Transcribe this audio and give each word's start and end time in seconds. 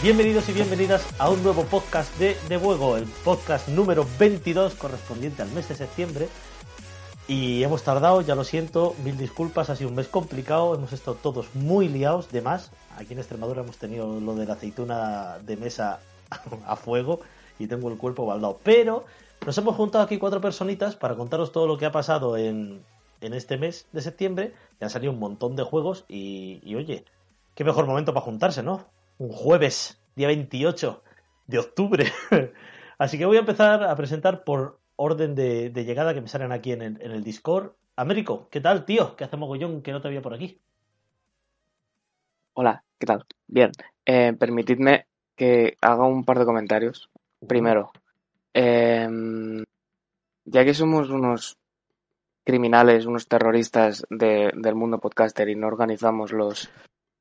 Bienvenidos 0.00 0.48
y 0.48 0.52
bienvenidas 0.52 1.04
a 1.18 1.28
un 1.28 1.42
nuevo 1.42 1.64
podcast 1.64 2.16
de 2.20 2.36
De 2.48 2.56
Juego, 2.56 2.96
el 2.96 3.04
podcast 3.24 3.66
número 3.66 4.06
22 4.16 4.76
correspondiente 4.76 5.42
al 5.42 5.50
mes 5.50 5.68
de 5.68 5.74
septiembre. 5.74 6.28
Y 7.26 7.64
hemos 7.64 7.82
tardado, 7.82 8.20
ya 8.20 8.36
lo 8.36 8.44
siento, 8.44 8.94
mil 9.02 9.18
disculpas, 9.18 9.70
ha 9.70 9.74
sido 9.74 9.90
un 9.90 9.96
mes 9.96 10.06
complicado, 10.06 10.76
hemos 10.76 10.92
estado 10.92 11.16
todos 11.16 11.52
muy 11.56 11.88
liados, 11.88 12.30
de 12.30 12.42
más. 12.42 12.70
Aquí 12.96 13.14
en 13.14 13.18
Extremadura 13.18 13.62
hemos 13.62 13.76
tenido 13.76 14.20
lo 14.20 14.36
de 14.36 14.46
la 14.46 14.52
aceituna 14.52 15.38
de 15.44 15.56
mesa 15.56 15.98
a 16.64 16.76
fuego 16.76 17.18
y 17.58 17.66
tengo 17.66 17.90
el 17.90 17.98
cuerpo 17.98 18.24
baldado. 18.24 18.60
Pero 18.62 19.04
nos 19.44 19.58
hemos 19.58 19.74
juntado 19.74 20.04
aquí 20.04 20.18
cuatro 20.18 20.40
personitas 20.40 20.94
para 20.94 21.16
contaros 21.16 21.50
todo 21.50 21.66
lo 21.66 21.76
que 21.76 21.86
ha 21.86 21.92
pasado 21.92 22.36
en, 22.36 22.84
en 23.20 23.34
este 23.34 23.56
mes 23.56 23.86
de 23.90 24.00
septiembre. 24.00 24.54
Y 24.80 24.84
han 24.84 24.90
salido 24.90 25.12
un 25.12 25.18
montón 25.18 25.56
de 25.56 25.64
juegos 25.64 26.04
y, 26.06 26.60
y 26.62 26.76
oye, 26.76 27.04
qué 27.56 27.64
mejor 27.64 27.86
momento 27.86 28.14
para 28.14 28.24
juntarse, 28.24 28.62
¿no? 28.62 28.86
Un 29.18 29.30
jueves, 29.30 30.00
día 30.14 30.28
28 30.28 31.02
de 31.46 31.58
octubre. 31.58 32.06
Así 32.98 33.18
que 33.18 33.26
voy 33.26 33.36
a 33.36 33.40
empezar 33.40 33.82
a 33.84 33.94
presentar 33.96 34.44
por 34.44 34.80
orden 34.96 35.34
de, 35.34 35.70
llegada 35.70 36.14
que 36.14 36.20
me 36.20 36.28
salen 36.28 36.52
aquí 36.52 36.72
en 36.72 36.82
el, 36.82 37.22
Discord. 37.22 37.72
Américo, 37.96 38.48
¿qué 38.50 38.60
tal, 38.60 38.84
tío? 38.84 39.16
¿Qué 39.16 39.24
hace 39.24 39.36
mogollón 39.36 39.82
que 39.82 39.92
no 39.92 40.00
te 40.00 40.08
había 40.08 40.22
por 40.22 40.34
aquí? 40.34 40.60
Hola, 42.54 42.84
¿qué 42.98 43.06
tal? 43.06 43.24
Bien, 43.46 43.72
eh, 44.06 44.32
permitidme 44.38 45.06
que 45.36 45.76
haga 45.80 46.06
un 46.06 46.24
par 46.24 46.38
de 46.38 46.44
comentarios. 46.44 47.10
Primero, 47.46 47.92
em, 48.52 49.64
ya 50.44 50.64
que 50.64 50.74
somos 50.74 51.10
unos 51.10 51.56
criminales, 52.44 53.06
unos 53.06 53.28
terroristas 53.28 54.04
del 54.10 54.74
mundo 54.74 54.98
podcaster 54.98 55.48
y 55.48 55.54
no 55.54 55.66
organizamos 55.66 56.32
los, 56.32 56.70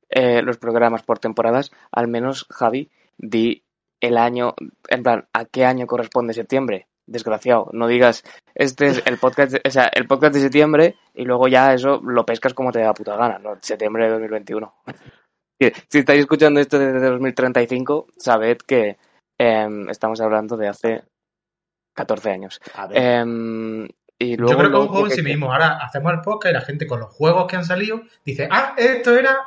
eh, 0.09 0.41
los 0.41 0.58
programas 0.58 1.03
por 1.03 1.19
temporadas, 1.19 1.72
al 1.91 2.08
menos, 2.08 2.47
Javi, 2.50 2.89
di 3.17 3.63
el 4.00 4.17
año, 4.17 4.55
en 4.88 5.03
plan, 5.03 5.27
¿a 5.33 5.45
qué 5.45 5.66
año 5.66 5.88
corresponde 5.88 6.33
septiembre? 6.33 6.88
Desgraciado, 7.08 7.69
no 7.72 7.88
digas, 7.88 8.23
este 8.53 8.88
es 8.88 9.03
el 9.05 9.17
podcast, 9.17 9.55
o 9.66 9.72
sea, 9.72 9.89
el 9.94 10.08
podcast 10.08 10.33
de 10.33 10.41
septiembre 10.41 10.95
y 11.14 11.23
luego 11.23 11.47
ya 11.47 11.73
eso 11.73 12.02
lo 12.03 12.25
pescas 12.25 12.53
como 12.53 12.72
te 12.72 12.81
da 12.81 12.94
puta 12.94 13.16
gana, 13.16 13.39
¿no? 13.39 13.58
Septiembre 13.61 14.05
de 14.05 14.11
2021. 14.11 14.73
si 15.89 15.99
estáis 15.99 16.19
escuchando 16.19 16.59
esto 16.59 16.77
desde 16.77 17.09
2035, 17.09 18.08
sabed 18.17 18.58
que 18.58 18.97
em, 19.38 19.89
estamos 19.89 20.19
hablando 20.19 20.58
de 20.58 20.67
hace 20.67 21.03
14 21.95 22.30
años. 22.30 22.60
Em, 22.92 23.87
y 24.20 24.36
luego, 24.36 24.52
Yo 24.52 24.58
creo 24.60 24.71
que 24.71 24.77
un 24.77 24.87
juego 24.87 25.05
en 25.08 25.11
sí 25.11 25.23
mismo. 25.23 25.52
Ahora 25.52 25.77
hacemos 25.81 26.11
el 26.14 26.21
podcast 26.21 26.52
y 26.52 26.54
la 26.54 26.61
gente 26.61 26.87
con 26.87 26.99
los 26.99 27.10
juegos 27.10 27.48
que 27.48 27.55
han 27.55 27.65
salido 27.65 28.02
dice, 28.26 28.49
ah, 28.52 28.73
esto 28.77 29.15
era 29.15 29.37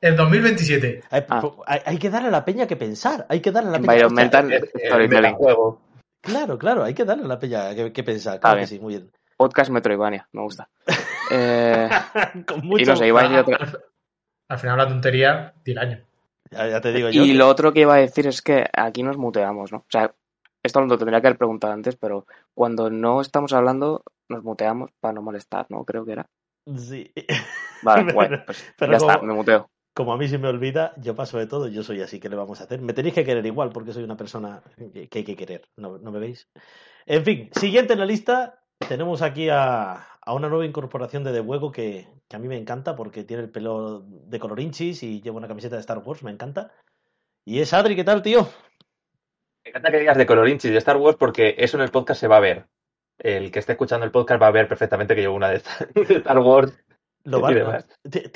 el 0.00 0.16
2027. 0.16 1.02
Ah. 1.10 1.42
Hay, 1.66 1.98
que 1.98 2.10
darle 2.10 2.28
a 2.28 2.30
la 2.30 2.44
peña 2.44 2.66
que 2.66 2.76
pensar. 2.76 3.26
Hay 3.28 3.40
que 3.40 3.50
darle 3.50 3.70
a 3.70 3.72
la 3.72 3.80
peña 3.80 5.30
que 5.30 5.32
juego. 5.32 5.80
Claro, 6.20 6.58
claro, 6.58 6.84
hay 6.84 6.94
que 6.94 7.04
darle 7.04 7.24
a 7.24 7.28
la 7.28 7.38
peña 7.38 7.74
que, 7.74 8.02
pensar. 8.02 8.40
Claro 8.40 8.60
que 8.60 8.66
sí, 8.66 8.78
muy 8.78 8.94
bien. 8.94 9.10
Podcast 9.36 9.70
Metroidvania, 9.70 10.28
me 10.32 10.42
gusta. 10.42 10.68
eh, 11.30 11.88
Y 12.78 12.84
no 12.84 12.96
sé, 12.96 13.08
iba 13.08 13.20
a 13.20 13.22
decir 13.24 13.38
otra... 13.38 13.72
Al 14.48 14.58
final 14.58 14.76
la 14.76 14.88
tontería 14.88 15.54
del 15.64 15.78
año. 15.78 16.04
Ya, 16.50 16.80
te 16.80 16.92
digo 16.92 17.08
yo. 17.08 17.24
Y 17.24 17.32
lo 17.32 17.48
otro 17.48 17.72
que 17.72 17.80
iba 17.80 17.94
a 17.94 17.98
decir 17.98 18.26
es 18.26 18.42
que 18.42 18.66
aquí 18.76 19.02
nos 19.02 19.16
muteamos, 19.16 19.72
¿no? 19.72 19.78
O 19.78 19.86
sea, 19.88 20.14
esto 20.62 20.82
lo 20.82 20.98
tendría 20.98 21.20
que 21.20 21.28
haber 21.28 21.38
preguntado 21.38 21.72
antes, 21.72 21.96
pero 21.96 22.26
cuando 22.52 22.90
no 22.90 23.20
estamos 23.20 23.52
hablando, 23.54 24.02
nos 24.28 24.44
muteamos 24.44 24.90
para 25.00 25.14
no 25.14 25.22
molestar, 25.22 25.66
¿no? 25.70 25.84
Creo 25.84 26.04
que 26.04 26.12
era. 26.12 26.26
Sí. 26.76 27.10
Vale, 27.82 28.12
bueno, 28.14 28.42
pues 28.46 28.72
ya 28.78 28.96
está, 28.96 29.18
me 29.22 29.32
muteo 29.32 29.70
como 29.94 30.12
a 30.12 30.18
mí 30.18 30.28
se 30.28 30.38
me 30.38 30.48
olvida, 30.48 30.92
yo 30.96 31.14
paso 31.14 31.38
de 31.38 31.46
todo, 31.46 31.68
yo 31.68 31.84
soy 31.84 32.02
así, 32.02 32.18
¿qué 32.18 32.28
le 32.28 32.34
vamos 32.34 32.60
a 32.60 32.64
hacer? 32.64 32.82
Me 32.82 32.92
tenéis 32.92 33.14
que 33.14 33.24
querer 33.24 33.46
igual 33.46 33.70
porque 33.70 33.92
soy 33.92 34.02
una 34.02 34.16
persona 34.16 34.60
que, 34.92 35.08
hay 35.10 35.24
que 35.24 35.36
querer, 35.36 35.68
¿no, 35.76 35.98
me 35.98 36.18
veis? 36.18 36.50
En 37.06 37.24
fin, 37.24 37.50
siguiente 37.52 37.92
en 37.92 38.00
la 38.00 38.04
lista, 38.04 38.60
tenemos 38.88 39.22
aquí 39.22 39.48
a, 39.50 40.04
una 40.26 40.48
nueva 40.48 40.66
incorporación 40.66 41.22
de 41.22 41.32
The 41.32 41.40
Juego 41.40 41.70
que, 41.70 42.08
a 42.32 42.38
mí 42.38 42.48
me 42.48 42.56
encanta 42.56 42.96
porque 42.96 43.22
tiene 43.22 43.44
el 43.44 43.50
pelo 43.50 44.00
de 44.00 44.40
color 44.40 44.58
hinchis 44.58 45.04
y 45.04 45.20
lleva 45.20 45.36
una 45.36 45.46
camiseta 45.46 45.76
de 45.76 45.80
Star 45.80 45.98
Wars, 45.98 46.24
me 46.24 46.32
encanta. 46.32 46.72
Y 47.44 47.60
es 47.60 47.72
Adri, 47.72 47.94
¿qué 47.94 48.02
tal, 48.02 48.22
tío? 48.22 48.48
Me 49.64 49.70
encanta 49.70 49.92
que 49.92 50.00
digas 50.00 50.16
de 50.16 50.26
color 50.26 50.48
hinchis 50.48 50.72
de 50.72 50.78
Star 50.78 50.96
Wars 50.96 51.16
porque 51.16 51.54
eso 51.58 51.76
en 51.76 51.84
el 51.84 51.92
podcast 51.92 52.20
se 52.20 52.26
va 52.26 52.38
a 52.38 52.40
ver. 52.40 52.66
El 53.18 53.52
que 53.52 53.60
esté 53.60 53.72
escuchando 53.72 54.04
el 54.04 54.10
podcast 54.10 54.42
va 54.42 54.48
a 54.48 54.50
ver 54.50 54.66
perfectamente 54.66 55.14
que 55.14 55.20
llevo 55.20 55.36
una 55.36 55.50
de 55.50 55.62
Star 55.94 56.38
Wars 56.40 56.83
lo 57.24 57.40
va, 57.40 57.48
te, 57.48 57.62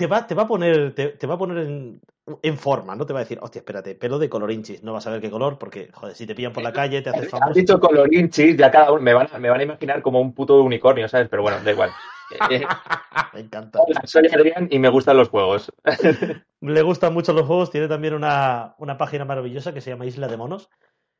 va, 0.07 0.27
te, 0.27 0.35
va, 0.35 0.43
a 0.43 0.47
poner, 0.47 0.95
te, 0.95 1.27
va 1.27 1.35
a 1.35 1.39
poner 1.39 1.59
en, 1.59 2.01
en, 2.43 2.57
forma, 2.57 2.97
¿no? 2.97 3.05
Te 3.05 3.13
va 3.13 3.21
a 3.21 3.23
decir, 3.23 3.39
hostia, 3.41 3.61
espérate, 3.61 3.95
pelo 3.95 4.19
de 4.19 4.31
colorinchis. 4.31 4.83
No 4.83 4.95
vas 4.95 5.07
a 5.07 5.11
ver 5.11 5.21
qué 5.21 5.31
color, 5.31 5.59
porque, 5.59 5.91
joder, 5.93 6.17
si 6.17 6.27
te 6.27 6.35
pillan 6.35 6.55
por 6.55 6.63
la 6.63 6.73
calle, 6.73 7.03
te 7.03 7.11
haces 7.11 7.29
famoso. 7.31 7.51
Has 7.51 7.57
dicho 7.57 7.79
colorinchis, 7.79 8.57
ya 8.57 8.71
cada 8.71 8.93
uno 8.93 9.03
me 9.03 9.13
van, 9.13 9.29
me 9.39 9.51
van 9.51 9.61
a 9.61 9.63
imaginar 9.63 10.01
como 10.01 10.21
un 10.21 10.33
puto 10.33 10.63
unicornio, 10.63 11.07
¿sabes? 11.09 11.29
Pero 11.29 11.43
bueno, 11.43 11.59
da 11.63 11.71
igual. 11.71 11.91
me 13.35 13.41
encanta. 13.41 13.81
Soy 14.05 14.27
Adrián 14.27 14.69
y 14.71 14.79
me 14.79 14.89
gustan 14.89 15.19
los 15.19 15.29
juegos. 15.29 15.71
Le 16.61 16.83
gustan 16.83 17.13
mucho 17.13 17.33
los 17.35 17.47
juegos. 17.47 17.71
Tiene 17.71 17.89
también 17.89 18.15
una, 18.15 18.75
una 18.79 18.97
página 18.97 19.25
maravillosa 19.25 19.73
que 19.73 19.81
se 19.81 19.91
llama 19.91 20.07
Isla 20.07 20.29
de 20.29 20.37
Monos. 20.37 20.71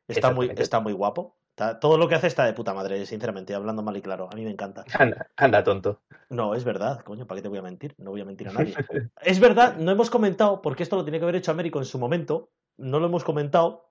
Está 0.07 0.31
muy, 0.31 0.51
está 0.57 0.79
muy 0.79 0.93
guapo 0.93 1.37
todo 1.79 1.97
lo 1.97 2.07
que 2.07 2.15
hace 2.15 2.27
está 2.27 2.45
de 2.45 2.53
puta 2.53 2.73
madre, 2.73 3.05
sinceramente, 3.05 3.53
hablando 3.53 3.81
mal 3.81 3.95
y 3.97 4.01
claro. 4.01 4.29
A 4.31 4.35
mí 4.35 4.43
me 4.43 4.51
encanta. 4.51 4.85
Anda, 4.97 5.27
anda, 5.35 5.63
tonto. 5.63 6.01
No, 6.29 6.55
es 6.55 6.63
verdad, 6.63 7.01
coño, 7.01 7.27
¿para 7.27 7.39
qué 7.39 7.43
te 7.43 7.49
voy 7.49 7.57
a 7.57 7.63
mentir? 7.63 7.95
No 7.97 8.11
voy 8.11 8.21
a 8.21 8.25
mentir 8.25 8.49
a 8.49 8.53
nadie. 8.53 8.75
es 9.21 9.39
verdad, 9.39 9.75
no 9.77 9.91
hemos 9.91 10.09
comentado, 10.09 10.61
porque 10.61 10.83
esto 10.83 10.95
lo 10.95 11.03
tiene 11.03 11.19
que 11.19 11.25
haber 11.25 11.35
hecho 11.35 11.51
Américo 11.51 11.79
en 11.79 11.85
su 11.85 11.99
momento, 11.99 12.49
no 12.77 12.99
lo 12.99 13.07
hemos 13.07 13.23
comentado, 13.23 13.88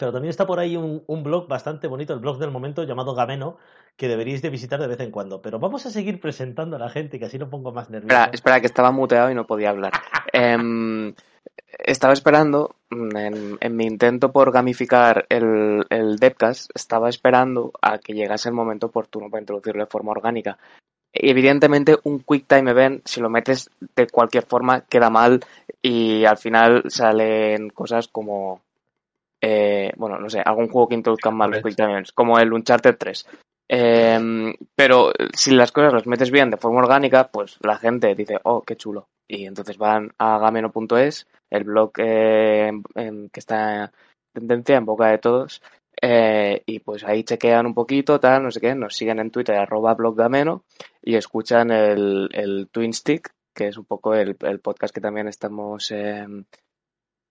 pero 0.00 0.12
también 0.12 0.30
está 0.30 0.46
por 0.46 0.58
ahí 0.58 0.76
un, 0.76 1.22
blog 1.22 1.46
bastante 1.46 1.86
bonito, 1.86 2.14
el 2.14 2.20
blog 2.20 2.38
del 2.38 2.50
momento 2.50 2.82
llamado 2.84 3.14
Gameno, 3.14 3.58
que 3.96 4.08
deberíais 4.08 4.42
de 4.42 4.50
visitar 4.50 4.80
de 4.80 4.86
vez 4.86 4.98
en 5.00 5.10
cuando. 5.10 5.42
Pero 5.42 5.58
vamos 5.60 5.84
a 5.86 5.90
seguir 5.90 6.20
presentando 6.20 6.76
a 6.76 6.78
la 6.78 6.88
gente, 6.88 7.18
que 7.18 7.26
así 7.26 7.38
no 7.38 7.50
pongo 7.50 7.70
más 7.70 7.90
nervioso. 7.90 8.14
Espera, 8.14 8.30
espera 8.32 8.60
que 8.60 8.66
estaba 8.66 8.90
muteado 8.90 9.30
y 9.30 9.34
no 9.34 9.46
podía 9.46 9.70
hablar. 9.70 9.92
eh, 10.32 11.12
estaba 11.78 12.14
esperando, 12.14 12.76
mm, 12.90 13.58
en, 13.60 13.76
mi 13.76 13.84
intento 13.84 14.32
por 14.32 14.50
gamificar 14.52 15.26
el, 15.28 15.84
el 15.90 16.18
estaba 16.74 17.08
esperando 17.08 17.72
a 17.82 17.98
que 17.98 18.14
llegase 18.14 18.48
el 18.48 18.54
momento 18.54 18.86
oportuno 18.86 19.28
para 19.30 19.42
introducirlo 19.42 19.84
de 19.84 19.90
forma 19.90 20.12
orgánica. 20.12 20.58
Evidentemente, 21.12 21.98
un 22.04 22.20
Quick 22.20 22.46
Time 22.46 22.70
Event, 22.70 23.06
si 23.06 23.20
lo 23.20 23.28
metes 23.28 23.70
de 23.96 24.06
cualquier 24.06 24.46
forma, 24.46 24.82
queda 24.82 25.10
mal 25.10 25.40
y 25.82 26.24
al 26.24 26.38
final 26.38 26.84
salen 26.88 27.70
cosas 27.70 28.08
como. 28.08 28.62
Eh, 29.40 29.92
bueno, 29.96 30.18
no 30.18 30.28
sé, 30.28 30.40
algún 30.40 30.68
juego 30.68 30.88
que 30.88 30.94
introduzcan 30.94 31.36
mal 31.36 31.50
los 31.50 31.62
Quick 31.62 31.76
Time 31.76 31.92
Events, 31.92 32.12
como 32.12 32.38
el 32.38 32.52
Uncharted 32.52 32.96
3. 32.98 33.26
Em, 33.68 34.52
pero 34.74 35.12
si 35.32 35.52
las 35.52 35.70
cosas 35.70 35.92
las 35.92 36.06
metes 36.06 36.30
bien 36.30 36.50
de 36.50 36.56
forma 36.56 36.80
orgánica, 36.80 37.28
pues 37.28 37.56
la 37.62 37.78
gente 37.78 38.14
dice, 38.14 38.38
oh, 38.42 38.62
qué 38.62 38.76
chulo. 38.76 39.08
Y 39.28 39.46
entonces 39.46 39.78
van 39.78 40.12
a 40.18 40.38
gameno.es, 40.38 41.28
el 41.50 41.64
blog 41.64 41.92
eh, 41.98 42.72
que 42.94 43.40
está 43.40 43.84
en 43.84 43.90
tendencia 44.32 44.76
en 44.76 44.84
boca 44.84 45.06
de 45.06 45.18
todos, 45.18 45.62
eh, 46.02 46.62
y 46.66 46.80
pues 46.80 47.04
ahí 47.04 47.24
chequean 47.24 47.66
un 47.66 47.74
poquito, 47.74 48.18
tal, 48.18 48.42
no 48.42 48.50
sé 48.50 48.60
qué, 48.60 48.74
nos 48.74 48.96
siguen 48.96 49.18
en 49.20 49.30
Twitter, 49.30 49.56
arroba 49.56 49.94
bloggameno, 49.94 50.64
y 51.02 51.14
escuchan 51.16 51.70
el, 51.70 52.28
el 52.32 52.68
Twin 52.70 52.92
Stick, 52.92 53.32
que 53.54 53.68
es 53.68 53.76
un 53.76 53.84
poco 53.84 54.14
el, 54.14 54.36
podcast 54.62 54.94
que 54.94 55.00
también 55.00 55.28
estamos 55.28 55.90
em, 55.90 56.44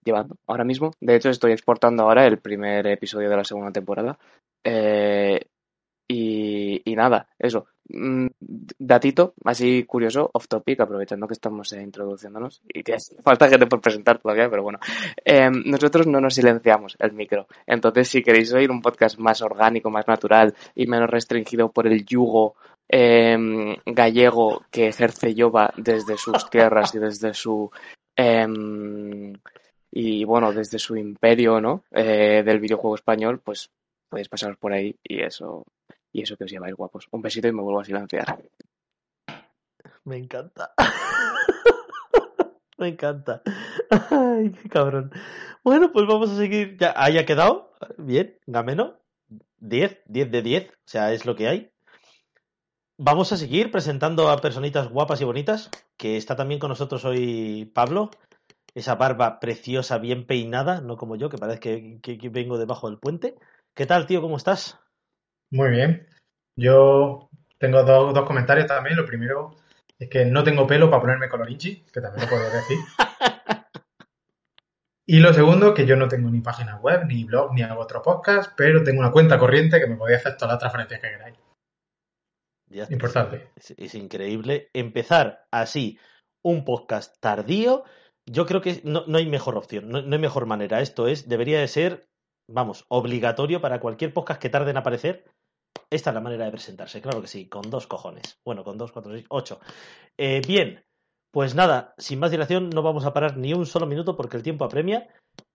llevando 0.03 0.37
ahora 0.47 0.63
mismo. 0.63 0.91
De 0.99 1.15
hecho, 1.15 1.29
estoy 1.29 1.51
exportando 1.51 2.03
ahora 2.03 2.25
el 2.25 2.39
primer 2.39 2.87
episodio 2.87 3.29
de 3.29 3.37
la 3.37 3.43
segunda 3.43 3.71
temporada. 3.71 4.17
Eh, 4.63 5.39
y, 6.07 6.81
y 6.83 6.95
nada, 6.95 7.27
eso. 7.37 7.67
Mm, 7.91 8.27
datito, 8.77 9.33
así 9.45 9.83
curioso, 9.83 10.29
off 10.33 10.47
topic, 10.47 10.79
aprovechando 10.79 11.27
que 11.27 11.33
estamos 11.33 11.71
eh, 11.73 11.81
introduciéndonos 11.81 12.61
y 12.71 12.83
que 12.83 12.97
falta 13.23 13.49
gente 13.49 13.65
por 13.65 13.81
presentar 13.81 14.19
todavía, 14.19 14.49
pero 14.49 14.61
bueno. 14.61 14.79
Em, 15.25 15.63
nosotros 15.65 16.05
no 16.07 16.21
nos 16.21 16.35
silenciamos 16.35 16.95
el 16.99 17.13
micro. 17.13 17.47
Entonces, 17.65 18.07
si 18.07 18.21
queréis 18.21 18.53
oír 18.53 18.69
un 18.69 18.81
podcast 18.81 19.17
más 19.17 19.41
orgánico, 19.41 19.89
más 19.89 20.07
natural 20.07 20.53
y 20.75 20.85
menos 20.87 21.09
restringido 21.09 21.71
por 21.71 21.87
el 21.87 22.05
yugo 22.05 22.55
em, 22.87 23.75
gallego 23.85 24.63
que 24.71 24.87
ejerce 24.87 25.33
Yoba 25.33 25.73
desde 25.77 26.17
sus 26.17 26.49
tierras 26.49 26.93
y 26.95 26.99
desde 26.99 27.33
su. 27.33 27.71
Y 29.91 30.23
bueno, 30.23 30.53
desde 30.53 30.79
su 30.79 30.95
imperio, 30.95 31.59
¿no? 31.59 31.83
Eh, 31.91 32.43
del 32.45 32.59
videojuego 32.59 32.95
español, 32.95 33.39
pues 33.39 33.69
podéis 34.09 34.29
pasaros 34.29 34.57
por 34.57 34.73
ahí 34.73 34.95
y 35.03 35.21
eso 35.21 35.65
y 36.11 36.23
eso 36.23 36.37
que 36.37 36.43
os 36.43 36.51
lleváis 36.51 36.75
guapos. 36.75 37.07
Un 37.11 37.21
besito 37.21 37.47
y 37.47 37.51
me 37.51 37.61
vuelvo 37.61 37.81
a 37.81 37.85
silenciar. 37.85 38.39
Me 40.03 40.17
encanta. 40.17 40.73
me 42.77 42.89
encanta. 42.89 43.41
Ay, 44.09 44.51
qué 44.51 44.69
cabrón. 44.69 45.11
Bueno, 45.63 45.91
pues 45.91 46.07
vamos 46.07 46.31
a 46.31 46.35
seguir. 46.35 46.77
Ya 46.79 46.93
haya 46.95 47.25
quedado. 47.25 47.73
Bien, 47.97 48.37
Gameno. 48.47 48.99
10, 49.59 50.01
10 50.05 50.31
de 50.31 50.41
10. 50.41 50.69
O 50.69 50.73
sea, 50.85 51.13
es 51.13 51.25
lo 51.25 51.35
que 51.35 51.47
hay. 51.47 51.71
Vamos 52.97 53.31
a 53.31 53.37
seguir 53.37 53.71
presentando 53.71 54.29
a 54.29 54.37
personitas 54.37 54.89
guapas 54.89 55.21
y 55.21 55.25
bonitas. 55.25 55.69
Que 55.97 56.17
está 56.17 56.35
también 56.35 56.59
con 56.59 56.69
nosotros 56.69 57.05
hoy 57.05 57.69
Pablo. 57.73 58.09
Esa 58.79 58.95
barba 58.95 59.41
preciosa, 59.41 59.97
bien 59.97 60.25
peinada, 60.25 60.79
no 60.79 60.95
como 60.95 61.17
yo, 61.17 61.29
que 61.29 61.37
parece 61.37 61.59
que 62.01 62.29
vengo 62.29 62.57
debajo 62.57 62.89
del 62.89 62.97
puente. 62.97 63.35
¿Qué 63.75 63.85
tal, 63.85 64.05
tío? 64.05 64.21
¿Cómo 64.21 64.37
estás? 64.37 64.79
Muy 65.51 65.69
bien. 65.69 66.07
Yo 66.55 67.29
tengo 67.57 67.83
dos, 67.83 68.13
dos 68.13 68.25
comentarios 68.25 68.67
también. 68.67 68.95
Lo 68.95 69.05
primero 69.05 69.57
es 69.99 70.09
que 70.09 70.23
no 70.23 70.45
tengo 70.45 70.65
pelo 70.65 70.89
para 70.89 71.01
ponerme 71.01 71.27
colorinchi, 71.27 71.83
que 71.91 71.99
también 71.99 72.23
lo 72.23 72.29
puedo 72.29 72.49
decir. 72.49 72.77
Y 75.11 75.21
lo 75.21 75.33
segundo, 75.33 75.73
que 75.73 75.87
yo 75.87 75.95
no 75.95 76.07
tengo 76.07 76.29
ni 76.29 76.39
página 76.39 76.77
web, 76.77 77.07
ni 77.07 77.23
blog, 77.23 77.51
ni 77.55 77.63
hago 77.63 77.81
otro 77.81 77.99
podcast, 77.99 78.53
pero 78.55 78.83
tengo 78.83 78.99
una 78.99 79.11
cuenta 79.11 79.39
corriente 79.39 79.79
que 79.79 79.87
me 79.87 79.95
podía 79.95 80.17
hacer 80.17 80.37
todas 80.37 80.51
las 80.51 80.59
transferencias 80.59 81.01
que 81.01 81.09
queráis. 81.09 82.91
Importante. 82.91 83.49
Es, 83.55 83.95
increíble 83.95 84.69
empezar 84.71 85.47
así 85.49 85.97
un 86.43 86.63
podcast 86.63 87.19
tardío. 87.19 87.85
Yo 88.31 88.45
creo 88.45 88.61
que 88.61 88.81
no, 88.83 89.03
hay 89.15 89.25
mejor 89.25 89.57
opción, 89.57 89.89
no, 89.89 90.01
no, 90.01 90.15
hay 90.15 90.21
mejor 90.21 90.45
manera. 90.45 90.81
Esto 90.81 91.07
es, 91.07 91.27
debería 91.27 91.59
de 91.59 91.67
ser, 91.67 92.07
vamos, 92.47 92.85
obligatorio 92.89 93.61
para 93.61 93.79
cualquier 93.79 94.13
podcast 94.13 94.41
que 94.41 94.49
tarde 94.49 94.71
en 94.71 94.77
aparecer 94.77 95.25
esta 95.89 96.11
es 96.11 96.13
la 96.13 96.21
manera 96.21 96.45
de 96.45 96.51
presentarse, 96.51 97.01
claro 97.01 97.21
que 97.21 97.27
sí, 97.27 97.47
con 97.47 97.69
dos 97.69 97.87
cojones. 97.87 98.39
Bueno, 98.45 98.63
con 98.63 98.77
dos, 98.77 98.91
cuatro, 98.91 99.11
seis, 99.11 99.25
ocho. 99.29 99.59
Eh, 100.17 100.41
bien, 100.45 100.83
pues 101.31 101.55
nada, 101.55 101.95
sin 101.97 102.19
más 102.19 102.31
dilación, 102.31 102.69
no 102.69 102.83
vamos 102.83 103.05
a 103.05 103.13
parar 103.13 103.37
ni 103.37 103.53
un 103.53 103.65
solo 103.65 103.87
minuto 103.87 104.15
porque 104.15 104.37
el 104.37 104.43
tiempo 104.43 104.65
apremia. 104.65 105.07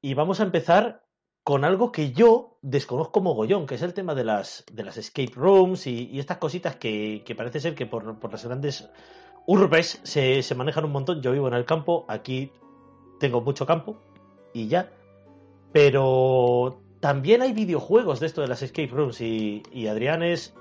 Y 0.02 0.14
vamos 0.14 0.40
a 0.40 0.44
empezar 0.44 1.04
con 1.44 1.64
algo 1.64 1.92
que 1.92 2.12
yo 2.12 2.58
desconozco 2.62 3.20
mogollón, 3.20 3.66
que 3.66 3.76
es 3.76 3.82
el 3.82 3.94
tema 3.94 4.14
de 4.14 4.24
las, 4.24 4.64
de 4.72 4.82
las 4.82 4.96
escape 4.96 5.32
rooms 5.34 5.86
y, 5.86 6.18
estas 6.18 6.38
cositas 6.38 6.76
que, 6.76 7.22
parece 7.36 7.60
ser 7.60 7.74
que 7.74 7.86
por, 7.86 8.18
por 8.18 8.32
las 8.32 8.44
grandes 8.44 8.88
urbes 9.46 10.00
se, 10.02 10.42
se, 10.42 10.54
manejan 10.54 10.84
un 10.84 10.92
montón. 10.92 11.22
Yo 11.22 11.30
vivo 11.30 11.46
en 11.46 11.54
el 11.54 11.64
campo, 11.64 12.06
aquí 12.08 12.50
tengo 13.24 13.40
mucho 13.40 13.64
campo 13.64 13.96
y 14.52 14.68
ya. 14.68 14.90
Pero 15.72 16.78
también 17.00 17.40
hay 17.40 17.54
videojuegos 17.54 18.20
de 18.20 18.26
esto 18.26 18.42
de 18.42 18.48
las 18.48 18.62
escape 18.62 18.88
rooms 18.88 19.18
y, 19.22 19.62
Adrián 19.88 20.22
es 20.22 20.54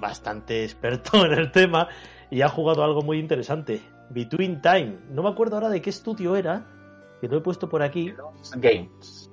bastante 0.00 0.64
experto 0.64 1.26
en 1.26 1.32
el 1.32 1.52
tema 1.52 1.88
y 2.30 2.40
ha 2.40 2.48
jugado 2.48 2.82
algo 2.82 3.02
muy 3.02 3.18
interesante. 3.18 3.82
Between 4.08 4.62
Time. 4.62 4.96
No 5.10 5.22
me 5.22 5.28
acuerdo 5.28 5.56
ahora 5.56 5.68
de 5.68 5.82
qué 5.82 5.90
estudio 5.90 6.34
era, 6.34 6.66
que 7.20 7.28
lo 7.28 7.36
he 7.36 7.40
puesto 7.42 7.68
por 7.68 7.82
aquí. 7.82 8.14
Games. 8.56 9.30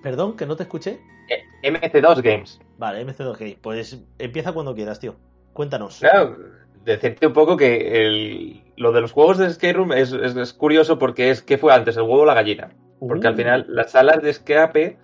Perdón, 0.00 0.36
que 0.36 0.46
no 0.46 0.54
te 0.54 0.62
escuché. 0.62 1.00
Eh, 1.28 1.70
MC2 1.72 2.22
Games. 2.22 2.60
Vale, 2.78 3.04
MC2 3.04 3.36
Games. 3.36 3.58
Pues 3.60 4.00
empieza 4.18 4.52
cuando 4.52 4.76
quieras, 4.76 5.00
tío. 5.00 5.16
Cuéntanos. 5.52 5.98
Claro, 5.98 6.36
decirte 6.84 7.26
un 7.26 7.32
poco 7.32 7.56
que 7.56 8.61
lo 8.82 8.92
de 8.92 9.00
los 9.00 9.12
juegos 9.12 9.38
de 9.38 9.46
escape 9.46 9.72
room 9.72 9.92
es, 9.92 10.52
curioso 10.52 10.98
porque 10.98 11.30
es 11.30 11.42
que 11.42 11.56
fue 11.56 11.72
antes 11.72 11.96
el 11.96 12.02
huevo 12.02 12.22
o 12.22 12.26
la 12.26 12.34
gallina. 12.34 12.70
Porque 13.00 13.26
al 13.26 13.34
uh. 13.34 13.36
final 13.36 13.66
las 13.68 13.92
salas 13.92 14.22
de 14.22 14.30
escape 14.30 14.98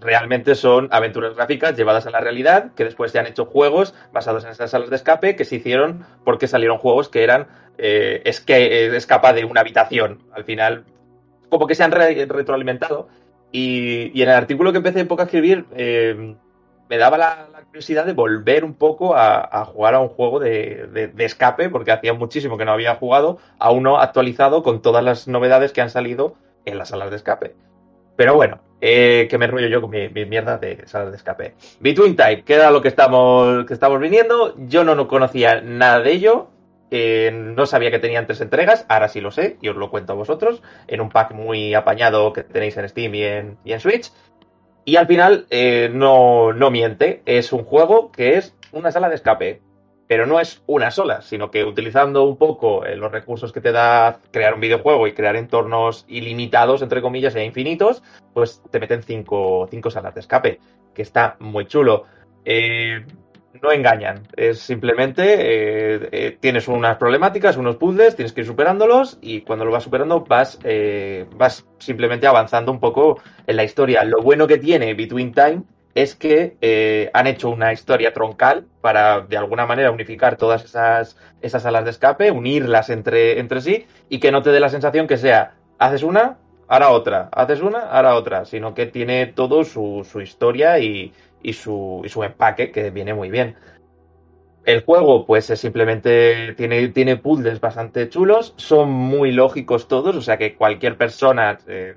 realmente 0.00 0.54
son 0.54 0.88
aventuras 0.90 1.34
gráficas 1.34 1.76
llevadas 1.76 2.06
a 2.06 2.10
la 2.10 2.20
realidad, 2.20 2.72
que 2.74 2.84
después 2.84 3.12
se 3.12 3.18
han 3.18 3.26
hecho 3.26 3.46
juegos 3.46 3.94
basados 4.12 4.44
en 4.44 4.50
esas 4.50 4.70
salas 4.72 4.90
de 4.90 4.96
escape 4.96 5.36
que 5.36 5.44
se 5.44 5.56
hicieron 5.56 6.04
porque 6.24 6.48
salieron 6.48 6.78
juegos 6.78 7.08
que 7.08 7.22
eran 7.22 7.46
eh, 7.78 8.22
es 8.24 8.40
que 8.40 8.56
eh, 8.56 8.96
escapa 8.96 9.32
de 9.32 9.44
una 9.44 9.60
habitación. 9.60 10.20
Al 10.32 10.44
final, 10.44 10.84
como 11.48 11.66
que 11.66 11.74
se 11.74 11.84
han 11.84 11.92
retroalimentado. 11.92 13.08
Y, 13.50 14.20
en 14.20 14.28
el 14.28 14.34
artículo 14.34 14.72
que 14.72 14.78
empecé 14.78 15.02
un 15.02 15.08
poco 15.08 15.22
a 15.22 15.24
escribir, 15.26 15.66
eh, 15.76 16.34
me 16.88 16.96
daba 16.96 17.18
la, 17.18 17.48
curiosidad 17.72 18.04
de 18.04 18.12
volver 18.12 18.66
un 18.66 18.74
poco 18.74 19.16
a, 19.16 19.64
jugar 19.64 19.94
a 19.94 20.00
un 20.00 20.10
juego 20.10 20.38
de, 20.40 21.10
escape, 21.16 21.70
porque 21.70 21.90
hacía 21.90 22.12
muchísimo 22.12 22.58
que 22.58 22.66
no 22.66 22.72
había 22.72 22.96
jugado 22.96 23.38
a 23.58 23.70
uno 23.70 23.98
actualizado 23.98 24.62
con 24.62 24.82
todas 24.82 25.02
las 25.02 25.26
novedades 25.26 25.72
que 25.72 25.80
han 25.80 25.88
salido 25.88 26.34
en 26.66 26.76
las 26.76 26.90
salas 26.90 27.08
de 27.08 27.16
escape. 27.16 27.54
Pero 28.14 28.34
bueno, 28.34 28.60
eh, 28.82 29.26
que 29.30 29.38
me 29.38 29.46
rollo 29.46 29.68
yo 29.68 29.80
con 29.80 29.88
mi, 29.88 30.10
mierda 30.10 30.58
de 30.58 30.86
salas 30.86 31.12
de 31.12 31.16
escape. 31.16 31.54
Between 31.80 32.14
Type, 32.14 32.44
que 32.44 32.52
era 32.52 32.70
lo 32.70 32.82
que 32.82 32.88
estamos, 32.88 33.64
que 33.64 33.72
estamos 33.72 33.98
viniendo. 33.98 34.54
Yo 34.66 34.84
no, 34.84 35.08
conocía 35.08 35.62
nada 35.62 36.00
de 36.00 36.12
ello. 36.12 36.50
no 37.32 37.64
sabía 37.64 37.90
que 37.90 38.00
tenían 38.00 38.26
tres 38.26 38.42
entregas, 38.42 38.84
ahora 38.90 39.08
sí 39.08 39.22
lo 39.22 39.30
sé, 39.30 39.56
y 39.62 39.70
os 39.70 39.76
lo 39.76 39.88
cuento 39.88 40.12
a 40.12 40.16
vosotros, 40.16 40.62
en 40.88 41.00
un 41.00 41.08
pack 41.08 41.32
muy 41.32 41.72
apañado 41.72 42.34
que 42.34 42.42
tenéis 42.42 42.76
en 42.76 42.86
Steam 42.86 43.14
y 43.14 43.72
en 43.72 43.80
Switch. 43.80 44.12
Y 44.84 44.96
al 44.96 45.06
final 45.06 45.46
eh, 45.50 45.90
no, 45.92 46.52
no 46.52 46.70
miente, 46.70 47.22
es 47.24 47.52
un 47.52 47.64
juego 47.64 48.10
que 48.10 48.36
es 48.36 48.56
una 48.72 48.90
sala 48.90 49.08
de 49.08 49.14
escape 49.14 49.60
pero 50.12 50.26
no 50.26 50.40
es 50.40 50.62
una 50.66 50.90
sola, 50.90 51.22
sino 51.22 51.50
que 51.50 51.64
utilizando 51.64 52.24
un 52.24 52.36
poco 52.36 52.84
eh, 52.84 52.96
los 52.96 53.10
recursos 53.10 53.50
que 53.50 53.62
te 53.62 53.72
da 53.72 54.20
crear 54.30 54.52
un 54.52 54.60
videojuego 54.60 55.06
y 55.06 55.14
crear 55.14 55.36
entornos 55.36 56.04
ilimitados, 56.06 56.82
entre 56.82 57.00
comillas, 57.00 57.34
e 57.34 57.46
infinitos, 57.46 58.02
pues 58.34 58.62
te 58.70 58.78
meten 58.78 59.02
cinco, 59.02 59.66
cinco 59.70 59.90
salas 59.90 60.12
de 60.12 60.20
escape, 60.20 60.60
que 60.92 61.00
está 61.00 61.36
muy 61.38 61.64
chulo. 61.64 62.04
Eh, 62.44 63.06
no 63.60 63.72
engañan, 63.72 64.22
es 64.36 64.60
simplemente 64.60 65.24
eh, 65.28 66.36
tienes 66.40 66.68
unas 66.68 66.96
problemáticas, 66.96 67.56
unos 67.56 67.76
puzzles, 67.76 68.16
tienes 68.16 68.32
que 68.32 68.40
ir 68.40 68.46
superándolos 68.46 69.18
y 69.20 69.42
cuando 69.42 69.64
lo 69.64 69.70
vas 69.70 69.84
superando 69.84 70.20
vas, 70.20 70.58
vas 71.36 71.66
simplemente 71.78 72.26
avanzando 72.26 72.72
un 72.72 72.80
poco 72.80 73.20
en 73.46 73.56
la 73.56 73.64
historia. 73.64 74.04
Lo 74.04 74.22
bueno 74.22 74.46
que 74.46 74.58
tiene 74.58 74.94
Between 74.94 75.32
Time 75.32 75.62
es 75.94 76.14
que 76.14 76.56
eh, 76.60 77.10
han 77.12 77.26
hecho 77.26 77.50
una 77.50 77.72
historia 77.72 78.12
troncal 78.12 78.66
para 78.80 79.20
de 79.20 79.36
alguna 79.36 79.66
manera 79.66 79.90
unificar 79.90 80.36
todas 80.36 80.64
esas, 80.64 81.16
esas 81.40 81.62
salas 81.62 81.84
de 81.84 81.90
escape, 81.90 82.30
unirlas 82.30 82.90
entre, 82.90 83.38
entre 83.38 83.60
sí 83.60 83.86
y 84.08 84.18
que 84.18 84.32
no 84.32 84.42
te 84.42 84.50
dé 84.50 84.60
la 84.60 84.70
sensación 84.70 85.06
que 85.06 85.18
sea, 85.18 85.54
haces 85.78 86.02
una, 86.02 86.38
ahora 86.68 86.90
otra, 86.90 87.28
haces 87.32 87.60
una, 87.60 87.80
ahora 87.80 88.14
otra, 88.14 88.44
sino 88.46 88.74
que 88.74 88.86
tiene 88.86 89.26
todo 89.26 89.64
su, 89.64 90.06
su 90.10 90.20
historia 90.20 90.78
y, 90.78 91.12
y, 91.42 91.52
su, 91.52 92.02
y 92.04 92.08
su 92.08 92.22
empaque 92.22 92.70
que 92.70 92.90
viene 92.90 93.14
muy 93.14 93.30
bien. 93.30 93.56
El 94.64 94.84
juego, 94.84 95.26
pues 95.26 95.50
es 95.50 95.58
simplemente 95.58 96.54
tiene, 96.54 96.88
tiene 96.88 97.16
puzzles 97.16 97.60
bastante 97.60 98.08
chulos, 98.08 98.54
son 98.56 98.90
muy 98.90 99.32
lógicos 99.32 99.88
todos, 99.88 100.14
o 100.14 100.22
sea 100.22 100.38
que 100.38 100.54
cualquier 100.54 100.96
persona 100.96 101.58
eh, 101.66 101.96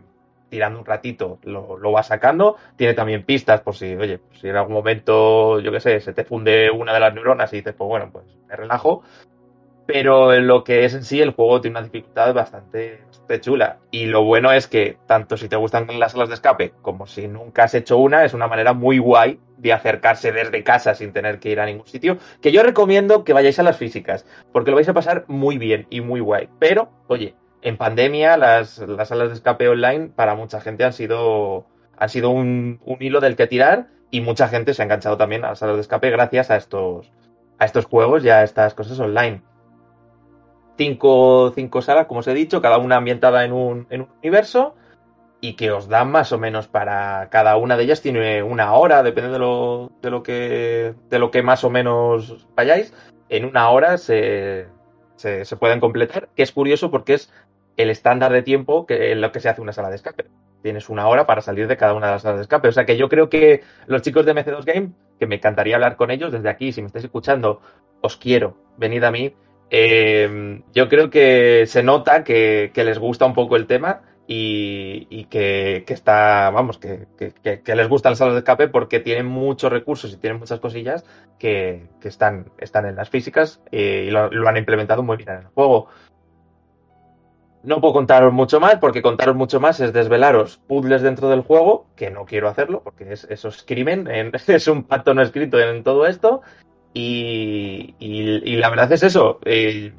tirando 0.49 0.79
un 0.79 0.85
ratito 0.85 1.39
lo, 1.43 1.77
lo 1.77 1.91
vas 1.91 2.07
sacando. 2.07 2.55
Tiene 2.75 2.93
también 2.93 3.23
pistas 3.23 3.61
por 3.61 3.75
si, 3.75 3.93
oye, 3.95 4.19
si 4.39 4.47
en 4.47 4.55
algún 4.55 4.73
momento, 4.73 5.59
yo 5.59 5.71
qué 5.71 5.79
sé, 5.79 5.99
se 5.99 6.13
te 6.13 6.23
funde 6.23 6.71
una 6.71 6.93
de 6.93 6.99
las 6.99 7.13
neuronas 7.13 7.51
y 7.53 7.57
dices, 7.57 7.75
pues 7.77 7.87
bueno, 7.87 8.09
pues 8.11 8.25
me 8.47 8.55
relajo. 8.55 9.03
Pero 9.85 10.33
en 10.33 10.47
lo 10.47 10.63
que 10.63 10.85
es 10.85 10.93
en 10.95 11.03
sí, 11.03 11.21
el 11.21 11.31
juego 11.31 11.61
tiene 11.61 11.77
una 11.77 11.87
dificultad 11.87 12.33
bastante, 12.33 13.03
chula. 13.39 13.77
Y 13.91 14.05
lo 14.05 14.23
bueno 14.23 14.51
es 14.51 14.67
que, 14.67 14.97
tanto 15.07 15.37
si 15.37 15.47
te 15.47 15.55
gustan 15.55 15.87
las 15.99 16.13
salas 16.13 16.29
de 16.29 16.35
escape 16.35 16.73
como 16.81 17.05
si 17.07 17.27
nunca 17.27 17.63
has 17.63 17.73
hecho 17.75 17.97
una, 17.97 18.23
es 18.23 18.33
una 18.33 18.47
manera 18.47 18.73
muy 18.73 18.97
guay 18.97 19.39
de 19.57 19.73
acercarse 19.73 20.31
desde 20.31 20.63
casa 20.63 20.95
sin 20.95 21.11
tener 21.11 21.39
que 21.39 21.49
ir 21.49 21.59
a 21.59 21.65
ningún 21.65 21.87
sitio. 21.87 22.17
Que 22.41 22.51
yo 22.51 22.63
recomiendo 22.63 23.23
que 23.23 23.33
vayáis 23.33 23.59
a 23.59 23.63
las 23.63 23.77
físicas, 23.77 24.25
porque 24.51 24.71
lo 24.71 24.75
vais 24.75 24.89
a 24.89 24.93
pasar 24.93 25.25
muy 25.27 25.57
bien 25.57 25.87
y 25.89 26.01
muy 26.01 26.19
guay. 26.19 26.49
Pero, 26.59 26.89
oye, 27.07 27.35
en 27.61 27.77
pandemia 27.77 28.37
las, 28.37 28.77
las, 28.77 29.07
salas 29.09 29.29
de 29.29 29.35
escape 29.35 29.67
online 29.67 30.09
para 30.15 30.35
mucha 30.35 30.61
gente 30.61 30.83
han 30.83 30.93
sido, 30.93 31.65
han 31.97 32.09
sido 32.09 32.29
un, 32.29 32.79
hilo 32.99 33.21
del 33.21 33.35
que 33.35 33.47
tirar 33.47 33.87
y 34.11 34.21
mucha 34.21 34.47
gente 34.47 34.73
se 34.73 34.81
ha 34.81 34.85
enganchado 34.85 35.17
también 35.17 35.43
a 35.43 35.49
las 35.49 35.59
salas 35.59 35.75
de 35.75 35.81
escape 35.81 36.11
gracias 36.11 36.51
a 36.51 36.57
estos, 36.57 37.11
a 37.57 37.65
estos 37.65 37.85
juegos 37.85 38.23
y 38.23 38.29
a 38.29 38.43
estas 38.43 38.75
cosas 38.75 38.99
online. 38.99 39.41
Cinco, 40.77 41.51
cinco 41.55 41.81
salas, 41.81 42.07
como 42.07 42.19
os 42.19 42.27
he 42.27 42.33
dicho, 42.33 42.61
cada 42.61 42.77
una 42.77 42.97
ambientada 42.97 43.45
en 43.45 43.53
un, 43.53 43.87
en 43.89 44.01
un 44.01 44.09
universo 44.19 44.75
y 45.41 45.53
que 45.53 45.71
os 45.71 45.87
dan 45.87 46.11
más 46.11 46.31
o 46.31 46.39
menos 46.39 46.67
para 46.67 47.29
cada 47.29 47.55
una 47.57 47.77
de 47.77 47.83
ellas 47.83 48.01
tiene 48.01 48.41
una 48.43 48.73
hora, 48.73 49.03
depende 49.03 49.31
de 49.31 49.39
lo, 49.39 49.91
de 50.01 50.09
lo 50.09 50.23
que 50.23 50.93
de 51.09 51.19
lo 51.19 51.31
que 51.31 51.43
más 51.43 51.63
o 51.63 51.69
menos 51.69 52.47
vayáis, 52.55 52.93
en 53.29 53.45
una 53.45 53.69
hora 53.69 53.97
se, 53.97 54.67
se, 55.15 55.55
pueden 55.57 55.79
completar, 55.79 56.29
que 56.35 56.43
es 56.43 56.51
curioso 56.51 56.91
porque 56.91 57.15
es 57.15 57.31
el 57.77 57.89
estándar 57.89 58.31
de 58.31 58.41
tiempo 58.41 58.85
que 58.85 59.11
en 59.11 59.21
lo 59.21 59.31
que 59.31 59.39
se 59.39 59.49
hace 59.49 59.61
una 59.61 59.73
sala 59.73 59.89
de 59.89 59.95
escape. 59.95 60.25
Tienes 60.61 60.89
una 60.89 61.07
hora 61.07 61.27
para 61.27 61.41
salir 61.41 61.67
de 61.67 61.77
cada 61.77 61.93
una 61.93 62.07
de 62.07 62.13
las 62.13 62.21
salas 62.23 62.37
de 62.37 62.43
escape. 62.43 62.69
O 62.69 62.71
sea 62.71 62.85
que 62.85 62.97
yo 62.97 63.09
creo 63.09 63.29
que 63.29 63.61
los 63.85 64.01
chicos 64.01 64.25
de 64.25 64.33
MC2 64.33 64.65
Game, 64.65 64.91
que 65.19 65.27
me 65.27 65.35
encantaría 65.35 65.75
hablar 65.75 65.95
con 65.95 66.09
ellos 66.09 66.31
desde 66.31 66.49
aquí, 66.49 66.71
si 66.71 66.81
me 66.81 66.87
estáis 66.87 67.05
escuchando, 67.05 67.61
os 68.01 68.17
quiero, 68.17 68.57
venid 68.77 69.03
a 69.03 69.11
mí. 69.11 69.35
Eh, 69.69 70.61
yo 70.73 70.89
creo 70.89 71.09
que 71.09 71.65
se 71.67 71.83
nota 71.83 72.23
que, 72.23 72.71
que 72.73 72.83
les 72.83 72.99
gusta 72.99 73.25
un 73.25 73.33
poco 73.33 73.55
el 73.55 73.67
tema 73.67 74.01
y, 74.27 75.25
que, 75.25 75.83
está, 75.87 76.49
vamos, 76.49 76.79
que, 76.79 77.07
les 77.65 77.89
gustan 77.89 78.11
las 78.11 78.19
salas 78.19 78.33
de 78.33 78.39
escape 78.39 78.67
porque 78.67 78.99
tienen 78.99 79.25
muchos 79.25 79.71
recursos 79.71 80.11
y 80.11 80.17
tienen 80.17 80.39
muchas 80.39 80.59
cosillas 80.59 81.05
que, 81.37 81.87
están, 82.03 82.51
están 82.57 82.85
en 82.85 82.95
las 82.95 83.09
físicas 83.09 83.61
eh, 83.71 84.05
y 84.07 84.11
lo, 84.11 84.47
han 84.47 84.57
implementado 84.57 85.03
muy 85.03 85.17
bien 85.17 85.29
en 85.29 85.37
el 85.37 85.47
juego. 85.47 85.87
No 87.63 87.81
puedo 87.81 87.95
contaros 87.95 88.31
mucho 88.31 88.59
más, 88.59 88.75
porque 88.75 89.01
contaros 89.01 89.35
mucho 89.35 89.59
más 89.59 89.79
es 89.79 89.91
desvelaros 89.91 90.57
puzzles 90.67 91.01
dentro 91.01 91.29
del 91.29 91.41
juego, 91.41 91.87
que 91.95 92.11
no 92.11 92.25
quiero 92.25 92.47
hacerlo, 92.47 92.81
porque 92.83 93.11
es, 93.11 93.25
eso 93.29 93.47
es 93.47 93.63
crimen, 93.63 94.07
es 94.47 94.67
un 94.67 94.83
pacto 94.83 95.13
no 95.13 95.21
escrito 95.21 95.59
en 95.59 95.83
todo 95.83 96.05
esto. 96.05 96.41
Y, 96.97 98.55
la 98.55 98.69
verdad 98.69 98.91
es 98.93 99.03
eso. 99.03 99.39
Eh, 99.43 99.91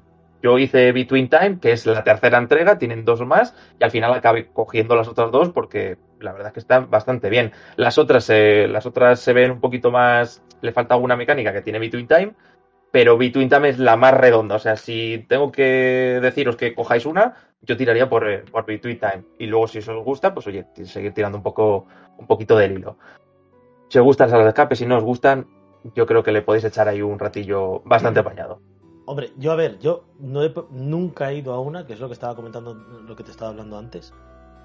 yo 0.42 0.58
hice 0.58 0.92
Between 0.92 1.28
Time, 1.28 1.58
que 1.60 1.72
es 1.72 1.84
la 1.86 2.02
tercera 2.02 2.38
entrega, 2.38 2.78
tienen 2.78 3.04
dos 3.04 3.20
más, 3.26 3.54
y 3.78 3.84
al 3.84 3.90
final 3.90 4.14
acabé 4.14 4.46
cogiendo 4.46 4.96
las 4.96 5.08
otras 5.08 5.30
dos 5.30 5.50
porque 5.50 5.98
la 6.20 6.32
verdad 6.32 6.48
es 6.48 6.54
que 6.54 6.60
están 6.60 6.88
bastante 6.88 7.28
bien. 7.28 7.52
Las 7.76 7.98
otras, 7.98 8.30
eh, 8.30 8.66
las 8.68 8.86
otras 8.86 9.20
se 9.20 9.34
ven 9.34 9.50
un 9.50 9.60
poquito 9.60 9.90
más, 9.90 10.42
le 10.62 10.72
falta 10.72 10.94
alguna 10.94 11.16
mecánica 11.16 11.52
que 11.52 11.60
tiene 11.60 11.78
Between 11.78 12.08
Time, 12.08 12.34
pero 12.90 13.18
Between 13.18 13.50
Time 13.50 13.68
es 13.68 13.78
la 13.78 13.96
más 13.96 14.14
redonda. 14.14 14.56
O 14.56 14.58
sea, 14.58 14.76
si 14.76 15.26
tengo 15.28 15.52
que 15.52 16.18
deciros 16.22 16.56
que 16.56 16.74
cojáis 16.74 17.04
una, 17.04 17.34
yo 17.60 17.76
tiraría 17.76 18.08
por, 18.08 18.30
eh, 18.30 18.44
por 18.50 18.64
Between 18.64 18.98
Time. 18.98 19.24
Y 19.38 19.46
luego, 19.46 19.68
si 19.68 19.78
os 19.78 19.88
gusta, 20.02 20.32
pues 20.32 20.46
oye, 20.46 20.64
seguir 20.84 21.12
tirando 21.12 21.36
un 21.36 21.44
poco, 21.44 21.86
un 22.16 22.26
poquito 22.26 22.56
del 22.56 22.72
hilo. 22.72 22.96
Si 23.88 23.98
os 23.98 24.04
gustan 24.04 24.30
las 24.30 24.42
de 24.42 24.48
escape, 24.48 24.76
si 24.76 24.86
no 24.86 24.96
os 24.96 25.04
gustan, 25.04 25.46
yo 25.94 26.06
creo 26.06 26.22
que 26.22 26.32
le 26.32 26.42
podéis 26.42 26.64
echar 26.64 26.88
ahí 26.88 27.02
un 27.02 27.18
ratillo 27.18 27.80
bastante 27.84 28.20
apañado. 28.20 28.60
Hombre, 29.06 29.32
yo 29.36 29.52
a 29.52 29.56
ver, 29.56 29.78
yo 29.78 30.04
no 30.18 30.40
nunca 30.70 31.30
he 31.30 31.36
ido 31.36 31.54
a 31.54 31.60
una, 31.60 31.86
que 31.86 31.92
es 31.92 32.00
lo 32.00 32.08
que 32.08 32.14
estaba 32.14 32.34
comentando, 32.34 32.74
lo 32.74 33.14
que 33.14 33.22
te 33.22 33.30
estaba 33.30 33.50
hablando 33.50 33.78
antes. 33.78 34.12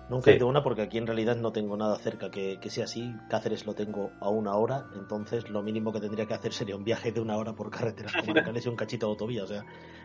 Nunca 0.10 0.32
he 0.32 0.36
ido 0.36 0.48
a 0.48 0.50
una 0.50 0.63
porque 0.63 0.82
aquí 0.82 0.98
en 0.98 1.06
realidad 1.06 1.38
no 1.38 1.54
tengo 1.54 1.78
nada 1.78 1.96
cerca 1.98 2.32
que, 2.32 2.60
sea 2.70 2.86
así. 2.86 3.13
Cáceres 3.30 3.66
lo 3.66 3.75
tengo 3.75 4.10
a 4.20 4.30
una 4.30 4.56
hora, 4.56 4.88
entonces 4.96 5.50
lo 5.50 5.62
mínimo 5.62 5.94
que 5.94 6.01
tendría 6.01 6.25
que 6.25 6.34
hacer 6.34 6.54
sería 6.54 6.75
un 6.75 6.84
viaje 6.84 7.12
de 7.12 7.22
una 7.22 7.38
hora 7.38 7.54
por 7.54 7.70
carreteras 7.70 8.13
comarcales 8.13 8.66
y 8.66 8.70
un 8.70 8.75
cachito 8.75 9.06
de 9.06 9.12
autovía. 9.12 9.44
O 9.44 9.48
sea, 9.48 9.63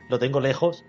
lo 0.09 0.19
tengo 0.19 0.39
lejos, 0.39 0.85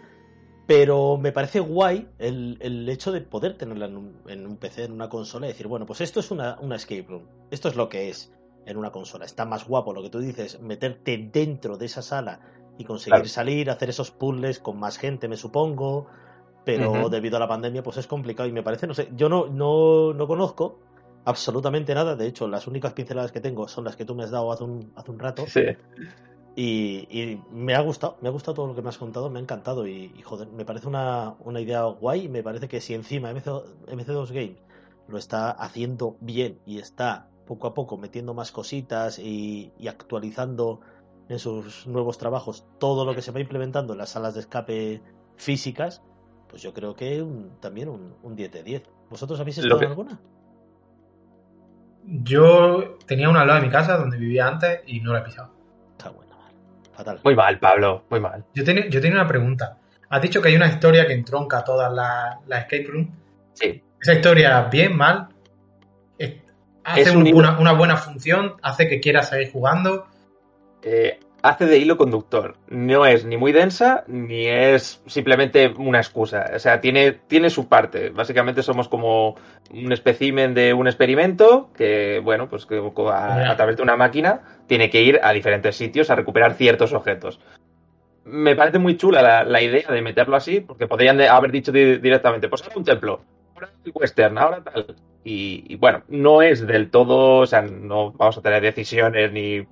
pero 0.67 1.17
me 1.17 1.31
parece 1.31 1.61
guay 1.61 2.09
el, 2.19 2.57
el 2.59 2.87
hecho 2.89 3.11
de 3.11 3.21
poder 3.21 3.57
tenerla 3.57 3.85
en 3.85 3.97
un, 3.97 4.21
en 4.27 4.45
un, 4.45 4.57
PC, 4.57 4.83
en 4.83 4.91
una 4.91 5.07
consola 5.07 5.47
y 5.47 5.49
decir, 5.49 5.67
bueno, 5.67 5.85
pues 5.85 6.01
esto 6.01 6.19
es 6.19 6.29
una, 6.29 6.59
una 6.59 6.75
escape 6.75 7.05
room. 7.07 7.23
Esto 7.49 7.69
es 7.69 7.75
lo 7.77 7.87
que 7.87 8.09
es 8.09 8.36
en 8.67 8.77
una 8.77 8.91
consola. 8.91 9.25
Está 9.25 9.45
más 9.45 9.67
guapo 9.67 9.93
lo 9.93 10.03
que 10.03 10.09
tú 10.09 10.19
dices, 10.19 10.59
meterte 10.61 11.29
dentro 11.31 11.77
de 11.77 11.85
esa 11.85 12.01
sala 12.01 12.41
y 12.77 12.83
conseguir 12.83 13.27
salir, 13.29 13.71
hacer 13.71 13.89
esos 13.89 14.11
puzzles 14.11 14.59
con 14.59 14.77
más 14.77 14.97
gente, 14.97 15.27
me 15.27 15.37
supongo. 15.37 16.07
Pero 16.65 17.07
debido 17.09 17.37
a 17.37 17.39
la 17.39 17.47
pandemia, 17.47 17.81
pues 17.81 17.95
es 17.95 18.07
complicado 18.07 18.49
y 18.49 18.51
me 18.51 18.61
parece, 18.61 18.87
no 18.87 18.93
sé, 18.93 19.09
yo 19.15 19.29
no, 19.29 19.47
no, 19.47 20.13
no 20.13 20.27
conozco 20.27 20.79
absolutamente 21.23 21.95
nada. 21.95 22.17
De 22.17 22.27
hecho, 22.27 22.47
las 22.49 22.67
únicas 22.67 22.91
pinceladas 22.91 23.31
que 23.31 23.39
tengo 23.39 23.69
son 23.69 23.85
las 23.85 23.95
que 23.95 24.03
tú 24.03 24.15
me 24.15 24.25
has 24.25 24.31
dado 24.31 24.51
hace 24.51 24.65
un, 24.65 24.91
hace 24.95 25.11
un 25.11 25.17
rato. 25.17 25.45
Sí. 25.47 25.61
Y, 26.57 27.39
me 27.51 27.73
ha 27.73 27.81
gustado, 27.81 28.17
me 28.19 28.27
ha 28.27 28.31
gustado 28.31 28.55
todo 28.55 28.67
lo 28.67 28.75
que 28.75 28.81
me 28.81 28.89
has 28.89 28.97
contado, 28.97 29.29
me 29.29 29.39
ha 29.39 29.41
encantado 29.41 29.87
y, 29.87 30.11
joder, 30.23 30.49
me 30.49 30.65
parece 30.65 30.87
una, 30.87 31.35
una 31.39 31.61
idea 31.61 31.83
guay 31.83 32.25
y 32.25 32.29
me 32.29 32.43
parece 32.43 32.67
que 32.67 32.81
si 32.81 32.95
encima 32.95 33.31
MC, 33.31 33.45
MC2 33.45 34.31
Game 34.33 34.55
lo 35.07 35.17
está 35.17 35.51
haciendo 35.51 36.17
bien 36.19 36.59
y 36.65 36.79
está 36.79 37.29
poco 37.47 37.65
a 37.65 37.73
poco 37.73 37.97
metiendo 37.97 38.35
más 38.35 38.51
cositas 38.51 39.17
y, 39.17 39.71
y 39.79 39.87
actualizando 39.87 40.81
en 41.29 41.39
sus 41.39 41.87
nuevos 41.87 42.19
trabajos 42.19 42.65
todo 42.79 43.05
lo 43.05 43.15
que 43.15 43.23
se 43.23 43.31
va 43.31 43.39
implementando 43.39 43.93
en 43.93 43.99
las 43.99 44.09
salas 44.09 44.35
de 44.35 44.41
escape 44.41 45.01
físicas, 45.35 46.03
pues 46.47 46.61
yo 46.61 46.73
creo 46.73 46.95
que 46.95 47.25
también 47.59 47.89
un, 47.89 48.15
un 48.21 48.35
10 48.35 48.51
de 48.51 48.63
10. 48.63 48.83
¿Vosotros 49.09 49.39
habéis 49.39 49.57
estado 49.57 49.81
en 49.81 49.87
alguna? 49.87 50.19
Yo 52.05 52.97
tenía 53.05 53.29
una 53.29 53.41
al 53.41 53.47
lado 53.47 53.59
de 53.59 53.65
mi 53.65 53.71
casa 53.71 53.97
donde 53.97 54.17
vivía 54.17 54.47
antes 54.47 54.81
y 54.85 55.01
no 55.01 55.13
la 55.13 55.19
he 55.19 55.23
pisado. 55.23 55.51
Está 55.91 56.09
bueno, 56.09 56.35
Fatal. 56.93 57.19
Muy 57.23 57.35
mal, 57.35 57.59
Pablo, 57.59 58.05
muy 58.09 58.19
mal. 58.19 58.45
Yo, 58.53 58.63
tenía, 58.63 58.87
yo 58.87 59.01
tenía 59.01 59.19
una 59.19 59.27
pregunta. 59.27 59.77
Has 60.09 60.21
dicho 60.21 60.41
que 60.41 60.49
hay 60.49 60.55
una 60.55 60.67
historia 60.67 61.05
que 61.05 61.13
entronca 61.13 61.63
todas 61.63 61.91
las 61.91 62.37
la 62.47 62.59
escape 62.59 62.87
room. 62.87 63.11
Sí. 63.53 63.83
Esa 64.01 64.13
historia, 64.13 64.61
bien, 64.63 64.95
mal, 64.95 65.27
hace 66.87 67.17
una, 67.17 67.59
una, 67.59 67.73
buena 67.73 67.97
función, 67.97 68.55
hace 68.61 68.87
que 68.87 68.99
quieras 68.99 69.29
seguir 69.29 69.51
jugando. 69.51 70.07
Eh, 70.81 71.19
hace 71.41 71.65
de 71.65 71.77
hilo 71.77 71.97
conductor. 71.97 72.55
No 72.69 73.05
es 73.05 73.25
ni 73.25 73.35
muy 73.37 73.51
densa, 73.51 74.03
ni 74.07 74.47
es 74.47 75.01
simplemente 75.05 75.67
una 75.77 75.99
excusa. 75.99 76.45
O 76.55 76.59
sea, 76.59 76.79
tiene, 76.79 77.11
tiene 77.11 77.49
su 77.49 77.67
parte. 77.67 78.09
Básicamente 78.09 78.63
somos 78.63 78.87
como 78.87 79.35
un 79.71 79.91
espécimen 79.91 80.53
de 80.53 80.73
un 80.73 80.87
experimento 80.87 81.69
que, 81.75 82.19
bueno, 82.23 82.47
pues 82.47 82.65
que 82.65 82.77
a, 82.77 83.55
través 83.57 83.77
de 83.77 83.83
una 83.83 83.97
máquina 83.97 84.41
tiene 84.67 84.89
que 84.89 85.01
ir 85.01 85.19
a 85.21 85.33
diferentes 85.33 85.75
sitios 85.75 86.09
a 86.09 86.15
recuperar 86.15 86.53
ciertos 86.53 86.93
objetos. 86.93 87.39
Me 88.23 88.55
parece 88.55 88.79
muy 88.79 88.97
chula 88.97 89.43
la, 89.43 89.61
idea 89.61 89.89
de 89.89 90.01
meterlo 90.01 90.35
así, 90.35 90.61
porque 90.61 90.87
podrían 90.87 91.19
haber 91.21 91.51
dicho 91.51 91.71
directamente, 91.71 92.49
pues 92.49 92.61
ahora 92.63 92.75
un 92.77 92.83
templo, 92.83 93.21
ahora 93.55 93.69
el 93.85 93.91
western, 93.93 94.37
ahora 94.37 94.61
tal. 94.61 94.95
Y, 95.23 95.65
y, 95.67 95.75
bueno, 95.75 96.03
no 96.07 96.41
es 96.41 96.65
del 96.65 96.89
todo, 96.89 97.39
o 97.39 97.45
sea, 97.45 97.61
no 97.61 98.13
vamos 98.13 98.37
a 98.37 98.41
tener 98.41 98.61
decisiones 98.61 99.31
ni 99.31 99.67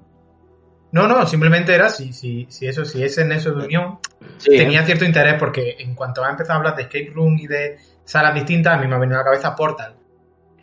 no, 0.95 1.09
no, 1.09 1.27
simplemente 1.27 1.75
era 1.75 1.89
si, 1.89 2.13
si, 2.13 2.47
si 2.49 2.67
eso, 2.67 2.85
si 2.85 3.03
ese 3.03 3.25
nexo 3.25 3.51
de 3.51 3.65
unión. 3.65 3.99
Tenía 4.41 4.85
cierto 4.85 5.03
interés, 5.03 5.33
porque 5.37 5.75
en 5.79 5.93
cuanto 5.93 6.23
ha 6.23 6.29
empezado 6.29 6.53
a 6.53 6.57
hablar 6.59 6.75
de 6.77 6.83
escape 6.83 7.11
room 7.13 7.37
y 7.37 7.47
de 7.47 7.77
salas 8.05 8.33
distintas, 8.33 8.75
a 8.75 8.77
mí 8.77 8.87
me 8.87 8.95
ha 8.95 8.99
venido 8.99 9.17
a 9.17 9.19
la 9.19 9.25
cabeza 9.25 9.57
Portal. 9.57 9.95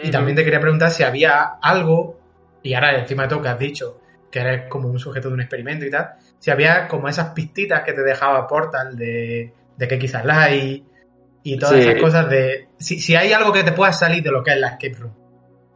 Y 0.02 0.10
también 0.10 0.34
te 0.34 0.42
quería 0.42 0.58
preguntar 0.58 0.90
si 0.90 1.02
había 1.02 1.58
algo, 1.60 2.18
y 2.62 2.72
ahora 2.72 2.98
encima 2.98 3.24
de 3.24 3.28
todo 3.28 3.42
que 3.42 3.48
has 3.48 3.58
dicho, 3.58 4.00
que 4.30 4.40
eres 4.40 4.68
como 4.70 4.88
un 4.88 4.98
sujeto 4.98 5.28
de 5.28 5.34
un 5.34 5.42
experimento 5.42 5.84
y 5.84 5.90
tal, 5.90 6.14
si 6.38 6.50
había 6.50 6.88
como 6.88 7.08
esas 7.10 7.32
pistitas 7.34 7.82
que 7.82 7.92
te 7.92 8.00
dejaba 8.00 8.46
Portal 8.46 8.96
de, 8.96 9.52
de 9.76 9.88
que 9.88 9.98
quizás 9.98 10.24
la 10.24 10.44
hay 10.44 10.82
y 11.42 11.58
todas 11.58 11.76
esas 11.76 12.00
cosas 12.00 12.28
de... 12.28 12.68
Si, 12.78 13.00
si 13.00 13.16
hay 13.16 13.32
algo 13.32 13.52
que 13.52 13.64
te 13.64 13.72
pueda 13.72 13.92
salir 13.92 14.22
de 14.22 14.30
lo 14.30 14.42
que 14.42 14.52
es 14.52 14.58
la 14.58 14.68
escape 14.68 14.94
room, 14.98 15.12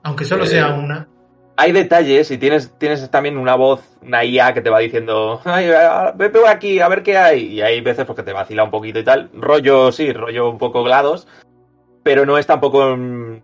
aunque 0.03 0.25
solo 0.25 0.47
sea 0.47 0.75
una 0.75 1.09
hay 1.57 1.73
detalles 1.73 2.31
y 2.31 2.39
tienes, 2.39 2.73
tienes 2.79 3.11
también 3.11 3.39
una 3.39 3.57
voz, 3.57 3.81
una 4.03 4.25
IA 4.25 4.53
que 4.53 4.61
te 4.61 4.71
va 4.71 4.79
diciendo, 4.81 5.41
ay, 5.45 5.69
ve 6.15 6.29
por 6.29 6.47
aquí, 6.49 6.81
a 6.81 6.89
ver 6.89 7.03
qué 7.03 7.17
hay. 7.17 7.47
Y 7.47 7.63
hay 7.63 7.81
veces 7.81 8.05
porque 8.05 8.23
te 8.23 8.33
vacila 8.33 8.65
un 8.65 8.71
poquito 8.71 8.99
y 8.99 9.05
tal. 9.05 9.31
Rollo, 9.33 9.91
sí, 9.91 10.13
rollo 10.13 10.51
un 10.51 10.59
poco 10.59 10.85
glados, 10.85 11.27
pero 12.03 12.27
no 12.27 12.37
es 12.37 12.47
tampoco, 12.47 12.97
no 12.97 13.43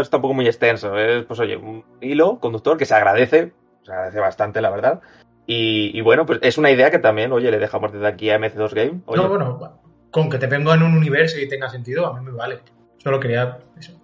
es 0.00 0.10
tampoco 0.10 0.34
muy 0.34 0.46
extenso. 0.46 0.96
Es, 0.98 1.24
pues 1.26 1.38
oye, 1.40 1.56
un 1.56 1.84
hilo 2.00 2.38
conductor 2.40 2.78
que 2.78 2.86
se 2.86 2.94
agradece, 2.94 3.52
se 3.82 3.92
agradece 3.92 4.20
bastante, 4.20 4.62
la 4.62 4.70
verdad. 4.70 5.00
Y, 5.52 6.00
bueno, 6.02 6.26
pues 6.26 6.38
es 6.42 6.58
una 6.58 6.70
idea 6.70 6.92
que 6.92 7.00
también, 7.00 7.32
oye, 7.32 7.50
le 7.50 7.58
dejamos 7.58 7.92
desde 7.92 8.06
aquí 8.06 8.30
a 8.30 8.38
MC2 8.38 8.72
Game. 8.72 9.00
No, 9.16 9.28
bueno, 9.28 9.80
con 10.10 10.28
que 10.28 10.38
te 10.38 10.46
venga 10.46 10.74
en 10.74 10.82
un 10.82 10.96
universo 10.96 11.38
y 11.38 11.48
tenga 11.48 11.68
sentido, 11.68 12.06
a 12.06 12.18
mí 12.18 12.24
me 12.24 12.32
vale. 12.32 12.60
Solo 12.98 13.18
quería 13.18 13.58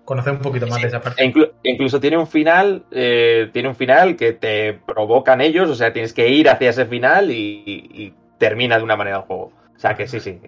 conocer 0.05 0.33
un 0.33 0.39
poquito 0.39 0.67
más 0.67 0.81
de 0.81 0.89
esa 0.89 1.01
parte. 1.01 1.23
E 1.23 1.71
incluso 1.71 2.01
tiene 2.01 2.17
un 2.17 2.27
final, 2.27 2.87
eh, 2.91 3.51
tiene 3.53 3.69
un 3.69 3.75
final 3.75 4.17
que 4.17 4.33
te 4.33 4.73
provocan 4.73 5.43
ellos, 5.43 5.69
o 5.69 5.75
sea, 5.75 5.93
tienes 5.93 6.15
que 6.15 6.29
ir 6.29 6.49
hacia 6.49 6.71
ese 6.71 6.87
final 6.87 7.31
y, 7.31 8.15
termina 8.39 8.77
de 8.77 8.85
una 8.85 8.97
manera 8.97 9.19
el 9.19 9.23
juego. 9.23 9.53
O 9.75 9.79
sea 9.79 9.95
que 9.95 10.07
sí, 10.07 10.21
sí, 10.21 10.39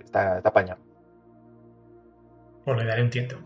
está, 0.00 0.38
está 0.38 0.48
apañado. 0.50 0.80
Pues 2.64 2.78
le 2.78 2.84
daré 2.84 3.02
un 3.02 3.10
tiento. 3.10 3.38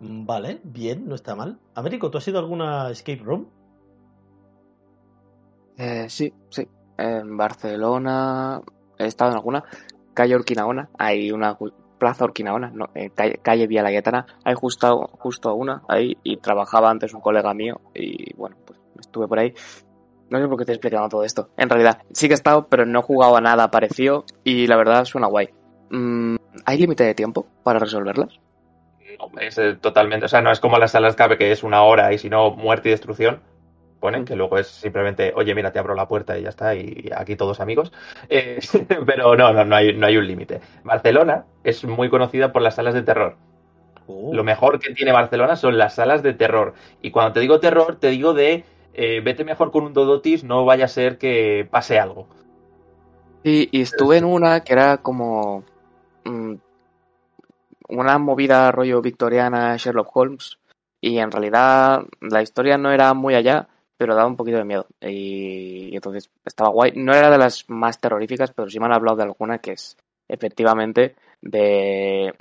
Vale, 0.00 0.60
bien, 0.62 1.08
no 1.08 1.14
está 1.14 1.34
mal. 1.34 1.58
Américo, 1.74 2.10
¿tú 2.10 2.18
has 2.18 2.28
ido 2.28 2.38
a 2.38 2.42
alguna 2.42 2.90
escape 2.90 3.22
room? 3.22 3.48
Eh, 5.76 6.06
sí, 6.08 6.32
sí. 6.50 6.68
En 6.98 7.36
Barcelona 7.36 8.60
he 8.98 9.06
estado 9.06 9.30
en 9.30 9.36
alguna 9.36 9.64
calle 10.14 10.34
Orquinaona, 10.34 10.88
hay 10.98 11.30
una 11.30 11.56
plaza 11.98 12.24
Orquinaona, 12.24 12.70
no, 12.74 12.86
eh, 12.94 13.10
calle, 13.10 13.66
Vía 13.66 13.82
La 13.82 13.90
hay 14.44 14.54
justo, 14.54 15.54
una 15.54 15.82
ahí 15.88 16.16
y 16.22 16.38
trabajaba 16.38 16.90
antes 16.90 17.14
un 17.14 17.20
colega 17.20 17.54
mío 17.54 17.80
y 17.94 18.34
bueno, 18.34 18.56
pues 18.64 18.78
estuve 18.98 19.28
por 19.28 19.38
ahí. 19.38 19.54
No 20.30 20.38
sé 20.38 20.46
por 20.46 20.58
qué 20.58 20.64
estoy 20.64 20.74
explicando 20.74 21.08
todo 21.08 21.24
esto. 21.24 21.48
En 21.56 21.70
realidad, 21.70 22.02
sí 22.12 22.26
que 22.26 22.34
he 22.34 22.36
estado, 22.36 22.66
pero 22.68 22.84
no 22.84 22.98
he 22.98 23.02
jugado 23.02 23.36
a 23.36 23.40
nada 23.40 23.70
parecido 23.70 24.24
y 24.44 24.66
la 24.66 24.76
verdad 24.76 25.04
suena 25.04 25.28
guay. 25.28 25.48
mm, 25.90 26.36
¿hay 26.66 26.78
límite 26.78 27.04
de 27.04 27.14
tiempo 27.14 27.46
para 27.62 27.78
resolverlas? 27.78 28.38
No, 29.18 29.40
es 29.40 29.56
eh, 29.58 29.74
totalmente, 29.80 30.26
o 30.26 30.28
sea, 30.28 30.42
no 30.42 30.50
es 30.50 30.60
como 30.60 30.78
las 30.78 30.92
salas 30.92 31.10
escape 31.10 31.38
que 31.38 31.50
es 31.50 31.62
una 31.62 31.82
hora 31.82 32.12
y 32.12 32.18
si 32.18 32.28
no, 32.28 32.50
muerte 32.50 32.88
y 32.88 32.92
destrucción. 32.92 33.40
Ponen 34.00 34.24
que 34.24 34.36
luego 34.36 34.58
es 34.58 34.68
simplemente, 34.68 35.32
oye, 35.34 35.54
mira, 35.54 35.72
te 35.72 35.78
abro 35.78 35.94
la 35.94 36.06
puerta 36.06 36.38
y 36.38 36.42
ya 36.42 36.50
está, 36.50 36.74
y 36.74 37.10
aquí 37.14 37.36
todos 37.36 37.60
amigos. 37.60 37.92
Eh, 38.30 38.60
pero 39.06 39.34
no, 39.36 39.52
no, 39.52 39.64
no 39.64 39.76
hay, 39.76 39.94
no 39.94 40.06
hay 40.06 40.16
un 40.16 40.26
límite. 40.26 40.60
Barcelona 40.84 41.46
es 41.64 41.84
muy 41.84 42.10
conocida 42.10 42.52
por 42.52 42.62
las 42.62 42.74
salas 42.74 42.94
de 42.94 43.02
terror. 43.02 43.36
Oh. 44.06 44.30
Lo 44.32 44.44
mejor 44.44 44.78
que 44.78 44.92
tiene 44.92 45.12
Barcelona 45.12 45.56
son 45.56 45.78
las 45.78 45.94
salas 45.94 46.22
de 46.22 46.34
terror. 46.34 46.74
Y 47.02 47.10
cuando 47.10 47.32
te 47.34 47.40
digo 47.40 47.60
terror, 47.60 47.96
te 47.96 48.08
digo 48.08 48.34
de 48.34 48.64
eh, 49.00 49.20
vete 49.20 49.44
mejor 49.44 49.70
con 49.70 49.84
un 49.84 49.92
Dodotis, 49.92 50.42
no 50.42 50.64
vaya 50.64 50.86
a 50.86 50.88
ser 50.88 51.18
que 51.18 51.68
pase 51.70 52.00
algo. 52.00 52.26
Sí, 53.44 53.68
y 53.70 53.82
estuve 53.82 54.16
en 54.16 54.24
una 54.24 54.64
que 54.64 54.72
era 54.72 54.96
como 54.96 55.62
mm, 56.24 56.54
una 57.90 58.18
movida 58.18 58.72
rollo 58.72 59.00
victoriana 59.00 59.76
Sherlock 59.76 60.16
Holmes. 60.16 60.58
Y 61.00 61.18
en 61.18 61.30
realidad 61.30 62.02
la 62.20 62.42
historia 62.42 62.76
no 62.76 62.90
era 62.90 63.14
muy 63.14 63.36
allá, 63.36 63.68
pero 63.98 64.16
daba 64.16 64.28
un 64.28 64.36
poquito 64.38 64.58
de 64.58 64.64
miedo. 64.66 64.88
Y, 65.02 65.90
y 65.92 65.96
entonces 65.96 66.30
estaba 66.46 66.70
guay. 66.70 66.92
No 66.96 67.14
era 67.14 67.30
de 67.30 67.38
las 67.38 67.66
más 67.70 68.00
terroríficas, 68.00 68.52
pero 68.52 68.70
sí 68.70 68.80
me 68.80 68.86
han 68.86 68.94
hablado 68.94 69.18
de 69.18 69.24
alguna 69.24 69.60
que 69.60 69.72
es 69.72 69.98
efectivamente 70.28 71.16
de 71.42 72.34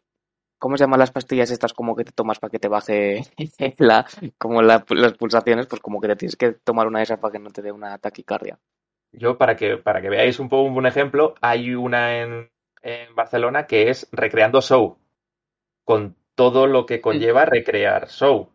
¿Cómo 0.59 0.77
se 0.77 0.83
llaman 0.83 0.99
las 0.99 1.11
pastillas 1.11 1.51
estas 1.51 1.73
como 1.73 1.95
que 1.95 2.03
te 2.05 2.11
tomas 2.11 2.39
para 2.39 2.51
que 2.51 2.59
te 2.59 2.67
baje 2.67 3.23
la, 3.79 4.05
como 4.37 4.61
la- 4.61 4.85
las 4.89 5.13
pulsaciones? 5.13 5.67
Pues 5.67 5.81
como 5.81 6.01
que 6.01 6.07
te 6.09 6.15
tienes 6.15 6.35
que 6.37 6.53
tomar 6.53 6.87
una 6.87 6.99
de 6.99 7.03
esas 7.05 7.19
para 7.19 7.31
que 7.33 7.39
no 7.39 7.51
te 7.51 7.61
dé 7.63 7.71
una 7.71 7.97
taquicardia. 7.99 8.59
Yo, 9.11 9.37
para 9.37 9.55
que, 9.55 9.77
para 9.77 10.01
que 10.01 10.09
veáis 10.09 10.39
un 10.39 10.49
poco 10.49 10.63
un 10.69 10.85
ejemplo, 10.85 11.35
hay 11.41 11.73
una 11.75 12.21
en, 12.21 12.51
en 12.81 13.15
Barcelona 13.15 13.67
que 13.67 13.89
es 13.89 14.07
Recreando 14.11 14.61
Show, 14.61 14.97
con 15.85 16.17
todo 16.35 16.67
lo 16.67 16.85
que 16.85 17.01
conlleva 17.01 17.45
recrear 17.45 18.09
show. 18.09 18.51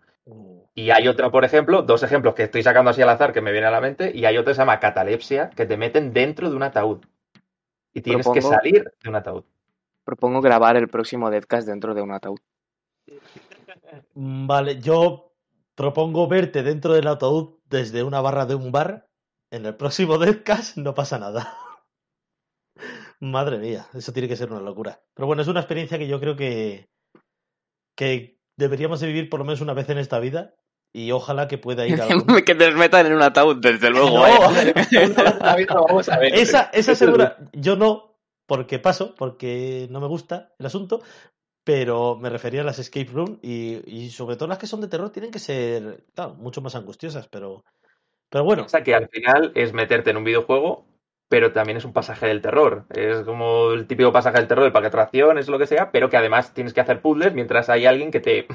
Y 0.74 0.90
hay 0.90 1.06
otra, 1.08 1.30
por 1.30 1.44
ejemplo, 1.44 1.82
dos 1.82 2.02
ejemplos 2.02 2.34
que 2.34 2.44
estoy 2.44 2.62
sacando 2.62 2.90
así 2.90 3.02
al 3.02 3.10
azar 3.10 3.32
que 3.32 3.42
me 3.42 3.52
viene 3.52 3.66
a 3.66 3.70
la 3.70 3.80
mente, 3.80 4.10
y 4.14 4.24
hay 4.24 4.38
otra 4.38 4.52
que 4.52 4.54
se 4.54 4.62
llama 4.62 4.80
catalepsia, 4.80 5.50
que 5.50 5.66
te 5.66 5.76
meten 5.76 6.12
dentro 6.12 6.48
de 6.48 6.56
un 6.56 6.62
ataúd. 6.62 7.04
Y 7.92 8.00
tienes 8.00 8.26
que 8.28 8.40
salir 8.40 8.90
de 9.02 9.08
un 9.08 9.16
ataúd. 9.16 9.44
Propongo 10.04 10.40
grabar 10.40 10.76
el 10.76 10.88
próximo 10.88 11.30
Deadcast 11.30 11.68
dentro 11.68 11.94
de 11.94 12.02
un 12.02 12.12
ataúd. 12.12 12.40
Mm, 14.14 14.46
Vale, 14.46 14.80
yo 14.80 15.32
propongo 15.74 16.26
verte 16.26 16.62
dentro 16.62 16.94
del 16.94 17.06
ataúd 17.06 17.58
desde 17.68 18.02
una 18.02 18.20
barra 18.20 18.46
de 18.46 18.54
un 18.54 18.72
bar. 18.72 19.08
En 19.50 19.66
el 19.66 19.76
próximo 19.76 20.16
Deadcast 20.18 20.78
no 20.78 20.94
pasa 20.94 21.18
nada. 21.18 21.54
Madre 23.20 23.58
mía, 23.58 23.86
eso 23.92 24.12
tiene 24.12 24.28
que 24.28 24.36
ser 24.36 24.50
una 24.50 24.60
locura. 24.60 25.00
Pero 25.14 25.26
bueno, 25.26 25.42
es 25.42 25.48
una 25.48 25.60
experiencia 25.60 25.98
que 25.98 26.08
yo 26.08 26.18
creo 26.18 26.34
que, 26.34 26.88
que 27.94 28.38
deberíamos 28.56 29.00
de 29.00 29.06
vivir 29.06 29.28
por 29.28 29.40
lo 29.40 29.44
menos 29.44 29.60
una 29.60 29.74
vez 29.74 29.88
en 29.90 29.98
esta 29.98 30.18
vida. 30.18 30.54
Y 30.94 31.10
ojalá 31.12 31.48
que 31.48 31.58
pueda 31.58 31.86
ir 31.86 32.00
a 32.00 32.04
algún- 32.10 32.42
que 32.42 32.54
te 32.54 32.70
metan 32.72 33.06
en 33.06 33.14
un 33.14 33.22
ataúd, 33.22 33.56
desde 33.60 33.90
luego. 33.96 34.18
No, 34.18 34.26
¿eh? 34.56 35.66
vamos 35.68 36.08
a 36.08 36.18
ver. 36.18 36.34
esa, 36.34 36.70
esa 36.72 36.94
segura, 36.94 37.38
yo 37.52 37.76
no, 37.76 38.16
porque 38.46 38.78
paso, 38.78 39.14
porque 39.16 39.86
no 39.90 40.00
me 40.00 40.06
gusta 40.06 40.52
el 40.58 40.66
asunto, 40.66 41.02
pero 41.64 42.16
me 42.16 42.28
refería 42.30 42.62
a 42.62 42.64
las 42.64 42.78
escape 42.78 43.10
room 43.12 43.38
y, 43.42 43.80
y 43.86 44.10
sobre 44.10 44.36
todo 44.36 44.48
las 44.48 44.58
que 44.58 44.66
son 44.66 44.80
de 44.80 44.88
terror 44.88 45.10
tienen 45.10 45.30
que 45.30 45.38
ser, 45.38 46.04
claro, 46.14 46.34
mucho 46.34 46.60
más 46.60 46.74
angustiosas, 46.74 47.28
pero, 47.28 47.64
pero 48.30 48.44
bueno, 48.44 48.62
Piensa 48.62 48.82
que 48.82 48.94
al 48.94 49.08
final 49.08 49.52
es 49.54 49.72
meterte 49.72 50.10
en 50.10 50.16
un 50.18 50.24
videojuego, 50.24 50.84
pero 51.28 51.52
también 51.52 51.78
es 51.78 51.84
un 51.84 51.92
pasaje 51.92 52.26
del 52.26 52.42
terror. 52.42 52.84
Es 52.94 53.22
como 53.22 53.72
el 53.72 53.86
típico 53.86 54.12
pasaje 54.12 54.38
del 54.38 54.48
terror, 54.48 54.66
el 54.66 54.72
parque 54.72 54.84
de 54.84 54.88
atracciones, 54.88 55.48
lo 55.48 55.58
que 55.58 55.66
sea, 55.66 55.90
pero 55.90 56.10
que 56.10 56.16
además 56.18 56.52
tienes 56.52 56.74
que 56.74 56.80
hacer 56.80 57.00
puzzles 57.00 57.32
mientras 57.34 57.68
hay 57.70 57.86
alguien 57.86 58.10
que 58.10 58.20
te, 58.20 58.46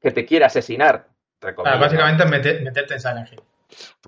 que 0.00 0.10
te 0.10 0.24
quiere 0.24 0.44
asesinar. 0.46 1.08
Ah, 1.42 1.76
básicamente 1.76 2.24
meter- 2.24 2.62
meterte 2.62 2.94
en 2.94 3.00
Silent 3.00 3.32
Hill. 3.32 3.40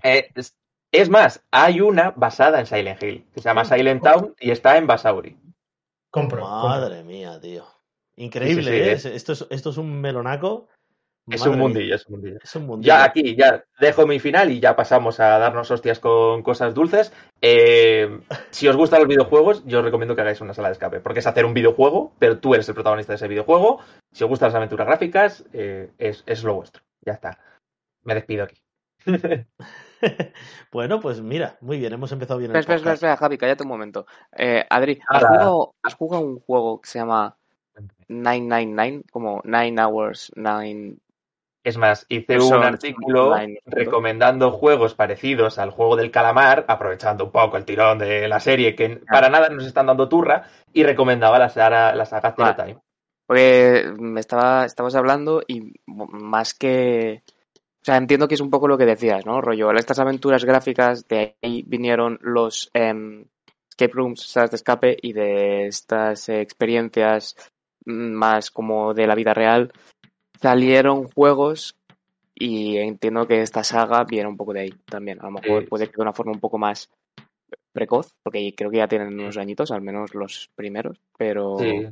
Eh, 0.03 0.31
es, 0.35 0.57
es 0.93 1.09
más, 1.11 1.43
hay 1.51 1.81
una 1.81 2.13
basada 2.17 2.61
en 2.61 2.67
Silent 2.67 3.03
Hill, 3.03 3.27
que 3.35 3.41
se 3.41 3.49
llama 3.49 3.65
Silent 3.65 4.03
Town 4.03 4.35
y 4.41 4.51
está 4.51 4.77
en 4.77 4.87
Basauri. 4.87 5.37
Compro. 6.11 6.41
compro. 6.41 6.69
madre 6.69 7.03
mía, 7.03 7.39
tío. 7.41 7.65
Increíble, 8.17 8.63
Sí, 8.63 8.69
sí, 8.71 8.75
sí, 8.75 8.89
¿eh? 8.89 8.93
es- 8.93 9.05
Esto, 9.05 9.33
es, 9.33 9.47
esto 9.51 9.71
es 9.71 9.77
un 9.77 10.01
melonaco. 10.01 10.69
Es 11.29 11.45
un 11.45 11.59
mundillo, 11.59 11.97
es 11.97 12.07
un 12.07 12.13
mundillo. 12.15 12.39
Es 12.41 12.55
un 12.55 12.67
mundillo. 12.67 12.87
Ya 12.87 13.03
aquí, 13.03 13.35
ya 13.35 13.65
dejo 13.81 14.07
mi 14.07 14.21
final 14.21 14.53
y 14.53 14.61
ya 14.61 14.77
pasamos 14.77 15.19
a 15.19 15.39
darnos 15.41 15.69
hostias 15.73 15.99
con 15.99 16.45
cosas 16.45 16.73
dulces. 16.73 17.13
Eh, 17.43 18.21
si 18.51 18.69
os 18.69 18.77
gustan 18.77 19.01
los 19.01 19.09
videojuegos, 19.09 19.65
yo 19.67 19.81
os 19.81 19.85
recomiendo 19.85 20.15
que 20.15 20.21
hagáis 20.23 20.41
una 20.41 20.55
sala 20.55 20.69
de 20.69 20.73
escape, 20.75 21.01
porque 21.01 21.19
es 21.19 21.27
hacer 21.27 21.45
un 21.45 21.53
videojuego, 21.53 22.13
pero 22.21 22.39
tú 22.39 22.55
eres 22.55 22.69
el 22.69 22.75
protagonista 22.77 23.13
de 23.13 23.17
ese 23.17 23.27
videojuego. 23.27 23.81
Si 24.13 24.23
os 24.23 24.31
gustan 24.31 24.51
las 24.51 24.55
aventuras 24.55 24.87
gráficas, 24.87 25.45
eh, 25.53 25.91
es, 25.99 26.23
es 26.27 26.45
lo 26.45 26.55
vuestro. 26.55 26.85
Ya 27.07 27.13
está. 27.13 27.39
Me 28.03 28.15
despido 28.15 28.45
aquí. 28.45 28.61
bueno, 30.73 31.01
pues 31.01 31.21
mira, 31.21 31.57
muy 31.61 31.79
bien, 31.79 31.93
hemos 31.93 32.11
empezado 32.11 32.39
bien 32.39 32.51
Espera, 32.51 32.59
el 32.59 32.63
espera, 32.63 32.77
espera, 32.77 32.93
podcast. 32.93 33.03
espera, 33.03 33.17
Javi, 33.17 33.39
cállate 33.39 33.63
un 33.63 33.69
momento. 33.69 34.07
Eh, 34.37 34.65
Adri, 34.69 35.01
¿has 35.07 35.25
jugado, 35.25 35.75
has 35.83 35.95
jugado 35.95 36.25
un 36.25 36.41
juego 36.41 36.81
que 36.81 36.89
se 36.89 36.99
llama 36.99 37.37
999? 38.09 39.05
Como 39.11 39.41
9 39.45 39.77
Hours, 39.81 40.33
9... 40.35 40.97
Es 41.63 41.77
más, 41.77 42.07
hice 42.09 42.39
un 42.39 42.63
artículo 42.63 43.35
recomendando 43.65 44.53
juegos 44.53 44.95
parecidos 44.95 45.59
al 45.59 45.71
juego 45.71 45.97
del 45.97 46.13
calamar, 46.13 46.65
aprovechando 46.69 47.25
un 47.25 47.33
poco 47.33 47.57
el 47.57 47.65
tirón 47.65 47.99
de 47.99 48.29
la 48.29 48.39
serie, 48.39 48.77
que 48.77 49.01
para 49.11 49.29
nada 49.31 49.49
nos 49.49 49.67
están 49.67 49.87
dando 49.87 50.09
turra, 50.09 50.45
y 50.73 50.85
recomendaba 50.85 51.41
la 51.41 51.49
saga, 51.49 51.93
la 51.97 52.05
saga 52.05 52.35
Zero 52.37 52.55
Vale. 52.57 52.73
Time. 52.75 52.86
Porque 53.27 53.93
me 53.99 54.21
estaba, 54.21 54.65
estabas 54.65 54.95
hablando 54.95 55.43
y 55.47 55.73
más 55.87 56.55
que... 56.55 57.23
O 57.83 57.85
sea, 57.87 57.97
entiendo 57.97 58.27
que 58.27 58.35
es 58.35 58.41
un 58.41 58.51
poco 58.51 58.67
lo 58.69 58.79
que 58.79 58.85
decías, 58.87 59.25
¿no? 59.27 59.41
Rollo, 59.41 59.71
estas 59.73 59.99
aventuras 59.99 60.45
gráficas, 60.45 61.07
de 61.07 61.37
ahí 61.43 61.63
vinieron 61.67 62.19
los 62.21 62.69
em, 62.75 63.25
escape 63.69 63.93
rooms, 63.93 64.23
salas 64.23 64.51
de 64.51 64.57
escape, 64.57 64.97
y 65.01 65.13
de 65.13 65.67
estas 65.69 66.29
eh, 66.29 66.41
experiencias 66.41 67.37
mm, 67.85 68.13
más 68.13 68.51
como 68.51 68.93
de 68.93 69.07
la 69.07 69.15
vida 69.15 69.35
real, 69.35 69.73
salieron 70.41 71.09
juegos 71.09 71.77
y 72.35 72.77
entiendo 72.77 73.27
que 73.27 73.41
esta 73.41 73.65
saga 73.65 74.05
viene 74.05 74.29
un 74.29 74.37
poco 74.37 74.53
de 74.53 74.61
ahí 74.61 74.71
también. 74.85 75.21
A 75.21 75.27
lo 75.27 75.33
mejor 75.33 75.63
Sí. 75.63 75.69
puede 75.69 75.87
que 75.87 75.97
de 75.97 76.03
una 76.03 76.13
forma 76.13 76.33
un 76.33 76.41
poco 76.41 76.59
más 76.59 76.91
precoz, 77.73 78.13
porque 78.23 78.53
creo 78.57 78.71
que 78.71 78.79
ya 78.79 78.89
tienen 78.89 79.19
unos 79.19 79.37
añitos, 79.37 79.71
al 79.71 79.83
menos 79.83 80.15
los 80.15 80.51
primeros, 80.55 80.99
pero... 81.17 81.59
Sí. 81.59 81.87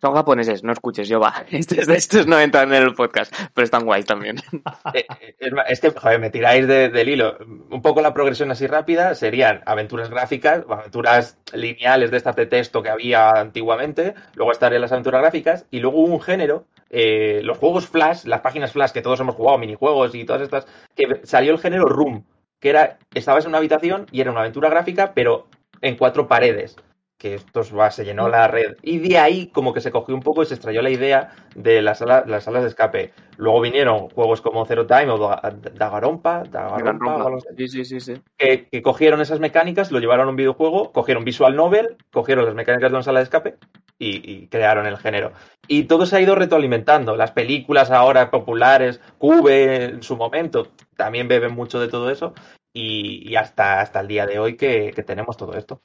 Son 0.00 0.14
japoneses, 0.14 0.62
no 0.62 0.72
escuches, 0.72 1.08
yo 1.08 1.18
va. 1.20 1.44
Estos, 1.50 2.26
no 2.26 2.38
entran 2.38 2.72
en 2.72 2.82
el 2.82 2.94
podcast, 2.94 3.34
pero 3.54 3.64
están 3.64 3.84
guays 3.84 4.06
también. 4.06 4.36
Es, 5.40 5.52
ma- 5.52 5.62
es 5.62 5.80
que, 5.80 5.90
joder, 5.90 6.18
me 6.20 6.30
tiráis 6.30 6.66
de- 6.66 6.88
del 6.88 7.08
hilo. 7.08 7.36
Un 7.70 7.82
poco 7.82 8.00
la 8.00 8.14
progresión 8.14 8.50
así 8.50 8.66
rápida 8.66 9.14
serían 9.14 9.62
aventuras 9.66 10.10
gráficas, 10.10 10.64
aventuras 10.68 11.38
lineales 11.52 12.10
de 12.10 12.16
estas 12.16 12.36
de 12.36 12.46
texto 12.46 12.82
que 12.82 12.90
había 12.90 13.30
antiguamente, 13.30 14.14
luego 14.34 14.52
estarían 14.52 14.82
las 14.82 14.92
aventuras 14.92 15.20
gráficas, 15.20 15.66
y 15.70 15.80
luego 15.80 15.98
un 15.98 16.20
género, 16.20 16.64
eh, 16.90 17.40
los 17.44 17.58
juegos 17.58 17.86
Flash, 17.88 18.24
las 18.24 18.40
páginas 18.40 18.72
Flash 18.72 18.92
que 18.92 19.02
todos 19.02 19.20
hemos 19.20 19.34
jugado, 19.34 19.58
minijuegos 19.58 20.14
y 20.14 20.24
todas 20.24 20.42
estas, 20.42 20.66
que 20.96 21.20
salió 21.24 21.52
el 21.52 21.58
género 21.58 21.84
Room, 21.86 22.24
que 22.60 22.70
era, 22.70 22.98
estabas 23.14 23.44
en 23.44 23.50
una 23.50 23.58
habitación 23.58 24.06
y 24.12 24.20
era 24.20 24.30
una 24.30 24.40
aventura 24.40 24.68
gráfica, 24.70 25.12
pero 25.14 25.46
en 25.80 25.96
cuatro 25.96 26.26
paredes. 26.28 26.76
Que 27.18 27.34
esto 27.34 27.62
va, 27.76 27.90
se 27.90 28.04
llenó 28.04 28.28
la 28.28 28.46
red. 28.46 28.76
Y 28.80 29.00
de 29.00 29.18
ahí 29.18 29.48
como 29.48 29.74
que 29.74 29.80
se 29.80 29.90
cogió 29.90 30.14
un 30.14 30.22
poco 30.22 30.42
y 30.42 30.46
se 30.46 30.54
extrayó 30.54 30.82
la 30.82 30.90
idea 30.90 31.32
de 31.56 31.82
las 31.82 31.98
salas, 31.98 32.28
las 32.28 32.44
salas 32.44 32.62
de 32.62 32.68
escape. 32.68 33.12
Luego 33.36 33.60
vinieron 33.60 34.08
juegos 34.10 34.40
como 34.40 34.64
Zero 34.66 34.86
Time 34.86 35.10
o 35.10 35.18
Da- 35.18 35.42
Dagarompa, 35.74 36.44
Dagarompa, 36.48 37.40
Sí, 37.56 37.66
sí, 37.66 37.84
sí, 37.84 37.98
sí. 38.00 38.14
que, 38.36 38.68
que 38.68 38.82
cogieron 38.82 39.20
esas 39.20 39.40
mecánicas, 39.40 39.90
lo 39.90 39.98
llevaron 39.98 40.28
a 40.28 40.30
un 40.30 40.36
videojuego, 40.36 40.92
cogieron 40.92 41.24
Visual 41.24 41.56
Novel, 41.56 41.96
cogieron 42.12 42.44
las 42.44 42.54
mecánicas 42.54 42.90
de 42.92 42.96
una 42.96 43.02
sala 43.02 43.18
de 43.18 43.24
escape 43.24 43.56
y, 43.98 44.30
y 44.32 44.46
crearon 44.46 44.86
el 44.86 44.96
género. 44.96 45.32
Y 45.66 45.84
todo 45.84 46.06
se 46.06 46.16
ha 46.16 46.20
ido 46.20 46.36
retroalimentando. 46.36 47.16
Las 47.16 47.32
películas 47.32 47.90
ahora 47.90 48.30
populares, 48.30 49.00
Cube 49.18 49.86
en 49.86 50.02
su 50.04 50.16
momento, 50.16 50.68
también 50.96 51.26
beben 51.26 51.52
mucho 51.52 51.80
de 51.80 51.88
todo 51.88 52.10
eso. 52.10 52.32
Y, 52.72 53.28
y 53.28 53.34
hasta, 53.34 53.80
hasta 53.80 53.98
el 54.00 54.06
día 54.06 54.24
de 54.26 54.38
hoy 54.38 54.56
que, 54.56 54.92
que 54.94 55.02
tenemos 55.02 55.36
todo 55.36 55.54
esto. 55.56 55.80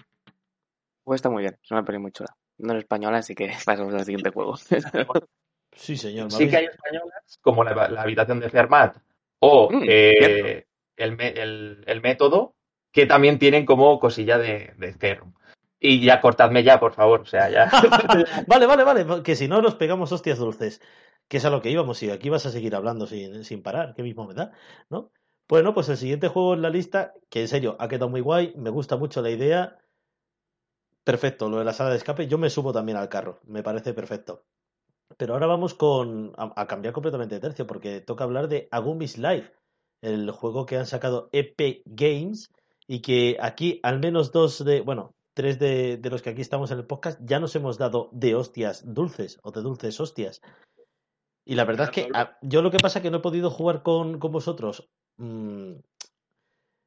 Pues 1.04 1.18
está 1.20 1.30
muy 1.30 1.42
bien, 1.44 1.58
es 1.62 1.72
una 1.72 1.84
peli 1.84 2.00
muy 2.00 2.12
chula. 2.12 2.36
No 2.58 2.74
es 2.74 2.80
española, 2.80 3.18
así 3.18 3.36
que 3.36 3.52
pasamos 3.66 3.94
al 3.94 4.06
siguiente 4.06 4.30
juego. 4.32 4.56
Sí, 5.76 5.98
señor. 5.98 6.32
Sí 6.32 6.48
que 6.48 6.58
hay 6.58 6.66
españolas, 6.66 7.40
como 7.42 7.64
la, 7.64 7.88
la 7.90 8.02
habitación 8.04 8.40
de 8.40 8.50
Fermat 8.52 8.96
o 9.40 9.72
Mm, 9.72 9.84
eh, 9.90 10.68
el, 10.96 11.20
el- 11.20 11.84
el 11.88 12.02
método, 12.02 12.54
que 12.92 13.08
también 13.08 13.40
tienen 13.40 13.66
como 13.66 14.00
cosilla 14.00 14.38
de, 14.38 14.74
de. 14.78 15.20
Y 15.80 16.06
ya 16.06 16.22
cortadme 16.22 16.64
ya, 16.64 16.80
por 16.80 16.94
favor. 16.94 17.22
O 17.22 17.26
sea, 17.26 17.50
ya. 17.50 17.72
vale, 18.48 18.68
vale, 18.68 18.84
vale, 18.84 19.24
que 19.24 19.36
si 19.36 19.48
no 19.48 19.64
nos 19.64 19.74
pegamos 19.74 20.12
hostias 20.12 20.38
dulces, 20.38 20.80
que 21.28 21.38
es 21.38 21.46
a 21.46 21.50
lo 21.50 21.60
que 21.64 21.72
íbamos, 21.72 22.02
y 22.04 22.12
aquí 22.12 22.30
vas 22.30 22.46
a 22.46 22.52
seguir 22.52 22.76
hablando 22.76 23.08
sin, 23.08 23.44
sin 23.44 23.64
parar, 23.64 23.96
que 23.96 24.04
mismo 24.04 24.28
me 24.28 24.36
da, 24.36 24.52
¿no? 24.92 25.10
Bueno, 25.50 25.74
pues 25.74 25.90
el 25.90 25.98
siguiente 25.98 26.28
juego 26.28 26.54
en 26.54 26.62
la 26.62 26.70
lista, 26.70 27.14
que 27.32 27.42
en 27.42 27.48
serio 27.48 27.76
ha 27.80 27.88
quedado 27.88 28.10
muy 28.10 28.22
guay, 28.22 28.54
me 28.58 28.70
gusta 28.70 28.96
mucho 28.96 29.22
la 29.24 29.32
idea, 29.32 29.78
perfecto, 31.04 31.50
lo 31.50 31.60
de 31.60 31.66
la 31.66 31.74
sala 31.74 31.92
de 31.92 31.98
escape. 31.98 32.28
Yo 32.28 32.38
me 32.38 32.50
subo 32.50 32.74
también 32.74 32.98
al 32.98 33.10
carro, 33.10 33.40
me 33.46 33.64
parece 33.64 33.94
perfecto. 33.94 34.44
Pero 35.18 35.34
ahora 35.34 35.48
vamos 35.48 35.74
con 35.74 36.34
a, 36.38 36.68
cambiar 36.68 36.94
completamente 36.94 37.36
de 37.36 37.42
tercio, 37.42 37.68
porque 37.68 38.02
toca 38.02 38.24
hablar 38.24 38.48
de 38.48 38.68
Agumis 38.72 39.18
Live, 39.18 39.52
el 40.02 40.32
juego 40.32 40.66
que 40.66 40.78
han 40.78 40.86
sacado 40.86 41.30
EP 41.32 41.84
Games 41.86 42.52
y 42.88 43.02
que 43.02 43.38
aquí 43.40 43.80
al 43.84 44.00
menos 44.00 44.32
dos 44.32 44.64
de, 44.64 44.82
bueno, 44.82 45.14
tres 45.34 45.60
de, 45.60 46.00
los 46.04 46.22
que 46.22 46.32
aquí 46.32 46.42
estamos 46.42 46.72
en 46.72 46.80
el 46.80 46.86
podcast 46.86 47.20
ya 47.24 47.40
nos 47.40 47.56
hemos 47.56 47.78
dado 47.78 48.10
de 48.12 48.36
hostias 48.36 48.84
dulces 48.86 49.40
o 49.44 49.52
de 49.52 49.62
dulces 49.62 50.00
hostias. 50.00 50.42
Y 51.46 51.56
la 51.56 51.66
verdad 51.66 51.90
es 51.90 51.92
que 51.92 52.10
yo 52.42 52.62
lo 52.62 52.72
que 52.72 52.78
pasa 52.78 53.00
es 53.00 53.04
que 53.04 53.12
no 53.12 53.18
he 53.18 53.22
podido 53.22 53.50
jugar 53.50 53.84
con, 53.84 54.20
vosotros 54.20 54.90
mm, 55.18 55.74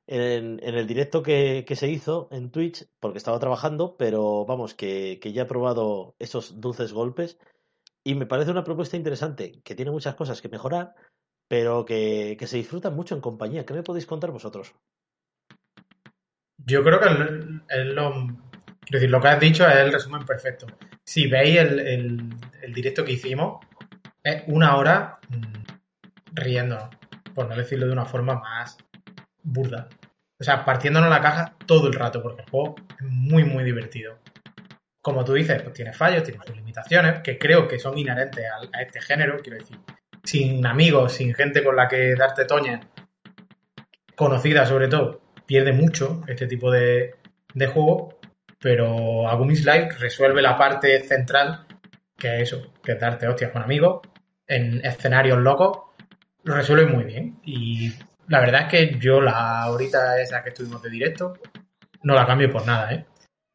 en, 0.06 0.60
el 0.62 0.86
directo 0.86 1.22
que, 1.22 1.64
se 1.74 1.88
hizo 1.88 2.28
en 2.30 2.50
Twitch 2.50 2.86
porque 3.00 3.18
estaba 3.18 3.38
trabajando, 3.38 3.96
pero 3.96 4.44
vamos, 4.44 4.74
que, 4.74 5.18
ya 5.22 5.42
he 5.42 5.46
probado 5.46 6.14
esos 6.18 6.60
dulces 6.60 6.92
golpes 6.92 7.38
y 8.04 8.14
me 8.14 8.26
parece 8.26 8.52
una 8.52 8.64
propuesta 8.64 8.96
interesante, 8.96 9.60
que 9.64 9.74
tiene 9.74 9.90
muchas 9.90 10.14
cosas 10.14 10.40
que 10.40 10.48
mejorar, 10.48 10.94
pero 11.48 11.84
que, 11.84 12.36
se 12.46 12.56
disfruta 12.56 12.90
mucho 12.90 13.14
en 13.14 13.20
compañía. 13.20 13.66
¿Qué 13.66 13.74
me 13.74 13.82
podéis 13.82 14.06
contar 14.06 14.30
vosotros? 14.30 14.74
Yo 16.58 16.82
creo 16.82 17.00
que 17.00 17.08
lo, 19.08 19.20
que 19.20 19.28
has 19.28 19.40
dicho 19.40 19.66
es 19.66 19.76
el 19.76 19.92
resumen 19.92 20.24
perfecto. 20.24 20.66
Si 21.04 21.26
veis 21.26 21.58
el, 21.58 22.30
directo 22.72 23.04
que 23.04 23.12
hicimos, 23.12 23.64
es 24.22 24.44
una 24.46 24.76
hora 24.76 25.18
mm, 25.28 26.34
riendo, 26.34 26.90
por 27.34 27.48
no 27.48 27.56
decirlo 27.56 27.86
de 27.86 27.92
una 27.92 28.04
forma 28.04 28.34
más 28.34 28.78
burda. 29.46 29.88
O 30.38 30.44
sea, 30.44 30.64
partiéndonos 30.64 31.10
la 31.10 31.20
caja 31.20 31.54
todo 31.66 31.88
el 31.88 31.94
rato, 31.94 32.22
porque 32.22 32.42
el 32.42 32.50
juego 32.50 32.76
es 32.98 33.06
muy, 33.06 33.44
muy 33.44 33.64
divertido. 33.64 34.18
Como 35.00 35.24
tú 35.24 35.34
dices, 35.34 35.62
pues 35.62 35.74
tiene 35.74 35.92
fallos, 35.92 36.24
tiene 36.24 36.40
sus 36.44 36.56
limitaciones, 36.56 37.20
que 37.20 37.38
creo 37.38 37.66
que 37.68 37.78
son 37.78 37.96
inherentes 37.96 38.44
a, 38.44 38.82
este 38.82 39.00
género, 39.00 39.38
quiero 39.40 39.58
decir. 39.58 39.78
Sin 40.24 40.66
amigos, 40.66 41.12
sin 41.12 41.32
gente 41.34 41.62
con 41.62 41.76
la 41.76 41.88
que 41.88 42.14
darte 42.16 42.44
toña, 42.44 42.80
conocida 44.16 44.66
sobre 44.66 44.88
todo, 44.88 45.22
pierde 45.46 45.72
mucho 45.72 46.22
este 46.26 46.46
tipo 46.46 46.70
de, 46.70 47.14
de 47.54 47.66
juego, 47.68 48.18
pero 48.60 49.28
Agumis 49.28 49.64
Live 49.64 49.90
resuelve 49.98 50.42
la 50.42 50.56
parte 50.56 51.00
central, 51.00 51.66
que 52.16 52.36
es 52.36 52.52
eso, 52.52 52.72
que 52.82 52.92
es 52.92 53.00
darte 53.00 53.28
hostias 53.28 53.52
con 53.52 53.62
amigos 53.62 54.00
en 54.46 54.84
escenarios 54.84 55.38
locos, 55.38 55.78
lo 56.44 56.54
resuelve 56.54 56.86
muy 56.86 57.04
bien. 57.04 57.38
Y 57.44 57.92
la 58.28 58.40
verdad 58.40 58.62
es 58.62 58.68
que 58.68 58.98
yo 58.98 59.20
la 59.20 59.70
horita 59.70 60.20
esa 60.20 60.42
que 60.42 60.50
estuvimos 60.50 60.82
de 60.82 60.90
directo, 60.90 61.34
no 62.02 62.14
la 62.14 62.26
cambio 62.26 62.50
por 62.50 62.66
nada, 62.66 62.92
¿eh? 62.92 63.06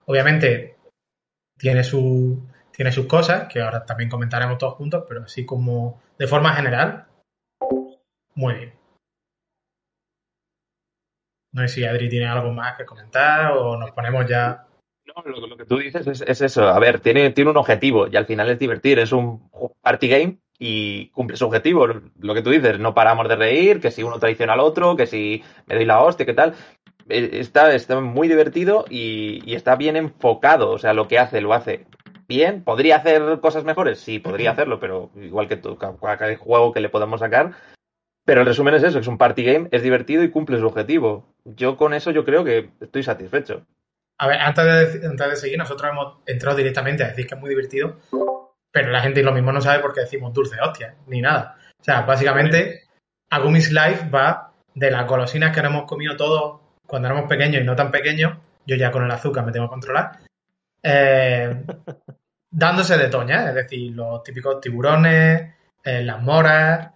Obviamente 0.05 0.77
tiene 1.57 1.83
su 1.83 2.47
tiene 2.71 2.91
sus 2.91 3.05
cosas, 3.05 3.47
que 3.47 3.61
ahora 3.61 3.85
también 3.85 4.09
comentaremos 4.09 4.57
todos 4.57 4.73
juntos, 4.75 5.05
pero 5.07 5.23
así 5.23 5.45
como 5.45 6.01
de 6.17 6.27
forma 6.27 6.55
general, 6.55 7.05
muy 8.33 8.55
bien. 8.55 8.73
No 11.53 11.61
sé 11.61 11.67
si 11.67 11.85
Adri 11.85 12.09
tiene 12.09 12.27
algo 12.27 12.51
más 12.51 12.77
que 12.77 12.85
comentar 12.85 13.51
o 13.51 13.77
nos 13.77 13.91
ponemos 13.91 14.25
ya. 14.25 14.65
No, 15.05 15.21
lo, 15.23 15.57
que 15.57 15.65
tú 15.65 15.77
dices 15.77 16.07
es, 16.07 16.21
es, 16.21 16.41
eso. 16.41 16.69
A 16.69 16.79
ver, 16.79 17.01
tiene, 17.01 17.31
tiene 17.31 17.51
un 17.51 17.57
objetivo 17.57 18.07
y 18.07 18.15
al 18.15 18.25
final 18.25 18.49
es 18.49 18.57
divertir. 18.57 18.99
Es 18.99 19.11
un 19.11 19.49
party 19.81 20.07
game 20.07 20.37
y 20.63 21.07
cumple 21.07 21.37
su 21.37 21.45
objetivo. 21.45 21.87
Lo 21.87 22.35
que 22.35 22.43
tú 22.43 22.51
dices, 22.51 22.77
no 22.77 22.93
paramos 22.93 23.27
de 23.27 23.35
reír, 23.35 23.81
que 23.81 23.89
si 23.89 24.03
uno 24.03 24.19
traiciona 24.19 24.53
al 24.53 24.59
otro, 24.59 24.95
que 24.95 25.07
si 25.07 25.43
me 25.65 25.73
doy 25.73 25.85
la 25.85 26.03
hostia, 26.03 26.23
¿qué 26.23 26.35
tal? 26.35 26.53
E, 27.09 27.39
está, 27.39 27.73
está 27.73 27.99
muy 27.99 28.27
divertido 28.27 28.85
y, 28.87 29.55
está 29.55 29.75
bien 29.75 29.95
enfocado. 29.95 30.69
O 30.69 30.77
sea, 30.77 30.93
lo 30.93 31.07
que 31.07 31.17
hace, 31.17 31.41
lo 31.41 31.55
hace 31.55 31.87
bien. 32.27 32.63
¿Podría 32.63 32.97
hacer 32.97 33.39
cosas 33.41 33.63
mejores? 33.63 34.01
Sí, 34.01 34.19
podría 34.19 34.51
hacerlo, 34.51 34.79
pero 34.79 35.09
igual 35.15 35.47
que 35.47 35.59
cada 35.59 36.37
juego 36.37 36.71
que 36.71 36.79
le 36.79 36.89
podamos 36.89 37.21
sacar. 37.21 37.53
Pero 38.23 38.41
el 38.41 38.47
resumen 38.47 38.75
es 38.75 38.83
eso, 38.83 38.99
es 38.99 39.07
un 39.07 39.17
party 39.17 39.43
game, 39.43 39.67
es 39.71 39.81
divertido 39.81 40.21
y 40.21 40.29
cumple 40.29 40.59
su 40.59 40.67
objetivo. 40.67 41.33
Yo 41.43 41.75
con 41.75 41.95
eso 41.95 42.11
yo 42.11 42.23
creo 42.23 42.43
que 42.43 42.69
estoy 42.79 43.01
satisfecho. 43.01 43.65
A 44.19 44.27
ver, 44.27 44.39
antes 44.39 44.63
de, 44.63 45.07
antes 45.07 45.27
de 45.27 45.35
seguir, 45.35 45.57
nosotros 45.57 45.89
hemos 45.89 46.17
entrado 46.27 46.55
directamente 46.55 47.03
a 47.03 47.07
decir 47.07 47.25
que 47.25 47.33
es 47.33 47.41
muy 47.41 47.49
divertido, 47.49 47.97
pero 48.71 48.91
la 48.91 49.01
gente 49.01 49.23
lo 49.23 49.33
mismo 49.33 49.51
no 49.51 49.61
sabe 49.61 49.81
por 49.81 49.93
qué 49.93 50.01
decimos 50.01 50.33
dulce 50.33 50.59
hostia, 50.61 50.95
ni 51.07 51.21
nada. 51.21 51.55
O 51.79 51.83
sea, 51.83 52.01
básicamente, 52.01 52.83
Agumis 53.29 53.71
Life 53.71 54.09
va 54.09 54.53
de 54.73 54.91
las 54.91 55.07
golosinas 55.07 55.53
que 55.53 55.61
nos 55.61 55.71
hemos 55.71 55.85
comido 55.85 56.15
todos 56.15 56.61
cuando 56.85 57.07
éramos 57.07 57.29
pequeños 57.29 57.61
y 57.61 57.65
no 57.65 57.75
tan 57.75 57.91
pequeños, 57.91 58.37
yo 58.65 58.75
ya 58.75 58.91
con 58.91 59.03
el 59.03 59.11
azúcar 59.11 59.45
me 59.45 59.51
tengo 59.51 59.67
que 59.67 59.71
controlar, 59.71 60.19
eh, 60.83 61.63
dándose 62.51 62.97
de 62.97 63.07
toña, 63.07 63.49
es 63.49 63.55
decir, 63.55 63.91
los 63.93 64.23
típicos 64.23 64.59
tiburones, 64.61 65.53
eh, 65.83 66.03
las 66.03 66.21
moras, 66.21 66.91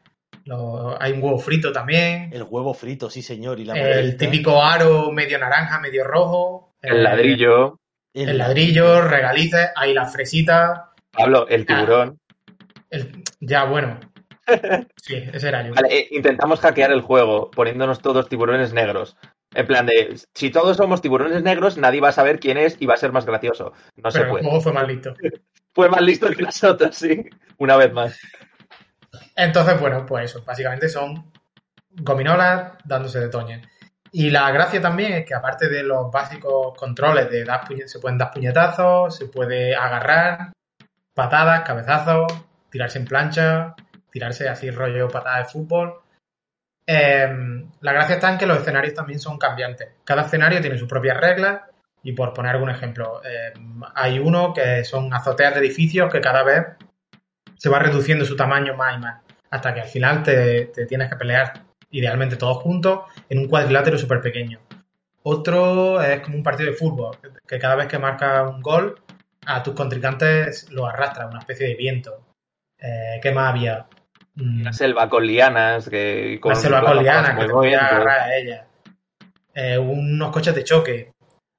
hay 1.00 1.14
un 1.14 1.24
huevo 1.24 1.40
frito 1.40 1.72
también. 1.72 2.30
El 2.32 2.44
huevo 2.44 2.74
frito, 2.74 3.10
sí 3.10 3.22
señor. 3.22 3.60
Y 3.60 3.66
la 3.66 3.74
el 3.74 4.16
típico 4.16 4.62
aro 4.64 5.12
medio 5.12 5.40
naranja, 5.40 5.80
medio 5.80 6.04
rojo. 6.04 6.74
El 6.82 7.04
ladrillo. 7.04 7.80
El, 8.14 8.38
ladrillo, 8.38 9.02
regalices, 9.02 9.72
hay 9.76 9.94
las 9.94 10.14
fresitas. 10.14 10.82
Pablo, 11.18 11.48
el 11.48 11.62
ah. 11.62 11.66
tiburón. 11.66 12.20
ya, 13.40 13.66
bueno. 13.66 14.00
Sí, 15.02 15.16
ese 15.34 15.48
era 15.50 15.66
yo. 15.66 15.74
Vale, 15.74 16.00
eh, 16.00 16.08
intentamos 16.12 16.60
hackear 16.60 16.92
el 16.92 17.02
juego 17.02 17.50
poniéndonos 17.52 18.00
todos 18.00 18.30
tiburones 18.30 18.74
negros. 18.74 19.18
En 19.54 19.68
plan 19.68 19.86
de, 19.86 20.20
si 20.34 20.50
todos 20.50 20.78
somos 20.78 21.02
tiburones 21.02 21.42
negros, 21.42 21.78
nadie 21.78 22.02
va 22.02 22.10
a 22.10 22.12
saber 22.12 22.40
quién 22.40 22.58
es 22.58 22.76
y 22.80 22.86
va 22.86 22.96
a 22.96 22.98
ser 22.98 23.12
más 23.12 23.26
gracioso. 23.26 23.74
No 23.96 24.12
se 24.12 24.22
puede. 24.26 24.42
El 24.42 24.46
juego 24.48 24.62
fue 24.62 24.74
más 24.74 24.88
listo. 24.88 25.14
fue 25.74 25.90
más 25.90 26.02
listo 26.02 26.30
que 26.30 26.44
las 26.44 26.64
otras, 26.64 26.96
sí. 26.96 27.24
Una 27.58 27.78
vez 27.78 27.94
más. 27.94 28.20
Entonces, 29.36 29.80
bueno, 29.80 30.06
pues 30.06 30.32
eso. 30.32 30.44
Básicamente 30.44 30.90
son 30.90 31.32
gominolas 31.90 32.74
dándose 32.84 33.20
de 33.20 33.30
toña. 33.30 33.62
Y 34.12 34.30
la 34.30 34.50
gracia 34.52 34.82
también 34.82 35.14
es 35.14 35.26
que 35.26 35.34
aparte 35.34 35.68
de 35.68 35.84
los 35.84 36.12
básicos 36.12 36.74
controles 36.78 37.30
de 37.30 37.44
dar 37.44 37.62
se 37.86 38.00
pueden 38.00 38.18
dar 38.18 38.32
puñetazos, 38.32 39.16
se 39.16 39.28
puede 39.28 39.76
agarrar, 39.76 40.54
patadas, 41.16 41.62
cabezazos, 41.62 42.32
tirarse 42.70 43.00
en 43.00 43.06
plancha, 43.06 43.76
tirarse 44.12 44.48
así 44.48 44.70
rollo 44.70 45.08
patada 45.08 45.40
de 45.40 45.46
fútbol. 45.46 46.02
Em, 46.86 47.72
la 47.82 47.94
gracia 47.94 48.16
está 48.16 48.32
en 48.32 48.38
que 48.38 48.46
los 48.46 48.60
escenarios 48.60 48.94
también 48.94 49.20
son 49.20 49.40
cambiantes. 49.40 49.90
Cada 50.04 50.24
escenario 50.24 50.62
tiene 50.62 50.78
sus 50.78 50.88
propias 50.88 51.20
reglas 51.20 51.62
y 52.04 52.12
por 52.12 52.34
poner 52.34 52.52
algún 52.52 52.70
ejemplo, 52.70 53.22
em, 53.24 53.82
hay 53.96 54.20
uno 54.20 54.54
que 54.54 54.84
son 54.84 55.12
azoteas 55.12 55.56
de 55.56 55.62
edificios 55.62 56.12
que 56.12 56.22
cada 56.22 56.44
vez 56.44 56.66
se 57.58 57.70
va 57.70 57.80
reduciendo 57.80 58.26
su 58.26 58.36
tamaño 58.36 58.76
más 58.76 58.96
y 58.96 59.00
más 59.00 59.22
hasta 59.50 59.74
que 59.74 59.82
al 59.82 59.88
final 59.88 60.22
te, 60.22 60.66
te 60.66 60.86
tienes 60.86 61.10
que 61.10 61.16
pelear 61.16 61.54
idealmente 61.92 62.36
todos 62.36 62.58
juntos 62.58 63.02
en 63.30 63.40
un 63.40 63.48
cuadrilátero 63.48 63.98
súper 63.98 64.22
pequeño. 64.22 64.60
Otro 65.24 66.02
es 66.02 66.22
como 66.22 66.38
un 66.38 66.44
partido 66.44 66.70
de 66.70 66.76
fútbol, 66.76 67.18
que 67.48 67.58
cada 67.58 67.76
vez 67.76 67.88
que 67.88 67.98
marca 67.98 68.44
un 68.44 68.62
gol 68.62 69.02
a 69.46 69.64
tus 69.64 69.74
contrincantes 69.74 70.72
lo 70.72 70.88
arrastra, 70.88 71.28
una 71.28 71.40
especie 71.40 71.68
de 71.68 71.76
viento. 71.76 72.26
Eh, 72.80 73.20
¿Qué 73.22 73.32
más 73.32 73.52
había? 73.52 73.88
Una 74.38 74.72
mm. 74.72 74.74
selva 74.74 75.10
con 75.10 75.26
lianas. 75.26 75.90
Que, 75.90 76.40
con 76.42 76.52
una 76.52 76.62
selva 76.62 76.82
con 76.84 77.02
lianas 77.02 77.40
que 77.40 77.46
te 77.46 77.52
voy 77.54 77.74
a 77.74 77.86
agarrar 77.86 78.20
a 78.20 78.38
ella. 78.38 78.68
Eh, 79.54 79.78
unos 79.78 80.32
coches 80.32 80.54
de 80.54 80.64
choque. 80.64 81.12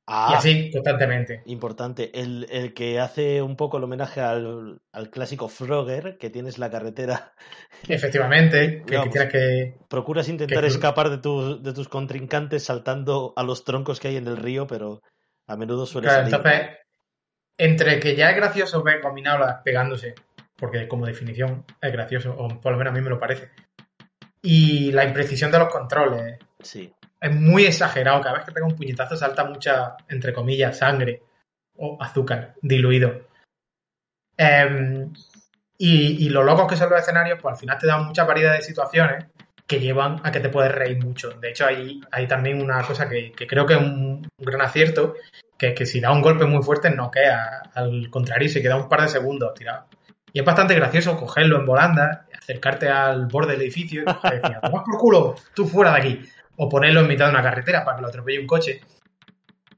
Ah, 0.08 0.28
y 0.30 0.34
así 0.36 0.70
constantemente. 0.70 1.42
Importante. 1.46 2.12
El, 2.14 2.74
que 2.74 3.00
hace 3.00 3.42
un 3.42 3.56
poco 3.56 3.78
el 3.78 3.84
homenaje 3.84 4.20
al, 4.20 4.78
clásico 5.10 5.48
Frogger, 5.48 6.16
que 6.18 6.30
tienes 6.30 6.58
la 6.58 6.70
carretera. 6.70 7.32
Efectivamente, 7.88 8.84
que, 8.86 8.98
tienes 8.98 9.32
que. 9.32 9.74
Procuras 9.88 10.28
intentar 10.28 10.64
escapar 10.64 11.10
de, 11.10 11.16
de 11.16 11.72
tus 11.72 11.88
contrincantes 11.88 12.62
saltando 12.62 13.32
a 13.36 13.42
los 13.42 13.64
troncos 13.64 13.98
que 13.98 14.08
hay 14.08 14.16
en 14.16 14.28
el 14.28 14.36
río, 14.36 14.68
pero 14.68 15.02
a 15.48 15.56
menudo 15.56 15.86
suele 15.86 16.08
salir. 16.08 16.32
Entonces, 16.32 16.68
entre 17.58 18.00
que 18.00 18.14
ya 18.14 18.30
es 18.30 18.36
gracioso 18.36 18.82
ver 18.82 19.00
combinadas 19.00 19.62
pegándose, 19.62 20.14
porque 20.56 20.88
como 20.88 21.06
definición 21.06 21.64
es 21.80 21.92
gracioso, 21.92 22.34
o 22.36 22.60
por 22.60 22.72
lo 22.72 22.78
menos 22.78 22.92
a 22.92 22.94
mí 22.94 23.00
me 23.00 23.10
lo 23.10 23.18
parece, 23.18 23.50
y 24.42 24.92
la 24.92 25.04
imprecisión 25.04 25.50
de 25.50 25.58
los 25.58 25.68
controles. 25.68 26.38
Sí. 26.60 26.92
Es 27.20 27.34
muy 27.34 27.64
exagerado. 27.64 28.20
Cada 28.20 28.36
vez 28.36 28.44
que 28.44 28.52
pega 28.52 28.66
un 28.66 28.76
puñetazo 28.76 29.16
salta 29.16 29.44
mucha, 29.44 29.96
entre 30.08 30.32
comillas, 30.32 30.78
sangre 30.78 31.22
o 31.76 31.98
azúcar 32.00 32.54
diluido. 32.62 33.26
Em, 34.36 35.12
y, 35.78 36.26
y, 36.26 36.28
lo 36.28 36.42
locos 36.42 36.68
que 36.68 36.76
son 36.76 36.90
los 36.90 37.00
escenarios, 37.00 37.38
pues 37.40 37.54
al 37.54 37.58
final 37.58 37.78
te 37.78 37.86
dan 37.86 38.06
mucha 38.06 38.24
variedad 38.24 38.54
de 38.54 38.62
situaciones 38.62 39.26
que 39.66 39.80
llevan 39.80 40.20
a 40.22 40.30
que 40.30 40.40
te 40.40 40.48
puedes 40.48 40.72
reír 40.72 41.04
mucho. 41.04 41.30
De 41.30 41.50
hecho, 41.50 41.66
hay, 41.66 42.00
hay 42.12 42.26
también 42.28 42.62
una 42.62 42.82
cosa 42.82 43.08
que, 43.08 43.32
creo 43.32 43.66
que 43.66 43.74
es 43.74 43.80
un, 43.80 44.26
gran 44.38 44.60
acierto, 44.60 45.14
que 45.58 45.68
es 45.68 45.74
que 45.74 45.86
si 45.86 46.00
da 46.00 46.12
un 46.12 46.22
golpe 46.22 46.44
muy 46.44 46.62
fuerte 46.62 46.90
no 46.90 47.10
queda, 47.10 47.62
al 47.74 48.08
contrario, 48.10 48.48
se 48.48 48.62
queda 48.62 48.76
un 48.76 48.88
par 48.88 49.02
de 49.02 49.08
segundos 49.08 49.54
tirado. 49.54 49.86
Y 50.32 50.38
es 50.38 50.44
bastante 50.44 50.74
gracioso 50.74 51.16
cogerlo 51.16 51.58
en 51.58 51.66
volanda, 51.66 52.26
acercarte 52.36 52.88
al 52.88 53.26
borde 53.26 53.52
del 53.52 53.62
edificio 53.62 54.02
y 54.02 54.04
coger, 54.04 54.40
tomas 54.40 54.84
por 54.84 54.98
culo, 54.98 55.34
tú 55.54 55.66
fuera 55.66 55.92
de 55.92 55.98
aquí. 55.98 56.20
O 56.58 56.68
ponerlo 56.68 57.00
en 57.00 57.08
mitad 57.08 57.26
de 57.26 57.32
una 57.32 57.42
carretera 57.42 57.84
para 57.84 57.96
que 57.96 58.02
lo 58.02 58.08
atropelle 58.08 58.40
un 58.40 58.46
coche. 58.46 58.80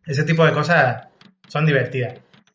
Ese 0.06 0.24
tipo 0.24 0.44
de 0.44 0.52
cosas 0.52 1.08
son 1.48 1.66
divertidas. 1.66 2.14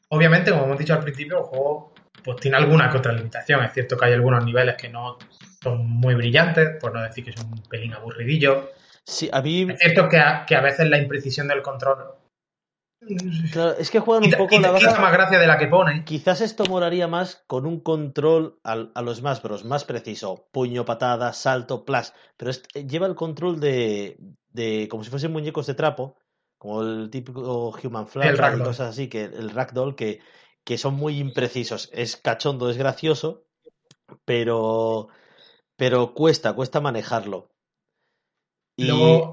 Obviamente, 0.09 0.51
como 0.51 0.65
hemos 0.65 0.77
dicho 0.77 0.93
al 0.93 0.99
principio, 0.99 1.39
el 1.39 1.43
juego 1.43 1.92
pues 2.23 2.37
tiene 2.39 2.57
alguna 2.57 2.89
que 2.89 2.97
otra 2.97 3.13
limitación. 3.13 3.63
Es 3.63 3.73
cierto 3.73 3.97
que 3.97 4.05
hay 4.05 4.13
algunos 4.13 4.43
niveles 4.45 4.75
que 4.75 4.89
no 4.89 5.17
son 5.61 5.87
muy 5.87 6.15
brillantes, 6.15 6.77
por 6.79 6.93
no 6.93 7.01
decir 7.01 7.23
que 7.23 7.33
son 7.33 7.51
un 7.51 7.63
pelín 7.63 7.93
aburridillos. 7.93 8.65
Sí, 9.05 9.29
a 9.31 9.41
mí... 9.41 9.67
Es 9.69 9.79
cierto 9.79 10.07
que 10.09 10.17
a, 10.17 10.45
que 10.45 10.55
a 10.55 10.61
veces 10.61 10.87
la 10.89 10.97
imprecisión 10.97 11.47
del 11.47 11.61
control 11.61 11.97
Claro, 13.51 13.75
es 13.77 13.91
que 13.91 13.99
juegan 13.99 14.23
un 14.25 14.31
poco 14.31 14.59
la 14.59 14.71
baja. 14.71 14.99
más 14.99 15.11
gracia 15.11 15.39
de 15.39 15.47
la 15.47 15.57
que 15.57 15.67
pone. 15.67 16.03
Quizás 16.05 16.41
esto 16.41 16.65
moraría 16.65 17.07
más 17.07 17.43
con 17.47 17.65
un 17.65 17.79
control 17.79 18.59
a 18.63 19.01
los 19.01 19.21
más 19.21 19.41
Bros, 19.41 19.65
más 19.65 19.83
preciso. 19.83 20.47
Puño, 20.51 20.85
patada, 20.85 21.33
salto, 21.33 21.85
plus. 21.85 22.13
Pero 22.37 22.51
lleva 22.87 23.07
el 23.07 23.15
control 23.15 23.59
de, 23.59 24.17
de. 24.49 24.87
como 24.89 25.03
si 25.03 25.09
fuesen 25.09 25.31
muñecos 25.31 25.67
de 25.67 25.73
trapo. 25.73 26.17
Como 26.57 26.81
el 26.81 27.09
típico 27.09 27.73
Human 27.83 28.07
Fly 28.07 28.29
y 28.29 28.59
cosas 28.59 28.91
así, 28.91 29.09
que 29.09 29.25
el 29.25 29.49
Ragdoll, 29.49 29.95
que, 29.95 30.21
que 30.63 30.77
son 30.77 30.95
muy 30.95 31.19
imprecisos. 31.19 31.89
Es 31.93 32.17
cachondo, 32.17 32.69
es 32.69 32.77
gracioso, 32.77 33.45
pero. 34.25 35.09
Pero 35.75 36.13
cuesta, 36.13 36.53
cuesta 36.53 36.81
manejarlo. 36.81 37.49
Y 38.75 38.89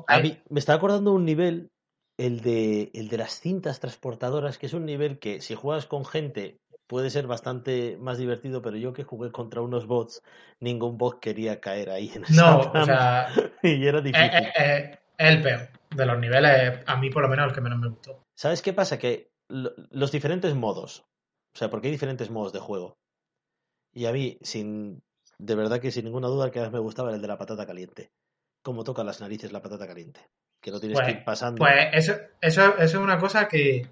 a 0.06 0.20
mí, 0.20 0.38
me 0.48 0.60
estaba 0.60 0.76
acordando 0.76 1.12
un 1.12 1.24
nivel 1.24 1.70
el 2.18 2.40
de, 2.40 2.90
el 2.94 3.08
de 3.08 3.18
las 3.18 3.40
cintas 3.40 3.80
transportadoras, 3.80 4.58
que 4.58 4.66
es 4.66 4.74
un 4.74 4.84
nivel 4.84 5.18
que 5.18 5.40
si 5.40 5.54
juegas 5.54 5.86
con 5.86 6.04
gente 6.04 6.60
puede 6.86 7.08
ser 7.08 7.26
bastante 7.26 7.96
más 7.98 8.18
divertido, 8.18 8.60
pero 8.62 8.76
yo 8.76 8.92
que 8.92 9.04
jugué 9.04 9.30
contra 9.30 9.62
unos 9.62 9.86
bots, 9.86 10.22
ningún 10.58 10.98
bot 10.98 11.20
quería 11.20 11.60
caer 11.60 11.90
ahí 11.90 12.10
en 12.14 12.24
esa 12.24 12.50
No, 12.50 12.72
o 12.72 12.84
sea, 12.84 13.28
y 13.62 13.86
era 13.86 14.00
difícil. 14.00 14.30
Es, 14.34 14.48
es, 14.56 14.98
el 15.16 15.42
peor 15.42 15.68
de 15.94 16.06
los 16.06 16.18
niveles, 16.18 16.80
a 16.86 16.96
mí 16.96 17.10
por 17.10 17.22
lo 17.22 17.28
menos 17.28 17.46
el 17.46 17.54
que 17.54 17.60
menos 17.60 17.78
me 17.78 17.88
gustó. 17.88 18.24
¿Sabes 18.34 18.60
qué 18.60 18.72
pasa? 18.72 18.98
Que 18.98 19.30
los 19.48 20.12
diferentes 20.12 20.54
modos, 20.54 21.04
o 21.54 21.58
sea, 21.58 21.70
porque 21.70 21.88
hay 21.88 21.92
diferentes 21.92 22.30
modos 22.30 22.52
de 22.52 22.60
juego. 22.60 22.98
Y 23.92 24.06
a 24.06 24.12
mí, 24.12 24.38
sin 24.42 25.02
de 25.38 25.54
verdad 25.54 25.80
que 25.80 25.90
sin 25.90 26.04
ninguna 26.04 26.28
duda, 26.28 26.46
el 26.46 26.50
que 26.50 26.60
más 26.60 26.70
me 26.70 26.78
gustaba 26.78 27.08
era 27.08 27.16
el 27.16 27.22
de 27.22 27.28
la 27.28 27.38
patata 27.38 27.66
caliente. 27.66 28.10
Cómo 28.62 28.84
toca 28.84 29.02
las 29.04 29.20
narices 29.20 29.52
la 29.52 29.62
patata 29.62 29.86
caliente 29.86 30.20
que 30.60 30.70
no 30.70 30.80
tienes 30.80 30.98
pues, 30.98 31.06
que 31.06 31.18
ir 31.18 31.24
pasando. 31.24 31.58
Pues 31.58 31.74
eso, 31.92 32.14
eso, 32.40 32.76
eso 32.76 32.98
es 32.98 33.02
una 33.02 33.18
cosa 33.18 33.48
que, 33.48 33.86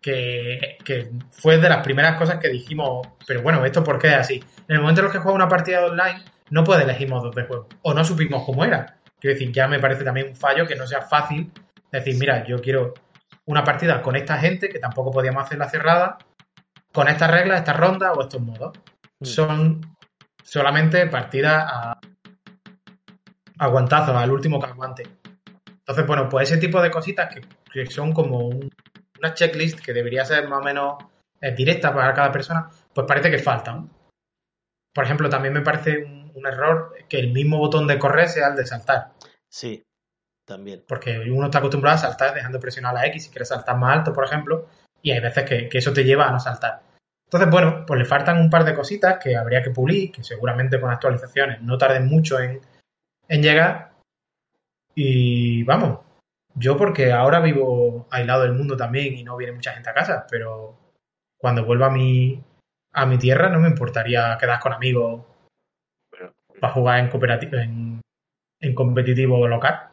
que, 0.00 0.76
que, 0.84 1.10
fue 1.30 1.58
de 1.58 1.68
las 1.68 1.82
primeras 1.82 2.18
cosas 2.18 2.38
que 2.38 2.48
dijimos, 2.48 3.08
pero 3.26 3.42
bueno, 3.42 3.64
¿esto 3.64 3.82
por 3.82 3.98
qué 3.98 4.08
es 4.08 4.14
así? 4.14 4.44
En 4.68 4.76
el 4.76 4.80
momento 4.80 5.00
en 5.00 5.06
el 5.06 5.12
que 5.12 5.18
juega 5.18 5.34
una 5.34 5.48
partida 5.48 5.84
online, 5.86 6.22
no 6.50 6.64
puede 6.64 6.84
elegir 6.84 7.08
modos 7.08 7.34
de 7.34 7.44
juego, 7.44 7.68
o 7.82 7.94
no 7.94 8.04
supimos 8.04 8.44
cómo 8.44 8.64
era. 8.64 8.98
Quiero 9.18 9.34
decir, 9.34 9.52
ya 9.52 9.68
me 9.68 9.78
parece 9.78 10.04
también 10.04 10.28
un 10.28 10.36
fallo 10.36 10.66
que 10.66 10.76
no 10.76 10.86
sea 10.86 11.02
fácil 11.02 11.50
decir, 11.90 12.16
mira, 12.18 12.44
yo 12.46 12.60
quiero 12.60 12.94
una 13.46 13.64
partida 13.64 14.02
con 14.02 14.16
esta 14.16 14.38
gente, 14.38 14.68
que 14.68 14.78
tampoco 14.78 15.10
podíamos 15.10 15.44
hacer 15.44 15.58
la 15.58 15.68
cerrada, 15.68 16.18
con 16.92 17.08
estas 17.08 17.30
reglas, 17.30 17.60
estas 17.60 17.76
rondas 17.76 18.12
o 18.16 18.22
estos 18.22 18.40
modos. 18.40 18.78
Mm. 19.20 19.24
Son 19.24 19.96
solamente 20.42 21.06
partidas 21.06 21.64
a 21.66 22.00
aguantazos, 23.58 24.16
al 24.16 24.30
último 24.30 24.58
que 24.58 24.66
aguante. 24.66 25.02
Entonces, 25.66 26.06
bueno, 26.06 26.28
pues 26.28 26.50
ese 26.50 26.60
tipo 26.60 26.80
de 26.80 26.90
cositas 26.90 27.34
que, 27.72 27.86
son 27.86 28.12
como 28.12 28.48
una 28.48 29.34
checklist 29.34 29.80
que 29.80 29.92
debería 29.92 30.24
ser 30.24 30.48
más 30.48 30.60
o 30.60 30.62
menos 30.62 30.94
eh, 31.40 31.52
directa 31.54 31.92
para 31.92 32.14
cada 32.14 32.32
persona, 32.32 32.70
pues 32.94 33.06
parece 33.06 33.30
que 33.30 33.38
faltan. 33.38 33.90
Por 34.94 35.04
ejemplo, 35.04 35.28
también 35.28 35.54
me 35.54 35.60
parece 35.60 36.04
un, 36.04 36.46
error 36.46 36.94
que 37.08 37.18
el 37.18 37.32
mismo 37.32 37.58
botón 37.58 37.86
de 37.86 37.98
correr 37.98 38.28
sea 38.28 38.48
el 38.48 38.56
de 38.56 38.66
saltar. 38.66 39.12
Sí, 39.48 39.84
también. 40.46 40.84
Porque 40.88 41.18
uno 41.18 41.46
está 41.46 41.58
acostumbrado 41.58 41.96
a 41.96 42.00
saltar 42.00 42.34
dejando 42.34 42.58
presionar 42.58 42.94
la 42.94 43.06
X 43.06 43.24
si 43.24 43.30
quieres 43.30 43.48
saltar 43.48 43.76
más 43.76 43.98
alto, 43.98 44.12
por 44.12 44.24
ejemplo, 44.24 44.68
y 45.02 45.10
hay 45.12 45.20
veces 45.20 45.44
que, 45.44 45.68
eso 45.72 45.92
te 45.92 46.04
lleva 46.04 46.28
a 46.28 46.32
no 46.32 46.40
saltar. 46.40 46.82
Entonces, 47.24 47.50
bueno, 47.50 47.84
pues 47.86 47.98
le 47.98 48.04
faltan 48.04 48.38
un 48.38 48.50
par 48.50 48.64
de 48.64 48.74
cositas 48.74 49.18
que 49.18 49.36
habría 49.36 49.62
que 49.62 49.70
pulir, 49.70 50.10
que 50.10 50.24
seguramente 50.24 50.80
con 50.80 50.90
actualizaciones 50.90 51.62
no 51.62 51.78
tarden 51.78 52.08
mucho 52.08 52.40
en, 52.40 52.60
en 53.28 53.42
llegar, 53.42 53.90
y 54.94 55.62
vamos, 55.62 56.00
yo 56.54 56.76
porque 56.76 57.12
ahora 57.12 57.40
vivo 57.40 58.06
aislado 58.10 58.42
del 58.42 58.54
mundo 58.54 58.76
también 58.76 59.14
y 59.14 59.24
no 59.24 59.36
viene 59.36 59.54
mucha 59.54 59.72
gente 59.72 59.90
a 59.90 59.94
casa, 59.94 60.26
pero 60.28 60.76
cuando 61.38 61.64
vuelva 61.64 61.86
a 61.86 61.90
mi, 61.90 62.42
a 62.92 63.06
mi 63.06 63.18
tierra 63.18 63.48
no 63.48 63.60
me 63.60 63.68
importaría 63.68 64.36
quedar 64.38 64.60
con 64.60 64.72
amigos 64.72 65.24
para 66.60 66.72
jugar 66.72 66.98
en, 66.98 67.08
cooperativo, 67.08 67.56
en, 67.56 68.00
en 68.60 68.74
competitivo 68.74 69.46
local. 69.46 69.89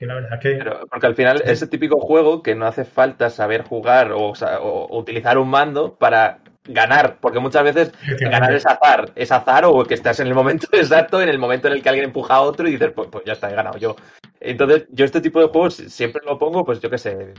Que 0.00 0.06
la 0.06 0.14
verdad 0.14 0.40
que... 0.40 0.58
porque 0.90 1.06
al 1.06 1.14
final 1.14 1.42
es 1.44 1.60
el 1.60 1.68
típico 1.68 2.00
juego 2.00 2.42
que 2.42 2.54
no 2.54 2.66
hace 2.66 2.86
falta 2.86 3.28
saber 3.28 3.64
jugar 3.64 4.12
o, 4.12 4.32
o 4.32 4.98
utilizar 4.98 5.36
un 5.36 5.50
mando 5.50 5.94
para 5.96 6.38
ganar, 6.64 7.18
porque 7.20 7.38
muchas 7.38 7.64
veces 7.64 7.92
ganar 8.18 8.50
es 8.54 8.64
azar, 8.64 9.12
es 9.14 9.30
azar 9.30 9.66
o 9.66 9.84
que 9.84 9.92
estás 9.92 10.18
en 10.20 10.28
el 10.28 10.34
momento 10.34 10.68
exacto, 10.72 11.20
en 11.20 11.28
el 11.28 11.38
momento 11.38 11.68
en 11.68 11.74
el 11.74 11.82
que 11.82 11.90
alguien 11.90 12.06
empuja 12.06 12.36
a 12.36 12.40
otro 12.40 12.66
y 12.66 12.72
dices, 12.72 12.92
pues, 12.94 13.08
pues 13.12 13.26
ya 13.26 13.34
está, 13.34 13.50
he 13.50 13.54
ganado 13.54 13.78
yo. 13.78 13.94
Entonces, 14.40 14.86
yo 14.90 15.04
este 15.04 15.20
tipo 15.20 15.38
de 15.38 15.48
juegos 15.48 15.74
siempre 15.74 16.22
lo 16.24 16.38
pongo, 16.38 16.64
pues 16.64 16.80
yo 16.80 16.88
qué 16.88 16.96
sé, 16.96 17.34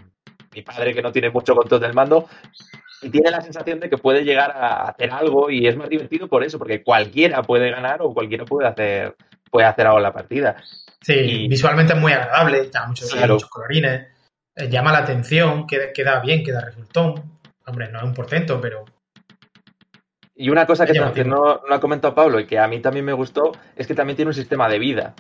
mi 0.54 0.62
padre 0.62 0.94
que 0.94 1.02
no 1.02 1.12
tiene 1.12 1.32
mucho 1.32 1.56
control 1.56 1.82
del 1.82 1.96
mando 1.96 2.28
y 3.02 3.10
tiene 3.10 3.32
la 3.32 3.42
sensación 3.42 3.80
de 3.80 3.90
que 3.90 3.98
puede 3.98 4.24
llegar 4.24 4.52
a 4.52 4.90
hacer 4.90 5.10
algo 5.10 5.50
y 5.50 5.66
es 5.66 5.76
más 5.76 5.90
divertido 5.90 6.28
por 6.28 6.44
eso, 6.44 6.60
porque 6.60 6.84
cualquiera 6.84 7.42
puede 7.42 7.72
ganar 7.72 8.04
o 8.04 8.14
cualquiera 8.14 8.46
puede 8.46 8.68
hacer 8.68 9.16
puede 9.50 9.68
hacer 9.68 9.86
algo 9.88 9.98
en 9.98 10.04
la 10.04 10.14
partida. 10.14 10.56
Sí, 11.02 11.48
visualmente 11.48 11.94
es 11.94 12.00
muy 12.00 12.12
agradable, 12.12 12.70
da 12.70 12.88
muchos, 12.88 13.16
muchos 13.16 13.50
colorines, 13.50 14.08
eh, 14.56 14.70
llama 14.70 14.92
la 14.92 15.00
atención, 15.00 15.66
queda, 15.66 15.92
queda 15.94 16.20
bien, 16.20 16.44
queda 16.44 16.62
resultón. 16.62 17.40
Hombre, 17.66 17.90
no 17.92 18.00
es 18.00 18.04
un 18.06 18.14
portento, 18.14 18.60
pero 18.62 18.86
y 20.42 20.50
una 20.50 20.66
cosa 20.66 20.88
que, 20.88 21.24
no, 21.24 21.62
ha 21.70 21.80
comentado 21.80 22.16
Pablo 22.16 22.40
y 22.40 22.48
que 22.48 22.58
a 22.58 22.68
mí 22.68 22.80
también 22.80 23.06
me 23.06 23.14
gustó 23.14 23.52
es 23.76 23.86
que 23.86 23.94
también 23.94 24.16
tiene 24.16 24.30
un 24.30 24.34
sistema 24.34 24.68
de 24.68 24.80
vida. 24.80 25.14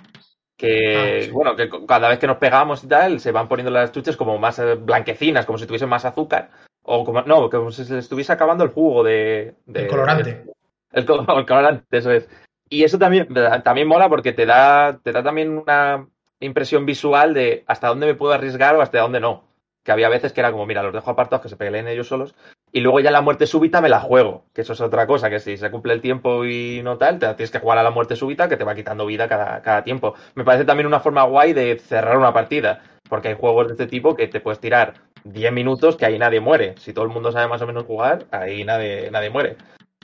Que, 0.57 1.27
ah, 1.27 1.31
bueno, 1.31 1.55
que 1.55 1.69
cada 1.87 2.09
vez 2.09 2.17
que 2.17 2.25
nos 2.25 2.37
pegamos 2.37 2.83
y 2.83 2.87
tal, 2.87 3.19
se 3.19 3.31
van 3.31 3.47
poniendo 3.47 3.69
las 3.69 3.91
chuches 3.91 4.17
como 4.17 4.39
más 4.39 4.57
eh, 4.57 4.73
blanquecinas, 4.73 5.45
como 5.45 5.59
si 5.59 5.67
tuviesen 5.67 5.89
más 5.89 6.05
azúcar. 6.05 6.49
O 6.81 7.05
como, 7.05 7.21
no, 7.21 7.51
como 7.51 7.69
si 7.69 7.85
se 7.85 7.99
estuviese 7.99 8.33
acabando 8.33 8.63
el 8.63 8.71
jugo 8.71 9.03
de. 9.03 9.53
el 9.71 9.87
colorante. 9.87 10.43
el, 10.91 11.05
colorante, 11.05 11.97
eso 11.97 12.09
es. 12.09 12.27
Y 12.73 12.85
eso 12.85 12.97
también, 12.97 13.27
también 13.63 13.87
mola 13.87 14.07
porque 14.07 14.31
te 14.31 14.45
da, 14.45 14.97
te 15.03 15.11
da 15.11 15.21
también 15.21 15.57
una 15.57 16.07
impresión 16.39 16.85
visual 16.85 17.33
de 17.33 17.65
hasta 17.67 17.89
dónde 17.89 18.07
me 18.07 18.15
puedo 18.15 18.31
arriesgar 18.31 18.75
o 18.75 18.81
hasta 18.81 19.01
dónde 19.01 19.19
no. 19.19 19.43
Que 19.83 19.91
había 19.91 20.07
veces 20.07 20.31
que 20.31 20.39
era 20.39 20.53
como, 20.53 20.65
mira, 20.65 20.81
los 20.81 20.93
dejo 20.93 21.11
apartados 21.11 21.43
que 21.43 21.49
se 21.49 21.57
peleen 21.57 21.89
ellos 21.89 22.07
solos 22.07 22.33
y 22.71 22.79
luego 22.79 23.01
ya 23.01 23.11
la 23.11 23.19
muerte 23.19 23.45
súbita 23.45 23.81
me 23.81 23.89
la 23.89 23.99
juego, 23.99 24.45
que 24.53 24.61
eso 24.61 24.71
es 24.71 24.79
otra 24.79 25.05
cosa, 25.05 25.29
que 25.29 25.39
si 25.39 25.57
se 25.57 25.69
cumple 25.69 25.91
el 25.91 25.99
tiempo 25.99 26.45
y 26.45 26.81
no 26.81 26.97
tal, 26.97 27.19
te 27.19 27.27
tienes 27.33 27.51
que 27.51 27.59
jugar 27.59 27.77
a 27.77 27.83
la 27.83 27.91
muerte 27.91 28.15
súbita 28.15 28.47
que 28.47 28.55
te 28.55 28.63
va 28.63 28.73
quitando 28.75 29.05
vida 29.05 29.27
cada, 29.27 29.61
cada 29.61 29.83
tiempo. 29.83 30.13
Me 30.35 30.45
parece 30.45 30.63
también 30.63 30.87
una 30.87 31.01
forma 31.01 31.23
guay 31.23 31.51
de 31.51 31.77
cerrar 31.77 32.17
una 32.17 32.31
partida, 32.31 32.81
porque 33.09 33.27
hay 33.27 33.35
juegos 33.35 33.67
de 33.67 33.73
este 33.73 33.87
tipo 33.87 34.15
que 34.15 34.29
te 34.29 34.39
puedes 34.39 34.61
tirar 34.61 34.93
10 35.25 35.51
minutos 35.51 35.97
que 35.97 36.05
ahí 36.05 36.17
nadie 36.17 36.39
muere. 36.39 36.75
Si 36.77 36.93
todo 36.93 37.03
el 37.03 37.11
mundo 37.11 37.33
sabe 37.33 37.49
más 37.49 37.61
o 37.61 37.67
menos 37.67 37.83
jugar, 37.83 38.25
ahí 38.31 38.63
nadie, 38.63 39.11
nadie 39.11 39.29
muere. 39.29 39.57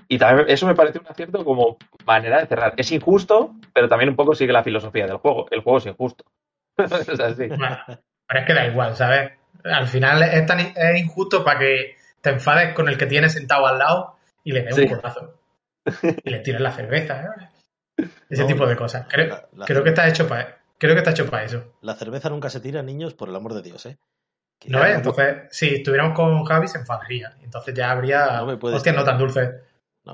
Y 0.08 0.18
también 0.18 0.50
eso 0.50 0.66
me 0.68 0.76
parece 0.76 1.00
un 1.00 1.08
acierto 1.08 1.44
como 1.44 1.78
manera 2.06 2.40
de 2.40 2.48
cerrar. 2.48 2.74
Es 2.78 2.92
injusto, 2.92 3.56
pero 3.74 3.90
también 3.90 4.10
un 4.10 4.16
poco 4.16 4.36
sigue 4.36 4.54
la 4.54 4.64
filosofía 4.64 5.06
del 5.06 5.18
juego. 5.18 5.48
El 5.52 5.62
juego 5.62 5.80
es 5.80 5.86
injusto. 5.86 6.24
es 6.78 7.20
así. 7.20 7.50
pero 7.50 8.40
es 8.40 8.46
que 8.46 8.54
da 8.54 8.68
igual, 8.68 8.96
¿sabes? 8.96 9.32
Al 9.64 9.88
final 9.88 10.24
es, 10.24 10.46
tan, 10.46 10.60
es 10.60 11.00
injusto 11.00 11.44
para 11.44 11.60
que 11.60 11.96
te 12.22 12.30
enfades 12.30 12.74
con 12.74 12.88
el 12.88 12.98
que 12.98 13.06
tienes 13.06 13.34
sentado 13.34 13.68
al 13.68 13.80
lado 13.80 14.16
y 14.44 14.52
le 14.52 14.64
des 14.64 14.78
un 14.78 14.88
codazo. 14.88 15.34
Y 16.24 16.30
le 16.30 16.40
tires 16.40 16.62
la 16.62 16.72
cerveza. 16.72 17.24
¿eh? 17.24 18.08
Ese 18.30 18.46
tipo 18.46 18.66
de 18.66 18.76
cosas. 18.76 19.08
Creo, 19.10 19.84
que 19.84 19.90
está 19.90 20.08
hecho 20.08 20.28
para 20.28 20.58
creo 20.78 20.94
que 20.94 21.00
está 21.00 21.12
hecho 21.12 21.30
para 21.30 21.44
eso. 21.44 21.74
La 21.82 21.96
cerveza 21.96 22.30
nunca 22.30 22.50
se 22.50 22.60
tira, 22.60 22.84
niños, 22.84 23.14
por 23.14 23.30
el 23.30 23.36
amor 23.36 23.54
de 23.54 23.62
Dios, 23.62 23.86
¿eh? 23.86 23.98
no 24.66 24.84
es, 24.84 24.96
entonces, 24.96 25.36
si 25.52 25.76
estuviéramos 25.76 26.16
con 26.16 26.44
Javi 26.44 26.68
se 26.68 26.80
enfadaría. 26.80 27.36
Entonces 27.44 27.74
ya 27.74 27.92
habría 27.92 28.42
no 28.42 28.58
hostias 28.62 28.96
no 28.96 29.04
tan 29.04 29.18
dulces. 29.18 29.50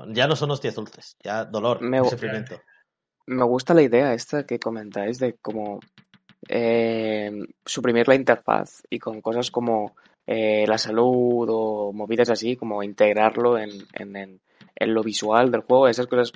Ya 0.08 0.26
no 0.26 0.36
son 0.36 0.50
hostias 0.50 0.74
dulces, 0.74 1.16
ya 1.22 1.44
dolor, 1.44 1.80
me, 1.80 1.98
sufrimiento. 2.08 2.60
Me 3.26 3.44
gusta 3.44 3.74
la 3.74 3.82
idea 3.82 4.12
esta 4.12 4.44
que 4.44 4.58
comentáis 4.58 5.18
de 5.18 5.36
cómo 5.40 5.80
eh, 6.48 7.30
suprimir 7.64 8.08
la 8.08 8.14
interfaz 8.14 8.82
y 8.90 8.98
con 8.98 9.20
cosas 9.20 9.50
como 9.50 9.94
eh, 10.26 10.66
la 10.66 10.78
salud 10.78 11.46
o 11.50 11.92
movidas 11.92 12.30
así, 12.30 12.56
como 12.56 12.82
integrarlo 12.82 13.58
en, 13.58 13.70
en, 13.92 14.40
en, 14.74 14.94
lo 14.94 15.02
visual 15.02 15.50
del 15.50 15.62
juego, 15.62 15.88
esas 15.88 16.06
cosas 16.06 16.32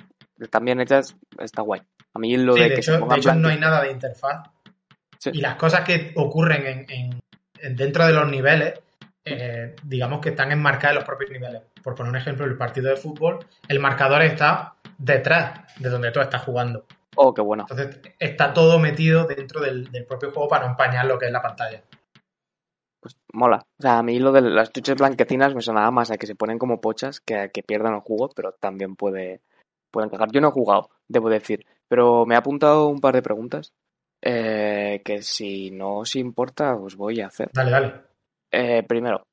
también 0.49 0.79
hechas 0.79 1.15
está 1.39 1.61
guay. 1.61 1.81
A 2.13 2.19
mí 2.19 2.37
lo 2.37 2.55
de, 2.55 2.69
que 2.69 2.73
hecho, 2.75 2.99
de 2.99 3.17
hecho 3.17 3.35
no 3.35 3.49
hay 3.49 3.59
nada 3.59 3.83
de 3.83 3.91
interfaz. 3.91 4.49
Y 5.25 5.41
las 5.41 5.55
cosas 5.55 5.81
que 5.81 6.13
ocurren 6.15 6.85
en, 6.89 7.19
en 7.61 7.75
dentro 7.75 8.05
de 8.05 8.13
los 8.13 8.29
niveles, 8.29 8.79
eh, 9.31 9.75
digamos 9.83 10.19
que 10.19 10.29
están 10.29 10.51
enmarcadas 10.51 10.91
en 10.91 10.95
los 10.95 11.05
propios 11.05 11.31
niveles. 11.31 11.61
Por 11.83 11.95
poner 11.95 12.11
un 12.11 12.17
ejemplo, 12.17 12.45
el 12.45 12.57
partido 12.57 12.89
de 12.89 12.97
fútbol, 12.97 13.39
el 13.67 13.79
marcador 13.79 14.21
está 14.21 14.75
detrás 14.97 15.61
de 15.79 15.89
donde 15.89 16.11
tú 16.11 16.19
estás 16.19 16.43
jugando. 16.43 16.85
Oh, 17.15 17.33
qué 17.33 17.41
bueno. 17.41 17.65
Entonces 17.69 17.99
está 18.19 18.53
todo 18.53 18.79
metido 18.79 19.25
dentro 19.25 19.61
del, 19.61 19.91
del 19.91 20.05
propio 20.05 20.31
juego 20.31 20.47
para 20.47 20.65
no 20.65 20.71
empañar 20.71 21.05
lo 21.05 21.17
que 21.17 21.25
es 21.25 21.31
la 21.31 21.41
pantalla. 21.41 21.83
pues 22.99 23.17
mola. 23.33 23.65
O 23.79 23.81
sea, 23.81 23.99
a 23.99 24.03
mí 24.03 24.19
lo 24.19 24.31
de 24.31 24.41
las 24.41 24.71
chuches 24.71 24.95
blanquecinas 24.95 25.55
me 25.55 25.61
sonaba 25.61 25.91
más 25.91 26.11
a 26.11 26.17
que 26.17 26.27
se 26.27 26.35
ponen 26.35 26.59
como 26.59 26.81
pochas 26.81 27.19
que 27.19 27.35
a 27.37 27.49
que 27.49 27.63
pierdan 27.63 27.93
el 27.95 28.01
jugo, 28.01 28.29
pero 28.35 28.51
también 28.53 28.95
puede, 28.95 29.41
puede 29.91 30.07
encajar. 30.07 30.31
Yo 30.31 30.41
no 30.41 30.49
he 30.49 30.51
jugado, 30.51 30.89
debo 31.07 31.29
decir, 31.29 31.65
pero 31.87 32.25
me 32.25 32.35
ha 32.35 32.39
apuntado 32.39 32.87
un 32.87 32.99
par 32.99 33.15
de 33.15 33.21
preguntas 33.21 33.73
eh, 34.21 35.01
que 35.05 35.21
si 35.21 35.71
no 35.71 35.99
os 35.99 36.15
importa 36.15 36.75
os 36.75 36.95
voy 36.95 37.21
a 37.21 37.27
hacer. 37.27 37.49
Dale, 37.53 37.71
dale. 37.71 38.08
Eh, 38.51 38.83
primero, 38.83 39.23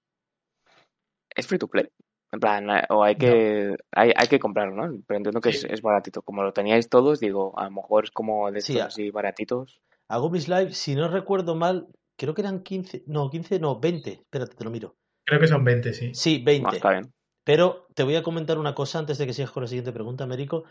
¿es 1.35 1.46
free 1.46 1.59
to 1.59 1.68
play? 1.68 1.88
En 2.33 2.40
plan, 2.40 2.68
eh, 2.70 2.83
o 2.90 3.05
hay 3.05 3.16
que, 3.16 3.76
hay, 3.92 4.12
hay, 4.14 4.26
que 4.26 4.38
comprarlo, 4.38 4.74
¿no? 4.74 5.00
Pero 5.07 5.18
entiendo 5.18 5.40
que 5.40 5.50
es, 5.50 5.64
es, 5.64 5.81
baratito. 5.81 6.22
Como 6.22 6.42
lo 6.42 6.52
teníais 6.52 6.88
todos, 6.88 7.20
digo, 7.20 7.59
a 7.59 7.64
lo 7.64 7.70
mejor 7.70 8.05
es 8.05 8.11
como 8.11 8.50
de 8.50 8.59
estos 8.59 8.81
así 8.81 9.11
baratitos. 9.11 9.81
Hago 10.09 10.31
mis 10.31 10.48
live, 10.48 10.72
si 10.72 10.94
no 10.94 11.09
recuerdo 11.09 11.55
mal, 11.55 11.88
creo 12.18 12.35
que 12.35 12.42
eran 12.42 12.62
15, 12.62 13.05
no, 13.07 13.31
15, 13.31 13.59
no, 13.61 13.79
20. 13.79 14.11
Espérate, 14.12 14.57
te 14.57 14.64
lo 14.64 14.70
miro. 14.70 14.96
Creo 15.24 15.40
que 15.40 15.46
son 15.46 15.64
20, 15.64 15.92
sí. 15.92 16.14
Sí, 16.14 16.42
20. 16.44 16.68
No, 16.68 16.72
está 16.74 16.90
bien. 16.90 17.12
Pero 17.44 17.87
te 17.94 18.02
voy 18.02 18.16
a 18.16 18.22
comentar 18.22 18.59
una 18.59 18.74
cosa 18.74 18.98
antes 18.98 19.18
de 19.18 19.26
que 19.26 19.33
sigas 19.33 19.52
con 19.52 19.62
la 19.62 19.68
siguiente 19.68 19.92
pregunta, 19.92 20.24
Américo. 20.24 20.64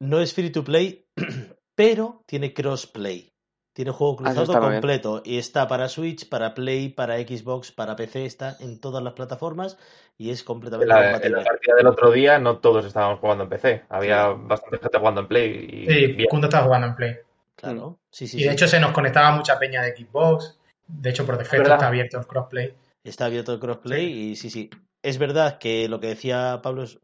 No 0.00 0.20
es 0.20 0.34
free 0.34 0.50
to 0.50 0.64
play, 0.64 1.06
pero 1.76 2.22
tiene 2.26 2.54
crossplay. 2.54 3.31
Tiene 3.72 3.90
juego 3.90 4.16
cruzado 4.16 4.60
completo 4.60 5.22
y 5.24 5.38
está 5.38 5.66
para 5.66 5.88
Switch, 5.88 6.28
para 6.28 6.52
Play, 6.52 6.90
para 6.90 7.16
Xbox, 7.16 7.72
para 7.72 7.96
PC, 7.96 8.26
está 8.26 8.56
en 8.60 8.78
todas 8.78 9.02
las 9.02 9.14
plataformas 9.14 9.78
y 10.18 10.30
es 10.30 10.42
completamente 10.44 10.92
la, 10.92 11.16
En 11.16 11.32
la 11.32 11.42
partida 11.42 11.76
del 11.76 11.86
otro 11.86 12.10
día 12.10 12.38
no 12.38 12.58
todos 12.58 12.84
estábamos 12.84 13.18
jugando 13.20 13.44
en 13.44 13.50
PC, 13.50 13.84
había 13.88 14.26
bastante 14.28 14.78
gente 14.78 14.98
jugando 14.98 15.22
en 15.22 15.26
Play. 15.28 15.68
Y 15.70 15.86
sí, 15.90 16.26
Kundo 16.28 16.48
estaba 16.48 16.66
jugando 16.66 16.88
en 16.88 16.94
Play. 16.96 17.16
Claro, 17.56 17.98
sí, 18.10 18.26
sí. 18.26 18.40
Y 18.40 18.44
de 18.44 18.52
hecho 18.52 18.68
se 18.68 18.78
nos 18.78 18.92
conectaba 18.92 19.30
mucha 19.32 19.58
peña 19.58 19.82
de 19.82 19.96
Xbox, 19.96 20.58
de 20.86 21.10
hecho 21.10 21.24
por 21.24 21.38
defecto 21.38 21.72
está 21.72 21.86
abierto 21.86 22.18
el 22.18 22.26
crossplay. 22.26 22.74
Está 23.04 23.24
abierto 23.24 23.54
el 23.54 23.60
crossplay 23.60 24.06
y 24.06 24.36
sí, 24.36 24.50
sí. 24.50 24.68
Es 25.02 25.18
verdad 25.18 25.58
que 25.58 25.88
lo 25.88 25.98
que 25.98 26.08
decía 26.08 26.60
Pablo 26.62 26.82
es 26.82 26.98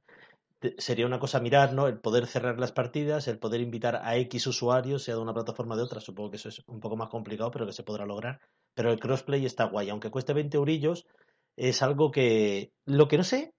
sería 0.78 1.06
una 1.06 1.18
cosa 1.18 1.40
mirar, 1.40 1.72
¿no? 1.72 1.86
El 1.86 2.00
poder 2.00 2.26
cerrar 2.26 2.58
las 2.58 2.72
partidas, 2.72 3.28
el 3.28 3.38
poder 3.38 3.60
invitar 3.60 3.96
a 3.96 4.16
X 4.16 4.46
usuarios, 4.46 5.02
sea 5.04 5.14
de 5.14 5.20
una 5.20 5.34
plataforma 5.34 5.74
o 5.74 5.76
de 5.78 5.84
otra. 5.84 6.00
Supongo 6.00 6.30
que 6.30 6.36
eso 6.36 6.48
es 6.48 6.62
un 6.66 6.80
poco 6.80 6.96
más 6.96 7.08
complicado, 7.08 7.50
pero 7.50 7.66
que 7.66 7.72
se 7.72 7.82
podrá 7.82 8.06
lograr. 8.06 8.40
Pero 8.74 8.92
el 8.92 9.00
crossplay 9.00 9.44
está 9.44 9.64
guay. 9.64 9.90
Aunque 9.90 10.10
cueste 10.10 10.32
20 10.32 10.56
eurillos, 10.56 11.06
es 11.56 11.82
algo 11.82 12.10
que. 12.10 12.72
Lo 12.84 13.08
que 13.08 13.18
no 13.18 13.24
sé, 13.24 13.52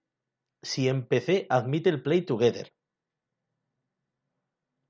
si 0.62 0.88
en 0.88 1.06
PC 1.06 1.46
admite 1.48 1.90
el 1.90 2.02
Play 2.02 2.22
Together. 2.22 2.72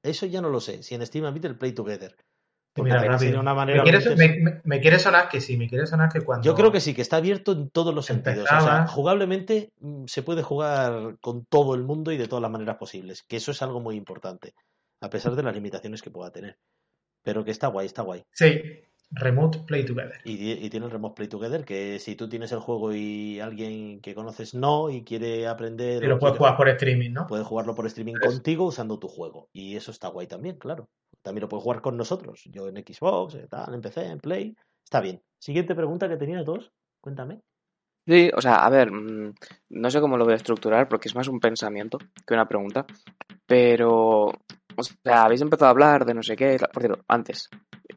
Eso 0.03 0.27
ya 0.27 0.41
no 0.41 0.49
lo 0.49 0.61
sé. 0.61 0.83
Si 0.83 0.95
en 0.95 1.07
Steam 1.07 1.25
admite 1.27 1.49
el 1.49 1.59
Play 1.59 1.73
Together. 1.73 2.17
Mira, 2.77 3.19
una 3.39 3.55
manera 3.55 3.83
me, 3.83 4.81
quiere, 4.81 4.99
sonar 5.01 5.29
que 5.29 5.41
sí, 5.41 5.57
me 5.57 5.69
quiere 5.69 5.87
sonar 5.87 6.11
que 6.11 6.21
cuando. 6.21 6.45
Yo 6.45 6.55
creo 6.55 6.71
que 6.71 6.81
sí, 6.81 6.95
que 6.95 7.03
está 7.03 7.17
abierto 7.17 7.53
en 7.53 7.69
todos 7.69 7.93
los 7.95 8.07
sentidos. 8.07 8.45
O 8.51 8.61
sea, 8.61 8.87
jugablemente 8.87 9.73
mm, 9.81 10.05
se 10.07 10.23
puede 10.23 10.43
jugar 10.43 11.17
con 11.21 11.45
todo 11.47 11.75
el 11.75 11.83
mundo 11.83 12.13
y 12.13 12.17
de 12.17 12.29
todas 12.29 12.43
las 12.43 12.51
maneras 12.51 12.77
posibles. 12.77 13.25
Que 13.25 13.37
eso 13.37 13.51
es 13.51 13.61
algo 13.63 13.81
muy 13.81 13.97
importante. 13.97 14.55
A 15.01 15.11
pesar 15.11 15.35
de 15.35 15.43
las 15.43 15.55
limitaciones 15.55 16.01
que 16.01 16.11
pueda 16.11 16.31
tener. 16.31 16.59
Pero 17.23 17.45
que 17.45 17.51
está 17.51 17.67
guay, 17.67 17.87
está 17.87 18.03
guay. 18.03 18.25
Sí, 18.33 18.63
Remote 19.13 19.61
Play 19.67 19.85
Together. 19.85 20.21
Y, 20.25 20.69
tiene 20.71 20.87
el 20.87 20.93
Remote 20.93 21.17
Play 21.17 21.29
Together, 21.29 21.65
que 21.65 21.99
si 21.99 22.15
tú 22.15 22.29
tienes 22.29 22.53
el 22.53 22.61
juego 22.61 22.95
y 22.95 23.41
alguien 23.41 24.01
que 24.01 24.15
conoces 24.15 24.55
no 24.55 24.89
y 24.89 25.03
quiere 25.03 25.49
aprender. 25.49 26.03
Y 26.03 26.07
lo 26.07 26.19
puedes 26.19 26.37
jugar 26.37 26.57
por 26.57 26.69
streaming, 26.69 27.11
¿no? 27.11 27.27
Puedes 27.27 27.47
jugarlo 27.47 27.75
por 27.75 27.87
streaming 27.87 28.15
contigo 28.15 28.67
usando 28.67 28.99
tu 28.99 29.09
juego. 29.09 29.49
Y 29.53 29.77
eso 29.77 29.91
está 29.91 30.09
guay 30.09 30.27
también, 30.27 30.57
claro. 30.57 30.89
También 31.23 31.43
lo 31.43 31.49
puedes 31.49 31.65
jugar 31.65 31.81
con 31.81 31.97
nosotros. 31.97 32.43
Yo 32.47 32.69
en 32.69 32.77
Xbox, 32.77 33.35
eh, 33.35 33.47
tal, 33.51 33.75
en 33.75 33.81
PC, 33.81 34.07
en 34.07 34.21
Play. 34.21 34.57
Está 34.85 35.01
bien. 35.01 35.21
Siguiente 35.39 35.75
pregunta 35.75 36.09
que 36.09 36.17
tenías 36.17 36.45
dos. 36.45 36.71
Cuéntame. 37.01 37.41
Sí, 38.07 38.31
o 38.35 38.41
sea, 38.41 38.65
a 38.65 38.71
ver, 38.71 38.91
mm, 38.91 39.35
no 39.71 39.91
sé 39.91 40.01
cómo 40.01 40.17
lo 40.17 40.25
voy 40.25 40.33
a 40.33 40.37
estructurar 40.37 40.89
porque 40.89 41.09
es 41.09 41.15
más 41.15 41.29
un 41.29 41.41
pensamiento 41.41 41.99
que 42.27 42.35
una 42.35 42.49
pregunta. 42.49 42.87
Pero, 43.45 44.27
o 44.27 44.83
sea, 45.05 45.25
habéis 45.25 45.41
empezado 45.41 45.67
a 45.67 45.71
hablar 45.71 46.05
de 46.05 46.15
no 46.15 46.23
sé 46.23 46.37
qué. 46.37 46.57
Por 46.73 46.83
cierto, 46.83 47.05
antes, 47.09 47.51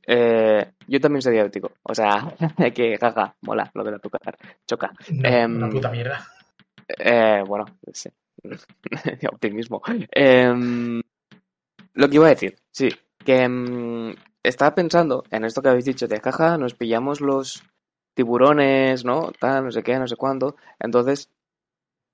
eh, 0.06 0.74
yo 0.88 1.00
también 1.00 1.22
soy 1.22 1.34
diabético. 1.34 1.72
O 1.84 1.96
sea, 1.96 2.34
que 2.76 2.98
jaja, 2.98 3.36
mola 3.42 3.72
lo 3.74 3.84
de 3.84 3.92
la 3.92 3.98
azúcar. 3.98 4.38
Choca. 4.68 4.92
una 5.10 5.30
em, 5.30 5.70
puta 5.70 5.92
mierda. 5.92 6.26
Eh, 6.88 7.44
bueno, 7.46 7.66
sí. 7.92 8.10
optimismo. 9.32 9.82
Em, 10.12 11.02
lo 11.94 12.10
que 12.10 12.16
iba 12.16 12.26
a 12.26 12.30
decir, 12.30 12.56
sí, 12.72 12.90
que 13.24 13.48
mm, 13.48 14.16
estaba 14.44 14.76
pensando 14.76 15.24
en 15.32 15.46
esto 15.46 15.62
que 15.62 15.70
habéis 15.70 15.86
dicho 15.86 16.08
de 16.08 16.20
caja, 16.20 16.58
nos 16.58 16.74
pillamos 16.74 17.22
los 17.22 17.64
tiburones, 18.14 19.06
¿no? 19.06 19.32
Tal, 19.40 19.66
no 19.66 19.72
sé 19.72 19.84
qué, 19.84 19.98
no 19.98 20.08
sé 20.08 20.16
cuándo. 20.16 20.56
Entonces, 20.80 21.30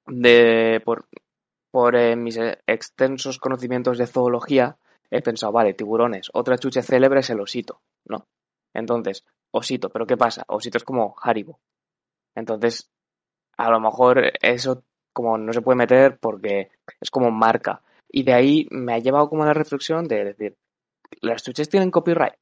de 0.06 0.82
por, 0.84 1.08
por 1.71 1.95
eh, 1.95 2.15
mis 2.15 2.38
extensos 2.67 3.39
conocimientos 3.39 3.97
de 3.97 4.08
zoología, 4.08 4.78
he 5.12 5.22
pensado, 5.22 5.52
vale, 5.52 5.74
tiburones, 5.74 6.30
otra 6.34 6.58
chuche 6.58 6.82
célebre 6.82 7.22
es 7.22 7.30
el 7.30 7.39
osito, 7.39 7.82
¿no? 8.06 8.28
Entonces, 8.74 9.26
osito, 9.52 9.89
pero 9.89 10.06
¿qué 10.06 10.17
pasa? 10.17 10.43
Osito 10.48 10.78
es 10.78 10.84
como 10.84 11.15
Haribo. 11.22 11.60
Entonces, 12.36 12.89
a 13.58 13.69
lo 13.69 13.80
mejor 13.80 14.32
eso 14.41 14.84
como 15.13 15.38
no 15.38 15.52
se 15.52 15.62
puede 15.62 15.78
meter 15.78 16.17
porque 16.19 16.72
es 17.02 17.12
como 17.12 17.32
marca. 17.32 17.82
Y 18.12 18.24
de 18.24 18.34
ahí 18.34 18.67
me 18.72 18.93
ha 18.93 19.00
llevado 19.00 19.30
como 19.30 19.43
a 19.43 19.48
la 19.48 19.54
reflexión 19.54 20.08
de 20.08 20.24
decir, 20.24 20.58
las 21.22 21.43
chuches 21.43 21.69
tienen 21.69 21.91
copyright. 21.91 22.38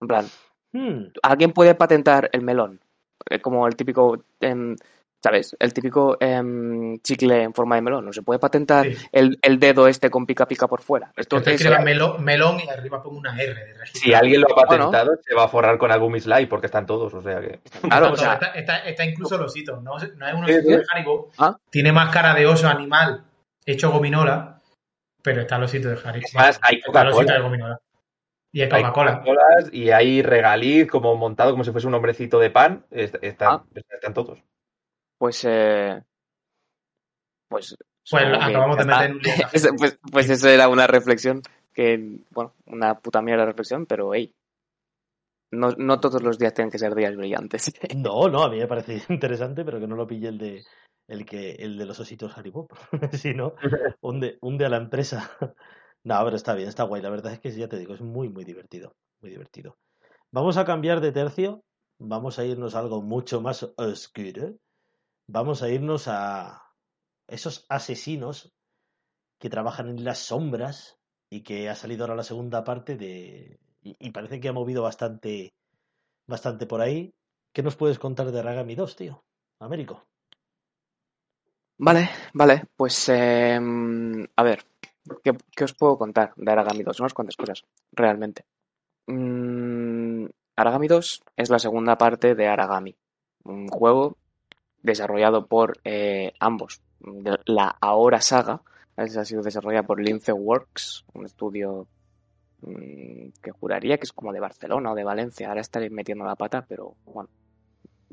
En 0.00 0.08
plan, 0.08 0.26
hmm. 0.72 1.12
¿alguien 1.22 1.52
puede 1.52 1.74
patentar 1.74 2.30
el 2.32 2.42
melón? 2.42 2.80
Eh, 3.28 3.40
como 3.40 3.66
el 3.66 3.76
típico, 3.76 4.24
em, 4.40 4.76
¿sabes? 5.22 5.56
El 5.58 5.72
típico 5.72 6.16
em, 6.20 6.98
chicle 7.00 7.42
en 7.42 7.54
forma 7.54 7.76
de 7.76 7.82
melón. 7.82 8.06
No 8.06 8.12
se 8.12 8.22
puede 8.22 8.38
patentar 8.38 8.86
el, 9.12 9.38
dedo 9.58 9.86
este 9.88 10.10
con 10.10 10.26
pica 10.26 10.46
pica 10.46 10.66
por 10.66 10.82
fuera. 10.82 11.12
Esto 11.16 11.38
es 11.38 11.64
melón, 11.84 12.22
melón, 12.24 12.58
y 12.60 12.68
arriba 12.68 13.02
pongo 13.02 13.18
una 13.18 13.40
R 13.40 13.54
de 13.54 13.74
Si 13.92 14.14
alguien 14.14 14.40
lo 14.40 14.52
ha 14.52 14.66
patentado, 14.66 15.12
se 15.22 15.34
va 15.34 15.44
a 15.44 15.48
forrar 15.48 15.78
con 15.78 15.92
Agumi 15.92 16.20
Slide 16.20 16.48
porque 16.48 16.66
están 16.66 16.86
todos, 16.86 17.12
o 17.14 17.20
sea 17.22 17.40
que. 17.40 17.60
Claro, 17.82 18.12
o 18.12 18.16
sea, 18.16 18.40
está, 18.54 18.78
está, 18.78 19.04
incluso 19.04 19.36
el 19.36 19.42
osito. 19.42 19.80
No, 19.80 19.98
no 20.16 20.26
es 20.26 20.34
un 20.34 20.44
osito 20.44 20.68
de 20.68 20.84
Haribo. 20.92 21.30
¿Ah? 21.38 21.56
Tiene 21.70 21.92
más 21.92 22.12
cara 22.12 22.34
de 22.34 22.46
oso 22.46 22.68
animal 22.68 23.24
hecho 23.66 23.90
gominola 23.90 24.60
pero 25.22 25.42
está 25.42 25.58
los 25.58 25.70
sitios 25.70 26.02
de 26.02 26.08
Harry. 26.08 26.22
Más, 26.34 26.58
hay 26.62 26.80
Coca-Cola. 26.80 27.78
Y 28.52 28.62
hay 28.62 28.68
Coca-Cola. 28.68 29.22
y 29.72 29.90
hay 29.90 30.22
regaliz 30.22 30.88
como 30.88 31.14
montado 31.16 31.52
como 31.52 31.64
si 31.64 31.72
fuese 31.72 31.86
un 31.86 31.94
hombrecito 31.94 32.38
de 32.38 32.50
pan. 32.50 32.84
Ah. 33.40 33.62
están 33.74 34.14
todos. 34.14 34.38
Pues. 35.20 35.44
Eh, 35.46 36.02
pues. 37.46 37.76
Pues 38.10 38.24
acabamos 38.24 38.78
de 38.78 38.84
meter 38.86 39.12
un 39.12 39.20
pues, 39.76 39.98
pues 40.10 40.30
eso 40.30 40.48
era 40.48 40.68
una 40.68 40.86
reflexión 40.86 41.42
que, 41.74 42.22
bueno, 42.30 42.54
una 42.64 42.98
puta 42.98 43.20
mierda 43.20 43.42
de 43.42 43.50
reflexión, 43.50 43.84
pero 43.84 44.14
hey, 44.14 44.34
no, 45.52 45.72
no 45.76 46.00
todos 46.00 46.22
los 46.22 46.38
días 46.38 46.54
tienen 46.54 46.70
que 46.70 46.78
ser 46.78 46.94
días 46.94 47.14
brillantes. 47.14 47.70
No, 47.96 48.28
no, 48.28 48.42
a 48.44 48.50
mí 48.50 48.58
me 48.58 48.66
parece 48.66 49.02
interesante, 49.12 49.62
pero 49.62 49.78
que 49.78 49.86
no 49.86 49.94
lo 49.94 50.06
pille 50.06 50.28
el 50.28 50.38
de 50.38 50.64
el 51.06 51.26
que 51.26 51.52
el 51.56 51.76
de 51.76 51.84
los 51.84 52.00
ositos 52.00 52.38
Haribo, 52.38 52.68
si 53.12 53.34
no, 53.34 53.54
hunde, 54.00 54.38
hunde 54.40 54.64
a 54.64 54.70
la 54.70 54.78
empresa. 54.78 55.30
no, 56.02 56.24
pero 56.24 56.36
está 56.36 56.54
bien, 56.54 56.68
está 56.68 56.84
guay. 56.84 57.02
La 57.02 57.10
verdad 57.10 57.34
es 57.34 57.40
que 57.40 57.50
ya 57.52 57.68
te 57.68 57.78
digo, 57.78 57.92
es 57.92 58.00
muy, 58.00 58.30
muy 58.30 58.44
divertido. 58.44 58.94
Muy 59.20 59.30
divertido. 59.30 59.76
Vamos 60.32 60.56
a 60.56 60.64
cambiar 60.64 61.02
de 61.02 61.12
tercio. 61.12 61.62
Vamos 61.98 62.38
a 62.38 62.46
irnos 62.46 62.74
a 62.74 62.78
algo 62.78 63.02
mucho 63.02 63.42
más 63.42 63.70
oscuro. 63.76 64.54
Vamos 65.32 65.62
a 65.62 65.68
irnos 65.68 66.08
a 66.08 66.74
esos 67.28 67.64
asesinos 67.68 68.52
que 69.38 69.48
trabajan 69.48 69.88
en 69.88 70.02
las 70.02 70.18
sombras 70.18 70.98
y 71.30 71.42
que 71.42 71.68
ha 71.68 71.76
salido 71.76 72.02
ahora 72.02 72.16
la 72.16 72.24
segunda 72.24 72.64
parte 72.64 72.96
de. 72.96 73.60
Y, 73.80 74.10
parece 74.10 74.40
que 74.40 74.48
ha 74.48 74.52
movido 74.52 74.82
bastante, 74.82 75.54
bastante 76.26 76.66
por 76.66 76.80
ahí. 76.80 77.14
¿Qué 77.52 77.62
nos 77.62 77.76
puedes 77.76 78.00
contar 78.00 78.32
de 78.32 78.40
Aragami 78.40 78.74
2, 78.74 78.96
tío? 78.96 79.22
Américo. 79.60 80.04
Vale, 81.78 82.10
vale, 82.34 82.64
pues 82.76 83.08
em, 83.08 84.26
a 84.34 84.42
ver, 84.42 84.64
¿qué, 85.22 85.64
os 85.64 85.74
puedo 85.74 85.96
contar 85.96 86.32
de 86.34 86.50
Aragami 86.50 86.82
2? 86.82 86.98
Unas 86.98 87.14
cuantas 87.14 87.36
cosas, 87.36 87.64
realmente. 87.92 88.44
Mm, 89.06 90.26
Aragami 90.56 90.88
2 90.88 91.22
es 91.36 91.50
la 91.50 91.60
segunda 91.60 91.96
parte 91.96 92.34
de 92.34 92.48
Aragami, 92.48 92.96
un 93.44 93.68
juego 93.68 94.16
desarrollado 94.82 95.46
por 95.46 95.78
eh, 95.84 96.32
ambos, 96.38 96.80
la 97.46 97.76
ahora 97.80 98.20
saga, 98.20 98.62
ha 98.96 99.06
sido 99.06 99.42
desarrollada 99.42 99.86
por 99.86 100.00
Lince 100.00 100.32
Works, 100.32 101.04
un 101.14 101.24
estudio 101.24 101.86
mm, 102.62 103.28
que 103.42 103.50
juraría 103.50 103.96
que 103.96 104.04
es 104.04 104.12
como 104.12 104.32
de 104.32 104.40
Barcelona 104.40 104.92
o 104.92 104.94
de 104.94 105.04
Valencia, 105.04 105.48
ahora 105.48 105.60
estaré 105.60 105.90
metiendo 105.90 106.24
la 106.24 106.36
pata, 106.36 106.64
pero 106.68 106.94
bueno, 107.06 107.30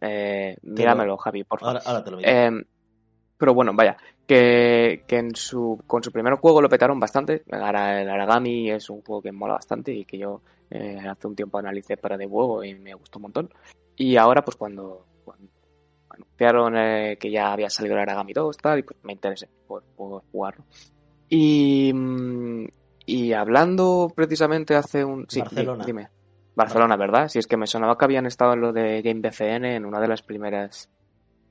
eh, 0.02 0.58
míramelo, 0.62 1.18
Javi, 1.18 1.44
por 1.44 1.60
favor. 1.60 1.82
Ahora, 1.86 2.04
te 2.04 2.12
lo 2.12 2.20
em, 2.22 2.64
pero 3.38 3.54
bueno, 3.54 3.72
vaya, 3.74 3.98
que, 4.26 5.04
que 5.08 5.18
en 5.18 5.36
su, 5.36 5.80
con 5.86 6.04
su 6.04 6.12
primer 6.12 6.36
juego 6.36 6.62
lo 6.62 6.70
petaron 6.70 7.00
bastante. 7.00 7.44
El 7.48 7.62
Aragami 7.62 8.72
es 8.72 8.90
un 8.90 9.02
juego 9.02 9.22
que 9.22 9.32
mola 9.32 9.54
bastante 9.54 9.94
y 9.94 10.06
que 10.06 10.18
yo 10.18 10.42
eh, 10.72 10.98
hace 11.08 11.28
un 11.28 11.36
tiempo 11.36 11.60
analicé 11.60 11.98
para 11.98 12.18
de 12.18 12.28
juego 12.28 12.64
y 12.64 12.74
me 12.74 12.94
gustó 12.94 13.20
un 13.20 13.24
montón. 13.24 13.50
Y 13.96 14.18
ahora, 14.18 14.44
pues 14.44 14.58
cuando, 14.58 15.06
anunciaron 16.18 16.78
eh, 16.78 17.18
que 17.20 17.32
ya 17.32 17.52
había 17.52 17.70
salido 17.70 17.96
el 17.96 18.02
Aragami 18.02 18.34
2 18.34 18.58
tal, 18.58 18.80
y 18.80 18.84
pues 18.84 19.00
me 19.04 19.14
interesé 19.14 19.50
por, 19.68 19.84
jugarlo. 20.32 20.66
Y, 21.30 21.92
mm, 21.94 22.66
y 23.06 23.34
hablando 23.34 24.12
precisamente 24.16 24.76
hace 24.76 25.04
un... 25.04 25.26
Sí, 25.30 25.40
Barcelona. 25.40 25.86
dime. 25.86 26.10
Barcelona, 26.56 26.98
¿verdad? 26.98 27.28
Si 27.28 27.38
es 27.38 27.46
que 27.46 27.56
me 27.56 27.68
sonaba 27.68 27.98
que 27.98 28.06
habían 28.06 28.26
estado 28.26 28.54
en 28.54 28.62
lo 28.62 28.74
de 28.74 29.02
Game 29.04 29.22
BCN 29.22 29.66
en 29.66 29.86
una 29.86 30.00
de 30.00 30.08
las 30.08 30.24
primeras 30.24 30.90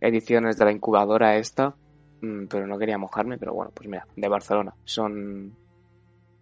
ediciones 0.01 0.57
de 0.59 0.64
la 0.64 0.73
incubadora 0.73 1.37
esta, 1.37 1.75
mm, 2.21 2.47
pero 2.47 2.67
no 2.67 2.79
quería 2.79 2.99
mojarme, 2.99 3.39
pero 3.39 3.55
bueno, 3.55 3.71
pues 3.73 3.89
mira, 3.89 4.07
de 4.17 4.29
Barcelona. 4.29 4.75
Son, 4.85 5.55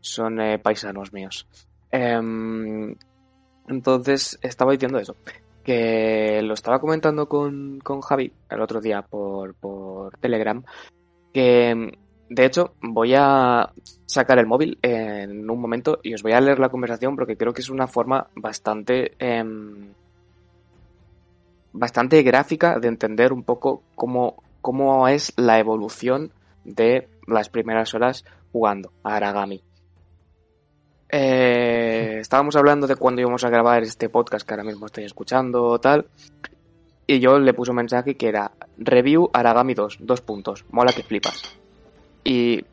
son 0.00 0.40
eh, 0.40 0.58
paisanos 0.58 1.12
míos. 1.12 1.46
Em, 1.90 2.96
entonces, 3.68 4.38
estaba 4.42 4.72
diciendo 4.72 4.98
eso, 4.98 5.14
que 5.64 6.40
lo 6.42 6.54
estaba 6.54 6.78
comentando 6.78 7.28
con, 7.28 7.80
con 7.80 8.00
Javi 8.00 8.32
el 8.50 8.60
otro 8.60 8.80
día 8.80 9.02
por, 9.02 9.54
por 9.54 10.16
Telegram, 10.18 10.62
que 11.32 11.98
de 12.28 12.44
hecho 12.44 12.74
voy 12.80 13.14
a 13.16 13.70
sacar 14.06 14.38
el 14.38 14.46
móvil 14.46 14.78
en 14.82 15.48
un 15.50 15.60
momento 15.60 15.98
y 16.02 16.14
os 16.14 16.22
voy 16.22 16.32
a 16.32 16.40
leer 16.40 16.58
la 16.58 16.68
conversación 16.68 17.16
porque 17.16 17.36
creo 17.36 17.52
que 17.52 17.62
es 17.62 17.70
una 17.70 17.86
forma 17.86 18.28
bastante... 18.36 19.12
Em, 19.18 19.94
bastante 21.74 22.22
gráfica 22.22 22.78
de 22.78 22.86
entender 22.88 23.32
un 23.32 23.42
poco 23.42 23.82
cómo, 23.96 24.42
cómo 24.60 25.08
es 25.08 25.32
la 25.36 25.58
evolución 25.58 26.30
de 26.64 27.08
las 27.26 27.48
primeras 27.48 27.94
horas 27.94 28.24
jugando 28.52 28.92
a 29.02 29.16
Aragami. 29.16 29.60
Eh, 31.16 32.18
estábamos 32.18 32.56
hablando 32.56 32.88
de 32.88 32.96
cuando 32.96 33.20
íbamos 33.20 33.44
a 33.44 33.48
grabar 33.48 33.84
este 33.84 34.08
podcast 34.08 34.44
que 34.44 34.52
ahora 34.52 34.64
mismo 34.64 34.86
estoy 34.86 35.04
escuchando, 35.04 35.78
tal. 35.78 36.06
Y 37.06 37.20
yo 37.20 37.38
le 37.38 37.54
puse 37.54 37.70
un 37.70 37.76
mensaje 37.76 38.16
que 38.16 38.26
era 38.26 38.50
Review 38.78 39.30
Aragami 39.32 39.74
2, 39.74 39.98
dos 40.00 40.20
puntos, 40.22 40.64
mola 40.72 40.92
que 40.92 41.04
flipas. 41.04 41.56
Y 42.24 42.64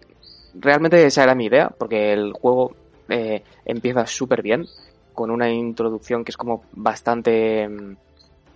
realmente 0.55 1.05
esa 1.05 1.21
era 1.21 1.35
mi 1.35 1.45
idea, 1.45 1.69
porque 1.69 2.13
el 2.13 2.33
juego 2.33 2.73
eh, 3.09 3.43
empieza 3.63 4.07
súper 4.07 4.41
bien, 4.41 4.65
con 5.13 5.29
una 5.29 5.51
introducción 5.51 6.23
que 6.23 6.31
es 6.31 6.37
como 6.37 6.63
bastante 6.71 7.69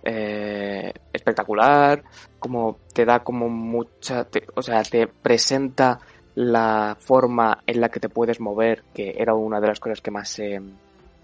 eh, 0.02 0.92
espectacular, 1.12 2.02
como 2.40 2.78
te 2.92 3.04
da 3.04 3.20
como 3.20 3.48
mucha, 3.48 4.26
o 4.56 4.62
sea, 4.62 4.82
te 4.82 5.06
presenta 5.06 6.00
la 6.36 6.96
forma 7.00 7.62
en 7.66 7.80
la 7.80 7.88
que 7.88 7.98
te 7.98 8.10
puedes 8.10 8.40
mover, 8.40 8.84
que 8.94 9.14
era 9.16 9.34
una 9.34 9.58
de 9.58 9.68
las 9.68 9.80
cosas 9.80 10.02
que 10.02 10.10
más 10.10 10.28
se, 10.28 10.60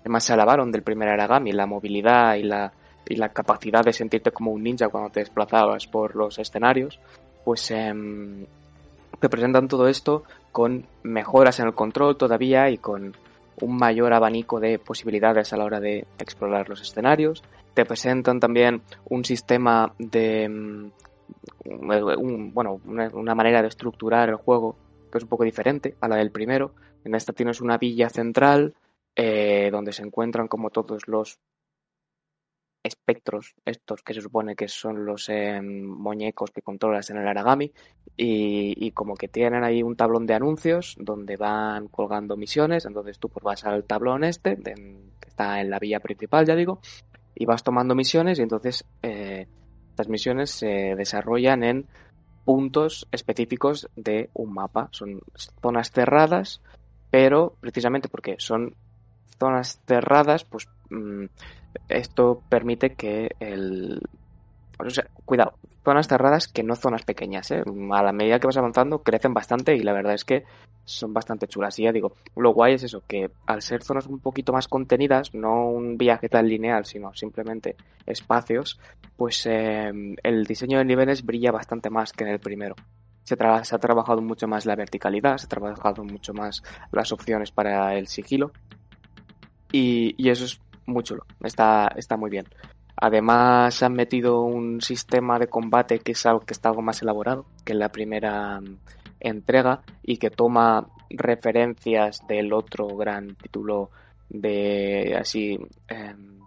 más 0.06 0.24
se 0.24 0.32
alabaron 0.32 0.72
del 0.72 0.82
primer 0.82 1.10
Aragami, 1.10 1.52
la 1.52 1.66
movilidad 1.66 2.36
y 2.36 2.44
la, 2.44 2.72
y 3.06 3.16
la 3.16 3.28
capacidad 3.28 3.84
de 3.84 3.92
sentirte 3.92 4.30
como 4.30 4.52
un 4.52 4.62
ninja 4.62 4.88
cuando 4.88 5.10
te 5.10 5.20
desplazabas 5.20 5.86
por 5.86 6.16
los 6.16 6.38
escenarios, 6.38 6.98
pues 7.44 7.70
em, 7.72 8.46
te 9.20 9.28
presentan 9.28 9.68
todo 9.68 9.86
esto 9.86 10.24
con 10.50 10.86
mejoras 11.02 11.60
en 11.60 11.66
el 11.66 11.74
control 11.74 12.16
todavía 12.16 12.70
y 12.70 12.78
con 12.78 13.14
un 13.60 13.76
mayor 13.76 14.14
abanico 14.14 14.60
de 14.60 14.78
posibilidades 14.78 15.52
a 15.52 15.58
la 15.58 15.64
hora 15.64 15.78
de 15.78 16.06
explorar 16.18 16.70
los 16.70 16.80
escenarios. 16.80 17.42
Te 17.74 17.84
presentan 17.84 18.40
también 18.40 18.80
un 19.10 19.26
sistema 19.26 19.92
de... 19.98 20.44
Em, 20.44 20.90
bueno, 22.52 22.80
una 22.84 23.34
manera 23.34 23.62
de 23.62 23.68
estructurar 23.68 24.28
el 24.28 24.36
juego 24.36 24.76
que 25.12 25.18
es 25.18 25.24
un 25.24 25.30
poco 25.30 25.44
diferente 25.44 25.94
a 26.00 26.08
la 26.08 26.16
del 26.16 26.32
primero. 26.32 26.74
En 27.04 27.14
esta 27.14 27.32
tienes 27.32 27.60
una 27.60 27.78
villa 27.78 28.08
central 28.08 28.74
eh, 29.14 29.68
donde 29.70 29.92
se 29.92 30.02
encuentran 30.02 30.48
como 30.48 30.70
todos 30.70 31.06
los 31.06 31.38
espectros, 32.82 33.54
estos 33.64 34.02
que 34.02 34.14
se 34.14 34.20
supone 34.20 34.56
que 34.56 34.66
son 34.66 35.04
los 35.04 35.28
em, 35.28 35.84
muñecos 35.84 36.50
que 36.50 36.62
controlas 36.62 37.10
en 37.10 37.18
el 37.18 37.28
Aragami, 37.28 37.72
y, 38.16 38.90
como 38.92 39.14
que 39.14 39.28
tienen 39.28 39.64
ahí 39.64 39.82
un 39.82 39.96
tablón 39.96 40.26
de 40.26 40.34
anuncios 40.34 40.96
donde 40.98 41.36
van 41.36 41.88
colgando 41.88 42.36
misiones, 42.36 42.84
entonces 42.84 43.18
tú 43.18 43.28
pues 43.28 43.44
vas 43.44 43.64
al 43.64 43.84
tablón 43.84 44.24
este, 44.24 44.56
que 44.56 45.28
está 45.28 45.60
en 45.60 45.70
la 45.70 45.78
villa 45.78 46.00
principal, 46.00 46.44
ya 46.44 46.56
digo, 46.56 46.80
y 47.34 47.46
vas 47.46 47.62
tomando 47.62 47.94
misiones 47.94 48.38
y 48.38 48.42
entonces 48.42 48.84
eh, 49.02 49.46
estas 49.90 50.08
misiones 50.08 50.50
se 50.50 50.94
desarrollan 50.96 51.62
en 51.62 51.86
puntos 52.44 53.06
específicos 53.12 53.88
de 53.96 54.30
un 54.34 54.52
mapa. 54.52 54.88
Son 54.92 55.20
zonas 55.60 55.90
cerradas, 55.90 56.60
pero 57.10 57.56
precisamente 57.60 58.08
porque 58.08 58.36
son 58.38 58.74
zonas 59.38 59.80
cerradas, 59.86 60.44
pues 60.44 60.68
mm, 60.90 61.24
esto 61.88 62.42
permite 62.48 62.94
que 62.94 63.30
el... 63.40 64.00
Cuidado, 65.24 65.54
zonas 65.84 66.08
cerradas 66.08 66.48
que 66.48 66.62
no 66.62 66.76
zonas 66.76 67.02
pequeñas. 67.02 67.50
¿eh? 67.50 67.62
A 67.92 68.02
la 68.02 68.12
medida 68.12 68.38
que 68.38 68.46
vas 68.46 68.56
avanzando 68.56 69.02
crecen 69.02 69.34
bastante 69.34 69.76
y 69.76 69.80
la 69.80 69.92
verdad 69.92 70.14
es 70.14 70.24
que 70.24 70.44
son 70.84 71.12
bastante 71.12 71.46
chulas. 71.46 71.78
Y 71.78 71.84
ya 71.84 71.92
digo, 71.92 72.12
lo 72.36 72.52
guay 72.52 72.74
es 72.74 72.82
eso, 72.82 73.02
que 73.06 73.30
al 73.46 73.62
ser 73.62 73.82
zonas 73.82 74.06
un 74.06 74.20
poquito 74.20 74.52
más 74.52 74.68
contenidas, 74.68 75.34
no 75.34 75.68
un 75.68 75.96
viaje 75.96 76.28
tan 76.28 76.48
lineal, 76.48 76.84
sino 76.84 77.14
simplemente 77.14 77.76
espacios, 78.06 78.78
pues 79.16 79.46
em, 79.46 80.16
el 80.22 80.44
diseño 80.44 80.78
de 80.78 80.84
niveles 80.84 81.24
brilla 81.24 81.52
bastante 81.52 81.90
más 81.90 82.12
que 82.12 82.24
en 82.24 82.30
el 82.30 82.40
primero. 82.40 82.74
Se, 83.24 83.36
se, 83.36 83.74
ha 83.76 83.78
trabajado 83.78 84.20
mucho 84.20 84.48
más 84.48 84.66
la 84.66 84.74
verticalidad, 84.74 85.38
se 85.38 85.46
ha 85.46 85.48
trabajado 85.48 86.02
mucho 86.04 86.34
más 86.34 86.62
las 86.90 87.12
opciones 87.12 87.52
para 87.52 87.96
el 87.96 88.08
sigilo. 88.08 88.50
Y, 89.70 90.14
y 90.18 90.28
eso 90.28 90.44
es 90.44 90.60
muy 90.86 91.02
chulo, 91.02 91.24
está, 91.42 91.92
está 91.96 92.16
muy 92.16 92.30
bien. 92.30 92.46
Además 92.96 93.82
han 93.82 93.94
metido 93.94 94.42
un 94.42 94.80
sistema 94.80 95.38
de 95.38 95.48
combate 95.48 95.98
que 95.98 96.12
es 96.12 96.26
algo 96.26 96.40
que 96.40 96.52
está 96.52 96.68
algo 96.68 96.82
más 96.82 97.02
elaborado 97.02 97.46
que 97.64 97.72
en 97.72 97.78
la 97.78 97.90
primera 97.90 98.60
mm, 98.60 98.76
entrega 99.20 99.82
y 100.02 100.18
que 100.18 100.30
toma 100.30 100.86
referencias 101.10 102.26
del 102.26 102.52
otro 102.52 102.88
gran 102.88 103.34
título 103.34 103.90
de 104.28 105.16
así 105.18 105.58
em, 105.88 106.38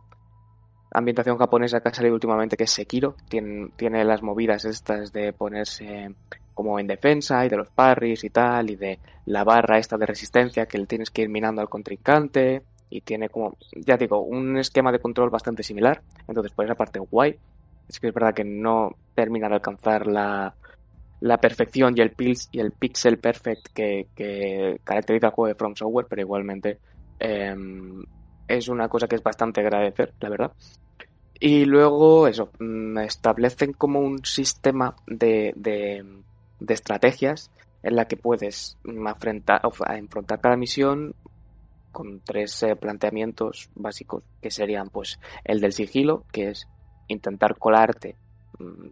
ambientación 0.92 1.38
japonesa 1.38 1.82
que 1.82 1.90
ha 1.90 1.94
salido 1.94 2.16
últimamente 2.16 2.58
que 2.58 2.64
es 2.64 2.72
Sekiro. 2.72 3.16
Tiene, 3.28 3.70
tiene 3.76 4.04
las 4.06 4.24
movidas 4.24 4.66
estas 4.66 5.12
de 5.12 5.34
ponerse 5.34 6.16
como 6.54 6.80
en 6.80 6.88
defensa 6.88 7.46
y 7.46 7.50
de 7.50 7.58
los 7.58 7.70
parries 7.70 8.24
y 8.24 8.30
tal 8.30 8.70
y 8.72 8.76
de 8.76 9.00
la 9.26 9.44
barra 9.44 9.78
esta 9.78 9.98
de 9.98 10.06
resistencia 10.06 10.68
que 10.68 10.78
le 10.78 10.86
tienes 10.86 11.12
que 11.12 11.24
ir 11.24 11.30
minando 11.30 11.62
al 11.62 11.70
contrincante 11.70 12.64
y 12.90 13.02
tiene 13.02 13.30
como, 13.30 13.58
ya 13.74 13.98
digo, 13.98 14.22
un 14.22 14.58
esquema 14.58 14.92
de 14.92 15.00
control 15.00 15.30
bastante 15.30 15.64
similar. 15.64 16.02
Entonces, 16.28 16.52
por 16.54 16.66
esa 16.66 16.76
parte, 16.76 17.00
guay. 17.00 17.38
Es 17.88 18.00
que 18.00 18.08
es 18.08 18.14
verdad 18.14 18.34
que 18.34 18.44
no 18.44 18.96
termina 19.14 19.48
de 19.48 19.56
alcanzar 19.56 20.08
la, 20.08 20.56
la 21.22 21.38
perfección 21.38 21.96
y 21.98 22.02
el, 22.02 22.12
pixel 22.12 23.18
perfect 23.18 23.68
que, 23.74 24.08
que, 24.16 24.80
caracteriza 24.84 25.28
el 25.28 25.34
juego 25.34 25.48
de 25.48 25.56
From 25.56 25.76
Software, 25.76 26.08
pero 26.10 26.22
igualmente 26.22 26.80
em, 27.20 28.04
es 28.48 28.68
una 28.68 28.88
cosa 28.90 29.08
que 29.08 29.16
es 29.16 29.24
bastante 29.24 29.62
agradecer, 29.62 30.14
la 30.20 30.30
verdad. 30.30 30.52
Y 31.40 31.66
luego, 31.66 32.28
eso, 32.28 32.50
establecen 33.04 33.74
como 33.74 34.00
un 34.00 34.24
sistema 34.24 34.96
de, 35.06 35.54
de, 35.56 36.04
estrategias 36.74 37.52
en 37.84 37.96
la 37.96 38.06
que 38.06 38.18
puedes 38.18 38.78
afrontar, 39.06 39.62
enfrentar 39.90 40.40
cada 40.40 40.56
misión 40.56 41.14
con 41.96 42.20
tres 42.20 42.62
eh, 42.64 42.76
planteamientos 42.76 43.70
básicos 43.74 44.26
que 44.42 44.52
serían 44.52 44.90
pues 44.90 45.18
el 45.46 45.62
del 45.62 45.72
sigilo, 45.72 46.26
que 46.34 46.50
es 46.50 46.68
intentar 47.08 47.58
colarte 47.58 48.18
mm, 48.60 48.90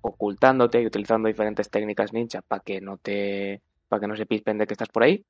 ocultándote 0.00 0.82
y 0.82 0.86
utilizando 0.86 1.28
diferentes 1.28 1.70
técnicas 1.70 2.12
ninja 2.12 2.42
para 2.42 2.60
que 2.60 2.80
no 2.80 2.96
te 2.96 3.62
para 3.88 4.00
que 4.00 4.08
no 4.08 4.16
se 4.16 4.26
pispen 4.26 4.58
de 4.58 4.66
que 4.66 4.74
estás 4.74 4.88
por 4.88 5.04
ahí. 5.04 5.24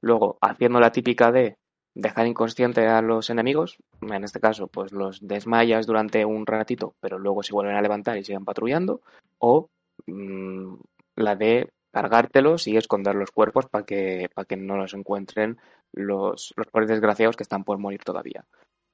Luego, 0.00 0.38
haciendo 0.40 0.80
la 0.80 0.92
típica 0.92 1.30
de 1.30 1.58
dejar 1.94 2.26
inconsciente 2.26 2.86
a 2.86 3.02
los 3.02 3.28
enemigos, 3.28 3.76
en 4.00 4.24
este 4.24 4.40
caso, 4.40 4.66
pues 4.66 4.92
los 4.92 5.26
desmayas 5.26 5.86
durante 5.86 6.24
un 6.24 6.46
ratito, 6.46 6.94
pero 7.00 7.18
luego 7.18 7.42
se 7.42 7.52
vuelven 7.52 7.76
a 7.76 7.82
levantar 7.82 8.16
y 8.16 8.24
siguen 8.24 8.46
patrullando, 8.46 9.02
o 9.38 9.68
mm, 10.06 10.74
la 11.16 11.36
de 11.36 11.68
cargártelos 11.96 12.66
y 12.66 12.76
esconder 12.76 13.14
los 13.14 13.30
cuerpos 13.30 13.66
para 13.70 13.84
que, 13.84 14.28
para 14.34 14.44
que 14.44 14.56
no 14.56 14.76
los 14.76 14.94
encuentren 14.94 15.58
los, 15.92 16.52
los 16.56 16.66
pobres 16.66 16.88
desgraciados 16.88 17.36
que 17.36 17.42
están 17.42 17.64
por 17.64 17.78
morir 17.78 18.02
todavía. 18.04 18.44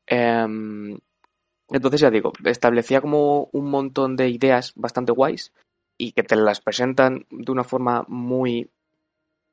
Em, 0.07 0.99
entonces 1.69 2.01
ya 2.01 2.11
digo, 2.11 2.33
establecía 2.45 3.01
como 3.01 3.49
un 3.53 3.71
montón 3.71 4.17
de 4.17 4.29
ideas 4.29 4.73
bastante 4.77 5.13
guays 5.13 5.53
y 5.99 6.13
que 6.13 6.23
te 6.23 6.37
las 6.37 6.61
presentan 6.61 7.27
de 7.31 7.53
una 7.53 7.65
forma 7.65 8.05
muy 8.09 8.69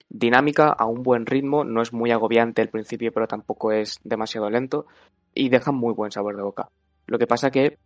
dinámica, 0.10 0.70
a 0.70 0.86
un 0.86 1.04
buen 1.04 1.26
ritmo, 1.26 1.64
no 1.64 1.82
es 1.82 1.94
muy 1.94 2.12
agobiante 2.12 2.62
al 2.62 2.70
principio, 2.70 3.12
pero 3.14 3.28
tampoco 3.28 3.72
es 3.72 4.00
demasiado 4.04 4.50
lento 4.50 4.88
y 5.34 5.50
deja 5.50 5.72
muy 5.72 5.94
buen 5.94 6.12
sabor 6.12 6.36
de 6.36 6.42
boca. 6.42 6.70
Lo 7.06 7.20
que 7.20 7.28
pasa 7.28 7.52
que, 7.52 7.78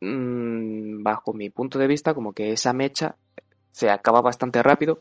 mm, 0.00 1.02
bajo 1.02 1.32
mi 1.34 1.50
punto 1.50 1.78
de 1.78 1.86
vista, 1.86 2.14
como 2.14 2.32
que 2.32 2.52
esa 2.52 2.72
mecha 2.72 3.16
se 3.70 3.90
acaba 3.90 4.22
bastante 4.22 4.62
rápido 4.62 5.00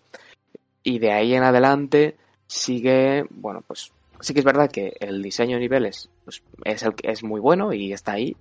y 0.83 0.99
de 0.99 1.11
ahí 1.11 1.33
en 1.33 1.43
adelante 1.43 2.17
sigue, 2.47 3.25
bueno, 3.29 3.61
pues 3.65 3.91
sí 4.19 4.33
que 4.33 4.39
es 4.39 4.45
verdad 4.45 4.71
que 4.71 4.93
el 4.99 5.21
diseño 5.21 5.57
de 5.57 5.61
niveles 5.61 6.09
pues, 6.23 6.41
es, 6.63 6.83
el, 6.83 6.93
es 7.03 7.23
muy 7.23 7.39
bueno 7.39 7.73
y 7.73 7.93
está 7.93 8.13
ahí. 8.13 8.35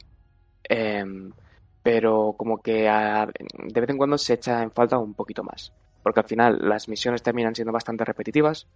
Em, 0.64 1.32
pero 1.82 2.34
como 2.36 2.58
que 2.58 2.82
de 2.82 3.80
vez 3.80 3.90
en 3.90 3.96
cuando 3.96 4.18
se 4.18 4.34
echa 4.34 4.62
en 4.62 4.72
falta 4.72 4.98
un 4.98 5.14
poquito 5.14 5.44
más. 5.44 5.72
Porque 6.02 6.20
al 6.20 6.26
final 6.26 6.58
las 6.62 6.88
misiones 6.88 7.22
terminan 7.22 7.54
siendo 7.54 7.72
bastante 7.72 8.04
repetitivas. 8.04 8.66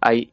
Hay 0.00 0.32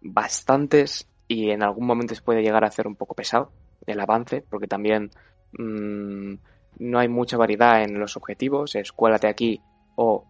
bastantes 0.00 1.08
y 1.28 1.50
en 1.50 1.62
algún 1.62 1.86
momento 1.86 2.14
se 2.14 2.22
puede 2.22 2.42
llegar 2.42 2.64
a 2.64 2.68
hacer 2.68 2.86
un 2.86 2.96
poco 2.96 3.14
pesado 3.14 3.50
el 3.86 4.00
avance, 4.00 4.44
porque 4.48 4.66
también 4.66 5.10
mmm, 5.58 6.34
no 6.78 6.98
hay 6.98 7.08
mucha 7.08 7.36
variedad 7.36 7.82
en 7.82 7.98
los 7.98 8.16
objetivos. 8.16 8.74
Escuélate 8.74 9.28
aquí 9.28 9.60
o 9.96 10.24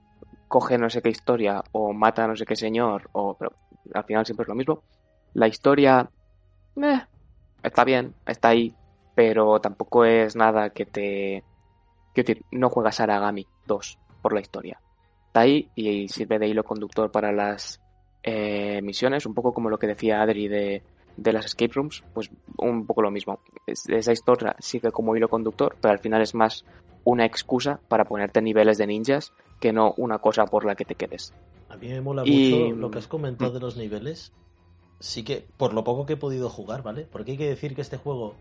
coge 0.49 0.79
no 0.79 0.91
sé 0.91 1.03
qué 1.03 1.11
historia 1.11 1.63
o 1.73 1.93
mata 1.93 2.25
a 2.25 2.29
no 2.29 2.37
sé 2.37 2.45
qué 2.47 2.57
señor, 2.57 3.09
o, 3.13 3.35
pero 3.35 3.53
al 3.95 4.05
final 4.05 4.25
siempre 4.25 4.45
es 4.45 4.49
lo 4.49 4.55
mismo. 4.55 4.83
La 5.35 5.49
historia 5.49 6.11
eh, 6.83 7.03
está 7.63 7.85
bien, 7.85 8.15
está 8.27 8.49
ahí, 8.49 8.75
pero 9.15 9.61
tampoco 9.61 10.05
es 10.05 10.37
nada 10.37 10.71
que 10.71 10.87
te... 10.87 11.45
Quiero 12.15 12.27
decir, 12.27 12.45
no 12.51 12.71
juegas 12.71 13.01
Aragami 13.01 13.47
2 13.67 13.99
por 14.23 14.33
la 14.33 14.41
historia. 14.41 14.81
Está 15.27 15.41
ahí 15.41 15.71
y 15.75 16.09
sirve 16.09 16.39
de 16.39 16.49
hilo 16.49 16.65
conductor 16.65 17.11
para 17.11 17.31
las 17.33 17.81
eh, 18.23 18.81
misiones, 18.83 19.27
un 19.27 19.35
poco 19.35 19.53
como 19.53 19.69
lo 19.69 19.79
que 19.79 19.87
decía 19.87 20.23
Adri 20.23 20.49
de, 20.49 20.83
de 21.17 21.33
las 21.33 21.47
escape 21.47 21.73
rooms, 21.73 22.05
pues 22.15 22.31
un 22.59 22.87
poco 22.87 23.03
lo 23.03 23.11
mismo. 23.11 23.41
esa 23.67 24.13
historia 24.13 24.57
sigue 24.59 24.91
como 24.91 25.17
hilo 25.17 25.29
conductor, 25.29 25.77
pero 25.81 25.93
al 25.93 25.99
final 25.99 26.23
es 26.23 26.35
más 26.35 26.65
una 27.05 27.25
excusa 27.25 27.81
para 27.89 28.05
ponerte 28.05 28.43
niveles 28.43 28.79
de 28.79 28.87
ninjas 28.87 29.33
que 29.61 29.73
no 29.73 29.95
una 29.97 30.19
cosa 30.19 30.45
por 30.45 30.65
la 30.65 30.75
que 30.75 30.85
te 30.85 30.95
quedes. 30.95 31.33
A 31.69 31.77
mí 31.77 31.89
me 31.89 32.01
mola 32.01 32.25
mucho 32.25 32.77
lo 32.77 32.91
que 32.91 32.99
has 32.99 33.09
comentado 33.09 33.53
de 33.53 33.61
los 33.61 33.77
niveles. 33.77 34.33
Sí 34.99 35.25
que, 35.25 35.47
por 35.57 35.75
lo 35.75 35.85
poco 35.85 36.07
que 36.07 36.15
he 36.15 36.17
podido 36.17 36.49
jugar, 36.49 36.83
¿vale? 36.83 37.07
Porque 37.11 37.33
hay 37.33 37.37
que 37.37 37.49
decir 37.49 37.75
que 37.75 37.83
este 37.83 37.99
juego 37.99 38.35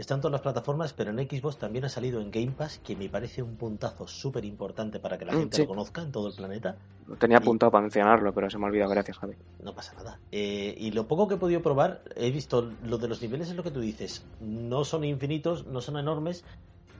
está 0.00 0.14
en 0.14 0.20
todas 0.20 0.32
las 0.32 0.40
plataformas, 0.40 0.92
pero 0.92 1.10
en 1.10 1.18
Xbox 1.18 1.58
también 1.58 1.84
ha 1.84 1.88
salido 1.88 2.20
en 2.20 2.30
Game 2.30 2.52
Pass, 2.52 2.78
que 2.78 2.96
me 2.96 3.08
parece 3.08 3.42
un 3.42 3.56
puntazo 3.56 4.06
súper 4.06 4.44
importante 4.44 4.98
para 4.98 5.18
que 5.18 5.24
la 5.24 5.32
mm, 5.32 5.38
gente 5.38 5.58
lo 5.58 5.66
conozca 5.68 6.02
en 6.02 6.12
todo 6.12 6.28
el 6.28 6.34
planeta. 6.34 6.76
tenía 7.18 7.38
apuntado 7.38 7.70
para 7.70 7.82
mencionarlo, 7.82 8.32
pero 8.32 8.48
se 8.48 8.58
me 8.58 8.64
ha 8.64 8.68
olvidado, 8.68 8.90
gracias 8.90 9.18
Javi. 9.18 9.34
No 9.62 9.74
pasa 9.74 9.94
nada. 9.94 10.18
Eh, 10.32 10.74
y 10.78 10.90
lo 10.92 11.06
poco 11.06 11.28
que 11.28 11.34
he 11.34 11.38
podido 11.38 11.62
probar, 11.62 12.02
he 12.16 12.30
visto 12.30 12.70
lo 12.84 12.98
de 12.98 13.08
los 13.08 13.20
niveles 13.22 13.50
es 13.50 13.56
lo 13.56 13.62
que 13.62 13.70
tú 13.70 13.80
dices. 13.80 14.24
No 14.40 14.84
son 14.84 15.04
infinitos, 15.04 15.66
no 15.66 15.80
son 15.80 15.98
enormes, 15.98 16.44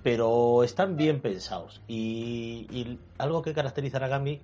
pero 0.03 0.65
están 0.65 0.97
bien 0.97 1.21
pensados. 1.21 1.81
Y, 1.89 2.99
algo 3.19 3.43
que 3.43 3.53
caracteriza 3.53 3.99
a 3.99 4.01
Aragami 4.01 4.41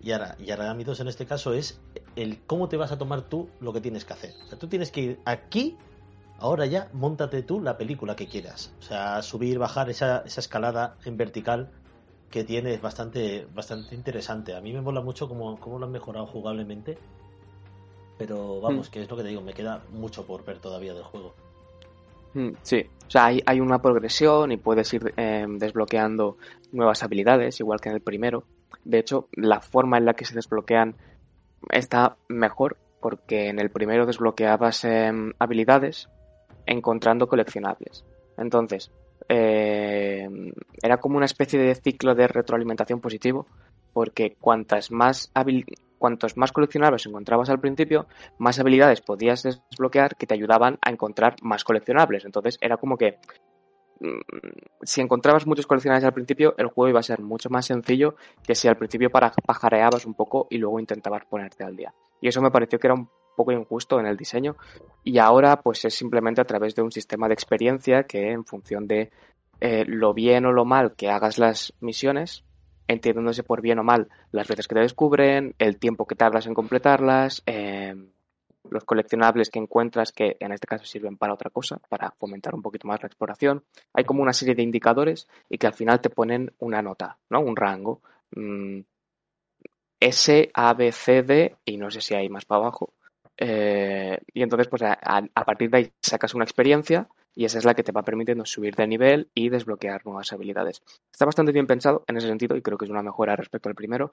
y, 0.00 0.12
a, 0.12 0.36
y 0.38 0.50
Aragami 0.50 0.84
2 0.84 1.00
en 1.00 1.08
este 1.08 1.26
caso 1.26 1.52
es 1.54 1.80
el 2.16 2.40
cómo 2.46 2.68
te 2.68 2.76
vas 2.76 2.92
a 2.92 2.98
tomar 2.98 3.22
tú 3.22 3.48
lo 3.60 3.72
que 3.72 3.80
tienes 3.80 4.04
que 4.04 4.12
hacer. 4.12 4.34
O 4.44 4.48
sea, 4.48 4.58
tú 4.58 4.68
tienes 4.68 4.90
que 4.90 5.00
ir 5.00 5.20
aquí, 5.24 5.76
ahora 6.44 6.66
ya, 6.66 6.88
montate 6.92 7.42
tú 7.42 7.58
la 7.62 7.78
película 7.78 8.14
que 8.16 8.26
quieras. 8.26 8.70
O 8.78 8.82
sea, 8.82 9.22
subir, 9.22 9.58
bajar 9.58 9.88
esa, 9.88 10.18
esa 10.26 10.40
escalada 10.40 10.98
en 11.06 11.16
vertical 11.16 11.70
que 12.30 12.44
tiene 12.44 12.74
es 12.74 12.82
bastante, 12.82 13.46
bastante 13.54 13.94
interesante. 13.94 14.54
A 14.54 14.60
mí 14.60 14.70
me 14.74 14.82
mola 14.82 15.00
mucho 15.00 15.26
cómo, 15.26 15.58
cómo 15.58 15.78
lo 15.78 15.86
han 15.86 15.92
mejorado 15.92 16.26
jugablemente. 16.26 16.98
Pero 18.18 18.60
vamos, 18.60 18.88
mm. 18.88 18.92
que 18.92 19.02
es 19.02 19.10
lo 19.10 19.16
que 19.16 19.22
te 19.22 19.30
digo, 19.30 19.40
me 19.40 19.54
queda 19.54 19.84
mucho 19.90 20.26
por 20.26 20.44
ver 20.44 20.58
todavía 20.58 20.92
del 20.92 21.04
juego. 21.04 21.34
Mm, 22.34 22.50
sí, 22.60 22.84
o 23.06 23.10
sea, 23.10 23.24
hay, 23.24 23.42
hay 23.46 23.60
una 23.60 23.80
progresión 23.80 24.52
y 24.52 24.58
puedes 24.58 24.92
ir 24.92 25.14
em, 25.16 25.56
desbloqueando 25.56 26.36
nuevas 26.72 27.02
habilidades, 27.02 27.58
igual 27.60 27.80
que 27.80 27.88
en 27.88 27.94
el 27.94 28.02
primero. 28.02 28.44
De 28.84 28.98
hecho, 28.98 29.28
la 29.32 29.62
forma 29.62 29.96
en 29.96 30.04
la 30.04 30.12
que 30.12 30.26
se 30.26 30.34
desbloquean 30.34 30.94
está 31.70 32.18
mejor, 32.28 32.76
porque 33.00 33.48
en 33.48 33.58
el 33.58 33.70
primero 33.70 34.04
desbloqueabas 34.04 34.84
em, 34.84 35.32
habilidades 35.38 36.10
encontrando 36.66 37.28
coleccionables. 37.28 38.04
Entonces, 38.36 38.90
em, 39.28 40.52
era 40.82 40.98
como 40.98 41.16
una 41.16 41.26
especie 41.26 41.58
de 41.58 41.74
ciclo 41.74 42.14
de 42.14 42.26
retroalimentación 42.26 43.00
positivo, 43.00 43.46
porque 43.92 44.36
cuantas 44.40 44.90
más 44.90 45.30
cuantos 45.98 46.36
más 46.36 46.52
coleccionables 46.52 47.06
encontrabas 47.06 47.48
al 47.48 47.60
principio, 47.60 48.06
más 48.38 48.58
habilidades 48.58 49.00
podías 49.00 49.42
desbloquear 49.42 50.16
que 50.16 50.26
te 50.26 50.34
ayudaban 50.34 50.78
a 50.82 50.90
encontrar 50.90 51.36
más 51.40 51.64
coleccionables. 51.64 52.26
Entonces 52.26 52.58
era 52.60 52.76
como 52.76 52.98
que 52.98 53.18
mm, 54.00 54.82
si 54.82 55.00
encontrabas 55.00 55.46
muchos 55.46 55.66
coleccionables 55.66 56.04
al 56.04 56.12
principio, 56.12 56.54
el 56.58 56.66
juego 56.66 56.90
iba 56.90 57.00
a 57.00 57.04
ser 57.04 57.22
mucho 57.22 57.48
más 57.48 57.64
sencillo 57.64 58.16
que 58.46 58.54
si 58.54 58.68
al 58.68 58.76
principio 58.76 59.10
pajareabas 59.10 60.04
un 60.04 60.12
poco 60.12 60.46
y 60.50 60.58
luego 60.58 60.78
intentabas 60.78 61.24
ponerte 61.24 61.64
al 61.64 61.76
día. 61.76 61.94
Y 62.20 62.28
eso 62.28 62.42
me 62.42 62.50
pareció 62.50 62.78
que 62.78 62.86
era 62.88 62.94
un 62.94 63.08
poco 63.34 63.52
injusto 63.52 64.00
en 64.00 64.06
el 64.06 64.16
diseño. 64.16 64.56
Y 65.02 65.18
ahora, 65.18 65.60
pues 65.60 65.84
es 65.84 65.94
simplemente 65.94 66.40
a 66.40 66.44
través 66.44 66.74
de 66.74 66.82
un 66.82 66.92
sistema 66.92 67.28
de 67.28 67.34
experiencia 67.34 68.04
que 68.04 68.30
en 68.30 68.44
función 68.44 68.86
de 68.86 69.10
eh, 69.60 69.84
lo 69.86 70.14
bien 70.14 70.46
o 70.46 70.52
lo 70.52 70.64
mal 70.64 70.94
que 70.94 71.10
hagas 71.10 71.38
las 71.38 71.74
misiones, 71.80 72.44
entiéndose 72.88 73.42
por 73.42 73.60
bien 73.60 73.78
o 73.78 73.84
mal 73.84 74.08
las 74.30 74.48
veces 74.48 74.68
que 74.68 74.74
te 74.74 74.80
descubren, 74.80 75.54
el 75.58 75.78
tiempo 75.78 76.06
que 76.06 76.16
tardas 76.16 76.46
en 76.46 76.54
completarlas, 76.54 77.42
em, 77.46 78.08
los 78.70 78.84
coleccionables 78.84 79.50
que 79.50 79.58
encuentras 79.58 80.12
que 80.12 80.36
en 80.40 80.52
este 80.52 80.66
caso 80.66 80.84
sirven 80.84 81.16
para 81.16 81.34
otra 81.34 81.50
cosa, 81.50 81.80
para 81.88 82.10
fomentar 82.12 82.54
un 82.54 82.62
poquito 82.62 82.88
más 82.88 83.02
la 83.02 83.08
exploración. 83.08 83.64
Hay 83.92 84.04
como 84.04 84.22
una 84.22 84.32
serie 84.32 84.54
de 84.54 84.62
indicadores 84.62 85.28
y 85.48 85.58
que 85.58 85.66
al 85.66 85.74
final 85.74 86.00
te 86.00 86.10
ponen 86.10 86.52
una 86.58 86.82
nota, 86.82 87.18
¿no? 87.28 87.40
Un 87.40 87.56
rango. 87.56 88.00
Mm, 88.34 88.80
S, 90.00 90.50
A, 90.54 90.74
B, 90.74 90.92
C, 90.92 91.22
D 91.22 91.56
y 91.64 91.76
no 91.76 91.90
sé 91.90 92.00
si 92.00 92.14
hay 92.14 92.28
más 92.28 92.44
para 92.44 92.62
abajo. 92.62 92.93
Eh, 93.36 94.18
y 94.32 94.42
entonces, 94.42 94.68
pues 94.68 94.82
a 94.82 95.44
partir 95.44 95.70
de 95.70 95.78
ahí 95.78 95.92
sacas 96.00 96.34
una 96.34 96.44
experiencia 96.44 97.08
y 97.34 97.44
esa 97.44 97.58
es 97.58 97.64
la 97.64 97.74
que 97.74 97.82
te 97.82 97.92
va 97.92 98.02
permitiendo 98.02 98.44
subir 98.44 98.74
de 98.76 98.86
nivel 98.86 99.30
y 99.34 99.48
desbloquear 99.48 100.04
nuevas 100.04 100.32
habilidades. 100.32 100.82
Está 101.12 101.24
bastante 101.24 101.52
bien 101.52 101.66
pensado 101.66 102.04
en 102.06 102.16
ese 102.16 102.28
sentido 102.28 102.56
y 102.56 102.62
creo 102.62 102.78
que 102.78 102.84
es 102.84 102.90
una 102.90 103.02
mejora 103.02 103.36
respecto 103.36 103.68
al 103.68 103.74
primero, 103.74 104.12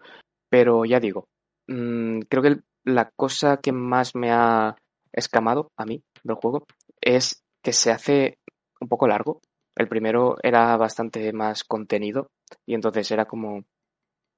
pero 0.50 0.86
ya 0.86 1.00
digo, 1.00 1.28
mm, 1.68 2.22
creo 2.22 2.44
que 2.44 2.60
la 2.84 3.12
cosa 3.16 3.58
que 3.58 3.72
más 3.72 4.16
me 4.16 4.32
ha 4.32 4.76
escamado 5.14 5.72
a 5.78 5.86
mí 5.86 6.02
del 6.24 6.36
juego 6.36 6.66
es 7.00 7.44
que 7.64 7.74
se 7.74 7.92
hace 7.92 8.40
un 8.80 8.88
poco 8.88 9.08
largo. 9.08 9.42
El 9.76 9.88
primero 9.88 10.38
era 10.42 10.76
bastante 10.78 11.32
más 11.32 11.64
contenido 11.64 12.28
y 12.66 12.74
entonces 12.74 13.10
era 13.12 13.26
como 13.26 13.64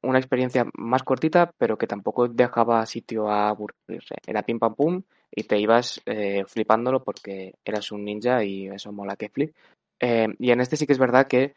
una 0.04 0.20
experiencia 0.20 0.66
más 0.76 1.04
cortita, 1.04 1.52
pero 1.58 1.78
que 1.78 1.88
tampoco 1.88 2.28
dejaba 2.28 2.86
sitio 2.86 3.30
a 3.30 3.50
aburrirse. 3.50 4.16
Era 4.26 4.44
pim 4.44 4.60
pam 4.60 4.76
pum 4.76 5.02
y 5.32 5.44
te 5.44 5.58
ibas 5.58 6.02
eh, 6.06 6.44
flipándolo 6.48 7.04
porque 7.04 7.56
eras 7.66 7.92
un 7.92 8.06
ninja 8.06 8.44
y 8.44 8.68
eso 8.68 8.92
mola 8.92 9.16
que 9.16 9.30
flip. 9.30 9.56
Eh, 10.00 10.28
y 10.40 10.52
en 10.52 10.62
este 10.62 10.76
sí 10.78 10.86
que 10.86 10.94
es 10.94 11.00
verdad 11.00 11.28
que 11.28 11.56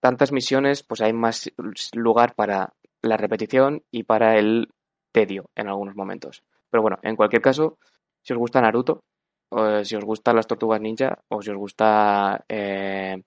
tantas 0.00 0.32
misiones, 0.32 0.82
pues 0.82 1.00
hay 1.00 1.12
más 1.12 1.50
lugar 1.94 2.34
para 2.34 2.74
la 3.02 3.16
repetición 3.16 3.82
y 3.90 4.02
para 4.02 4.38
el 4.38 4.68
tedio 5.12 5.50
en 5.54 5.68
algunos 5.68 5.96
momentos. 5.96 6.42
Pero 6.70 6.82
bueno, 6.82 6.98
en 7.02 7.16
cualquier 7.16 7.42
caso, 7.42 7.78
si 8.22 8.32
os 8.32 8.38
gusta 8.38 8.60
Naruto, 8.60 9.02
o 9.50 9.84
si 9.84 9.96
os 9.96 10.04
gustan 10.04 10.36
las 10.36 10.46
tortugas 10.46 10.80
ninja, 10.80 11.18
o 11.28 11.42
si 11.42 11.50
os 11.50 11.56
gusta, 11.56 12.44
eh, 12.48 13.20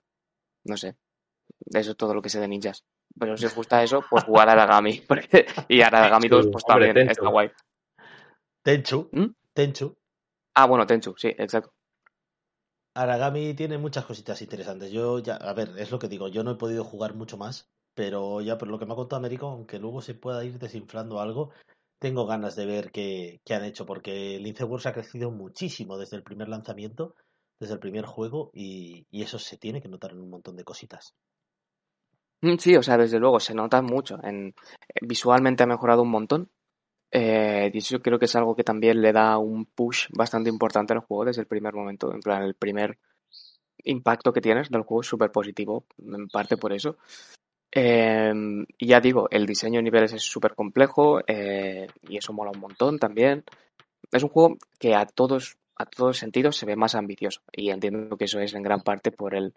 no 0.64 0.76
sé, 0.76 0.96
eso 1.72 1.90
es 1.90 1.96
todo 1.96 2.14
lo 2.14 2.22
que 2.22 2.30
sé 2.30 2.40
de 2.40 2.48
ninjas. 2.48 2.84
Pero 3.18 3.36
si 3.36 3.46
os 3.46 3.54
gusta 3.54 3.82
eso, 3.82 4.04
pues 4.08 4.24
jugar 4.24 4.48
a 4.48 4.52
Aragami. 4.52 5.02
y 5.68 5.82
Aragami 5.82 6.28
2, 6.28 6.48
pues 6.48 6.64
también 6.64 6.96
está 6.98 7.28
guay. 7.28 7.50
Tenchu. 8.62 9.08
¿Mm? 9.12 9.26
Tenchu. 9.52 9.96
Ah, 10.54 10.66
bueno, 10.66 10.86
Tenchu, 10.86 11.14
sí, 11.16 11.28
exacto. 11.28 11.72
Aragami 12.96 13.54
tiene 13.54 13.76
muchas 13.76 14.04
cositas 14.04 14.40
interesantes. 14.40 14.90
Yo 14.92 15.18
ya, 15.18 15.36
a 15.36 15.52
ver, 15.52 15.70
es 15.78 15.90
lo 15.90 15.98
que 15.98 16.08
digo, 16.08 16.28
yo 16.28 16.44
no 16.44 16.52
he 16.52 16.56
podido 16.56 16.84
jugar 16.84 17.14
mucho 17.14 17.36
más, 17.36 17.68
pero 17.94 18.40
ya 18.40 18.56
por 18.56 18.68
lo 18.68 18.78
que 18.78 18.86
me 18.86 18.92
ha 18.92 18.96
contado 18.96 19.18
Américo, 19.18 19.46
aunque 19.46 19.80
luego 19.80 20.00
se 20.00 20.14
pueda 20.14 20.44
ir 20.44 20.58
desinflando 20.58 21.20
algo, 21.20 21.50
tengo 21.98 22.24
ganas 22.26 22.54
de 22.54 22.66
ver 22.66 22.92
qué, 22.92 23.40
han 23.50 23.64
hecho, 23.64 23.84
porque 23.84 24.38
Lince 24.38 24.64
Wars 24.64 24.86
ha 24.86 24.92
crecido 24.92 25.32
muchísimo 25.32 25.98
desde 25.98 26.16
el 26.16 26.22
primer 26.22 26.48
lanzamiento, 26.48 27.16
desde 27.58 27.74
el 27.74 27.80
primer 27.80 28.06
juego, 28.06 28.50
y, 28.52 29.06
y 29.10 29.22
eso 29.22 29.40
se 29.40 29.58
tiene 29.58 29.82
que 29.82 29.88
notar 29.88 30.12
en 30.12 30.20
un 30.20 30.30
montón 30.30 30.56
de 30.56 30.64
cositas. 30.64 31.14
Mm, 32.44 32.58
sí, 32.58 32.76
o 32.76 32.82
sea, 32.82 32.98
desde 32.98 33.18
luego 33.18 33.40
se 33.40 33.54
nota 33.54 33.80
mucho. 33.80 34.18
En, 34.22 34.54
visualmente 35.00 35.62
ha 35.62 35.66
mejorado 35.66 36.02
un 36.02 36.10
montón. 36.10 36.50
Eh, 37.10 37.70
y 37.72 37.78
eso 37.78 38.00
creo 38.00 38.18
que 38.18 38.26
es 38.26 38.36
algo 38.36 38.56
que 38.56 38.64
también 38.64 39.00
le 39.00 39.12
da 39.12 39.38
un 39.38 39.66
push 39.66 40.08
bastante 40.10 40.50
importante 40.50 40.92
al 40.92 41.00
juego 41.00 41.24
desde 41.24 41.42
el 41.42 41.46
primer 41.46 41.74
momento. 41.74 42.12
En 42.12 42.20
plan, 42.20 42.42
el 42.42 42.54
primer 42.54 42.98
impacto 43.84 44.32
que 44.32 44.40
tienes 44.42 44.70
del 44.70 44.82
juego 44.82 45.00
es 45.02 45.06
súper 45.06 45.30
positivo, 45.32 45.86
en 45.98 46.28
parte 46.28 46.56
por 46.56 46.72
eso. 46.72 46.98
Em, 47.72 48.66
y 48.78 48.88
ya 48.88 49.00
digo, 49.00 49.28
el 49.30 49.46
diseño 49.46 49.78
de 49.78 49.84
niveles 49.84 50.12
es 50.12 50.22
súper 50.22 50.54
complejo 50.54 51.20
eh, 51.26 51.88
y 52.08 52.16
eso 52.18 52.32
mola 52.32 52.52
un 52.52 52.60
montón 52.60 52.98
también. 52.98 53.44
Es 54.12 54.22
un 54.22 54.28
juego 54.30 54.58
que 54.78 54.94
a 54.94 55.06
todos, 55.06 55.56
a 55.76 55.86
todos 55.86 56.18
sentidos 56.18 56.56
se 56.56 56.66
ve 56.66 56.76
más 56.76 56.94
ambicioso 56.94 57.40
y 57.52 57.70
entiendo 57.70 58.16
que 58.16 58.26
eso 58.26 58.40
es 58.40 58.54
en 58.54 58.62
gran 58.62 58.82
parte 58.82 59.10
por 59.12 59.34
el, 59.34 59.54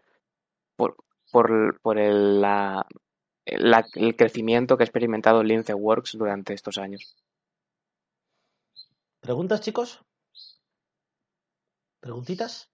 por, 0.75 0.95
por, 1.31 1.79
por 1.81 1.97
el, 1.97 2.41
la, 2.41 2.85
el 3.45 4.15
crecimiento 4.15 4.77
que 4.77 4.83
ha 4.83 4.85
experimentado 4.85 5.43
Lince 5.43 5.73
Works 5.73 6.17
durante 6.17 6.53
estos 6.53 6.77
años. 6.77 7.15
¿Preguntas, 9.19 9.61
chicos? 9.61 10.01
¿Preguntitas? 11.99 12.69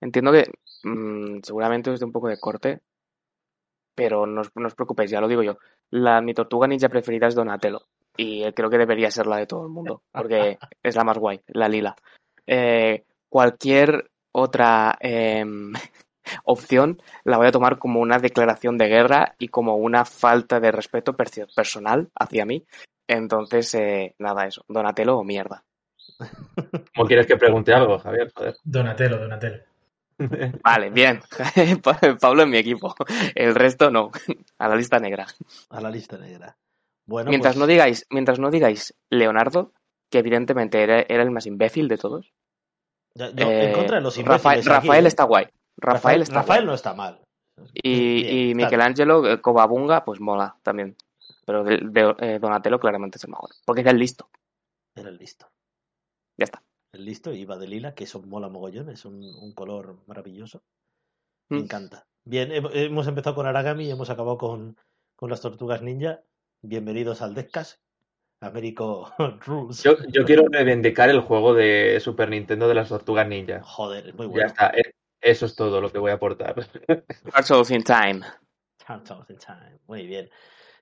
Entiendo 0.00 0.32
que 0.32 0.44
mm, 0.84 1.40
seguramente 1.42 1.90
os 1.90 2.00
dé 2.00 2.06
un 2.06 2.12
poco 2.12 2.28
de 2.28 2.38
corte, 2.38 2.80
pero 3.94 4.26
no 4.26 4.40
os, 4.40 4.50
no 4.56 4.66
os 4.66 4.74
preocupéis, 4.74 5.10
ya 5.10 5.20
lo 5.20 5.28
digo 5.28 5.42
yo. 5.42 5.58
La, 5.90 6.20
mi 6.20 6.34
tortuga 6.34 6.66
ninja 6.66 6.88
preferida 6.88 7.28
es 7.28 7.34
Donatello 7.34 7.86
y 8.16 8.50
creo 8.52 8.68
que 8.68 8.78
debería 8.78 9.10
ser 9.10 9.26
la 9.26 9.36
de 9.36 9.46
todo 9.46 9.64
el 9.64 9.70
mundo, 9.70 10.02
porque 10.12 10.58
es 10.82 10.96
la 10.96 11.04
más 11.04 11.18
guay, 11.18 11.40
la 11.48 11.68
lila. 11.68 11.96
Eh, 12.46 13.04
cualquier 13.28 14.10
otra 14.32 14.96
em, 15.00 15.72
opción 16.44 17.02
la 17.24 17.36
voy 17.38 17.46
a 17.46 17.52
tomar 17.52 17.78
como 17.78 18.00
una 18.00 18.18
declaración 18.18 18.78
de 18.78 18.88
guerra 18.88 19.34
y 19.38 19.48
como 19.48 19.76
una 19.76 20.04
falta 20.04 20.60
de 20.60 20.72
respeto 20.72 21.14
personal 21.14 22.10
hacia 22.14 22.44
mí. 22.44 22.64
Entonces, 23.08 23.74
eh, 23.74 24.14
nada, 24.18 24.46
eso, 24.46 24.64
Donatello 24.68 25.18
o 25.18 25.24
mierda. 25.24 25.64
¿Cómo 26.94 27.06
quieres 27.06 27.26
que 27.26 27.36
pregunte 27.36 27.72
algo, 27.72 27.98
Javier? 27.98 28.32
Donatello, 28.64 29.18
Donatello. 29.18 29.62
Vale, 30.62 30.90
bien. 30.90 31.20
Pablo 32.20 32.42
en 32.42 32.50
mi 32.50 32.58
equipo. 32.58 32.94
El 33.34 33.54
resto 33.54 33.90
no. 33.90 34.10
A 34.58 34.68
la 34.68 34.76
lista 34.76 34.98
negra. 34.98 35.26
A 35.70 35.80
la 35.80 35.90
lista 35.90 36.16
negra. 36.18 36.56
Bueno, 37.06 37.30
mientras 37.30 37.54
pues- 37.54 37.60
no 37.60 37.66
digáis, 37.66 38.06
mientras 38.10 38.38
no 38.38 38.50
digáis 38.50 38.94
Leonardo, 39.10 39.72
que 40.10 40.18
evidentemente 40.18 40.82
era, 40.82 41.00
era 41.08 41.22
el 41.22 41.30
más 41.30 41.46
imbécil 41.46 41.88
de 41.88 41.98
todos. 41.98 42.32
Ya- 43.14 43.30
yo 43.30 43.50
en 43.50 43.70
eh, 43.70 43.72
contra 43.72 43.96
de 43.96 44.02
los 44.02 44.16
Rafael, 44.16 44.58
imbéciles 44.58 44.66
aquí, 44.66 44.86
Rafael 44.86 45.04
¿eh? 45.04 45.08
está 45.08 45.24
guay. 45.24 45.46
Rafael, 45.82 46.22
está 46.22 46.34
Rafael 46.36 46.64
no 46.66 46.74
está 46.74 46.94
mal. 46.94 47.20
Y, 47.74 48.22
Bien, 48.22 48.36
y 48.50 48.54
Michelangelo, 48.54 49.28
eh, 49.30 49.40
Covabunga, 49.40 50.04
pues 50.04 50.20
mola 50.20 50.56
también. 50.62 50.96
Pero 51.44 51.64
de, 51.64 51.78
de- 51.82 52.14
eh, 52.20 52.38
Donatello 52.38 52.78
claramente 52.80 53.18
es 53.18 53.24
el 53.24 53.30
mejor. 53.30 53.50
Porque 53.66 53.82
es 53.82 53.86
el 53.86 53.98
listo. 53.98 54.28
Era 54.94 55.08
el 55.08 55.16
listo. 55.18 55.48
Ya 56.38 56.44
está. 56.44 56.62
El 56.94 57.04
listo 57.04 57.32
iba 57.32 57.56
de 57.56 57.66
lila, 57.68 57.94
que 57.94 58.04
eso 58.04 58.20
mola 58.22 58.48
mogollón, 58.48 58.90
es 58.90 59.04
un, 59.04 59.22
un 59.22 59.52
color 59.54 59.98
maravilloso. 60.06 60.62
Me 61.50 61.58
Mm. 61.58 61.62
encanta. 61.64 62.06
Bien, 62.24 62.52
he- 62.52 62.84
hemos 62.84 63.06
empezado 63.06 63.34
con 63.34 63.46
Aragami 63.46 63.86
y 63.86 63.90
hemos 63.90 64.10
acabado 64.10 64.38
con, 64.38 64.76
con 65.16 65.30
las 65.30 65.40
tortugas 65.40 65.82
ninja. 65.82 66.20
Bienvenidos 66.62 67.20
al 67.22 67.34
Deckcast. 67.34 67.80
Américo 68.40 69.12
Rules. 69.46 69.82
Yo, 69.82 69.96
yo 70.08 70.24
quiero 70.24 70.44
reivindicar 70.50 71.08
el 71.10 71.20
juego 71.20 71.54
de 71.54 71.98
Super 72.00 72.28
Nintendo 72.28 72.68
de 72.68 72.74
las 72.74 72.88
tortugas 72.88 73.26
ninja. 73.28 73.60
Joder, 73.62 74.08
es 74.08 74.14
muy 74.14 74.26
Ya 74.26 74.30
bueno. 74.32 74.46
está, 74.48 74.68
eh, 74.70 74.94
eso 75.22 75.46
es 75.46 75.54
todo 75.56 75.80
lo 75.80 75.90
que 75.90 75.98
voy 75.98 76.10
a 76.10 76.14
aportar. 76.14 76.54
Turtles 77.34 77.70
in 77.70 77.82
Time. 77.82 78.20
Turtles 78.86 79.30
in 79.30 79.38
Time. 79.38 79.78
Muy 79.86 80.06
bien. 80.06 80.28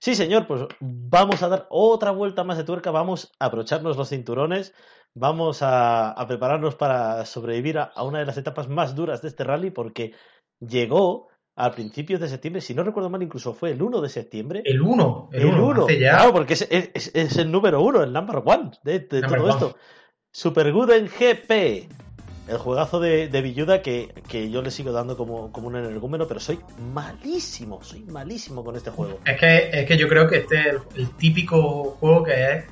Sí, 0.00 0.14
señor, 0.14 0.46
pues 0.46 0.62
vamos 0.80 1.42
a 1.42 1.48
dar 1.48 1.66
otra 1.68 2.10
vuelta 2.10 2.42
más 2.42 2.56
de 2.56 2.64
tuerca, 2.64 2.90
vamos 2.90 3.32
a 3.38 3.44
abrocharnos 3.44 3.98
los 3.98 4.08
cinturones, 4.08 4.72
vamos 5.14 5.60
a, 5.62 6.10
a 6.12 6.26
prepararnos 6.26 6.74
para 6.74 7.26
sobrevivir 7.26 7.78
a, 7.78 7.82
a 7.84 8.02
una 8.04 8.20
de 8.20 8.24
las 8.24 8.38
etapas 8.38 8.66
más 8.68 8.94
duras 8.94 9.20
de 9.20 9.28
este 9.28 9.44
rally, 9.44 9.70
porque 9.70 10.14
llegó 10.58 11.28
a 11.54 11.70
principios 11.72 12.18
de 12.20 12.28
septiembre, 12.28 12.62
si 12.62 12.72
no 12.74 12.82
recuerdo 12.82 13.10
mal, 13.10 13.22
incluso 13.22 13.52
fue 13.52 13.72
el 13.72 13.82
1 13.82 14.00
de 14.00 14.08
septiembre. 14.08 14.62
El 14.64 14.80
1, 14.80 15.28
el 15.32 15.40
El 15.42 15.46
1, 15.48 15.66
uno, 15.66 15.84
hace 15.84 15.98
ya. 15.98 16.12
claro, 16.16 16.32
porque 16.32 16.54
es, 16.54 16.66
es- 16.70 17.10
es 17.14 17.36
el 17.36 17.52
número 17.52 17.82
uno, 17.82 18.02
el 18.02 18.10
number 18.12 18.40
one 18.42 18.70
de, 18.82 19.00
de 19.00 19.20
Number 19.20 19.38
todo 19.40 19.48
one. 19.50 19.66
esto. 19.66 19.76
Super 20.32 20.72
Good 20.72 20.90
en 20.92 21.08
GP, 21.08 21.88
el 22.50 22.58
juegazo 22.58 23.00
de, 23.00 23.28
de 23.28 23.40
Villuda 23.42 23.80
que, 23.82 24.12
que 24.28 24.50
yo 24.50 24.60
le 24.62 24.70
sigo 24.70 24.92
dando 24.92 25.16
como, 25.16 25.52
como 25.52 25.68
un 25.68 25.76
energúmeno, 25.76 26.26
pero 26.26 26.40
soy 26.40 26.58
malísimo, 26.92 27.82
soy 27.82 28.02
malísimo 28.02 28.64
con 28.64 28.76
este 28.76 28.90
juego. 28.90 29.20
Es 29.24 29.38
que, 29.38 29.70
es 29.72 29.86
que 29.86 29.96
yo 29.96 30.08
creo 30.08 30.26
que 30.28 30.38
este 30.38 30.60
es 30.60 30.66
el, 30.66 30.78
el 30.96 31.10
típico 31.16 31.96
juego 32.00 32.24
que 32.24 32.52
es 32.56 32.64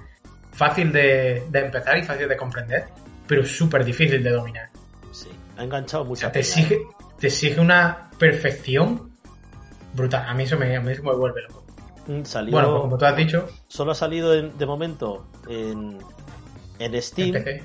fácil 0.52 0.92
de, 0.92 1.44
de 1.50 1.58
empezar 1.60 1.96
y 1.98 2.02
fácil 2.02 2.28
de 2.28 2.36
comprender, 2.36 2.86
pero 3.26 3.44
súper 3.44 3.84
difícil 3.84 4.22
de 4.22 4.30
dominar. 4.30 4.68
Sí, 5.12 5.28
ha 5.56 5.64
enganchado 5.64 6.02
O 6.02 6.06
mucho. 6.06 6.20
sea, 6.20 6.32
te 6.32 6.40
exige, 6.40 6.80
te 7.18 7.28
exige 7.28 7.60
una 7.60 8.10
perfección 8.18 9.10
brutal. 9.94 10.26
A 10.28 10.34
mí 10.34 10.42
eso 10.44 10.56
me, 10.58 10.76
a 10.76 10.80
mí 10.80 10.92
eso 10.92 11.02
me 11.02 11.14
vuelve 11.14 11.42
loco. 11.42 11.64
Salió, 12.24 12.52
Bueno, 12.52 12.70
pues 12.70 12.80
como 12.82 12.98
tú 12.98 13.04
has 13.04 13.16
dicho, 13.16 13.46
solo 13.68 13.92
ha 13.92 13.94
salido 13.94 14.34
en- 14.34 14.56
de 14.56 14.64
momento 14.66 15.26
en, 15.48 15.98
en 16.78 17.02
Steam. 17.02 17.36
en 17.36 17.44
PC. 17.44 17.64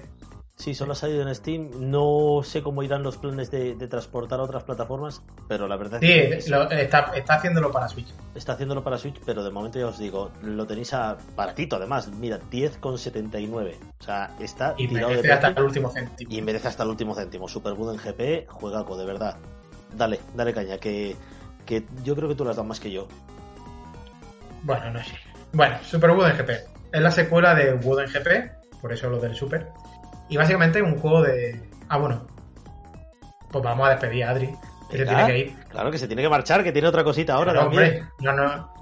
Sí, 0.56 0.76
solo 0.76 0.94
ha 0.94 0.96
salido 0.96 1.28
en 1.28 1.34
Steam. 1.34 1.70
No 1.92 2.42
sé 2.44 2.62
cómo 2.62 2.84
irán 2.84 3.02
los 3.04 3.18
planes 3.18 3.50
de, 3.50 3.76
de 3.76 3.88
transportar 3.88 4.40
a 4.40 4.44
otras 4.44 4.64
plataformas, 4.64 5.22
pero 5.48 5.68
la 5.68 5.76
verdad 5.78 6.00
Sí, 6.00 6.12
es 6.12 6.46
que 6.46 6.52
lo- 6.52 6.70
está, 6.70 7.12
está 7.16 7.34
haciéndolo 7.36 7.72
para 7.72 7.90
Switch. 7.90 8.14
está 8.36 8.54
haciéndolo 8.54 8.84
para 8.84 8.98
Switch, 9.00 9.20
pero 9.26 9.44
de 9.44 9.50
momento 9.50 9.80
ya 9.80 9.88
os 9.88 9.98
digo, 9.98 10.32
lo 10.44 10.66
tenéis 10.68 10.94
a 10.94 11.18
baratito 11.36 11.76
además. 11.78 12.08
Mira, 12.10 12.40
10,79. 12.52 13.76
O 14.00 14.04
sea, 14.04 14.32
está 14.40 14.76
Y 14.78 14.88
tirado 14.88 15.10
de 15.10 15.16
merece 15.16 15.34
hasta 15.34 15.48
precio 15.48 15.60
el 15.62 15.66
último 15.68 15.90
céntimo. 15.90 16.32
y 16.32 16.42
merece 16.42 16.68
hasta 16.68 16.84
el 16.84 16.90
último 16.90 17.16
céntimo. 17.16 17.48
Superbud 17.50 17.92
en 17.94 17.98
GP, 17.98 18.48
juegaco, 18.50 18.96
de 18.96 19.06
verdad. 19.06 19.38
Dale, 19.96 20.20
dale 20.36 20.54
caña, 20.54 20.78
que, 20.78 21.16
que 21.66 21.84
yo 22.04 22.16
creo 22.16 22.30
que 22.30 22.36
tú 22.36 22.46
las 22.46 22.56
das 22.56 22.66
más 22.66 22.80
que 22.80 22.92
yo. 22.92 23.08
Bueno, 24.62 24.92
no 24.92 25.04
sé. 25.04 25.12
Bueno, 25.52 25.78
Super 25.84 26.12
Wooden 26.12 26.38
GP. 26.38 26.50
Es 26.94 27.02
la 27.02 27.12
secuela 27.12 27.54
de 27.56 27.74
Wooden 27.74 28.08
GP, 28.08 28.80
por 28.82 28.94
eso 28.94 29.10
lo 29.10 29.20
del 29.20 29.36
Super. 29.36 29.68
Y 30.34 30.38
básicamente 30.38 30.80
es 30.80 30.84
un 30.86 30.98
juego 30.98 31.22
de. 31.22 31.62
Ah, 31.90 31.98
bueno. 31.98 32.26
Pues 33.52 33.64
vamos 33.64 33.88
a 33.88 33.92
despedir 33.92 34.24
a 34.24 34.32
Adri, 34.32 34.50
que 34.90 34.98
se 34.98 35.06
tiene 35.06 35.26
que 35.28 35.38
ir. 35.38 35.56
Claro 35.70 35.92
que 35.92 36.00
se 36.00 36.08
tiene 36.08 36.24
que 36.24 36.30
marchar, 36.30 36.64
que 36.64 36.72
tiene 36.72 36.88
otra 36.88 37.04
cosita 37.04 37.36
ahora 37.36 37.52
Pero, 37.52 37.64
también. 37.66 37.84
hombre, 37.84 38.04
no, 38.20 38.34
no. 38.34 38.74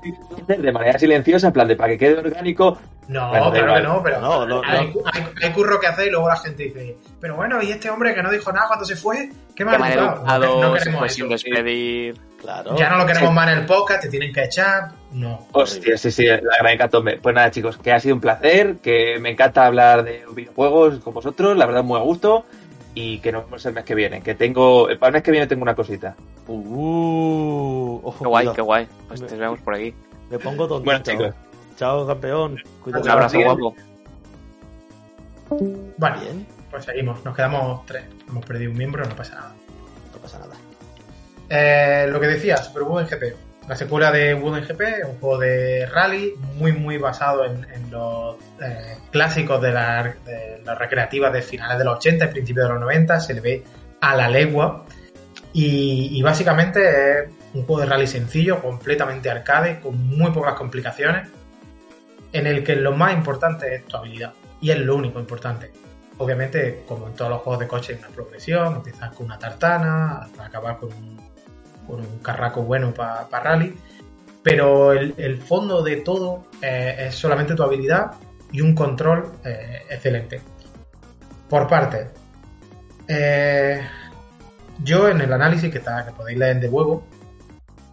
De 0.47 0.72
manera 0.72 0.97
silenciosa, 0.97 1.47
en 1.47 1.54
plan 1.54 1.68
de 1.68 1.76
para 1.76 1.89
que 1.89 1.97
quede 1.97 2.20
orgánico. 2.20 2.78
No, 3.10 3.28
Bueno, 3.32 3.52
claro 3.52 3.74
que 3.76 3.82
no, 3.82 4.02
pero 4.02 4.22
No, 4.22 4.45
no, 4.45 4.62
hay, 4.66 4.93
hay- 5.12 5.26
hay 5.43 5.52
curro 5.52 5.78
que 5.78 5.88
hacer 5.88 6.08
y 6.08 6.12
luego 6.12 6.30
la 6.30 6.38
gente 6.38 6.64
dice, 6.64 6.95
pero 7.20 7.36
bueno, 7.36 7.62
¿y 7.62 7.72
este 7.72 7.89
hombre 7.89 8.16
que 8.16 8.24
no 8.24 8.32
dijo 8.32 8.49
nada 8.54 8.68
cuando 8.68 8.86
se 8.86 8.95
fue? 8.95 9.30
¿Qué 9.54 9.66
mal 9.66 9.76
educado? 9.91 10.24
No, 10.39 10.74
queremos 10.74 10.99
fue 10.99 11.08
eso. 11.08 11.16
sin 11.18 11.28
despedir. 11.28 12.18
Claro. 12.39 12.78
Ya 12.78 12.89
no 12.91 12.97
lo 12.99 13.06
queremos 13.06 13.34
más 13.34 13.52
en 13.52 13.58
el 13.60 13.66
podcast, 13.66 14.04
te 14.04 14.08
tienen 14.10 14.32
que 14.32 14.45
echar. 14.45 14.89
No. 15.12 15.45
Hostia, 15.51 15.97
sí, 15.97 16.09
sí, 16.12 16.26
la 16.26 16.38
gran 16.39 16.74
hecatombe. 16.74 17.18
Pues 17.18 17.36
nada, 17.36 17.51
chicos, 17.51 17.78
que 17.78 17.91
ha 17.91 17.99
sido 17.99 18.16
un 18.16 18.22
placer, 18.22 18.78
que 18.78 19.20
me 19.20 19.30
encanta 19.32 19.66
hablar 19.66 20.03
de 20.03 20.24
videojuegos 20.34 20.99
con 20.99 21.14
vosotros, 21.14 21.57
la 21.57 21.66
verdad 21.66 21.84
muy 21.84 21.97
a 21.99 22.03
gusto. 22.03 22.45
Y 22.93 23.20
que 23.20 23.32
nos 23.32 23.45
vemos 23.45 23.66
el 23.66 23.74
mes 23.74 23.86
que 23.86 23.95
viene. 23.95 24.22
Que 24.22 24.36
tengo. 24.36 24.88
Para 24.99 25.07
el 25.07 25.14
mes 25.14 25.24
que 25.24 25.32
viene 25.32 25.47
tengo 25.47 25.64
una 25.64 25.76
cosita. 25.76 26.16
Uh, 26.47 28.01
ojo, 28.03 28.20
Qué 28.20 28.28
guay, 28.28 28.43
cuidado. 28.45 28.55
qué 28.55 28.62
guay. 28.62 28.88
Pues 29.07 29.26
te 29.26 29.36
vemos 29.38 29.59
por 29.62 29.76
aquí. 29.76 29.93
Me 30.30 30.38
pongo 30.39 30.68
tontito. 30.68 30.84
Bueno, 30.86 31.03
chicos. 31.03 31.34
Chao, 31.78 32.05
campeón. 32.05 32.57
Cuídate. 32.84 33.03
Un 33.05 33.09
abrazo 33.09 33.38
Bien. 33.38 33.47
guapo. 33.47 33.76
Bueno, 35.97 36.20
Bien, 36.22 36.45
pues 36.70 36.86
seguimos. 36.86 37.24
Nos 37.26 37.36
quedamos 37.36 37.86
tres. 37.86 38.03
Hemos 38.28 38.45
perdido 38.45 38.72
un 38.72 38.78
miembro, 38.78 39.05
no 39.05 39.16
pasa 39.16 39.36
nada. 39.36 39.53
no 40.14 40.18
pasa 40.20 40.39
nada. 40.39 40.55
Eh, 41.49 42.07
lo 42.09 42.20
que 42.20 42.28
decía, 42.28 42.57
Super 42.57 42.84
Wooden 42.84 43.07
GP. 43.07 43.36
La 43.72 43.78
secuela 43.78 44.12
de 44.12 44.34
Wooden 44.34 44.66
GP, 44.66 45.08
un 45.08 45.18
juego 45.18 45.38
de 45.38 45.86
rally 45.86 46.34
muy, 46.56 46.74
muy 46.74 46.98
basado 46.98 47.46
en, 47.46 47.90
los 47.90 48.36
eh, 48.62 48.98
clásicos 49.12 49.62
de 49.62 49.72
las 49.72 50.78
recreativas 50.78 51.32
de 51.32 51.42
finales 51.42 51.78
de 51.78 51.86
los 51.86 51.96
80 51.96 52.26
y 52.26 52.28
principios 52.28 52.66
de 52.66 52.74
los 52.74 52.82
90. 52.82 53.22
Se 53.22 53.34
le 53.34 53.40
ve 53.40 53.64
a 54.02 54.14
la 54.14 54.28
legua. 54.28 54.84
Y, 55.54 56.10
y 56.12 56.22
básicamente 56.22 57.22
es 57.22 57.30
un 57.54 57.66
juego 57.66 57.80
de 57.80 57.88
rally 57.88 58.08
sencillo, 58.08 58.62
completamente 58.62 59.30
arcade, 59.30 59.80
con 59.80 60.06
muy 60.06 60.32
pocas 60.32 60.56
complicaciones, 60.56 61.30
en 62.34 62.48
el 62.48 62.66
que 62.66 62.76
lo 62.76 62.92
más 62.92 63.14
importante 63.14 63.74
es 63.74 63.86
tu 63.86 63.96
habilidad. 63.96 64.34
Y 64.60 64.72
es 64.72 64.80
lo 64.80 64.98
único 64.98 65.18
importante. 65.18 65.72
Obviamente, 66.18 66.84
como 66.86 67.08
en 67.08 67.14
todos 67.14 67.32
los 67.32 67.40
juegos 67.40 67.62
de 67.62 67.68
coche, 67.70 67.94
hay 67.94 68.00
una 68.00 68.10
progresión. 68.10 68.76
Empiezas 68.76 69.14
con 69.14 69.28
una 69.28 69.40
tartana, 69.40 70.24
hasta 70.24 70.46
acabar 70.48 70.76
con 70.76 70.92
un, 70.92 71.31
con 71.88 72.00
un 72.00 72.20
carraco 72.20 72.64
bueno 72.64 72.94
para 72.94 73.28
rally. 73.30 73.76
Pero 74.44 74.92
el, 74.92 75.38
fondo 75.38 75.84
de 75.84 75.98
todo 75.98 76.48
eh, 76.62 76.96
es 77.08 77.16
solamente 77.16 77.54
tu 77.54 77.62
habilidad 77.62 78.12
y 78.52 78.62
un 78.62 78.74
control 78.74 79.34
eh, 79.44 79.84
excelente. 79.90 80.42
Por 81.48 81.68
parte, 81.68 82.10
eh, 83.08 83.82
yo 84.80 85.10
en 85.10 85.22
el 85.22 85.32
análisis 85.32 85.72
que, 85.72 85.78
está, 85.78 86.06
que 86.06 86.12
podéis 86.12 86.40
leer 86.40 86.60
de 86.60 86.70
huevo, 86.70 87.06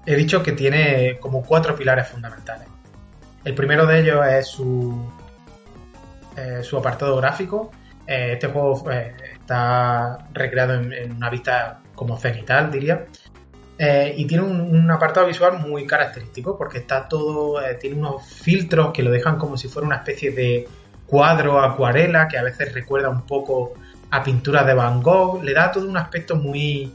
he 0.07 0.17
dicho 0.17 0.43
que 0.43 0.53
tiene 0.53 1.19
como 1.19 1.43
cuatro 1.43 1.77
pilares 1.77 2.09
fundamentales. 2.09 2.67
El 3.45 3.55
primero 3.55 3.85
de 3.85 4.01
ellos 4.01 4.27
es 4.27 4.47
su, 4.47 5.07
su 6.63 6.77
apartado 6.79 7.17
gráfico. 7.17 7.71
Este 8.07 8.47
juego 8.47 8.91
está 8.91 10.29
recreado 10.33 10.75
en, 10.75 10.93
en 10.93 11.13
una 11.13 11.29
vista 11.29 11.81
como 11.95 12.17
cenital, 12.17 12.71
diría. 12.71 13.05
Eh, 13.81 14.15
y 14.17 14.27
tiene 14.27 14.43
un, 14.43 14.91
apartado 14.91 15.27
visual 15.27 15.61
muy 15.61 15.87
característico 15.87 16.59
porque 16.59 16.79
está 16.79 17.07
todo, 17.07 17.63
eh, 17.63 17.75
tiene 17.75 17.97
unos 17.97 18.27
filtros 18.27 18.93
que 18.93 19.05
lo 19.05 19.11
dejan 19.13 19.39
como 19.39 19.57
si 19.57 19.69
fuera 19.69 19.87
una 19.87 19.97
especie 19.97 20.33
de 20.33 20.67
cuadro 21.07 21.61
acuarela 21.61 22.27
que 22.27 22.37
a 22.37 22.43
veces 22.43 22.73
recuerda 22.75 23.09
un 23.09 23.23
poco 23.23 23.75
a 24.11 24.25
pinturas 24.25 24.67
de 24.67 24.75
Van 24.75 25.01
Gogh. 25.01 25.45
Le 25.45 25.53
da 25.55 25.71
todo 25.71 25.89
un 25.89 25.97
aspecto 25.97 26.35
muy, 26.35 26.93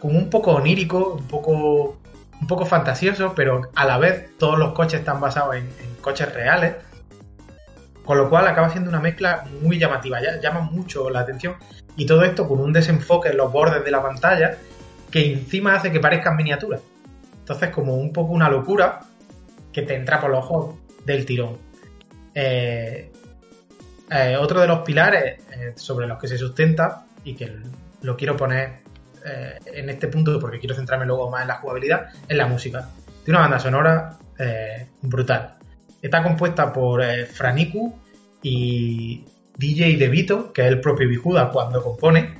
como 0.00 0.18
un 0.18 0.28
poco 0.28 0.52
onírico, 0.52 1.14
un 1.14 1.28
poco, 1.28 1.98
un 2.40 2.46
poco 2.48 2.66
fantasioso, 2.66 3.32
pero 3.36 3.70
a 3.76 3.84
la 3.84 3.98
vez 3.98 4.36
todos 4.38 4.58
los 4.58 4.72
coches 4.72 5.00
están 5.00 5.20
basados 5.20 5.54
en, 5.54 5.68
coches 6.00 6.32
reales. 6.34 6.76
Con 8.04 8.16
lo 8.16 8.28
cual 8.28 8.48
acaba 8.48 8.70
siendo 8.70 8.90
una 8.90 8.98
mezcla 8.98 9.44
muy 9.62 9.78
llamativa, 9.78 10.18
llama 10.42 10.62
mucho 10.62 11.10
la 11.10 11.20
atención. 11.20 11.54
Y 11.96 12.06
todo 12.06 12.24
esto 12.24 12.48
con 12.48 12.58
un 12.58 12.72
desenfoque 12.72 13.28
en 13.28 13.36
los 13.36 13.52
bordes 13.52 13.84
de 13.84 13.90
la 13.90 14.02
pantalla 14.02 14.56
que 15.10 15.32
encima 15.32 15.74
hace 15.74 15.90
que 15.90 16.00
parezcan 16.00 16.36
miniaturas. 16.36 16.80
Entonces, 17.40 17.70
como 17.70 17.94
un 17.94 18.12
poco 18.12 18.32
una 18.32 18.48
locura 18.48 19.00
que 19.72 19.82
te 19.82 19.94
entra 19.94 20.20
por 20.20 20.30
los 20.30 20.44
ojos 20.44 20.76
del 21.04 21.24
tirón. 21.24 21.56
Eh, 22.34 23.10
eh, 24.10 24.36
otro 24.38 24.60
de 24.60 24.66
los 24.66 24.80
pilares 24.80 25.40
eh, 25.52 25.72
sobre 25.76 26.06
los 26.06 26.18
que 26.18 26.28
se 26.28 26.38
sustenta, 26.38 27.06
y 27.24 27.34
que 27.34 27.52
lo 28.02 28.16
quiero 28.16 28.36
poner 28.36 28.80
en 29.22 29.90
este 29.90 30.08
punto 30.08 30.40
porque 30.40 30.58
quiero 30.58 30.74
centrarme 30.74 31.04
luego 31.04 31.30
más 31.30 31.42
en 31.42 31.48
la 31.48 31.56
jugabilidad, 31.56 32.08
es 32.26 32.36
la 32.36 32.46
música. 32.46 32.88
Tiene 33.22 33.38
una 33.38 33.48
banda 33.48 33.58
sonora 33.58 34.18
brutal. 35.02 35.56
Está 36.00 36.22
compuesta 36.22 36.72
por 36.72 37.04
Franiku 37.26 37.94
y 38.42 39.26
DJ 39.58 39.98
De 39.98 40.08
Vito, 40.08 40.54
que 40.54 40.62
es 40.62 40.68
el 40.68 40.80
propio 40.80 41.06
Bijuda 41.06 41.50
cuando 41.50 41.82
compone, 41.82 42.34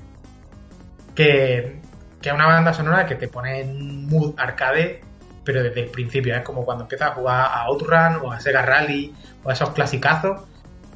que, 1.14 1.80
que 2.20 2.28
es 2.28 2.34
una 2.34 2.46
banda 2.46 2.72
sonora 2.72 3.06
que 3.06 3.14
te 3.14 3.28
pone 3.28 3.60
en 3.60 4.06
mood 4.06 4.34
arcade 4.38 5.00
pero 5.44 5.62
desde 5.62 5.80
el 5.80 5.90
principio. 5.90 6.34
Es 6.34 6.42
como 6.42 6.64
cuando 6.64 6.84
empiezas 6.84 7.10
a 7.10 7.14
jugar 7.14 7.40
a 7.52 7.62
Outrun 7.64 8.20
o 8.22 8.32
a 8.32 8.40
Sega 8.40 8.62
Rally 8.62 9.14
o 9.42 9.50
a 9.50 9.52
esos 9.52 9.70
clasicazos 9.70 10.42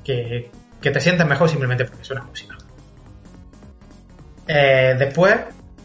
que, 0.03 0.51
te 0.81 1.01
sientes 1.01 1.27
mejor 1.27 1.49
simplemente 1.49 1.85
porque 1.87 2.05
suena 2.05 2.23
música. 2.23 2.57
Eh, 4.47 4.95
después, 4.99 5.37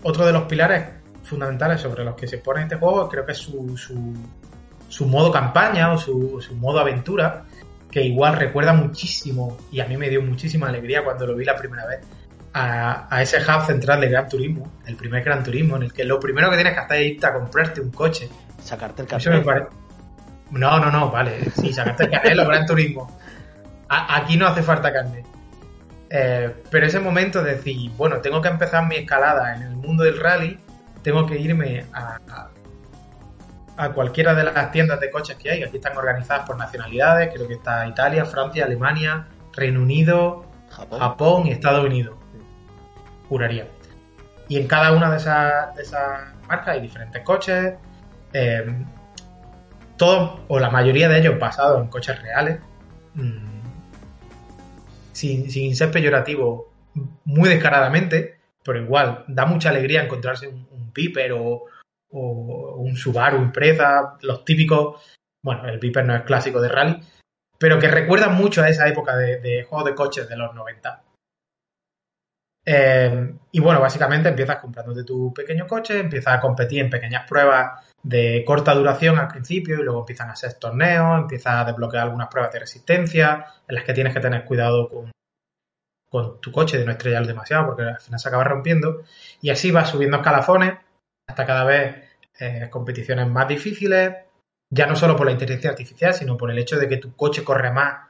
otro 0.04 0.26
de 0.26 0.34
los 0.34 0.44
pilares 0.44 0.86
fundamentales 1.24 1.80
sobre 1.80 2.04
los 2.04 2.16
que 2.16 2.28
se 2.28 2.40
pone 2.40 2.64
este 2.64 2.76
juego 2.76 3.08
creo 3.08 3.26
que 3.26 3.32
es 3.32 3.38
su, 3.38 3.78
su, 3.78 5.06
modo 5.06 5.32
campaña 5.32 5.94
o 5.94 5.98
su, 5.98 6.42
su, 6.42 6.54
modo 6.56 6.80
aventura, 6.80 7.46
que 7.90 8.04
igual 8.04 8.36
recuerda 8.36 8.74
muchísimo 8.74 9.58
y 9.72 9.80
a 9.80 9.86
mí 9.86 9.96
me 9.96 10.10
dio 10.10 10.22
muchísima 10.22 10.68
alegría 10.68 11.04
cuando 11.04 11.26
lo 11.26 11.36
vi 11.36 11.46
la 11.46 11.56
primera 11.56 11.86
vez 11.88 12.02
a, 12.54 13.22
ese 13.22 13.38
hub 13.38 13.66
central 13.66 14.02
de 14.02 14.10
Gran 14.10 14.28
Turismo, 14.28 14.72
el 14.86 14.96
primer 14.96 15.24
Gran 15.24 15.44
Turismo, 15.44 15.76
en 15.76 15.84
el 15.84 15.94
que 15.94 16.04
lo 16.04 16.20
primero 16.20 16.50
que 16.50 16.56
tienes 16.56 16.74
que 16.74 16.80
hacer 16.80 17.02
es 17.02 17.12
irte 17.12 17.28
a 17.28 17.34
comprarte 17.34 17.82
un 17.82 17.92
coche 17.92 18.30
Sacarte 18.64 19.04
el 19.04 19.08
carnet. 19.08 19.70
No, 20.52 20.80
no, 20.80 20.92
no, 20.92 21.12
vale. 21.12 21.50
Sí, 21.52 21.72
sacarte 21.74 22.04
el 22.04 22.12
carnet, 22.12 22.36
lo 22.36 22.46
Gran 22.48 22.66
Turismo. 22.66 23.18
aquí 23.88 24.38
no 24.38 24.48
hace 24.48 24.64
falta 24.64 24.92
carnet. 24.92 25.26
Eh, 26.10 26.64
pero 26.70 26.88
ese 26.88 27.00
momento 27.00 27.44
de 27.44 27.56
decir, 27.56 27.92
bueno, 27.92 28.18
tengo 28.18 28.42
que 28.42 28.48
empezar 28.48 28.88
mi 28.88 28.96
escalada 28.96 29.56
en 29.56 29.62
el 29.62 29.76
mundo 29.76 30.04
del 30.04 30.20
rally, 30.20 30.60
tengo 31.04 31.26
que 31.26 31.38
irme 31.38 31.86
a, 31.94 32.50
a, 33.78 33.90
cualquiera 33.92 34.34
de 34.34 34.44
las 34.44 34.72
tiendas 34.72 35.00
de 35.00 35.12
coches 35.12 35.38
que 35.38 35.52
hay. 35.52 35.64
Aquí 35.64 35.78
están 35.78 35.96
organizadas 35.96 36.46
por 36.46 36.58
nacionalidades, 36.58 37.32
creo 37.34 37.48
que 37.48 37.54
está 37.54 37.88
Italia, 37.88 38.26
Francia, 38.26 38.66
Alemania, 38.66 39.28
Reino 39.54 39.82
Unido, 39.82 40.46
Japón, 40.70 41.48
y 41.48 41.52
Estados 41.52 41.86
Unidos. 41.86 42.19
Juraría. 43.30 43.68
Y 44.48 44.58
en 44.58 44.68
cada 44.68 44.92
una 44.92 45.12
de 45.12 45.18
esas, 45.18 45.76
de 45.76 45.84
esas 45.84 46.34
marcas 46.48 46.70
hay 46.70 46.82
diferentes 46.82 47.24
coches, 47.24 47.76
eh, 48.34 48.66
todos 49.96 50.40
o 50.48 50.60
la 50.60 50.72
mayoría 50.72 51.08
de 51.08 51.20
ellos 51.20 51.40
basados 51.40 51.82
en 51.82 51.88
coches 51.88 52.20
reales, 52.22 52.60
mm, 53.14 53.60
sin, 55.12 55.76
ser 55.76 55.92
peyorativo 55.92 56.74
muy 57.26 57.50
descaradamente, 57.50 58.40
pero 58.64 58.82
igual 58.82 59.26
da 59.28 59.46
mucha 59.46 59.70
alegría 59.70 60.04
encontrarse 60.04 60.48
un, 60.48 60.68
Piper 60.92 61.34
o, 61.34 61.66
un 62.10 62.96
Subaru 62.98 63.38
Impreza, 63.38 64.18
los 64.22 64.44
típicos, 64.44 65.00
bueno, 65.44 65.68
el 65.70 65.78
Piper 65.78 66.04
no 66.04 66.16
es 66.16 66.24
clásico 66.24 66.60
de 66.60 66.70
rally, 66.70 67.00
pero 67.60 67.78
que 67.78 67.88
recuerdan 67.88 68.34
mucho 68.34 68.64
a 68.64 68.70
esa 68.70 68.88
época 68.88 69.16
de, 69.16 69.40
de 69.40 69.64
juegos 69.64 69.88
de 69.88 69.96
coches 69.96 70.28
de 70.28 70.36
los 70.36 70.56
90. 70.56 71.04
Eh, 72.66 73.34
y 73.52 73.60
bueno, 73.60 73.80
básicamente 73.80 74.30
empiezas 74.30 74.58
comprándote 74.58 75.04
tu 75.04 75.34
pequeño 75.34 75.66
coche, 75.66 76.00
empiezas 76.00 76.38
a 76.38 76.40
competir 76.40 76.82
en 76.82 76.90
pequeñas 76.90 77.28
pruebas 77.28 77.86
de 78.04 78.44
corta 78.46 78.74
duración 78.74 79.18
al 79.18 79.28
principio 79.28 79.80
y 79.80 79.84
luego 79.84 80.02
empiezan 80.02 80.30
a 80.30 80.36
ser 80.36 80.54
torneos, 80.54 81.20
empiezas 81.20 81.54
a 81.56 81.66
desbloquear 81.66 82.04
algunas 82.04 82.28
pruebas 82.28 82.54
de 82.54 82.60
resistencia 82.60 83.46
en 83.68 83.76
las 83.76 83.84
que 83.84 83.94
tienes 83.94 84.14
que 84.14 84.20
tener 84.20 84.46
cuidado 84.46 84.88
con, 84.88 85.12
tu 86.42 86.52
coche 86.52 86.80
de 86.80 86.86
no 86.86 86.92
estrellar 86.92 87.28
demasiado 87.28 87.68
porque 87.68 87.84
al 87.84 88.00
final 88.00 88.20
se 88.20 88.28
acaba 88.28 88.44
rompiendo. 88.44 89.04
Y 89.42 89.52
así 89.52 89.72
vas 89.72 89.90
subiendo 89.90 90.18
escalafones 90.18 90.74
hasta 91.28 91.46
cada 91.46 91.64
vez 91.64 91.96
eh, 92.40 92.68
competiciones 92.70 93.28
más 93.28 93.48
difíciles, 93.48 94.16
ya 94.72 94.88
no 94.88 94.96
solo 94.96 95.16
por 95.16 95.28
la 95.28 95.34
inteligencia 95.34 95.70
artificial, 95.70 96.14
sino 96.14 96.36
por 96.36 96.50
el 96.50 96.58
hecho 96.58 96.78
de 96.78 96.88
que 96.88 96.98
tu 96.98 97.16
coche 97.16 97.44
corre 97.44 97.72
más, 97.72 98.10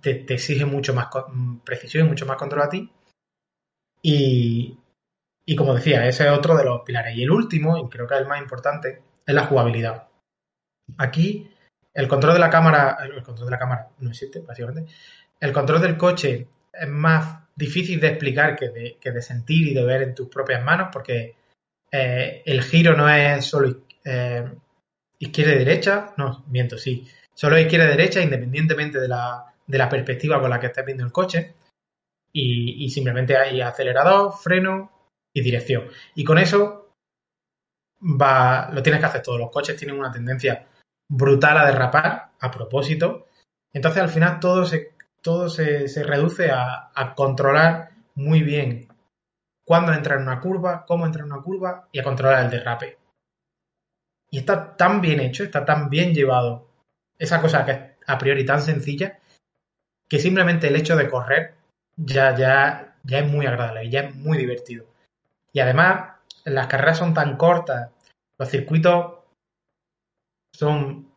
te, 0.00 0.14
te 0.14 0.34
exige 0.34 0.64
mucho 0.64 0.94
más 0.94 1.08
precisión 1.64 2.06
y 2.06 2.10
mucho 2.10 2.26
más 2.26 2.36
control 2.36 2.62
a 2.62 2.68
ti 2.68 2.92
y, 4.02 4.76
como 5.56 5.74
decía, 5.74 6.06
ese 6.06 6.24
es 6.26 6.30
otro 6.30 6.56
de 6.56 6.64
los 6.64 6.82
pilares. 6.82 7.16
Y 7.16 7.22
el 7.22 7.30
último, 7.30 7.78
y 7.78 7.88
creo 7.88 8.06
que 8.06 8.14
es 8.14 8.20
el 8.20 8.26
más 8.26 8.40
importante, 8.40 9.02
es 9.26 9.34
la 9.34 9.46
jugabilidad. 9.46 10.08
Aquí, 10.96 11.50
el 11.92 12.08
control 12.08 12.34
de 12.34 12.40
la 12.40 12.50
cámara, 12.50 12.98
el 13.02 13.22
control 13.22 13.46
de 13.46 13.50
la 13.50 13.58
cámara 13.58 13.88
no 13.98 14.10
existe, 14.10 14.40
básicamente. 14.40 14.92
El 15.40 15.52
control 15.52 15.80
del 15.80 15.96
coche 15.96 16.48
es 16.72 16.88
más 16.88 17.40
difícil 17.54 18.00
de 18.00 18.08
explicar 18.08 18.56
que 18.56 18.68
de, 18.68 18.98
que 19.00 19.10
de 19.10 19.22
sentir 19.22 19.68
y 19.68 19.74
de 19.74 19.84
ver 19.84 20.02
en 20.02 20.14
tus 20.14 20.28
propias 20.28 20.62
manos, 20.62 20.88
porque 20.92 21.34
eh, 21.90 22.42
el 22.44 22.62
giro 22.62 22.96
no 22.96 23.08
es 23.08 23.44
solo 23.44 23.82
eh, 24.04 24.48
izquierda 25.18 25.54
y 25.54 25.58
derecha, 25.58 26.14
no, 26.16 26.44
miento, 26.48 26.78
sí, 26.78 27.06
solo 27.34 27.58
izquierda 27.58 27.86
y 27.86 27.96
derecha, 27.96 28.20
independientemente 28.20 29.00
de 29.00 29.08
la, 29.08 29.44
de 29.66 29.78
la 29.78 29.88
perspectiva 29.88 30.40
con 30.40 30.50
la 30.50 30.60
que 30.60 30.66
estés 30.66 30.84
viendo 30.84 31.04
el 31.04 31.12
coche 31.12 31.54
y, 32.32 32.88
simplemente 32.90 33.36
hay 33.36 33.60
acelerador, 33.60 34.32
freno 34.32 34.90
y 35.32 35.40
dirección. 35.42 35.88
Y 36.14 36.24
con 36.24 36.38
eso 36.38 36.94
va, 38.00 38.70
lo 38.72 38.82
tienes 38.82 39.00
que 39.00 39.06
hacer 39.06 39.22
todos. 39.22 39.38
Los 39.38 39.50
coches 39.50 39.76
tienen 39.76 39.98
una 39.98 40.12
tendencia 40.12 40.66
brutal 41.08 41.58
a 41.58 41.66
derrapar 41.66 42.32
a 42.38 42.50
propósito. 42.50 43.26
Entonces 43.72 44.02
al 44.02 44.08
final 44.08 44.40
todo 44.40 44.64
se, 44.64 44.92
todo 45.22 45.48
se, 45.48 45.86
reduce 46.02 46.50
a, 46.50 46.90
a, 46.94 47.14
controlar 47.14 47.90
muy 48.14 48.42
bien 48.42 48.88
cuándo 49.64 49.92
entrar 49.92 50.18
en 50.18 50.24
una 50.24 50.40
curva, 50.40 50.84
cómo 50.86 51.06
entrar 51.06 51.26
en 51.26 51.32
una 51.32 51.42
curva 51.42 51.88
y 51.92 51.98
a 51.98 52.04
controlar 52.04 52.44
el 52.44 52.50
derrape. 52.50 52.98
Y 54.30 54.38
está 54.38 54.76
tan 54.76 55.00
bien 55.00 55.20
hecho, 55.20 55.44
está 55.44 55.64
tan 55.64 55.88
bien 55.88 56.14
llevado 56.14 56.68
esa 57.18 57.40
cosa 57.40 57.64
que 57.64 57.72
es 57.72 57.80
a 58.06 58.18
priori 58.18 58.44
tan 58.44 58.62
sencilla 58.62 59.18
que 60.08 60.18
simplemente 60.18 60.68
el 60.68 60.76
hecho 60.76 60.96
de 60.96 61.08
correr 61.08 61.57
ya, 61.98 62.36
ya, 62.36 62.96
ya 63.04 63.18
es 63.18 63.30
muy 63.30 63.46
agradable, 63.46 63.90
ya 63.90 64.00
es 64.00 64.14
muy 64.14 64.38
divertido. 64.38 64.86
Y 65.52 65.60
además, 65.60 66.14
las 66.44 66.66
carreras 66.68 66.98
son 66.98 67.12
tan 67.12 67.36
cortas, 67.36 67.90
los 68.38 68.48
circuitos 68.48 69.14
son. 70.52 71.08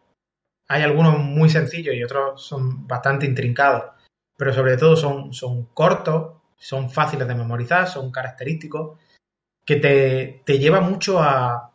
Hay 0.67 0.83
algunos 0.83 1.19
muy 1.19 1.49
sencillos 1.49 1.95
y 1.95 2.03
otros 2.03 2.41
son 2.45 2.87
bastante 2.87 3.25
intrincados, 3.25 3.91
pero 4.37 4.53
sobre 4.53 4.77
todo 4.77 4.95
son, 4.95 5.33
son 5.33 5.65
cortos, 5.73 6.37
son 6.57 6.89
fáciles 6.89 7.27
de 7.27 7.35
memorizar, 7.35 7.87
son 7.87 8.09
característicos, 8.11 8.97
que 9.65 9.75
te, 9.75 10.41
te 10.45 10.59
lleva 10.59 10.79
mucho 10.79 11.21
a, 11.21 11.71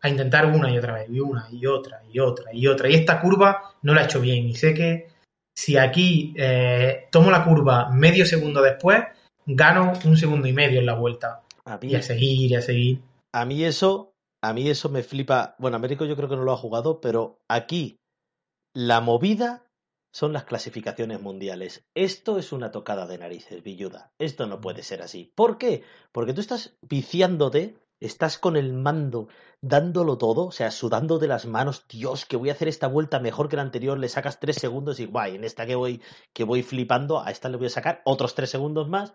a 0.00 0.08
intentar 0.08 0.46
una 0.46 0.70
y 0.70 0.78
otra 0.78 0.94
vez, 0.94 1.10
y 1.10 1.20
una 1.20 1.46
y 1.50 1.66
otra 1.66 2.02
y 2.10 2.18
otra 2.20 2.54
y 2.54 2.66
otra. 2.66 2.88
Y 2.88 2.94
esta 2.94 3.20
curva 3.20 3.74
no 3.82 3.94
la 3.94 4.02
he 4.02 4.04
hecho 4.04 4.20
bien 4.20 4.46
y 4.46 4.54
sé 4.54 4.72
que 4.72 5.08
si 5.58 5.76
aquí 5.76 6.32
eh, 6.36 7.08
tomo 7.10 7.32
la 7.32 7.42
curva 7.42 7.90
medio 7.90 8.24
segundo 8.24 8.62
después, 8.62 9.02
gano 9.44 9.92
un 10.04 10.16
segundo 10.16 10.46
y 10.46 10.52
medio 10.52 10.78
en 10.78 10.86
la 10.86 10.94
vuelta. 10.94 11.42
A 11.64 11.80
y 11.82 11.96
a 11.96 12.00
seguir, 12.00 12.52
y 12.52 12.54
a 12.54 12.62
seguir. 12.62 13.02
A 13.34 13.44
mí 13.44 13.64
eso, 13.64 14.12
a 14.40 14.52
mí 14.52 14.70
eso 14.70 14.88
me 14.88 15.02
flipa. 15.02 15.56
Bueno, 15.58 15.76
Américo 15.76 16.04
yo 16.04 16.14
creo 16.14 16.28
que 16.28 16.36
no 16.36 16.44
lo 16.44 16.52
ha 16.52 16.56
jugado, 16.56 17.00
pero 17.00 17.40
aquí 17.48 17.96
la 18.72 19.00
movida 19.00 19.66
son 20.14 20.32
las 20.32 20.44
clasificaciones 20.44 21.20
mundiales. 21.20 21.82
Esto 21.92 22.38
es 22.38 22.52
una 22.52 22.70
tocada 22.70 23.08
de 23.08 23.18
narices, 23.18 23.60
Villuda. 23.64 24.12
Esto 24.20 24.46
no 24.46 24.60
puede 24.60 24.84
ser 24.84 25.02
así. 25.02 25.32
¿Por 25.34 25.58
qué? 25.58 25.82
Porque 26.12 26.34
tú 26.34 26.40
estás 26.40 26.76
viciándote 26.88 27.76
estás 28.00 28.38
con 28.38 28.56
el 28.56 28.72
mando 28.72 29.28
dándolo 29.60 30.18
todo, 30.18 30.46
o 30.46 30.52
sea, 30.52 30.70
sudando 30.70 31.18
de 31.18 31.28
las 31.28 31.46
manos, 31.46 31.86
Dios, 31.88 32.24
que 32.24 32.36
voy 32.36 32.50
a 32.50 32.52
hacer 32.52 32.68
esta 32.68 32.86
vuelta 32.86 33.18
mejor 33.18 33.48
que 33.48 33.56
la 33.56 33.62
anterior, 33.62 33.98
le 33.98 34.08
sacas 34.08 34.38
tres 34.38 34.56
segundos 34.56 35.00
y 35.00 35.06
guay, 35.06 35.34
en 35.34 35.44
esta 35.44 35.66
que 35.66 35.74
voy, 35.74 36.00
que 36.32 36.44
voy 36.44 36.62
flipando, 36.62 37.20
a 37.20 37.30
esta 37.30 37.48
le 37.48 37.56
voy 37.56 37.66
a 37.66 37.70
sacar 37.70 38.02
otros 38.04 38.34
tres 38.34 38.50
segundos 38.50 38.88
más, 38.88 39.14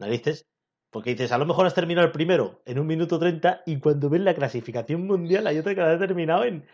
narices, 0.00 0.46
porque 0.90 1.10
dices, 1.10 1.32
a 1.32 1.38
lo 1.38 1.46
mejor 1.46 1.66
has 1.66 1.74
terminado 1.74 2.06
el 2.06 2.12
primero 2.12 2.62
en 2.64 2.78
un 2.78 2.86
minuto 2.86 3.18
treinta 3.18 3.62
y 3.66 3.78
cuando 3.80 4.08
ves 4.08 4.22
la 4.22 4.34
clasificación 4.34 5.06
mundial 5.06 5.46
hay 5.46 5.58
otra 5.58 5.74
que 5.74 5.80
la 5.80 5.92
ha 5.92 5.98
terminado 5.98 6.44
en, 6.44 6.66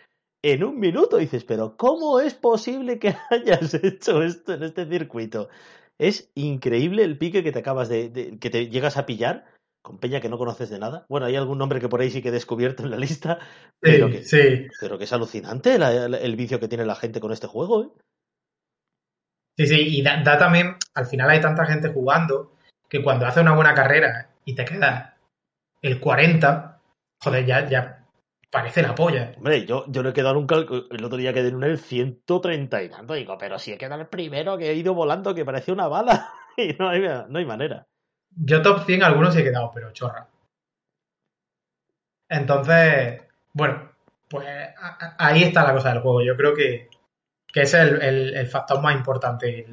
en 0.42 0.64
un 0.64 0.78
minuto, 0.78 1.16
dices, 1.16 1.44
pero 1.44 1.76
¿cómo 1.76 2.20
es 2.20 2.34
posible 2.34 2.98
que 2.98 3.14
hayas 3.30 3.74
hecho 3.74 4.22
esto 4.22 4.54
en 4.54 4.62
este 4.62 4.86
circuito? 4.86 5.48
Es 5.98 6.30
increíble 6.36 7.02
el 7.02 7.18
pique 7.18 7.42
que 7.42 7.50
te 7.50 7.59
acabas 7.59 7.88
de 7.88 8.38
que 8.40 8.50
te 8.50 8.68
llegas 8.68 8.96
a 8.96 9.06
pillar 9.06 9.57
con 9.89 9.99
Peña 9.99 10.20
que 10.20 10.28
no 10.28 10.36
conoces 10.36 10.68
de 10.68 10.78
nada. 10.78 11.07
Bueno, 11.09 11.24
hay 11.24 11.34
algún 11.34 11.57
nombre 11.57 11.80
que 11.80 11.89
por 11.89 12.03
ahí 12.03 12.11
sí 12.11 12.20
que 12.20 12.28
he 12.28 12.32
descubierto 12.32 12.82
en 12.82 12.91
la 12.91 12.99
lista, 12.99 13.39
pero, 13.80 14.11
que, 14.11 14.22
sí. 14.22 14.68
pero 14.78 14.99
que 14.99 15.05
es 15.05 15.12
alucinante 15.14 15.74
el, 15.74 16.36
vicio 16.36 16.61
que 16.61 16.68
tiene 16.68 16.84
la 16.84 16.95
gente 16.95 17.20
con 17.20 17.32
este 17.32 17.47
juego. 17.47 17.84
¿eh? 17.84 17.89
Sí, 19.57 19.66
sí, 19.66 19.99
y 19.99 20.03
da, 20.03 20.22
también, 20.36 20.76
al 20.95 21.07
final 21.07 21.30
hay 21.30 21.41
tanta 21.41 21.64
gente 21.64 21.89
jugando 21.89 22.53
que 22.86 23.03
cuando 23.03 23.24
hace 23.24 23.41
una 23.41 23.55
buena 23.55 23.72
carrera 23.72 24.30
y 24.45 24.55
te 24.55 24.66
queda 24.66 25.16
el 25.80 25.99
40, 25.99 26.82
joder, 27.20 27.47
ya, 27.47 27.66
ya 27.66 28.05
parece 28.51 28.82
la 28.82 28.95
polla. 28.95 29.32
Hombre, 29.39 29.64
yo, 29.64 29.86
yo 29.89 30.03
no 30.03 30.11
he 30.11 30.12
quedado 30.12 30.34
nunca, 30.34 30.57
el 30.57 31.05
otro 31.05 31.16
día 31.16 31.32
quedé 31.32 31.49
en 31.49 31.62
el 31.62 31.78
130 31.78 32.82
y 32.82 32.91
tanto, 32.91 33.14
digo, 33.14 33.39
pero 33.39 33.59
si 33.59 33.72
he 33.72 33.78
quedado 33.78 34.03
el 34.03 34.09
primero 34.09 34.59
que 34.59 34.70
he 34.70 34.74
ido 34.74 34.93
volando 34.93 35.34
que 35.34 35.47
parecía 35.47 35.72
una 35.72 35.89
bala 35.89 36.30
y 36.59 36.74
no 36.78 36.91
hay, 36.91 37.01
no 37.01 37.39
hay 37.39 37.47
manera. 37.47 37.86
Yo 38.37 38.62
top 38.62 38.85
100 38.85 39.03
algunos 39.03 39.37
he 39.37 39.43
quedado, 39.43 39.70
pero 39.74 39.93
chorra. 39.93 40.29
Entonces, 42.29 43.22
bueno, 43.53 43.91
pues 44.29 44.47
ahí 45.18 45.43
está 45.43 45.64
la 45.64 45.72
cosa 45.72 45.91
del 45.93 46.03
juego. 46.03 46.22
Yo 46.22 46.37
creo 46.37 46.55
que, 46.55 46.91
que 47.53 47.62
ese 47.62 47.83
es 47.83 48.03
el, 48.03 48.47
factor 48.47 48.81
más 48.83 48.95
importante. 48.95 49.66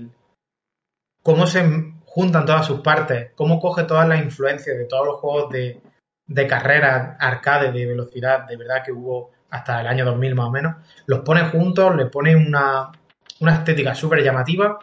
cómo 1.22 1.48
se 1.48 1.94
juntan 2.06 2.46
todas 2.46 2.66
sus 2.66 2.80
partes, 2.80 3.32
cómo 3.36 3.60
coge 3.60 3.84
todas 3.84 4.08
las 4.08 4.22
influencias 4.22 4.78
de 4.78 4.86
todos 4.86 5.06
los 5.06 5.16
juegos 5.18 5.52
de, 5.52 5.82
de 6.28 6.48
carrera, 6.48 7.18
arcade, 7.20 7.72
de 7.72 7.86
velocidad, 7.86 8.48
de 8.48 8.58
verdad 8.58 8.84
que 8.84 8.92
hubo 8.92 9.32
hasta 9.50 9.82
el 9.82 9.88
año 9.88 10.06
2000 10.06 10.36
más 10.36 10.48
o 10.48 10.52
menos, 10.52 10.76
los 11.06 11.20
pone 11.20 11.44
juntos, 11.50 11.96
le 11.96 12.08
pone 12.08 12.36
una, 12.36 12.92
una 13.40 13.54
estética 13.56 13.94
súper 13.94 14.24
llamativa 14.24 14.80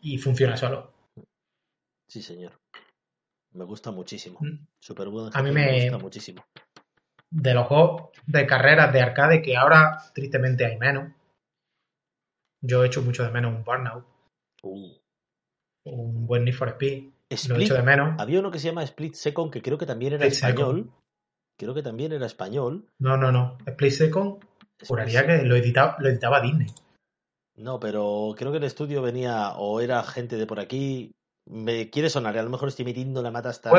y 0.00 0.18
funciona 0.18 0.56
solo. 0.56 0.92
Sí, 2.08 2.22
señor. 2.22 2.61
Me 3.54 3.64
gusta 3.64 3.90
muchísimo. 3.90 4.38
Mm. 4.40 4.66
Super 4.80 5.08
A 5.34 5.42
mí 5.42 5.50
me, 5.50 5.82
gusta 5.82 5.98
muchísimo. 5.98 6.44
De 7.30 7.54
los 7.54 7.66
juegos 7.66 8.10
de 8.26 8.46
carreras 8.46 8.92
de 8.92 9.00
arcade 9.00 9.42
que 9.42 9.56
ahora 9.56 9.98
tristemente 10.14 10.64
hay 10.64 10.78
menos. 10.78 11.12
Yo 12.60 12.82
he 12.82 12.86
hecho 12.86 13.02
mucho 13.02 13.24
de 13.24 13.30
menos 13.30 13.54
un 13.54 13.64
Burnout. 13.64 14.04
Uh. 14.62 14.92
Un 15.84 16.26
buen 16.26 16.44
Need 16.44 16.54
for 16.54 16.68
Speed. 16.68 17.10
lo 17.48 17.56
he 17.56 17.64
hecho 17.64 17.74
de 17.74 17.82
menos. 17.82 18.20
Había 18.20 18.40
uno 18.40 18.50
que 18.50 18.58
se 18.58 18.68
llama 18.68 18.84
Split 18.84 19.14
Second 19.14 19.52
que 19.52 19.62
creo 19.62 19.78
que 19.78 19.86
también 19.86 20.14
era 20.14 20.26
español. 20.26 20.92
Creo 21.58 21.74
que 21.74 21.82
también 21.82 22.12
era 22.12 22.26
español. 22.26 22.86
No, 22.98 23.16
no, 23.16 23.32
no. 23.32 23.58
Split 23.66 23.92
Second 23.92 24.44
juraría 24.86 25.26
que 25.26 25.42
lo 25.42 25.56
editaba, 25.56 25.96
lo 25.98 26.08
editaba 26.08 26.40
Disney. 26.40 26.68
No, 27.56 27.78
pero 27.78 28.34
creo 28.36 28.50
que 28.50 28.58
el 28.58 28.64
estudio 28.64 29.02
venía 29.02 29.52
o 29.56 29.80
era 29.80 30.02
gente 30.02 30.36
de 30.36 30.46
por 30.46 30.60
aquí. 30.60 31.14
Me 31.46 31.90
quiere 31.90 32.08
sonar, 32.08 32.38
a 32.38 32.42
lo 32.42 32.50
mejor 32.50 32.68
estoy 32.68 32.84
metiendo 32.84 33.22
la 33.22 33.30
mata 33.30 33.48
hasta 33.48 33.70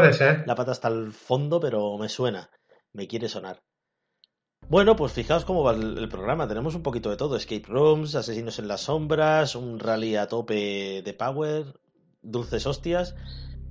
la 0.45 0.55
pata 0.55 0.71
hasta 0.71 0.89
el 0.89 1.11
fondo, 1.11 1.59
pero 1.59 1.97
me 1.97 2.09
suena. 2.09 2.49
Me 2.91 3.07
quiere 3.07 3.29
sonar. 3.29 3.63
Bueno, 4.69 4.95
pues 4.95 5.13
fijaos 5.13 5.45
cómo 5.45 5.63
va 5.63 5.73
el, 5.73 6.07
programa. 6.09 6.47
Tenemos 6.47 6.75
un 6.75 6.83
poquito 6.83 7.09
de 7.09 7.17
todo: 7.17 7.35
escape 7.35 7.65
rooms, 7.67 8.15
asesinos 8.15 8.59
en 8.59 8.67
las 8.67 8.81
sombras, 8.81 9.55
un 9.55 9.79
rally 9.79 10.15
a 10.15 10.27
tope 10.27 11.01
de 11.03 11.13
power, 11.13 11.79
dulces 12.21 12.65
hostias. 12.65 13.15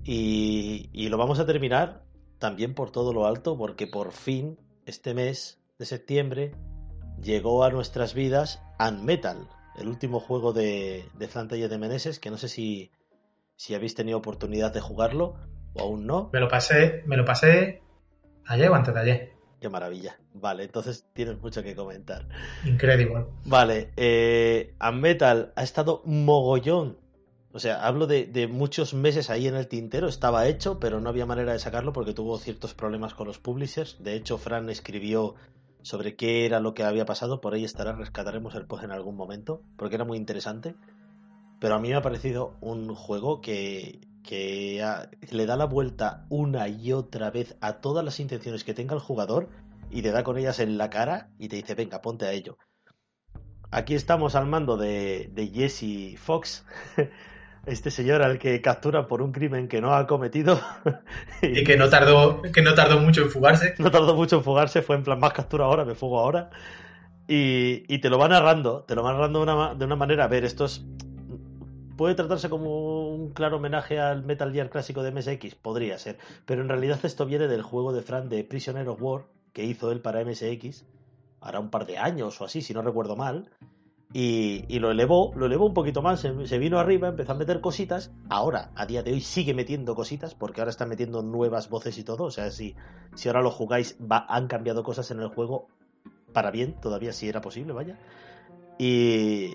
Y, 0.04 0.90
y 0.92 1.08
lo 1.08 1.16
vamos 1.16 1.38
a 1.38 1.46
terminar 1.46 2.04
también 2.38 2.74
por 2.74 2.90
todo 2.90 3.12
lo 3.12 3.26
alto, 3.26 3.56
porque 3.56 3.86
por 3.86 4.12
fin, 4.12 4.58
este 4.84 5.14
mes 5.14 5.62
de 5.78 5.86
septiembre, 5.86 6.52
llegó 7.22 7.64
a 7.64 7.70
nuestras 7.70 8.14
vidas 8.14 8.60
Unmetal, 8.78 9.48
el 9.76 9.88
último 9.88 10.20
juego 10.20 10.52
de, 10.52 11.08
de 11.14 11.56
y 11.56 11.60
de 11.60 11.78
Meneses, 11.78 12.18
que 12.18 12.30
no 12.30 12.38
sé 12.38 12.48
si, 12.48 12.90
si 13.56 13.74
habéis 13.74 13.94
tenido 13.94 14.18
oportunidad 14.18 14.72
de 14.72 14.80
jugarlo 14.80 15.36
o 15.74 15.82
aún 15.82 16.06
no. 16.06 16.30
Me 16.32 16.40
lo 16.40 16.48
pasé, 16.48 17.02
me 17.06 17.16
lo 17.16 17.24
pasé 17.24 17.82
ayer 18.46 18.68
o 18.68 18.74
antes 18.74 18.94
de 18.94 19.00
ayer. 19.00 19.32
Qué 19.60 19.68
maravilla. 19.68 20.18
Vale, 20.34 20.64
entonces 20.64 21.06
tienes 21.12 21.40
mucho 21.40 21.62
que 21.62 21.76
comentar. 21.76 22.28
Increíble. 22.64 23.26
Vale, 23.44 23.92
eh, 23.96 24.74
Metal 24.92 25.52
ha 25.54 25.62
estado 25.62 26.02
mogollón. 26.04 26.98
O 27.52 27.58
sea, 27.58 27.86
hablo 27.86 28.06
de, 28.06 28.26
de, 28.26 28.48
muchos 28.48 28.94
meses 28.94 29.28
ahí 29.28 29.46
en 29.46 29.54
el 29.54 29.68
tintero, 29.68 30.08
estaba 30.08 30.48
hecho, 30.48 30.80
pero 30.80 31.00
no 31.00 31.10
había 31.10 31.26
manera 31.26 31.52
de 31.52 31.58
sacarlo 31.58 31.92
porque 31.92 32.14
tuvo 32.14 32.38
ciertos 32.38 32.74
problemas 32.74 33.14
con 33.14 33.26
los 33.26 33.38
publishers. 33.38 34.02
De 34.02 34.14
hecho, 34.14 34.38
Fran 34.38 34.70
escribió 34.70 35.36
sobre 35.82 36.16
qué 36.16 36.46
era 36.46 36.60
lo 36.60 36.74
que 36.74 36.82
había 36.82 37.04
pasado, 37.04 37.40
por 37.40 37.54
ahí 37.54 37.64
estará, 37.64 37.92
rescataremos 37.92 38.54
el 38.54 38.66
post 38.66 38.84
en 38.84 38.90
algún 38.90 39.16
momento, 39.16 39.62
porque 39.76 39.96
era 39.96 40.04
muy 40.04 40.16
interesante. 40.16 40.74
Pero 41.62 41.76
a 41.76 41.78
mí 41.78 41.90
me 41.90 41.94
ha 41.94 42.02
parecido 42.02 42.56
un 42.60 42.92
juego 42.92 43.40
que, 43.40 44.00
que 44.24 44.84
le 45.30 45.46
da 45.46 45.54
la 45.54 45.66
vuelta 45.66 46.26
una 46.28 46.66
y 46.66 46.92
otra 46.92 47.30
vez 47.30 47.56
a 47.60 47.74
todas 47.74 48.04
las 48.04 48.18
intenciones 48.18 48.64
que 48.64 48.74
tenga 48.74 48.96
el 48.96 49.00
jugador 49.00 49.48
y 49.88 50.02
te 50.02 50.10
da 50.10 50.24
con 50.24 50.36
ellas 50.36 50.58
en 50.58 50.76
la 50.76 50.90
cara 50.90 51.28
y 51.38 51.46
te 51.46 51.54
dice, 51.54 51.76
venga, 51.76 52.02
ponte 52.02 52.24
a 52.24 52.32
ello. 52.32 52.58
Aquí 53.70 53.94
estamos 53.94 54.34
al 54.34 54.46
mando 54.46 54.76
de, 54.76 55.30
de 55.32 55.46
Jesse 55.46 56.18
Fox, 56.18 56.66
este 57.66 57.92
señor 57.92 58.22
al 58.22 58.40
que 58.40 58.60
captura 58.60 59.06
por 59.06 59.22
un 59.22 59.30
crimen 59.30 59.68
que 59.68 59.80
no 59.80 59.94
ha 59.94 60.08
cometido. 60.08 60.60
y 61.42 61.62
que 61.62 61.76
no 61.76 61.88
tardó, 61.88 62.42
que 62.42 62.62
no 62.62 62.74
tardó 62.74 62.98
mucho 62.98 63.22
en 63.22 63.30
fugarse. 63.30 63.76
No 63.78 63.92
tardó 63.92 64.16
mucho 64.16 64.38
en 64.38 64.42
fugarse, 64.42 64.82
fue 64.82 64.96
en 64.96 65.04
plan 65.04 65.20
más 65.20 65.32
captura 65.32 65.66
ahora, 65.66 65.84
me 65.84 65.94
fugo 65.94 66.18
ahora. 66.18 66.50
Y, 67.28 67.84
y 67.86 68.00
te 68.00 68.10
lo 68.10 68.18
va 68.18 68.26
narrando, 68.26 68.82
te 68.82 68.96
lo 68.96 69.04
va 69.04 69.12
narrando 69.12 69.44
de 69.46 69.52
una, 69.52 69.74
de 69.76 69.84
una 69.84 69.94
manera. 69.94 70.24
A 70.24 70.28
ver, 70.28 70.44
esto 70.44 70.64
es, 70.64 70.84
puede 71.96 72.14
tratarse 72.14 72.48
como 72.48 73.08
un 73.08 73.30
claro 73.30 73.56
homenaje 73.56 73.98
al 73.98 74.24
Metal 74.24 74.52
Gear 74.52 74.70
clásico 74.70 75.02
de 75.02 75.12
MSX, 75.12 75.54
podría 75.54 75.98
ser. 75.98 76.18
Pero 76.46 76.62
en 76.62 76.68
realidad 76.68 77.00
esto 77.02 77.26
viene 77.26 77.48
del 77.48 77.62
juego 77.62 77.92
de 77.92 78.02
Fran 78.02 78.28
de 78.28 78.44
Prisoner 78.44 78.88
of 78.88 79.02
War, 79.02 79.24
que 79.52 79.64
hizo 79.64 79.90
él 79.92 80.00
para 80.00 80.24
MSX, 80.24 80.84
hará 81.40 81.60
un 81.60 81.70
par 81.70 81.86
de 81.86 81.98
años 81.98 82.40
o 82.40 82.44
así, 82.44 82.62
si 82.62 82.74
no 82.74 82.82
recuerdo 82.82 83.16
mal 83.16 83.50
y, 84.14 84.78
lo 84.78 84.90
elevó, 84.90 85.32
lo 85.36 85.46
elevó 85.46 85.66
un 85.66 85.72
poquito 85.72 86.02
más, 86.02 86.20
se, 86.20 86.58
vino 86.58 86.78
arriba, 86.78 87.08
empezó 87.08 87.32
a 87.32 87.34
meter 87.34 87.60
cositas. 87.60 88.12
Ahora, 88.28 88.70
a 88.74 88.84
día 88.84 89.02
de 89.02 89.12
hoy, 89.12 89.20
sigue 89.20 89.54
metiendo 89.54 89.94
cositas, 89.94 90.34
porque 90.34 90.60
ahora 90.60 90.70
está 90.70 90.84
metiendo 90.84 91.22
nuevas 91.22 91.70
voces 91.70 91.96
y 91.96 92.04
todo. 92.04 92.24
O 92.24 92.30
sea, 92.30 92.50
si, 92.50 92.76
si 93.14 93.28
ahora 93.28 93.40
lo 93.40 93.50
jugáis, 93.50 93.96
han 94.10 94.48
cambiado 94.48 94.82
cosas 94.82 95.10
en 95.10 95.20
el 95.20 95.28
juego 95.28 95.68
para 96.32 96.50
bien, 96.50 96.78
todavía 96.80 97.12
si 97.12 97.28
era 97.28 97.40
posible, 97.40 97.72
vaya. 97.72 97.98
Y, 98.78 99.54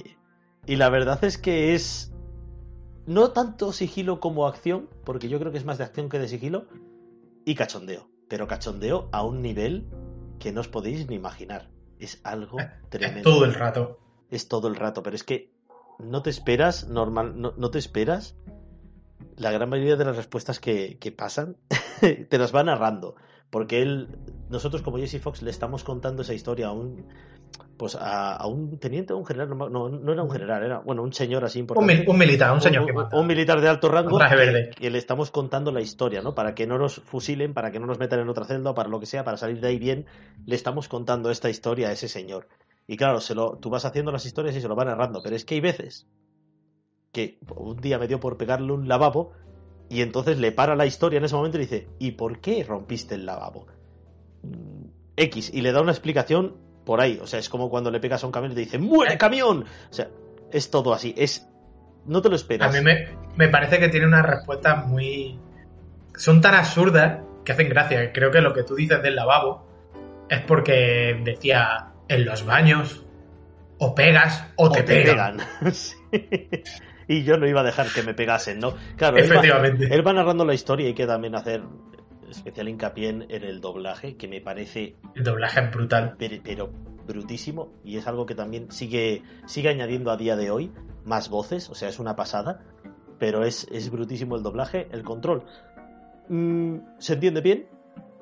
y 0.66 0.76
la 0.76 0.90
verdad 0.90 1.24
es 1.24 1.38
que 1.38 1.76
es 1.76 2.12
no 3.08 3.32
tanto 3.32 3.74
sigilo 3.74 4.20
como 4.20 4.46
acción, 4.46 4.88
porque 5.04 5.30
yo 5.30 5.40
creo 5.40 5.52
que 5.52 5.58
es 5.58 5.66
más 5.66 5.80
de 5.80 5.86
acción 5.86 6.10
que 6.10 6.20
de 6.20 6.28
sigilo, 6.28 6.66
y 7.46 7.56
cachondeo. 7.56 8.10
Pero 8.28 8.48
cachondeo 8.48 9.10
a 9.12 9.24
un 9.24 9.42
nivel 9.42 9.88
que 10.40 10.52
no 10.52 10.62
os 10.62 10.68
podéis 10.68 11.08
ni 11.08 11.16
imaginar. 11.16 11.70
Es 11.98 12.20
algo 12.24 12.58
tremendo. 12.90 13.32
Todo 13.32 13.46
el 13.46 13.56
rato 13.56 14.00
es 14.30 14.48
todo 14.48 14.68
el 14.68 14.76
rato, 14.76 15.04
pero 15.04 15.16
es 15.16 15.24
que 15.24 15.52
no 16.00 16.22
te 16.22 16.30
esperas, 16.30 16.88
normal, 16.88 17.34
no, 17.40 17.72
te 17.72 17.80
esperas. 17.80 18.36
La 19.36 19.52
gran 19.52 19.70
mayoría 19.70 19.96
de 19.96 20.06
las 20.06 20.18
respuestas 20.18 20.60
que, 20.60 20.98
que 21.00 21.12
pasan 21.12 21.58
te 22.02 22.38
las 22.38 22.54
va 22.54 22.64
narrando. 22.64 23.16
Porque 23.50 23.82
él, 23.82 24.10
nosotros 24.50 24.82
como 24.82 24.98
Jesse 24.98 25.22
Fox 25.22 25.42
le 25.42 25.50
estamos 25.50 25.84
contando 25.84 26.22
esa 26.22 26.34
historia 26.34 26.68
a 26.68 26.72
un, 26.74 27.08
pues 27.78 27.96
a, 28.00 28.46
un 28.48 28.80
teniente 28.80 29.14
o 29.14 29.18
un 29.18 29.26
general, 29.26 29.56
no, 29.56 29.70
no, 29.70 30.12
era 30.12 30.24
un 30.24 30.32
general, 30.32 30.64
era 30.64 30.80
bueno 30.80 31.04
un 31.04 31.14
señor 31.14 31.46
así 31.46 31.60
importante. 31.60 32.06
Un, 32.08 32.18
militar, 32.18 32.52
un 32.52 32.60
señor 32.60 32.88
un, 33.14 33.28
militar 33.28 33.62
de 33.62 33.70
alto 33.70 33.88
rango 33.88 34.18
que, 34.18 34.90
le 34.90 34.98
estamos 34.98 35.30
contando 35.30 35.72
la 35.72 35.82
historia, 35.82 36.22
¿no? 36.22 36.34
Para 36.34 36.56
que 36.56 36.66
no 36.66 36.80
nos 36.80 36.96
fusilen, 36.96 37.54
para 37.54 37.72
que 37.72 37.80
no 37.80 37.86
nos 37.86 38.00
metan 38.00 38.20
en 38.20 38.30
otra 38.30 38.46
celda, 38.46 38.74
para 38.74 38.90
lo 38.90 39.00
que 39.00 39.06
sea, 39.06 39.24
para 39.24 39.38
salir 39.38 39.62
de 39.62 39.68
ahí 39.68 39.78
bien, 39.78 40.08
le 40.46 40.56
estamos 40.56 40.88
contando 40.88 41.30
esta 41.30 41.50
historia 41.50 41.90
a 41.90 41.92
ese 41.92 42.08
señor. 42.08 42.48
Y 42.88 42.98
claro, 42.98 43.22
se 43.22 43.36
lo, 43.36 43.58
tú 43.58 43.70
vas 43.70 43.86
haciendo 43.86 44.12
las 44.12 44.26
historias 44.26 44.56
y 44.56 44.62
se 44.62 44.68
lo 44.68 44.76
va 44.76 44.86
narrando, 44.86 45.22
pero 45.22 45.36
es 45.36 45.46
que 45.46 45.56
hay 45.56 45.62
veces 45.62 46.08
que 47.12 47.38
un 47.56 47.78
día 47.78 48.00
me 48.00 48.08
dio 48.08 48.20
por 48.20 48.38
pegarle 48.38 48.72
un 48.72 48.88
lavabo 48.88 49.34
y 49.90 50.02
entonces 50.02 50.40
le 50.40 50.52
para 50.52 50.76
la 50.76 50.86
historia 50.86 51.18
en 51.18 51.26
ese 51.26 51.36
momento 51.36 51.58
y 51.58 51.62
dice, 51.62 51.88
¿y 52.00 52.12
por 52.12 52.40
qué 52.40 52.64
rompiste 52.64 53.16
el 53.16 53.26
lavabo? 53.26 53.68
X, 55.16 55.52
y 55.54 55.62
le 55.62 55.72
da 55.72 55.82
una 55.82 55.92
explicación 55.92 56.67
por 56.88 57.02
ahí, 57.02 57.20
o 57.22 57.28
sea, 57.28 57.38
es 57.38 57.50
como 57.50 57.70
cuando 57.70 57.92
le 57.92 58.00
pegas 58.00 58.24
a 58.24 58.28
un 58.28 58.32
camión 58.32 58.54
y 58.54 58.56
te 58.56 58.62
dice, 58.62 58.78
¡muere 58.78 59.18
camión! 59.18 59.66
O 59.92 59.94
sea, 59.94 60.08
es 60.54 60.72
todo 60.72 60.94
así, 60.94 61.14
es... 61.18 61.46
No 62.06 62.22
te 62.22 62.30
lo 62.30 62.38
esperas. 62.38 62.74
A 62.74 62.78
mí 62.78 62.82
me, 62.82 63.10
me 63.36 63.50
parece 63.50 63.78
que 63.78 63.90
tiene 63.90 64.08
unas 64.08 64.26
respuestas 64.26 64.88
muy... 64.88 65.38
Son 66.16 66.40
tan 66.40 66.56
absurdas 66.56 67.20
que 67.44 67.52
hacen 67.52 67.68
gracia. 67.68 68.14
Creo 68.14 68.32
que 68.32 68.40
lo 68.40 68.54
que 68.54 68.64
tú 68.64 68.76
dices 68.76 69.04
del 69.04 69.18
lavabo 69.18 69.68
es 70.30 70.40
porque 70.40 71.20
decía, 71.26 71.90
en 72.08 72.24
los 72.24 72.46
baños, 72.46 73.04
o 73.80 73.94
pegas 73.94 74.46
o, 74.56 74.72
te, 74.72 74.84
pegan. 74.84 75.40
Y 77.10 77.24
yo 77.24 77.38
no 77.38 77.48
iba 77.48 77.62
a 77.62 77.64
dejar 77.64 77.88
que 77.88 78.04
me 78.04 78.14
pegasen, 78.14 78.60
¿no? 78.60 78.76
Claro, 78.98 79.18
Efectivamente. 79.18 79.88
Él 79.94 80.06
va, 80.06 80.12
narrando 80.14 80.44
la 80.44 80.54
historia 80.54 80.86
y 80.86 80.88
hay 80.88 80.94
que 80.94 81.08
también 81.08 81.36
hacer 81.36 81.64
especial 82.30 82.70
hincapié 82.70 83.10
en, 83.10 83.26
el 83.30 83.62
doblaje, 83.62 84.18
que 84.18 84.28
me 84.28 84.42
parece... 84.42 84.96
El 85.16 85.24
doblaje 85.24 85.62
es 85.62 85.72
brutal. 85.72 86.16
Pero, 86.18 86.72
brutísimo, 87.08 87.72
y 87.84 87.98
es 87.98 88.08
algo 88.08 88.26
que 88.26 88.36
también 88.36 88.72
sigue, 88.72 89.24
sigue 89.46 89.70
añadiendo 89.70 90.12
a 90.12 90.18
día 90.18 90.36
de 90.36 90.52
hoy 90.52 90.72
más 91.06 91.30
voces, 91.30 91.70
o 91.70 91.76
sea, 91.76 91.88
es 91.88 92.00
una 92.00 92.16
pasada, 92.16 92.66
pero 93.18 93.46
es, 93.46 93.68
es 93.72 93.90
brutísimo 93.90 94.36
el 94.36 94.44
doblaje, 94.44 94.88
el 94.92 95.04
control. 95.04 95.44
Mm, 96.28 96.80
¿Se 97.00 97.14
entiende 97.14 97.42
bien? 97.42 97.68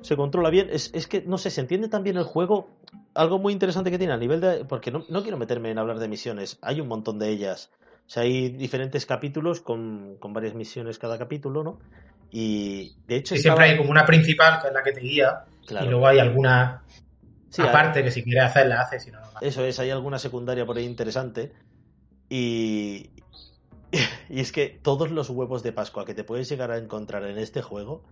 ¿Se 0.02 0.16
controla 0.16 0.50
bien? 0.50 0.68
Es, 0.70 0.92
es 0.94 1.08
que, 1.08 1.22
no 1.22 1.36
sé, 1.36 1.50
se 1.50 1.60
entiende 1.60 1.88
también 1.88 2.16
el 2.16 2.24
juego 2.24 2.68
algo 3.16 3.38
muy 3.38 3.52
interesante 3.52 3.90
que 3.90 3.98
tiene 3.98 4.12
a 4.12 4.18
nivel 4.18 4.40
de. 4.40 4.64
Porque 4.64 4.90
no, 4.90 5.04
quiero 5.22 5.36
meterme 5.36 5.70
en 5.70 5.78
hablar 5.78 5.98
de 5.98 6.08
misiones, 6.08 6.58
hay 6.62 6.80
un 6.80 6.88
montón 6.88 7.18
de 7.18 7.30
ellas. 7.30 7.70
O 8.06 8.10
sea, 8.10 8.22
hay 8.22 8.50
diferentes 8.50 9.04
capítulos 9.04 9.60
con, 9.60 10.16
con 10.20 10.32
varias 10.32 10.54
misiones 10.54 10.98
cada 10.98 11.18
capítulo, 11.18 11.64
¿no? 11.64 11.78
Y 12.38 12.94
de 13.06 13.16
hecho. 13.16 13.34
Y 13.34 13.38
siempre 13.38 13.64
hay 13.64 13.78
como 13.78 13.90
una 13.90 14.04
principal, 14.04 14.60
que 14.60 14.68
es 14.68 14.74
la 14.74 14.82
que 14.82 14.92
te 14.92 15.00
guía, 15.00 15.44
y 15.70 15.86
luego 15.86 16.06
hay 16.06 16.18
alguna 16.18 16.82
aparte 17.56 18.04
que 18.04 18.10
si 18.10 18.22
quieres 18.22 18.44
hacerla, 18.44 18.82
haces, 18.82 19.04
si 19.04 19.10
no, 19.10 19.20
no. 19.20 19.26
Eso 19.40 19.64
es, 19.64 19.78
hay 19.78 19.88
alguna 19.88 20.18
secundaria 20.18 20.66
por 20.66 20.76
ahí 20.76 20.84
interesante. 20.84 21.52
Y. 22.28 23.10
Y 24.28 24.40
es 24.40 24.52
que 24.52 24.78
todos 24.82 25.10
los 25.12 25.30
huevos 25.30 25.62
de 25.62 25.72
Pascua 25.72 26.04
que 26.04 26.12
te 26.12 26.24
puedes 26.24 26.48
llegar 26.50 26.72
a 26.72 26.76
encontrar 26.76 27.24
en 27.24 27.38
este 27.38 27.62
juego 27.62 28.04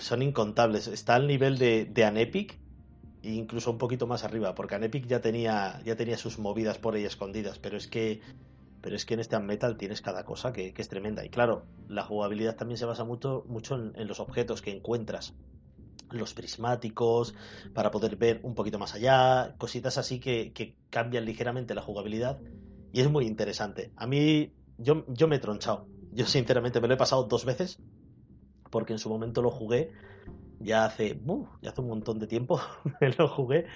son 0.00 0.20
incontables. 0.20 0.88
Está 0.88 1.14
al 1.14 1.26
nivel 1.26 1.56
de, 1.56 1.86
de 1.86 2.04
Anepic 2.04 2.58
e 3.22 3.30
incluso 3.30 3.70
un 3.70 3.78
poquito 3.78 4.06
más 4.06 4.24
arriba, 4.24 4.54
porque 4.54 4.74
Anepic 4.74 5.06
ya 5.06 5.20
tenía, 5.20 5.80
ya 5.84 5.96
tenía 5.96 6.18
sus 6.18 6.38
movidas 6.38 6.76
por 6.76 6.94
ahí 6.94 7.04
escondidas, 7.04 7.58
pero 7.60 7.78
es 7.78 7.86
que 7.86 8.20
pero 8.82 8.96
es 8.96 9.06
que 9.06 9.14
en 9.14 9.20
este 9.20 9.38
Metal 9.38 9.76
tienes 9.76 10.02
cada 10.02 10.24
cosa 10.24 10.52
que, 10.52 10.74
es 10.76 10.88
tremenda. 10.88 11.24
Y 11.24 11.30
claro, 11.30 11.64
la 11.88 12.02
jugabilidad 12.02 12.56
también 12.56 12.76
se 12.76 12.84
basa 12.84 13.04
mucho, 13.04 13.44
mucho 13.48 13.76
en, 13.76 14.08
los 14.08 14.20
objetos 14.20 14.60
que 14.60 14.72
encuentras. 14.72 15.34
Los 16.10 16.34
prismáticos, 16.34 17.34
para 17.72 17.90
poder 17.90 18.16
ver 18.16 18.40
un 18.42 18.54
poquito 18.54 18.78
más 18.78 18.94
allá, 18.94 19.54
cositas 19.56 19.96
así 19.96 20.18
que, 20.20 20.76
cambian 20.90 21.24
ligeramente 21.24 21.74
la 21.74 21.80
jugabilidad. 21.80 22.40
Y 22.92 23.00
es 23.00 23.10
muy 23.10 23.26
interesante. 23.26 23.92
A 23.96 24.06
mí, 24.06 24.52
yo, 24.76 25.06
yo 25.08 25.28
me 25.28 25.36
he 25.36 25.38
tronchado. 25.38 25.86
Yo 26.12 26.26
sinceramente 26.26 26.80
me 26.80 26.88
lo 26.88 26.94
he 26.94 26.98
pasado 26.98 27.24
dos 27.24 27.44
veces, 27.44 27.80
porque 28.70 28.92
en 28.92 28.98
su 28.98 29.08
momento 29.08 29.40
lo 29.40 29.50
jugué 29.50 29.92
ya 30.58 30.84
hace, 30.84 31.20
ya 31.60 31.70
hace 31.70 31.80
un 31.80 31.88
montón 31.88 32.18
de 32.18 32.26
tiempo, 32.26 32.60
me 33.00 33.10
lo 33.10 33.28
jugué 33.28 33.66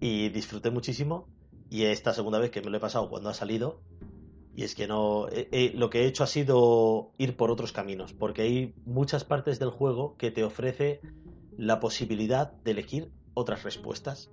y 0.00 0.28
disfruté 0.30 0.70
muchísimo. 0.70 1.28
Y 1.68 1.84
esta 1.84 2.14
segunda 2.14 2.38
vez 2.38 2.50
que 2.50 2.62
me 2.62 2.70
lo 2.70 2.76
he 2.76 2.80
pasado 2.80 3.08
cuando 3.08 3.28
ha 3.28 3.34
salido, 3.34 3.80
y 4.56 4.64
es 4.64 4.74
que 4.74 4.88
no. 4.88 5.28
Eh, 5.28 5.48
eh, 5.52 5.72
lo 5.74 5.90
que 5.90 6.00
he 6.00 6.06
hecho 6.06 6.24
ha 6.24 6.26
sido 6.26 7.12
ir 7.18 7.36
por 7.36 7.50
otros 7.50 7.72
caminos, 7.72 8.14
porque 8.14 8.40
hay 8.40 8.74
muchas 8.86 9.22
partes 9.22 9.58
del 9.58 9.68
juego 9.68 10.16
que 10.16 10.30
te 10.30 10.44
ofrece 10.44 11.00
la 11.58 11.78
posibilidad 11.78 12.52
de 12.64 12.70
elegir 12.70 13.10
otras 13.34 13.64
respuestas 13.64 14.30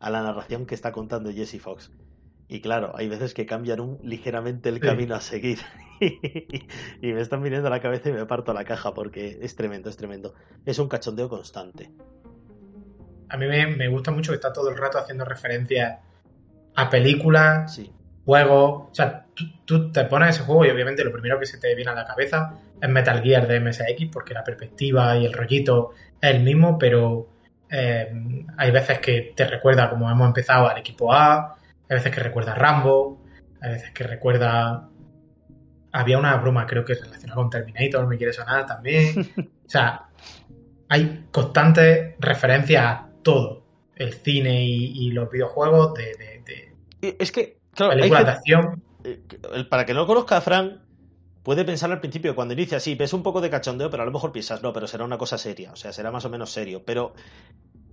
a 0.00 0.10
la 0.10 0.22
narración 0.22 0.66
que 0.66 0.74
está 0.74 0.90
contando 0.90 1.32
Jesse 1.32 1.60
Fox. 1.60 1.92
Y 2.48 2.60
claro, 2.62 2.94
hay 2.96 3.08
veces 3.08 3.32
que 3.32 3.46
cambian 3.46 3.78
un, 3.78 4.00
ligeramente 4.02 4.70
el 4.70 4.80
camino 4.80 5.14
a 5.14 5.20
seguir. 5.20 5.60
y 6.00 7.12
me 7.12 7.20
están 7.20 7.40
viniendo 7.40 7.68
a 7.68 7.70
la 7.70 7.80
cabeza 7.80 8.08
y 8.08 8.12
me 8.12 8.26
parto 8.26 8.52
la 8.52 8.64
caja 8.64 8.92
porque 8.92 9.38
es 9.40 9.54
tremendo, 9.54 9.88
es 9.88 9.96
tremendo. 9.96 10.34
Es 10.66 10.80
un 10.80 10.88
cachondeo 10.88 11.28
constante. 11.28 11.92
A 13.28 13.36
mí 13.36 13.46
me, 13.46 13.68
me 13.68 13.86
gusta 13.86 14.10
mucho 14.10 14.32
que 14.32 14.36
está 14.36 14.52
todo 14.52 14.68
el 14.68 14.76
rato 14.76 14.98
haciendo 14.98 15.24
referencia 15.24 16.00
a 16.74 16.90
películas, 16.90 17.72
sí 17.72 17.92
juego, 18.24 18.88
O 18.90 18.94
sea, 18.94 19.26
tú, 19.64 19.90
te 19.92 20.04
pones 20.04 20.36
ese 20.36 20.44
juego 20.44 20.64
y 20.64 20.70
obviamente 20.70 21.04
lo 21.04 21.12
primero 21.12 21.38
que 21.38 21.46
se 21.46 21.58
te 21.58 21.74
viene 21.74 21.90
a 21.90 21.94
la 21.94 22.04
cabeza 22.04 22.58
es 22.80 22.88
Metal 22.88 23.22
Gear 23.22 23.46
de 23.46 23.60
MSX, 23.60 24.06
porque 24.12 24.34
la 24.34 24.44
perspectiva 24.44 25.16
y 25.16 25.26
el 25.26 25.32
rollito 25.32 25.92
es 26.20 26.30
el 26.30 26.42
mismo, 26.42 26.78
pero 26.78 27.28
eh, 27.70 28.12
hay 28.56 28.70
veces 28.70 28.98
que 29.00 29.32
te 29.36 29.46
recuerda, 29.46 29.90
como 29.90 30.10
hemos 30.10 30.26
empezado, 30.26 30.68
al 30.68 30.78
equipo 30.78 31.12
A, 31.12 31.56
hay 31.88 31.96
veces 31.96 32.12
que 32.12 32.20
recuerda 32.20 32.52
a 32.52 32.54
Rambo, 32.54 33.22
hay 33.60 33.72
veces 33.72 33.90
que 33.92 34.04
recuerda. 34.04 34.88
Había 35.92 36.18
una 36.18 36.36
broma, 36.36 36.66
creo 36.66 36.84
que 36.84 36.94
relacionada 36.94 37.36
con 37.36 37.50
Terminator, 37.50 38.06
me 38.06 38.16
quiere 38.16 38.32
sonar 38.32 38.66
también. 38.66 39.30
O 39.64 39.70
sea, 39.74 40.08
hay 40.90 41.24
constantes 41.30 42.16
referencias 42.18 42.84
a 42.84 43.08
todo. 43.22 43.64
El 43.96 44.12
cine 44.12 44.62
y, 44.62 45.10
los 45.10 45.30
videojuegos 45.30 45.94
de, 45.94 46.42
de... 47.00 47.14
Es 47.18 47.32
que 47.32 47.63
Claro, 47.74 47.92
eh, 49.04 49.64
para 49.68 49.84
que 49.84 49.94
no 49.94 50.06
conozca 50.06 50.38
a 50.38 50.40
Fran, 50.40 50.82
puede 51.42 51.64
pensar 51.64 51.92
al 51.92 52.00
principio, 52.00 52.34
cuando 52.34 52.54
inicia, 52.54 52.80
sí, 52.80 52.94
ves 52.94 53.12
un 53.12 53.22
poco 53.22 53.40
de 53.40 53.50
cachondeo, 53.50 53.90
pero 53.90 54.02
a 54.02 54.06
lo 54.06 54.12
mejor 54.12 54.32
piensas, 54.32 54.62
no, 54.62 54.72
pero 54.72 54.86
será 54.86 55.04
una 55.04 55.18
cosa 55.18 55.38
seria, 55.38 55.72
o 55.72 55.76
sea, 55.76 55.92
será 55.92 56.10
más 56.10 56.24
o 56.24 56.30
menos 56.30 56.50
serio. 56.50 56.82
Pero, 56.84 57.12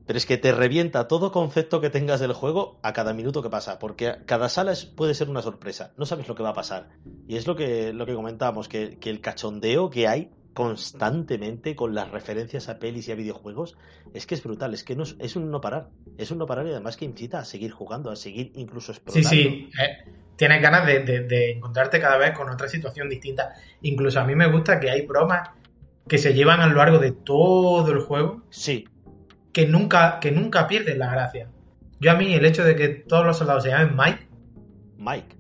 pero 0.06 0.18
es 0.18 0.26
que 0.26 0.38
te 0.38 0.54
revienta 0.54 1.08
todo 1.08 1.32
concepto 1.32 1.82
que 1.82 1.90
tengas 1.90 2.20
del 2.20 2.34
juego 2.34 2.80
a 2.82 2.94
cada 2.94 3.14
minuto 3.14 3.44
que 3.44 3.50
pasa, 3.50 3.78
porque 3.78 4.18
cada 4.26 4.48
sala 4.48 4.74
puede 4.96 5.14
ser 5.14 5.30
una 5.30 5.42
sorpresa, 5.42 5.92
no 5.98 6.06
sabes 6.06 6.28
lo 6.28 6.36
que 6.36 6.44
va 6.44 6.50
a 6.50 6.54
pasar. 6.54 6.88
Y 7.28 7.36
es 7.36 7.46
lo 7.46 7.56
que, 7.56 7.92
lo 7.92 8.06
que 8.06 8.16
comentábamos, 8.16 8.70
que, 8.70 8.98
que 9.00 9.10
el 9.10 9.20
cachondeo 9.20 9.90
que 9.90 10.08
hay 10.08 10.32
constantemente 10.54 11.76
con 11.76 11.96
las 11.96 12.12
referencias 12.12 12.68
a 12.68 12.78
pelis 12.78 13.08
y 13.08 13.12
a 13.12 13.16
videojuegos, 13.16 13.78
es 14.14 14.26
que 14.26 14.36
es 14.36 14.44
brutal, 14.44 14.74
es 14.74 14.84
que 14.84 14.96
no, 14.96 15.04
es 15.04 15.36
un 15.36 15.50
no 15.50 15.62
parar, 15.62 15.90
es 16.18 16.32
un 16.32 16.40
no 16.40 16.46
parar 16.46 16.68
y 16.68 16.72
además 16.72 16.98
que 16.98 17.06
incita 17.06 17.40
a 17.40 17.46
seguir 17.46 17.72
jugando, 17.72 18.12
a 18.12 18.16
seguir 18.16 18.52
incluso 18.56 18.92
explorando. 18.92 19.30
Sí, 19.30 19.44
sí, 19.44 19.70
eh, 19.82 20.12
tienes 20.36 20.62
ganas 20.62 20.86
de, 20.86 21.52
encontrarte 21.56 22.00
cada 22.00 22.18
vez 22.18 22.32
con 22.32 22.50
otra 22.50 22.68
situación 22.68 23.10
distinta. 23.10 23.54
Incluso 23.82 24.20
a 24.20 24.26
mí 24.26 24.36
me 24.36 24.52
gusta 24.52 24.80
que 24.80 24.90
hay 24.90 25.06
bromas 25.06 25.50
que 26.08 26.18
se 26.18 26.34
llevan 26.34 26.60
a 26.60 26.68
lo 26.68 26.76
largo 26.76 27.00
de 27.00 27.12
todo 27.12 27.92
el 27.92 28.00
juego. 28.00 28.44
Sí. 28.50 28.88
Que 29.54 29.68
nunca, 29.68 30.20
que 30.20 30.32
nunca 30.32 30.68
pierden 30.68 31.00
la 31.00 31.12
gracia. 31.12 31.50
Yo 32.00 32.12
a 32.12 32.16
mí 32.16 32.34
el 32.34 32.46
hecho 32.46 32.64
de 32.66 32.76
que 32.76 32.90
todos 32.90 33.26
los 33.26 33.38
soldados 33.38 33.64
se 33.64 33.70
llamen 33.70 33.96
Mike. 33.96 34.28
Mike. 34.98 35.38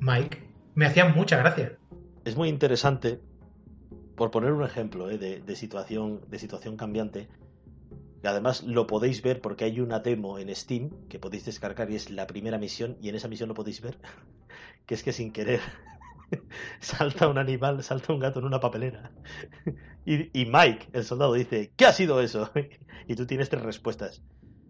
Mike. 0.00 0.42
Me 0.74 0.86
hacían 0.86 1.14
mucha 1.14 1.38
gracia. 1.38 1.78
Es 2.24 2.36
muy 2.36 2.48
interesante 2.48 3.20
por 4.16 4.30
poner 4.30 4.52
un 4.52 4.64
ejemplo 4.64 5.10
eh, 5.10 5.18
de, 5.18 5.56
situación, 5.56 6.20
de 6.28 6.38
situación 6.38 6.76
cambiante, 6.76 7.28
y 8.22 8.26
además 8.26 8.64
lo 8.64 8.86
podéis 8.86 9.22
ver 9.22 9.40
porque 9.40 9.64
hay 9.64 9.78
una 9.80 10.00
demo 10.00 10.38
en 10.38 10.54
Steam 10.54 10.90
que 11.08 11.18
podéis 11.18 11.44
descargar 11.44 11.90
y 11.90 11.96
es 11.96 12.10
la 12.10 12.26
primera 12.26 12.58
misión, 12.58 12.96
y 13.00 13.10
en 13.10 13.14
esa 13.14 13.28
misión 13.28 13.48
lo 13.48 13.54
podéis 13.54 13.80
ver, 13.82 13.98
que 14.86 14.94
es 14.94 15.02
que 15.02 15.12
sin 15.12 15.32
querer 15.32 15.60
salta 16.80 17.28
un 17.28 17.38
animal, 17.38 17.82
salta 17.82 18.12
un 18.12 18.20
gato 18.20 18.40
en 18.40 18.46
una 18.46 18.60
papelera. 18.60 19.12
Y, 20.08 20.40
y, 20.40 20.46
Mike, 20.46 20.90
el 20.92 21.04
soldado, 21.04 21.32
dice, 21.32 21.72
¿qué 21.74 21.84
ha 21.84 21.92
sido 21.92 22.20
eso? 22.20 22.52
Y 23.08 23.16
tú 23.16 23.26
tienes 23.26 23.48
tres 23.48 23.64
respuestas. 23.64 24.22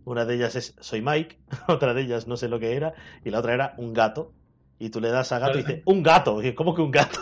Una 0.06 0.24
de 0.24 0.34
ellas 0.34 0.56
es, 0.56 0.74
soy 0.80 1.02
Mike, 1.02 1.38
otra 1.68 1.92
de 1.92 2.00
ellas 2.00 2.26
no 2.26 2.38
sé 2.38 2.48
lo 2.48 2.58
que 2.58 2.74
era, 2.74 2.94
y 3.22 3.28
la 3.28 3.40
otra 3.40 3.52
era 3.52 3.74
un 3.76 3.92
gato. 3.92 4.32
Y 4.78 4.88
tú 4.88 4.98
le 4.98 5.10
das 5.10 5.32
a 5.32 5.38
gato 5.38 5.58
y 5.58 5.62
dice, 5.62 5.82
un 5.84 6.02
gato. 6.02 6.40
¿Cómo 6.54 6.74
que 6.74 6.80
un 6.80 6.90
gato? 6.90 7.20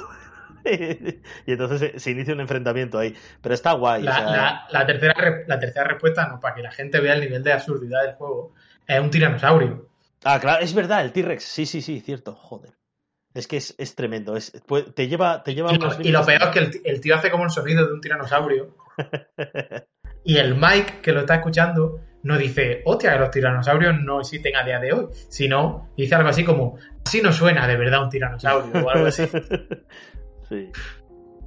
y 1.46 1.52
entonces 1.52 2.02
se, 2.02 2.10
inicia 2.10 2.34
un 2.34 2.40
enfrentamiento 2.40 2.98
ahí. 2.98 3.14
Pero 3.40 3.54
está 3.54 3.72
guay. 3.72 4.02
La, 4.02 4.84
tercera, 4.86 5.14
la 5.46 5.58
tercera 5.58 5.88
respuesta, 5.88 6.26
no, 6.26 6.40
para 6.40 6.54
que 6.54 6.62
la 6.62 6.72
gente 6.72 7.00
vea 7.00 7.14
el 7.14 7.20
nivel 7.20 7.42
de 7.42 7.52
absurdidad 7.52 8.02
del 8.02 8.14
juego, 8.14 8.54
es 8.86 9.00
un 9.00 9.10
tiranosaurio. 9.10 9.88
Ah, 10.24 10.40
claro, 10.40 10.62
es 10.62 10.74
verdad, 10.74 11.04
el 11.04 11.12
T-Rex. 11.12 11.44
Sí, 11.44 11.66
sí, 11.66 11.82
sí, 11.82 12.00
cierto. 12.00 12.34
Joder. 12.34 12.72
Es 13.34 13.48
que 13.48 13.56
es, 13.56 13.94
tremendo. 13.96 14.36
Es, 14.36 14.52
te 14.94 15.08
lleva, 15.08 15.42
te 15.42 15.54
lleva 15.54 15.72
y, 15.72 15.76
lo, 15.76 16.00
y 16.00 16.12
lo 16.12 16.24
peor 16.24 16.42
es 16.42 16.48
que 16.50 16.80
el, 16.84 17.00
tío 17.00 17.16
hace 17.16 17.32
como 17.32 17.44
el 17.44 17.50
sonido 17.50 17.84
de 17.84 17.92
un 17.92 18.00
tiranosaurio. 18.00 18.76
y 20.24 20.36
el 20.36 20.54
Mike 20.54 21.00
que 21.02 21.12
lo 21.12 21.20
está 21.20 21.36
escuchando 21.36 22.00
no 22.22 22.38
dice, 22.38 22.82
hostia, 22.84 23.12
que 23.12 23.18
los 23.18 23.30
tiranosaurios 23.32 24.00
no 24.00 24.20
existen 24.20 24.54
a 24.56 24.64
día 24.64 24.78
de 24.78 24.92
hoy, 24.92 25.08
sino 25.28 25.90
dice 25.96 26.14
algo 26.14 26.28
así 26.28 26.44
como, 26.44 26.78
así 27.04 27.20
no 27.20 27.32
suena 27.32 27.66
de 27.66 27.76
verdad 27.76 28.04
un 28.04 28.08
tiranosaurio 28.08 28.86
o 28.86 28.90
algo 28.90 29.06
así. 29.06 29.28
Sí. 30.48 30.70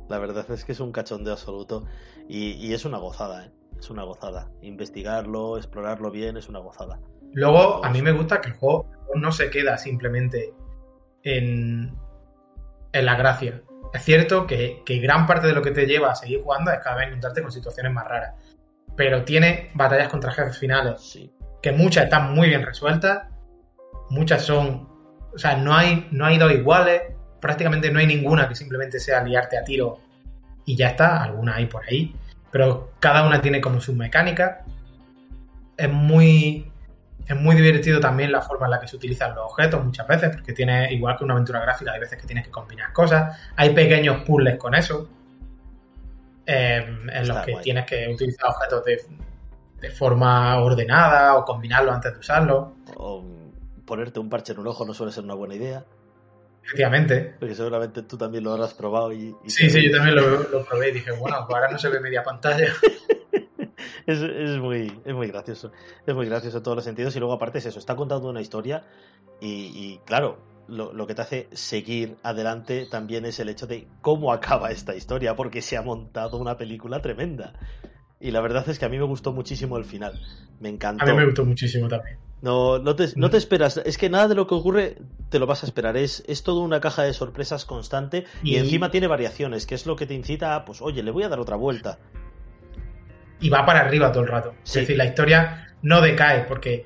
La 0.10 0.20
verdad 0.20 0.50
es 0.52 0.64
que 0.64 0.72
es 0.72 0.80
un 0.80 0.92
cachondeo 0.92 1.34
absoluto 1.34 1.86
y, 2.28 2.74
es 2.74 2.86
una 2.86 2.98
gozada, 2.98 3.46
¿eh? 3.46 3.52
Es 3.78 3.90
una 3.90 4.04
gozada. 4.04 4.50
Investigarlo, 4.62 5.58
explorarlo 5.58 6.12
bien, 6.12 6.38
es 6.38 6.50
una 6.50 6.60
gozada. 6.60 7.00
Luego, 7.34 7.84
a 7.84 7.90
mí 7.90 8.02
me 8.02 8.12
gusta 8.12 8.42
que 8.42 8.50
el 8.50 8.56
juego 8.56 8.90
no 9.16 9.32
se 9.32 9.50
queda 9.50 9.78
simplemente 9.78 10.54
en, 11.24 11.96
en 12.92 13.06
la 13.06 13.16
gracia. 13.16 13.62
Es 13.94 14.04
cierto 14.04 14.48
que, 14.48 14.84
gran 15.02 15.28
parte 15.28 15.48
de 15.48 15.54
lo 15.54 15.62
que 15.62 15.72
te 15.72 15.86
lleva 15.86 16.12
a 16.12 16.16
seguir 16.16 16.42
jugando 16.42 16.72
es 16.72 16.80
cada 16.80 16.98
vez 16.98 17.08
encontrarte 17.08 17.42
con 17.42 17.52
situaciones 17.52 17.92
más 17.92 18.06
raras. 18.06 18.36
Pero 18.96 19.24
tiene 19.24 19.72
batallas 19.76 20.10
contra 20.10 20.32
jefes 20.32 20.58
finales. 20.58 21.02
Sí. 21.02 21.32
Que 21.62 21.72
muchas 21.72 22.06
están 22.06 22.34
muy 22.34 22.50
bien 22.50 22.64
resueltas. 22.64 23.28
Muchas 24.10 24.44
son. 24.44 24.90
O 25.34 25.38
sea, 25.38 25.56
no 25.56 25.76
hay, 25.76 26.08
no 26.12 26.26
hay 26.26 26.38
dos 26.38 26.52
iguales 26.52 27.04
prácticamente 27.40 27.92
no 27.92 28.00
hay 28.00 28.08
ninguna 28.08 28.48
que 28.48 28.56
simplemente 28.56 29.00
sea 29.00 29.24
liarte 29.24 29.58
a 29.58 29.64
tiro 29.64 30.00
y 30.66 30.76
ya 30.76 30.90
está, 30.90 31.24
alguna 31.24 31.56
hay 31.56 31.66
por 31.66 31.84
ahí, 31.86 32.16
pero 32.52 32.92
cada 33.00 33.26
una 33.26 33.42
tiene 33.42 33.62
como 33.62 33.80
su 33.82 33.94
mecánica. 33.94 34.64
Es 35.78 35.90
muy 35.90 36.72
es 37.28 37.36
muy 37.36 37.56
divertido 37.56 38.00
también 38.00 38.32
la 38.32 38.42
forma 38.42 38.68
en 38.68 38.72
la 38.72 38.80
que 38.80 38.88
se 38.88 38.96
utilizan 38.96 39.36
los 39.36 39.52
objetos 39.52 39.84
muchas 39.84 40.08
veces, 40.08 40.30
porque 40.34 40.54
tiene, 40.54 40.94
igual 40.94 41.18
que 41.18 41.26
una 41.26 41.34
aventura 41.34 41.60
gráfica, 41.60 41.92
hay 41.92 42.00
veces 42.00 42.20
que 42.20 42.26
tienes 42.26 42.46
que 42.46 42.52
combinar 42.52 42.94
cosas. 42.94 43.38
Hay 43.58 43.74
pequeños 43.74 44.24
puzzles 44.24 44.58
con 44.58 44.74
eso, 44.74 45.10
em, 46.46 47.10
en 47.10 47.28
los 47.28 47.38
que 47.40 47.56
tienes 47.62 47.86
que 47.86 48.08
utilizar 48.08 48.50
objetos 48.50 48.86
de, 48.86 49.02
de, 49.82 49.90
forma 49.92 50.58
ordenada 50.60 51.36
o 51.36 51.44
combinarlos 51.44 51.96
antes 51.96 52.14
de 52.14 52.20
usarlos. 52.20 52.70
O 52.96 53.26
ponerte 53.86 54.22
un 54.22 54.30
parche 54.30 54.54
en 54.54 54.60
un 54.60 54.68
ojo 54.68 54.86
no 54.86 54.94
suele 54.94 55.12
ser 55.12 55.26
una 55.26 55.34
buena 55.34 55.56
idea. 55.56 55.84
Efectivamente. 56.68 57.34
Porque 57.40 57.56
seguramente 57.56 58.02
tú 58.04 58.18
también 58.18 58.44
lo 58.44 58.52
habrás 58.52 58.74
probado 58.74 59.14
y... 59.14 59.34
sí, 59.48 59.70
sí, 59.70 59.86
yo 59.86 59.92
también 59.96 60.16
lo, 60.18 60.66
probé 60.70 60.90
y 60.90 60.94
dije, 60.96 61.12
bueno, 61.12 61.46
pues 61.48 61.56
ahora 61.56 61.72
no 61.72 61.80
se 61.80 61.88
ve 61.88 62.02
media 62.02 62.24
pantalla. 62.24 62.68
es, 64.06 64.20
muy, 64.60 65.02
es 65.06 65.14
muy 65.14 65.28
gracioso. 65.28 65.72
Es 66.06 66.14
muy 66.14 66.26
gracioso 66.26 66.58
en 66.58 66.64
todos 66.64 66.76
los 66.76 66.84
sentidos. 66.84 67.16
Y 67.16 67.20
luego 67.20 67.34
aparte 67.34 67.60
es 67.60 67.68
eso, 67.68 67.80
está 67.80 67.96
contando 67.96 68.30
una 68.30 68.42
historia 68.42 68.84
y, 69.40 70.00
claro, 70.04 70.40
lo, 70.68 71.08
que 71.08 71.16
te 71.16 71.22
hace 71.22 71.48
seguir 71.54 72.18
adelante 72.22 72.86
también 72.92 73.26
es 73.26 73.40
el 73.40 73.48
hecho 73.48 73.66
de 73.66 73.88
cómo 74.02 74.34
acaba 74.34 74.70
esta 74.72 74.94
historia, 74.94 75.38
porque 75.38 75.62
se 75.62 75.78
ha 75.78 75.82
montado 75.82 76.38
una 76.38 76.58
película 76.58 77.02
tremenda. 77.02 77.54
Y 78.20 78.32
la 78.32 78.42
verdad 78.42 78.68
es 78.68 78.78
que 78.78 78.84
a 78.84 78.90
mí 78.90 78.98
me 78.98 79.06
gustó 79.06 79.32
muchísimo 79.32 79.78
el 79.78 79.86
final. 79.86 80.20
Me 80.60 80.68
encantó. 80.68 81.06
A 81.06 81.08
mí 81.08 81.14
me 81.14 81.26
gustó 81.26 81.46
muchísimo 81.46 81.88
también. 81.88 82.18
No, 82.42 82.78
no 82.78 82.96
te, 82.96 83.08
no 83.16 83.30
te 83.30 83.38
esperas. 83.38 83.78
Es 83.78 83.98
que 83.98 84.10
nada 84.10 84.28
de 84.28 84.36
lo 84.36 84.46
que 84.46 84.56
ocurre 84.56 84.98
te 85.30 85.40
lo 85.40 85.48
vas 85.48 85.64
a 85.64 85.66
esperar. 85.66 85.98
Es, 85.98 86.24
es 86.28 86.44
toda 86.44 86.62
una 86.62 86.80
caja 86.80 87.04
de 87.04 87.14
sorpresas 87.14 87.66
constante 87.66 88.26
y, 88.44 88.58
encima 88.58 88.92
tiene 88.92 89.08
variaciones, 89.08 89.66
que 89.66 89.76
es 89.76 89.86
lo 89.86 89.96
que 89.96 90.06
te 90.06 90.14
incita 90.14 90.56
a, 90.56 90.66
pues, 90.66 90.82
oye, 90.82 91.02
le 91.02 91.12
voy 91.12 91.24
a 91.24 91.30
dar 91.30 91.40
otra 91.40 91.56
vuelta. 91.56 91.98
Y 93.40 93.50
va 93.50 93.66
para 93.66 93.82
arriba 93.82 94.12
todo 94.12 94.24
el 94.24 94.30
rato. 94.30 94.54
Es 94.64 94.74
decir, 94.74 94.98
la 94.98 95.06
historia 95.06 95.76
no 95.82 96.02
decae 96.02 96.44
porque 96.44 96.86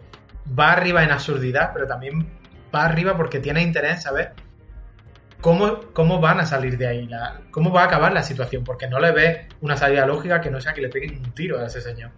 va 0.58 0.72
arriba 0.72 1.04
en 1.04 1.12
absurdidad, 1.12 1.72
pero 1.74 1.86
también 1.86 2.30
va 2.74 2.86
arriba 2.86 3.18
porque 3.18 3.40
tiene 3.40 3.62
interés 3.62 3.96
en 3.96 4.02
saber 4.02 4.34
cómo, 5.42 5.82
cómo 5.94 6.20
van 6.20 6.40
a 6.40 6.46
salir 6.46 6.78
de 6.78 6.88
ahí, 6.88 7.08
la, 7.08 7.42
cómo 7.52 7.72
va 7.72 7.84
a 7.84 7.86
acabar 7.86 8.14
la 8.14 8.24
situación, 8.24 8.64
porque 8.64 8.88
no 8.88 9.00
le 9.00 9.12
ve 9.12 9.48
una 9.62 9.76
salida 9.76 10.06
lógica 10.06 10.40
que 10.40 10.50
no 10.50 10.62
sea 10.62 10.74
que 10.74 10.82
le 10.82 10.90
peguen 10.90 11.18
un 11.18 11.32
tiro 11.34 11.60
a 11.60 11.66
ese 11.66 11.82
señor. 11.82 12.12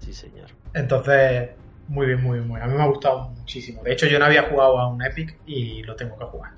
Sí, 0.00 0.12
señor. 0.12 0.48
Entonces, 0.74 1.50
muy 1.88 2.06
bien, 2.06 2.22
muy 2.22 2.38
bien, 2.38 2.48
muy 2.48 2.56
bien. 2.56 2.68
A 2.68 2.72
mí 2.72 2.76
me 2.76 2.82
ha 2.82 2.86
gustado 2.86 3.28
muchísimo. 3.30 3.82
De 3.82 3.92
hecho, 3.92 4.06
yo 4.06 4.18
no 4.18 4.24
había 4.24 4.44
jugado 4.44 4.78
a 4.78 4.88
un 4.88 5.02
Epic 5.02 5.36
y 5.46 5.82
lo 5.82 5.96
tengo 5.96 6.18
que 6.18 6.24
jugar. 6.24 6.52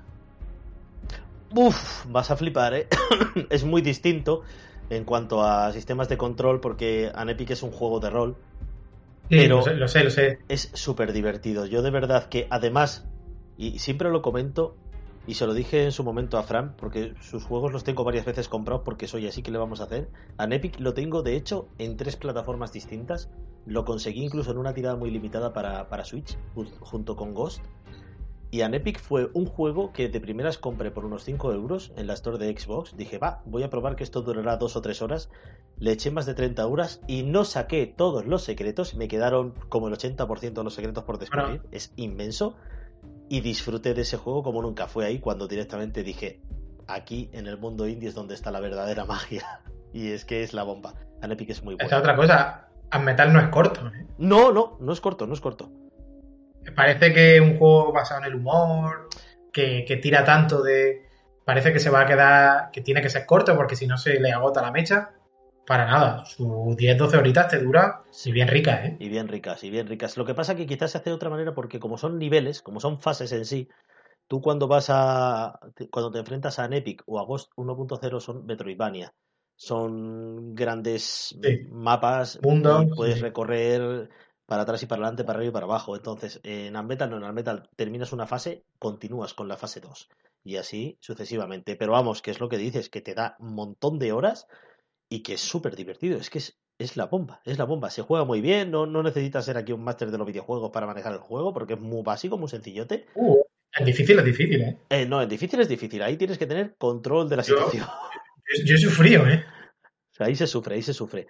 Uf, 1.55 2.05
vas 2.07 2.31
a 2.31 2.35
flipar, 2.35 2.73
¿eh? 2.73 2.87
es 3.49 3.63
muy 3.63 3.81
distinto 3.81 4.43
en 4.89 5.03
cuanto 5.03 5.43
a 5.43 5.71
sistemas 5.73 6.09
de 6.09 6.17
control 6.17 6.59
porque 6.59 7.11
Epic 7.15 7.51
es 7.51 7.63
un 7.63 7.71
juego 7.71 7.99
de 7.99 8.09
rol 8.09 8.37
pero 9.29 9.57
lo 9.57 9.87
sé, 9.87 10.03
lo 10.03 10.09
sé, 10.09 10.39
Es 10.47 10.69
súper 10.73 11.13
divertido. 11.13 11.65
Yo 11.65 11.81
de 11.81 11.91
verdad 11.91 12.29
que 12.29 12.47
además, 12.49 13.05
y 13.57 13.79
siempre 13.79 14.09
lo 14.09 14.21
comento, 14.21 14.77
y 15.27 15.33
se 15.33 15.45
lo 15.45 15.53
dije 15.53 15.83
en 15.83 15.91
su 15.91 16.03
momento 16.03 16.37
a 16.37 16.43
Fran, 16.43 16.73
porque 16.77 17.13
sus 17.19 17.43
juegos 17.43 17.73
los 17.73 17.83
tengo 17.83 18.05
varias 18.05 18.25
veces 18.25 18.47
comprados 18.47 18.83
porque 18.85 19.07
soy 19.07 19.27
así 19.27 19.43
que 19.43 19.51
le 19.51 19.57
vamos 19.57 19.81
a 19.81 19.83
hacer. 19.83 20.09
A 20.37 20.45
Epic 20.45 20.79
lo 20.79 20.93
tengo 20.93 21.21
de 21.21 21.35
hecho 21.35 21.67
en 21.77 21.97
tres 21.97 22.15
plataformas 22.15 22.71
distintas. 22.71 23.29
Lo 23.65 23.83
conseguí 23.83 24.23
incluso 24.23 24.51
en 24.51 24.57
una 24.57 24.73
tirada 24.73 24.95
muy 24.95 25.11
limitada 25.11 25.51
para, 25.51 25.89
para 25.89 26.05
Switch, 26.05 26.37
junto 26.79 27.17
con 27.17 27.33
Ghost. 27.33 27.61
Y 28.49 28.61
Anepic 28.61 29.01
fue 29.01 29.29
un 29.33 29.45
juego 29.45 29.91
que 29.91 30.07
de 30.07 30.21
primeras 30.21 30.57
compré 30.57 30.89
por 30.89 31.03
unos 31.03 31.25
5 31.25 31.51
euros 31.51 31.91
en 31.97 32.07
la 32.07 32.13
store 32.13 32.37
de 32.37 32.57
Xbox. 32.57 32.95
Dije, 32.95 33.17
va, 33.17 33.41
voy 33.45 33.63
a 33.63 33.69
probar 33.69 33.97
que 33.97 34.05
esto 34.05 34.21
durará 34.21 34.55
dos 34.55 34.77
o 34.77 34.81
tres 34.81 35.01
horas. 35.01 35.29
Le 35.77 35.91
eché 35.91 36.11
más 36.11 36.25
de 36.25 36.33
30 36.33 36.65
horas 36.65 37.01
y 37.07 37.23
no 37.23 37.43
saqué 37.43 37.85
todos 37.87 38.25
los 38.25 38.43
secretos. 38.43 38.95
Me 38.95 39.09
quedaron 39.09 39.53
como 39.67 39.89
el 39.89 39.95
80% 39.95 40.53
de 40.53 40.63
los 40.63 40.73
secretos 40.73 41.03
por 41.03 41.19
descubrir. 41.19 41.61
Es 41.71 41.91
inmenso. 41.97 42.55
Y 43.29 43.41
disfruté 43.41 43.93
de 43.93 44.01
ese 44.01 44.17
juego 44.17 44.43
como 44.43 44.61
nunca. 44.61 44.87
Fue 44.87 45.05
ahí 45.05 45.19
cuando 45.19 45.47
directamente 45.47 46.03
dije, 46.03 46.39
aquí 46.87 47.29
en 47.33 47.47
el 47.47 47.57
mundo 47.57 47.87
indie 47.87 48.09
es 48.09 48.15
donde 48.15 48.35
está 48.35 48.51
la 48.51 48.59
verdadera 48.59 49.05
magia. 49.05 49.61
Y 49.93 50.11
es 50.11 50.25
que 50.25 50.43
es 50.43 50.53
la 50.53 50.63
bomba. 50.63 50.93
Anepic 51.21 51.49
es 51.49 51.63
muy 51.63 51.75
bueno. 51.75 51.97
Otra 51.97 52.15
cosa, 52.15 52.67
Metal 52.99 53.31
no 53.31 53.39
es 53.39 53.47
corto. 53.47 53.87
¿eh? 53.87 54.05
No, 54.17 54.51
no, 54.51 54.77
no 54.79 54.93
es 54.93 55.01
corto, 55.01 55.25
no 55.25 55.33
es 55.33 55.41
corto. 55.41 55.71
Parece 56.75 57.13
que 57.13 57.39
un 57.39 57.57
juego 57.57 57.93
basado 57.93 58.21
en 58.21 58.27
el 58.27 58.35
humor, 58.35 59.07
que, 59.51 59.99
tira 60.01 60.23
tanto 60.23 60.61
de. 60.61 61.03
Parece 61.45 61.71
que 61.71 61.79
se 61.79 61.89
va 61.89 62.01
a 62.01 62.05
quedar. 62.05 62.71
que 62.71 62.81
tiene 62.81 63.01
que 63.01 63.09
ser 63.09 63.25
corto 63.25 63.55
porque 63.55 63.75
si 63.75 63.87
no 63.87 63.97
se 63.97 64.19
le 64.19 64.31
agota 64.31 64.61
la 64.61 64.71
mecha. 64.71 65.11
Para 65.67 65.85
nada, 65.85 66.23
sus 66.23 66.47
10-12 66.47 67.17
horitas 67.17 67.49
te 67.49 67.59
dura 67.59 68.01
y 68.23 68.31
bien 68.31 68.47
ricas, 68.47 68.85
¿eh? 68.85 68.97
Y 69.01 69.09
bien 69.09 69.27
ricas, 69.27 69.65
y 69.65 69.69
bien 69.69 69.85
ricas. 69.85 70.15
Lo 70.15 70.23
que 70.23 70.33
pasa 70.33 70.53
es 70.53 70.57
que 70.57 70.65
quizás 70.65 70.91
se 70.91 70.97
hace 70.97 71.09
de 71.09 71.15
otra 71.17 71.29
manera 71.29 71.53
porque 71.53 71.77
como 71.77 71.97
son 71.97 72.17
niveles, 72.17 72.61
como 72.61 72.79
son 72.79 73.01
fases 73.01 73.33
en 73.33 73.43
sí, 73.43 73.67
tú 74.29 74.39
cuando 74.39 74.69
vas 74.69 74.87
a. 74.89 75.59
cuando 75.91 76.09
te 76.09 76.19
enfrentas 76.19 76.57
a 76.59 76.63
an 76.63 76.71
Epic 76.71 77.03
o 77.05 77.19
a 77.19 77.25
Ghost 77.25 77.51
1.0 77.57 78.19
son 78.21 78.45
Metroidvania. 78.45 79.13
Son 79.57 80.55
grandes 80.55 81.37
mapas, 81.69 82.39
Mundos, 82.41 82.85
puedes 82.95 83.19
recorrer 83.19 84.09
para 84.45 84.61
atrás 84.61 84.81
y 84.83 84.85
para 84.85 85.01
adelante, 85.01 85.25
para 85.25 85.39
arriba 85.39 85.49
y 85.49 85.53
para 85.53 85.65
abajo. 85.65 85.97
Entonces, 85.97 86.39
en 86.43 86.77
Almetal 86.77 87.09
no, 87.09 87.17
en 87.17 87.25
Almetal 87.25 87.67
terminas 87.75 88.13
una 88.13 88.25
fase, 88.25 88.63
continúas 88.79 89.33
con 89.33 89.49
la 89.49 89.57
fase 89.57 89.81
2 89.81 90.07
y 90.45 90.55
así 90.55 90.97
sucesivamente. 91.01 91.75
Pero 91.75 91.91
vamos, 91.91 92.21
que 92.21 92.31
es 92.31 92.39
lo 92.39 92.47
que 92.47 92.57
dices, 92.57 92.89
que 92.89 93.01
te 93.01 93.15
da 93.15 93.35
un 93.39 93.53
montón 93.53 93.99
de 93.99 94.13
horas 94.13 94.47
y 95.09 95.23
que 95.23 95.33
es 95.33 95.41
súper 95.41 95.75
divertido. 95.75 96.17
Es 96.17 96.29
que 96.29 96.39
es, 96.39 96.59
es, 96.77 96.97
la 96.97 97.05
bomba, 97.05 97.41
es 97.45 97.57
la 97.57 97.65
bomba. 97.65 97.89
Se 97.89 98.01
juega 98.01 98.25
muy 98.25 98.41
bien, 98.41 98.71
no, 98.71 98.85
no 98.85 99.03
necesitas 99.03 99.45
ser 99.45 99.57
aquí 99.57 99.71
un 99.71 99.83
máster 99.83 100.11
de 100.11 100.17
los 100.17 100.27
videojuegos 100.27 100.71
para 100.71 100.87
manejar 100.87 101.13
el 101.13 101.19
juego 101.19 101.53
porque 101.53 101.73
es 101.73 101.79
muy 101.79 102.03
básico, 102.03 102.37
muy 102.37 102.49
sencillote. 102.49 103.05
Uh, 103.15 103.41
es 103.71 103.85
difícil, 103.85 104.19
es 104.19 104.25
difícil, 104.25 104.61
¿eh? 104.61 104.77
¿eh? 104.89 105.05
No, 105.05 105.21
es 105.21 105.29
difícil, 105.29 105.59
es 105.59 105.69
difícil. 105.69 106.01
Ahí 106.01 106.17
tienes 106.17 106.37
que 106.37 106.47
tener 106.47 106.75
control 106.77 107.29
de 107.29 107.37
la 107.37 107.43
situación. 107.43 107.85
Yo, 108.49 108.63
yo 108.63 108.75
he 108.75 108.77
sufrido, 108.77 109.27
¿eh? 109.27 109.43
O 109.43 110.15
sea, 110.15 110.27
ahí 110.27 110.35
se 110.37 110.47
sufre, 110.47 110.75
ahí 110.75 110.81
se 110.81 110.93
sufre. 110.93 111.27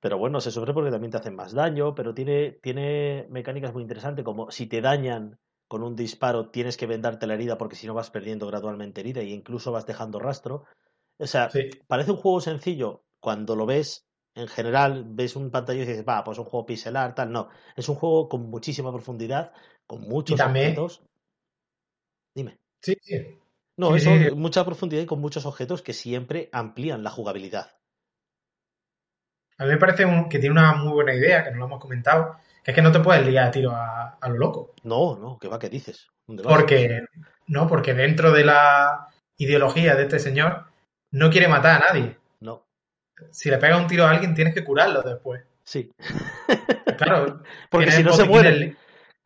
Pero 0.00 0.16
bueno, 0.16 0.40
se 0.40 0.50
sufre 0.50 0.72
porque 0.72 0.90
también 0.90 1.10
te 1.10 1.18
hacen 1.18 1.36
más 1.36 1.52
daño, 1.52 1.94
pero 1.94 2.14
tiene, 2.14 2.52
tiene 2.62 3.26
mecánicas 3.28 3.74
muy 3.74 3.82
interesantes, 3.82 4.24
como 4.24 4.50
si 4.50 4.66
te 4.66 4.80
dañan 4.80 5.38
con 5.68 5.82
un 5.82 5.94
disparo, 5.94 6.48
tienes 6.48 6.78
que 6.78 6.86
vendarte 6.86 7.26
la 7.26 7.34
herida 7.34 7.58
porque 7.58 7.76
si 7.76 7.86
no 7.86 7.92
vas 7.92 8.10
perdiendo 8.10 8.46
gradualmente 8.46 9.02
herida 9.02 9.20
e 9.20 9.26
incluso 9.26 9.72
vas 9.72 9.86
dejando 9.86 10.18
rastro. 10.18 10.64
O 11.18 11.26
sea, 11.26 11.50
parece 11.86 12.12
un 12.12 12.16
juego 12.16 12.40
sencillo 12.40 13.04
cuando 13.20 13.56
lo 13.56 13.66
ves. 13.66 14.04
En 14.34 14.46
general, 14.46 15.04
ves 15.04 15.34
un 15.34 15.50
pantalla 15.50 15.82
y 15.82 15.86
dices, 15.86 16.04
va, 16.08 16.22
pues 16.22 16.38
un 16.38 16.44
juego 16.44 16.64
pixelar, 16.64 17.14
tal. 17.14 17.32
No, 17.32 17.48
es 17.74 17.88
un 17.88 17.96
juego 17.96 18.28
con 18.28 18.48
muchísima 18.48 18.92
profundidad, 18.92 19.52
con 19.86 20.02
muchos 20.02 20.40
objetos. 20.40 21.02
Dime. 22.36 22.58
Sí, 22.80 22.96
sí. 23.02 23.38
No, 23.76 23.96
es 23.96 24.34
mucha 24.34 24.64
profundidad 24.64 25.02
y 25.02 25.06
con 25.06 25.20
muchos 25.20 25.46
objetos 25.46 25.82
que 25.82 25.92
siempre 25.92 26.48
amplían 26.52 27.02
la 27.02 27.10
jugabilidad. 27.10 27.78
A 29.56 29.64
mí 29.64 29.70
me 29.70 29.76
parece 29.76 30.04
que 30.30 30.38
tiene 30.38 30.52
una 30.52 30.74
muy 30.74 30.92
buena 30.92 31.14
idea, 31.14 31.44
que 31.44 31.50
no 31.50 31.58
lo 31.58 31.64
hemos 31.66 31.80
comentado, 31.80 32.36
que 32.62 32.70
es 32.70 32.74
que 32.74 32.82
no 32.82 32.92
te 32.92 33.00
puedes 33.00 33.26
liar 33.26 33.48
a 33.48 33.50
tiro 33.50 33.72
a, 33.72 34.18
lo 34.28 34.36
loco. 34.36 34.74
No, 34.84 35.16
no, 35.16 35.38
¿qué 35.38 35.48
va, 35.48 35.58
qué 35.58 35.68
dices? 35.68 36.08
Porque, 36.26 37.02
no, 37.46 37.66
porque 37.66 37.94
dentro 37.94 38.30
de 38.30 38.44
la 38.44 39.08
ideología 39.36 39.96
de 39.96 40.02
este 40.02 40.18
señor 40.18 40.66
no 41.10 41.30
quiere 41.30 41.48
matar 41.48 41.82
a 41.82 41.86
nadie. 41.86 42.16
No. 42.40 42.66
Si 43.30 43.50
le 43.50 43.58
pega 43.58 43.76
un 43.76 43.86
tiro 43.86 44.04
a 44.04 44.10
alguien, 44.10 44.34
tienes 44.34 44.54
que 44.54 44.64
curarlo 44.64 45.02
después. 45.02 45.42
Sí. 45.64 45.90
Claro. 46.96 47.42
porque 47.70 47.90
si 47.90 48.02
no 48.02 48.12
se 48.12 48.24
muere. 48.24 48.76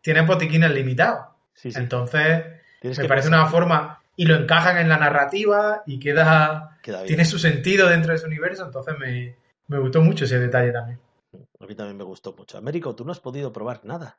Tienes 0.01 0.27
botiquines 0.27 0.71
limitados. 0.73 1.27
Sí, 1.55 1.71
sí. 1.71 1.79
Entonces, 1.79 2.45
me 2.83 3.05
parece 3.07 3.29
una 3.29 3.47
forma. 3.47 4.01
Y 4.17 4.27
lo 4.27 4.35
encajan 4.37 4.79
en 4.79 4.89
la 4.89 4.99
narrativa 4.99 5.83
y 5.87 5.99
queda. 5.99 6.79
queda 6.83 7.05
tiene 7.05 7.25
su 7.25 7.39
sentido 7.39 7.89
dentro 7.89 8.11
de 8.11 8.17
ese 8.17 8.27
universo. 8.27 8.65
Entonces 8.65 8.99
me, 8.99 9.37
me 9.69 9.79
gustó 9.79 10.01
mucho 10.03 10.25
ese 10.25 10.39
detalle 10.39 10.73
también. 10.73 10.99
A 11.61 11.67
mí 11.67 11.75
también 11.75 11.97
me 11.97 12.05
gustó 12.05 12.35
mucho. 12.35 12.59
Américo, 12.59 12.95
tú 12.95 13.05
no 13.05 13.13
has 13.13 13.21
podido 13.21 13.53
probar 13.53 13.85
nada. 13.85 14.19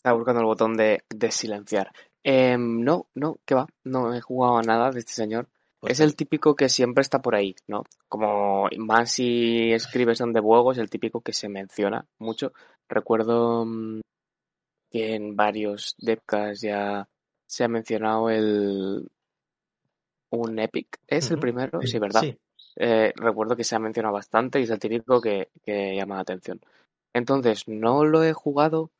Estaba 0.00 0.16
buscando 0.16 0.40
el 0.40 0.46
botón 0.46 0.78
de, 0.78 1.04
de 1.10 1.30
silenciar. 1.30 1.92
Em, 2.24 2.80
no, 2.82 3.08
no, 3.14 3.38
¿qué 3.44 3.54
va? 3.54 3.66
No 3.84 4.14
he 4.14 4.22
jugado 4.22 4.56
a 4.56 4.62
nada 4.62 4.90
de 4.90 5.00
este 5.00 5.12
señor. 5.12 5.50
Pues 5.78 5.92
es 5.92 6.00
el 6.00 6.16
típico 6.16 6.56
que 6.56 6.70
siempre 6.70 7.02
está 7.02 7.20
por 7.20 7.34
ahí, 7.34 7.54
¿no? 7.66 7.84
Como 8.08 8.66
más 8.78 9.12
si 9.12 9.72
escribes 9.72 10.16
donde 10.16 10.40
juego, 10.40 10.72
es 10.72 10.78
el 10.78 10.88
típico 10.88 11.20
que 11.20 11.34
se 11.34 11.50
menciona 11.50 12.06
mucho. 12.18 12.54
Recuerdo 12.88 13.66
mm, 13.66 14.00
que 14.90 15.16
en 15.16 15.36
varios 15.36 15.94
Depcas 15.98 16.62
ya 16.62 17.06
se 17.46 17.64
ha 17.64 17.68
mencionado 17.68 18.30
el, 18.30 19.06
un 20.30 20.58
Epic. 20.58 20.98
¿Es 21.06 21.30
el 21.30 21.38
primero? 21.38 21.82
Sí, 21.82 21.98
¿verdad? 21.98 22.22
Eh, 22.76 23.12
recuerdo 23.16 23.54
que 23.54 23.64
se 23.64 23.76
ha 23.76 23.78
mencionado 23.78 24.14
bastante 24.14 24.60
y 24.60 24.62
es 24.62 24.70
el 24.70 24.78
típico 24.78 25.20
que, 25.20 25.50
llama 25.66 26.14
la 26.14 26.22
atención. 26.22 26.58
Entonces, 27.12 27.68
no 27.68 28.06
lo 28.06 28.24
he 28.24 28.32
jugado, 28.32 28.90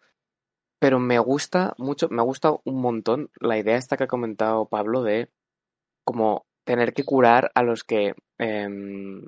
pero 0.80 0.98
me 0.98 1.18
gusta 1.18 1.74
mucho, 1.78 2.08
me 2.08 2.22
ha 2.22 2.24
gustado 2.24 2.62
un 2.64 2.80
montón 2.80 3.30
la 3.38 3.58
idea 3.58 3.76
esta 3.76 3.96
que 3.96 4.04
ha 4.04 4.08
comentado 4.08 4.66
Pablo 4.66 5.02
de 5.02 5.28
como 6.04 6.46
tener 6.64 6.94
que 6.94 7.04
curar 7.04 7.52
a 7.54 7.62
los 7.62 7.84
que... 7.84 8.14
Em, 8.38 9.22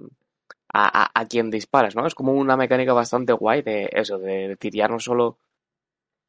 a, 0.74 1.10
a, 1.20 1.26
quien 1.26 1.50
disparas, 1.50 1.94
¿no? 1.94 2.06
Es 2.06 2.14
como 2.14 2.32
una 2.32 2.56
mecánica 2.56 2.94
bastante 2.94 3.34
guay 3.34 3.60
de 3.60 3.90
eso, 3.92 4.18
de, 4.18 4.56
tirar 4.56 4.90
no 4.90 4.98
solo 4.98 5.36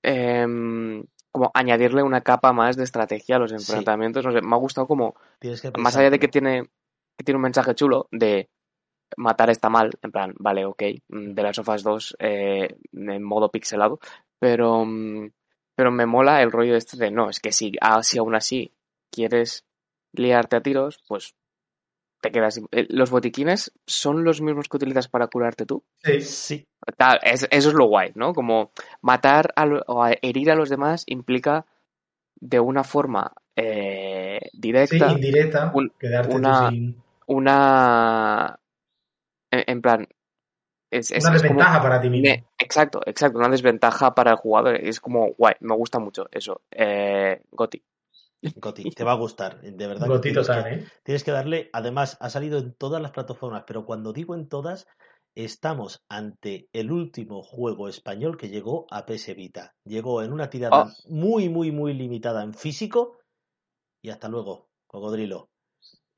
em, 0.02 1.06
como 1.32 1.50
añadirle 1.54 2.04
una 2.04 2.20
capa 2.20 2.52
más 2.52 2.76
de 2.76 2.84
estrategia 2.84 3.38
a 3.38 3.40
los 3.40 3.54
enfrentamientos. 3.54 4.26
No 4.26 4.34
sé, 4.34 4.42
me 4.42 4.54
ha 4.54 4.60
gustado 4.60 4.86
como, 4.86 5.16
más 5.78 5.96
allá 5.96 6.10
de 6.10 6.20
que 6.20 6.28
tiene, 6.28 6.64
que 7.18 7.24
tiene 7.24 7.38
un 7.38 7.44
mensaje 7.44 7.74
chulo 7.74 8.10
de 8.12 8.50
matar 9.18 9.50
está 9.50 9.70
mal, 9.70 9.92
en 10.02 10.12
plan, 10.12 10.34
vale, 10.38 10.66
ok, 10.66 10.84
de 11.08 11.44
las 11.44 11.56
sofas 11.56 11.84
2 11.84 12.16
eh, 12.20 12.76
en 12.92 13.24
modo 13.24 13.50
pixelado, 13.50 14.00
pero, 14.40 14.86
mm, 14.86 15.32
pero 15.76 15.92
me 15.92 16.06
mola 16.06 16.42
el 16.42 16.52
rollo 16.52 16.76
este 16.76 16.98
de, 16.98 17.12
no, 17.12 17.30
es 17.30 17.40
que 17.40 17.52
si, 17.52 17.74
ah, 17.82 18.04
si 18.04 18.18
aún 18.18 18.36
así 18.36 18.72
quieres 19.12 19.66
liarte 20.14 20.56
a 20.56 20.62
tiros, 20.62 21.00
pues 21.08 21.36
te 22.24 22.32
quedas. 22.32 22.62
Eh, 22.72 22.88
¿Los 22.90 23.12
botiquines 23.12 23.74
son 23.86 24.24
los 24.24 24.42
mismos 24.42 24.70
que 24.70 24.78
utilizas 24.78 25.08
para 25.10 25.28
curarte 25.28 25.66
tú? 25.66 25.84
Sí. 26.04 26.22
Sí. 26.22 26.68
eso 27.22 27.48
es 27.52 27.74
lo 27.74 27.86
guay, 27.86 28.12
¿no? 28.16 28.34
Como 28.34 28.72
matar 29.02 29.54
o 29.88 30.08
herir 30.22 30.50
a 30.52 30.56
los 30.56 30.70
demás 30.70 31.04
implica 31.06 31.66
de 32.36 32.60
una 32.60 32.84
forma 32.84 33.34
eh, 33.56 34.40
directa. 34.54 35.10
Sí, 35.10 35.16
indirecta. 35.16 35.72
quedarte 36.00 36.36
una, 36.36 36.72
una. 37.28 38.60
En, 39.54 39.82
plan. 39.82 40.08
Es, 40.90 41.12
una 41.12 41.32
desventaja 41.32 41.82
para 41.82 42.02
ti 42.02 42.10
mismo. 42.10 42.46
exacto, 42.58 43.02
exacto. 43.06 43.38
Una 43.38 43.50
desventaja 43.50 44.14
para 44.16 44.32
el 44.32 44.38
jugador. 44.38 44.76
Es 44.76 45.00
como 45.00 45.34
guay, 45.34 45.56
me 45.60 45.76
gusta 45.76 46.00
mucho 46.00 46.28
eso. 46.32 46.62
Eh, 46.72 47.42
Goti. 47.52 47.84
Goti, 48.56 48.90
te 48.92 49.04
va 49.04 49.14
a 49.14 49.18
gustar, 49.18 49.62
de 49.62 49.88
verdad. 49.88 50.08
Goti 50.08 50.34
total, 50.34 50.74
¿eh? 50.74 50.86
Tienes 51.04 51.24
que 51.24 51.32
darle, 51.32 51.70
además, 51.72 52.18
ha 52.20 52.30
salido 52.30 52.60
en 52.60 52.74
todas 52.74 53.02
las 53.02 53.12
plataformas, 53.12 53.64
pero 53.66 53.86
cuando 53.86 54.12
digo 54.12 54.36
en 54.36 54.50
todas, 54.50 54.86
estamos 55.36 56.04
ante 56.10 56.70
el 56.74 56.92
último 56.92 57.42
juego 57.42 57.88
español 57.88 58.38
que 58.38 58.50
llegó 58.50 58.86
a 58.92 59.06
PS 59.06 59.36
Vita. 59.36 59.76
Llegó 59.86 60.22
en 60.22 60.34
una 60.34 60.50
tirada 60.50 60.84
oh. 60.84 61.10
muy, 61.10 61.50
muy, 61.50 61.72
muy 61.72 61.94
limitada 61.94 62.44
en 62.44 62.54
físico. 62.54 63.20
Y 64.02 64.10
hasta 64.10 64.28
luego, 64.28 64.68
cocodrilo. 64.88 65.50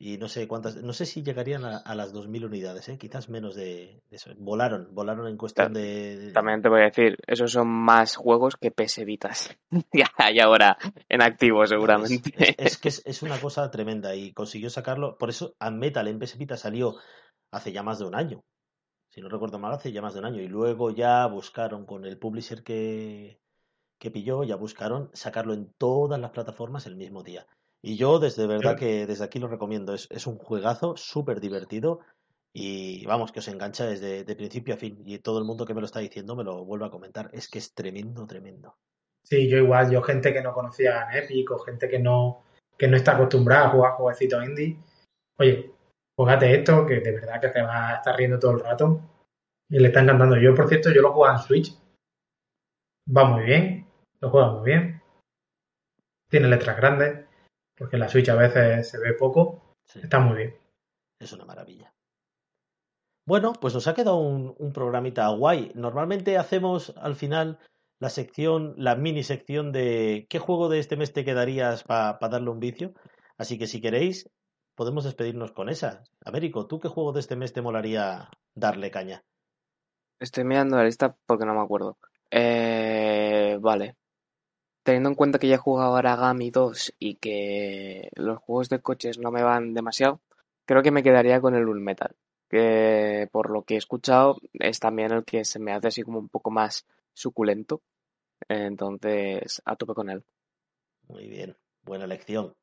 Y 0.06 0.20
no 0.20 0.30
sé 0.30 0.48
cuántas, 0.48 0.76
no 0.76 0.94
sé 0.94 1.08
si 1.08 1.24
llegarían 1.24 1.66
a, 1.66 1.96
las 1.96 2.14
2.000 2.14 2.46
unidades, 2.46 2.88
¿eh? 2.90 2.98
quizás 3.00 3.28
menos 3.28 3.56
de, 3.56 4.04
eso. 4.12 4.30
Volaron, 4.38 4.90
volaron 4.92 5.28
en 5.28 5.36
cuestión 5.36 5.74
de, 5.74 6.30
También 6.32 6.62
te 6.62 6.70
voy 6.70 6.82
a 6.82 6.92
decir, 6.92 7.18
esos 7.26 7.54
son 7.54 7.68
más 7.70 8.16
juegos 8.16 8.56
que 8.56 8.70
PS 8.70 9.04
Vitas. 9.04 9.58
ya 9.92 10.12
hay 10.18 10.40
ahora 10.40 10.78
en 11.10 11.24
activo 11.24 11.66
seguramente. 11.66 12.36
Es, 12.56 12.78
que 12.78 12.90
es, 12.90 13.24
una 13.24 13.42
cosa 13.42 13.72
tremenda 13.72 14.14
y 14.14 14.32
consiguió 14.32 14.70
sacarlo. 14.70 15.18
Por 15.18 15.32
eso 15.32 15.56
a 15.58 15.72
Metal 15.72 16.08
en 16.08 16.20
PS 16.20 16.38
Vita 16.38 16.56
salió 16.56 16.98
hace 17.50 17.72
ya 17.72 17.82
más 17.82 17.98
de 17.98 18.06
un 18.06 18.14
año. 18.14 18.44
Si 19.10 19.22
no 19.22 19.28
recuerdo 19.28 19.58
mal, 19.58 19.74
hace 19.74 19.92
ya 19.92 20.04
más 20.04 20.14
de 20.14 20.20
un 20.20 20.26
año. 20.28 20.40
Y 20.40 20.48
luego 20.48 20.92
ya 20.92 21.26
buscaron 21.26 21.88
con 21.88 22.06
el 22.06 22.20
publisher 22.20 22.62
que, 22.62 23.40
que 23.98 24.12
pilló, 24.12 24.44
ya 24.44 24.56
buscaron 24.56 25.10
sacarlo 25.14 25.56
en 25.56 25.74
todas 25.80 26.20
las 26.20 26.30
plataformas 26.30 26.86
el 26.86 26.96
mismo 26.96 27.24
día. 27.24 27.48
Y 27.86 27.98
yo, 27.98 28.18
desde 28.18 28.48
verdad 28.48 28.76
que 28.76 29.06
desde 29.06 29.24
aquí 29.24 29.38
lo 29.38 29.48
recomiendo. 29.48 29.94
Es, 29.94 30.08
es 30.10 30.26
un 30.26 30.40
juegazo 30.40 30.98
súper 30.98 31.40
divertido 31.40 32.00
y 32.52 33.06
vamos, 33.06 33.32
que 33.32 33.40
os 33.40 33.48
engancha 33.48 33.86
desde 33.86 34.24
de 34.24 34.36
principio 34.36 34.74
a 34.74 34.78
fin. 34.78 35.04
Y 35.06 35.20
todo 35.20 35.38
el 35.38 35.46
mundo 35.46 35.68
que 35.68 35.76
me 35.76 35.82
lo 35.82 35.86
está 35.86 36.00
diciendo 36.00 36.36
me 36.36 36.44
lo 36.44 36.66
vuelve 36.66 36.88
a 36.88 36.90
comentar. 36.90 37.30
Es 37.32 37.48
que 37.48 37.60
es 37.60 37.76
tremendo, 37.76 38.26
tremendo. 38.26 38.76
Sí, 39.24 39.48
yo 39.48 39.58
igual, 39.58 39.92
yo 39.92 40.02
gente 40.02 40.34
que 40.34 40.42
no 40.42 40.52
conocía 40.52 41.12
en 41.12 41.26
Epic 41.26 41.52
o 41.52 41.60
gente 41.60 41.88
que 41.88 42.00
no, 42.00 42.46
que 42.76 42.88
no 42.88 42.98
está 42.98 43.12
acostumbrada 43.18 43.68
a 43.68 43.70
jugar 43.70 43.92
jueguecitos 43.92 44.44
indie. 44.44 44.80
Oye, 45.38 45.72
jugate 46.18 46.56
esto, 46.56 46.88
que 46.88 47.02
de 47.02 47.12
verdad 47.12 47.40
que 47.40 47.50
te 47.50 47.62
va 47.62 47.90
a 47.90 47.96
estar 47.98 48.18
riendo 48.18 48.40
todo 48.40 48.54
el 48.54 48.62
rato. 48.62 49.00
Y 49.70 49.78
le 49.78 49.90
está 49.90 50.02
encantando. 50.02 50.38
Yo, 50.38 50.56
por 50.56 50.68
cierto, 50.68 50.92
yo 50.92 51.04
lo 51.04 51.14
juego 51.14 51.32
en 51.32 51.38
Switch. 51.38 51.78
Va 53.16 53.26
muy 53.26 53.44
bien, 53.44 53.86
lo 54.22 54.32
juega 54.32 54.54
muy 54.54 54.66
bien. 54.66 55.04
Tiene 56.32 56.48
letras 56.48 56.78
grandes 56.78 57.25
porque 57.78 57.98
la 57.98 58.10
Switch 58.10 58.30
a 58.30 58.36
veces 58.36 58.90
se 58.90 59.00
ve 59.00 59.14
poco. 59.14 59.76
Está 59.94 60.20
muy 60.20 60.38
bien. 60.38 60.56
Es 61.20 61.34
una 61.34 61.46
maravilla. 61.46 61.94
Bueno, 63.28 63.54
pues 63.54 63.74
nos 63.74 63.88
ha 63.88 63.94
quedado 63.94 64.18
un, 64.18 64.74
programita 64.74 65.28
guay. 65.30 65.72
Normalmente 65.74 66.38
hacemos 66.38 66.94
al 66.98 67.16
final 67.16 67.60
la 68.00 68.10
sección, 68.10 68.76
la 68.78 68.96
mini 68.96 69.24
sección 69.24 69.72
de 69.72 70.28
qué 70.30 70.40
juego 70.40 70.70
de 70.70 70.80
este 70.80 70.96
mes 70.96 71.12
te 71.12 71.26
quedarías 71.26 71.84
para 71.84 72.18
darle 72.30 72.50
un 72.50 72.60
vicio. 72.60 72.94
Así 73.38 73.58
que 73.58 73.68
si 73.68 73.82
queréis, 73.82 74.30
podemos 74.76 75.04
despedirnos 75.04 75.52
con 75.52 75.70
esa. 75.70 76.04
Américo, 76.24 76.68
¿tú 76.68 76.80
qué 76.80 76.88
juego 76.88 77.14
de 77.14 77.20
este 77.22 77.36
mes 77.36 77.52
te 77.52 77.62
molaría 77.62 78.30
darle 78.54 78.92
caña? 78.92 79.24
Estoy 80.20 80.44
mirando 80.44 80.78
la 80.78 80.86
lista 80.86 81.16
porque 81.26 81.46
no 81.46 81.56
me 81.56 81.62
acuerdo. 81.62 81.98
Eh, 82.30 83.58
vale 83.60 83.96
teniendo 84.86 85.10
en 85.10 85.16
cuenta 85.16 85.40
que 85.40 85.48
ya 85.48 85.56
he 85.56 85.58
jugado 85.58 85.96
Aragami 85.96 86.52
2 86.52 86.94
y 87.00 87.16
que 87.16 88.10
los 88.16 88.38
juegos 88.38 88.70
de 88.70 88.80
coches 88.80 89.18
no 89.18 89.32
me 89.32 89.42
van 89.42 89.74
demasiado, 89.74 90.22
creo 90.66 90.84
que 90.84 90.92
me 90.92 91.02
quedaría 91.02 91.42
con 91.42 91.56
el 91.56 91.66
Metal, 91.66 92.16
que 92.48 93.28
por 93.32 93.50
lo 93.50 93.64
que 93.64 93.74
he 93.74 93.78
escuchado 93.78 94.38
es 94.54 94.80
también 94.80 95.12
el 95.12 95.26
que 95.26 95.44
se 95.44 95.58
me 95.58 95.74
hace 95.74 95.88
así 95.88 96.04
como 96.04 96.20
un 96.20 96.30
poco 96.30 96.52
más 96.52 96.86
suculento. 97.14 97.82
Entonces, 98.48 99.60
a 99.66 99.76
tope 99.76 99.96
con 99.96 100.12
él. 100.12 100.24
Muy 101.08 101.28
bien, 101.28 101.58
buena 101.82 102.06
elección. 102.06 102.54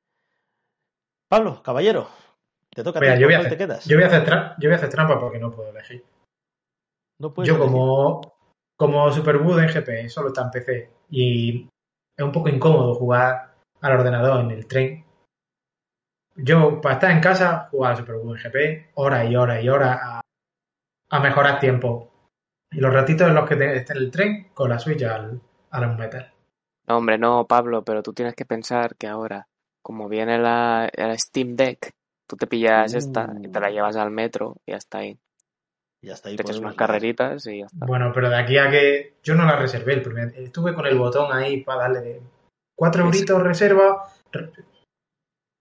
Pablo, 1.29 1.61
caballero, 1.61 2.09
te 2.71 2.85
toca 2.85 3.01
a 3.01 3.15
ti, 3.15 3.21
yo 3.21 3.27
voy 3.27 3.35
a 3.35 3.49
te 3.49 3.57
quedas? 3.57 3.85
Yo 3.87 3.97
voy 3.97 4.05
a, 4.05 4.07
hacer 4.07 4.25
yo 4.61 4.69
voy 4.69 4.75
a 4.75 4.77
hacer 4.77 4.91
trampa 4.91 5.19
porque 5.19 5.41
no 5.41 5.51
puedo 5.51 5.71
elegir. 5.71 6.05
No 7.19 7.35
puedes 7.35 7.49
yo 7.49 7.59
como, 7.59 8.21
como 8.77 9.11
Superwood 9.11 9.59
en 9.59 9.69
GP, 9.69 10.09
solo 10.09 10.29
está 10.29 10.43
en 10.43 10.51
PC 10.51 10.91
y 11.11 11.69
es 12.17 12.25
un 12.25 12.33
poco 12.33 12.49
incómodo 12.49 12.95
jugar 12.95 13.55
al 13.81 13.93
ordenador 13.93 14.41
en 14.41 14.51
el 14.51 14.67
tren. 14.67 15.05
Yo, 16.37 16.81
para 16.81 16.95
estar 16.95 17.11
en 17.11 17.21
casa, 17.21 17.69
jugar 17.71 17.93
a 17.93 17.97
Super 17.97 18.17
GP, 18.17 18.93
hora 18.95 19.25
y 19.25 19.37
hora 19.37 19.61
y 19.61 19.69
hora 19.69 20.21
a, 21.11 21.21
mejorar 21.21 21.61
tiempo. 21.61 22.11
Y 22.71 22.81
los 22.81 22.93
ratitos 22.93 23.29
en 23.29 23.35
los 23.35 23.47
que 23.47 23.55
esté 23.55 23.93
en 23.93 23.99
el 23.99 24.11
tren, 24.11 24.49
con 24.55 24.71
la 24.71 24.79
Switch 24.79 25.03
al, 25.03 25.41
al 25.71 25.99
metal. 25.99 26.33
No, 26.89 26.97
hombre, 26.97 27.19
no, 27.19 27.47
Pablo, 27.47 27.85
pero 27.85 28.03
tú 28.03 28.13
tienes 28.13 28.35
que 28.35 28.47
pensar 28.47 28.97
que 28.97 29.07
ahora, 29.07 29.47
como 29.83 30.09
viene 30.09 30.39
la, 30.39 30.91
Steam 31.17 31.55
Deck, 31.55 31.91
tú 32.27 32.37
te 32.37 32.47
pillas 32.47 32.95
esta 32.95 33.31
y 33.41 33.49
te 33.49 33.61
la 33.61 33.69
uh. 33.69 33.73
llevas 33.73 33.97
al 33.97 34.11
metro 34.11 34.57
y 34.65 34.73
hasta 34.73 34.99
ahí. 34.99 35.19
Y 36.03 36.11
hasta 36.11 36.29
ahí 36.29 36.37
te 36.37 36.43
echas 36.43 36.59
unas 36.59 36.75
carreritas 36.75 37.47
y 37.47 37.61
ya 37.61 37.67
está. 37.67 37.87
Bueno, 37.87 38.11
pero 38.13 38.29
de 38.29 38.37
aquí 38.37 38.59
a 38.59 38.69
que 38.69 39.15
yo 39.23 39.37
no 39.37 39.45
la 39.45 39.55
reservé 39.55 39.95
el 39.95 40.03
primer. 40.03 40.35
Estuve 40.37 40.75
con 40.75 40.85
el 40.87 40.99
botón 40.99 41.33
ahí 41.33 41.63
para 41.63 41.83
darle 41.83 42.21
cuatro 42.75 43.05
euritos 43.05 43.41
reserva. 43.41 44.09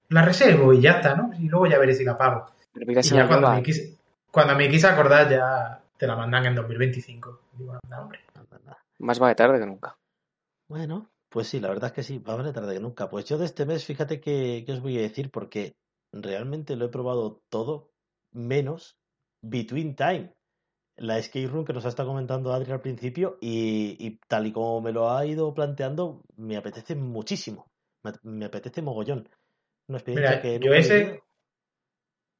La 0.10 0.24
reservo 0.24 0.74
y 0.74 0.82
ya 0.82 0.94
está, 0.94 1.16
¿no? 1.16 1.32
Y 1.40 1.48
luego 1.48 1.68
ya 1.68 1.78
veré 1.78 1.94
si 1.94 2.04
la 2.04 2.18
pago. 2.18 2.48
y 2.74 3.02
ya 3.02 3.28
cuando 3.28 3.52
me, 3.52 3.62
quise, 3.62 3.98
cuando 4.32 4.56
me 4.56 4.68
quise 4.68 4.88
acordar 4.88 5.30
ya 5.30 5.80
te 5.96 6.08
la 6.08 6.16
mandan 6.16 6.48
en 6.48 6.56
2025. 6.56 7.40
Digo, 7.54 7.78
anda, 7.84 8.02
hombre. 8.02 8.22
Más 8.98 9.20
vale 9.20 9.36
tarde 9.36 9.60
que 9.60 9.68
nunca. 9.68 9.96
Bueno, 10.68 11.12
pues 11.30 11.50
sí, 11.50 11.60
la 11.60 11.70
verdad 11.70 11.90
es 11.90 11.94
que 11.94 12.04
sí, 12.04 12.20
más 12.26 12.38
vale 12.38 12.52
tarde 12.52 12.74
que 12.74 12.80
nunca. 12.80 13.10
Pues 13.12 13.26
yo 13.26 13.38
de 13.38 13.46
este 13.46 13.68
mes, 13.68 13.86
fíjate 13.86 14.20
que, 14.20 14.64
que 14.66 14.74
os 14.74 14.82
voy 14.82 14.98
a 14.98 15.02
decir, 15.02 15.30
porque 15.30 15.76
realmente 16.12 16.76
lo 16.76 16.86
he 16.86 16.90
probado 16.90 17.42
todo, 17.50 17.92
menos 18.32 18.98
Between 19.42 19.96
Time, 19.96 20.34
la 20.98 21.18
escape 21.18 21.48
room 21.48 21.66
que 21.66 21.74
nos 21.74 21.86
ha 21.86 21.90
estado 21.90 22.10
comentando 22.10 22.54
Adri 22.54 22.72
al 22.72 22.82
principio 22.82 23.38
y, 23.42 24.20
tal 24.28 24.48
y 24.48 24.52
como 24.52 24.82
me 24.82 24.92
lo 24.92 25.12
ha 25.12 25.26
ido 25.26 25.54
planteando, 25.54 26.22
me 26.38 26.58
apetece 26.58 26.96
muchísimo. 26.96 27.68
Me, 28.24 28.46
apetece 28.46 28.82
mogollón. 28.82 29.28
Una 29.88 29.98
experiencia 29.98 30.42
que 30.42 30.60
yo 30.60 30.74
ese, 30.74 31.22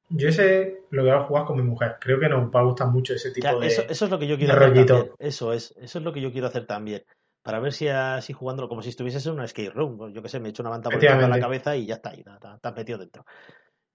yo 0.08 0.28
ese 0.28 0.84
lo 0.90 1.02
voy 1.02 1.10
a 1.10 1.24
jugar 1.24 1.44
con 1.44 1.56
mi 1.56 1.62
mujer. 1.62 1.96
Creo 2.00 2.20
que 2.20 2.28
nos 2.28 2.54
va 2.54 2.60
a 2.60 2.64
gustar 2.64 2.88
mucho 2.88 3.14
ese 3.14 3.30
tipo 3.30 3.60
de 3.60 3.66
eso, 3.66 3.82
eso 3.88 4.04
es 4.04 4.10
lo 4.10 4.18
que 4.18 4.26
yo 4.26 4.36
quiero 4.36 4.54
hacer 4.54 4.86
también. 4.86 5.10
Eso 5.18 5.52
es, 5.52 5.74
eso 5.78 5.98
es 5.98 6.04
lo 6.04 6.12
que 6.12 6.20
yo 6.20 6.32
quiero 6.32 6.46
hacer 6.46 6.66
también. 6.66 7.04
Para 7.42 7.58
ver 7.58 7.72
si 7.72 7.88
así 7.88 8.32
jugándolo 8.32 8.68
como 8.68 8.82
si 8.82 8.90
estuvieses 8.90 9.26
en 9.26 9.32
una 9.32 9.44
escape 9.44 9.70
room. 9.70 10.12
Yo 10.12 10.22
que 10.22 10.28
sé, 10.28 10.38
me 10.38 10.48
he 10.48 10.50
hecho 10.50 10.62
una 10.62 10.70
manta 10.70 10.90
por 10.90 11.02
la 11.02 11.40
cabeza 11.40 11.76
y 11.76 11.86
ya 11.86 11.96
está, 11.96 12.14
y 12.14 12.20
está 12.20 12.72
metido 12.72 12.98
dentro. 12.98 13.24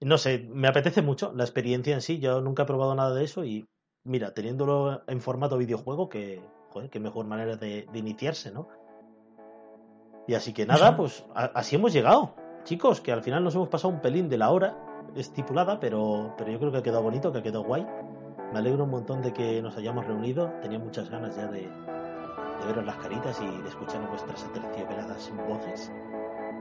No 0.00 0.16
sé, 0.16 0.48
me 0.52 0.68
apetece 0.68 1.02
mucho 1.02 1.32
la 1.34 1.44
experiencia 1.44 1.94
en 1.94 2.02
sí. 2.02 2.18
Yo 2.18 2.40
nunca 2.40 2.62
he 2.62 2.66
probado 2.66 2.94
nada 2.94 3.14
de 3.14 3.24
eso 3.24 3.44
y 3.44 3.68
mira, 4.04 4.32
teniéndolo 4.32 5.02
en 5.06 5.20
formato 5.20 5.58
videojuego, 5.58 6.08
que, 6.08 6.40
joder, 6.70 6.90
qué 6.90 7.00
mejor 7.00 7.26
manera 7.26 7.56
de, 7.56 7.86
iniciarse, 7.94 8.50
¿no? 8.50 8.68
Y 10.26 10.34
así 10.34 10.52
que 10.52 10.66
nada, 10.66 10.96
pues 10.96 11.24
así 11.34 11.76
hemos 11.76 11.92
llegado. 11.92 12.34
Chicos, 12.64 13.00
que 13.00 13.12
al 13.12 13.22
final 13.22 13.42
nos 13.42 13.54
hemos 13.54 13.68
pasado 13.68 13.94
un 13.94 14.00
pelín 14.00 14.28
de 14.28 14.36
la 14.36 14.50
hora 14.50 14.76
estipulada, 15.16 15.80
pero, 15.80 16.34
pero 16.36 16.50
yo 16.50 16.58
creo 16.58 16.70
que 16.70 16.78
ha 16.78 16.82
quedado 16.82 17.02
bonito, 17.02 17.32
que 17.32 17.38
ha 17.38 17.42
quedado 17.42 17.64
guay. 17.64 17.86
Me 18.52 18.58
alegro 18.58 18.84
un 18.84 18.90
montón 18.90 19.22
de 19.22 19.32
que 19.32 19.62
nos 19.62 19.76
hayamos 19.76 20.06
reunido. 20.06 20.52
Tenía 20.60 20.78
muchas 20.78 21.08
ganas 21.08 21.36
ya 21.36 21.46
de, 21.46 21.62
de 21.62 22.66
veros 22.66 22.84
las 22.84 22.96
caritas 22.96 23.40
y 23.40 23.62
de 23.62 23.68
escuchar 23.68 24.06
vuestras 24.08 24.44
aterciopeladas 24.44 25.32
voces. 25.48 25.92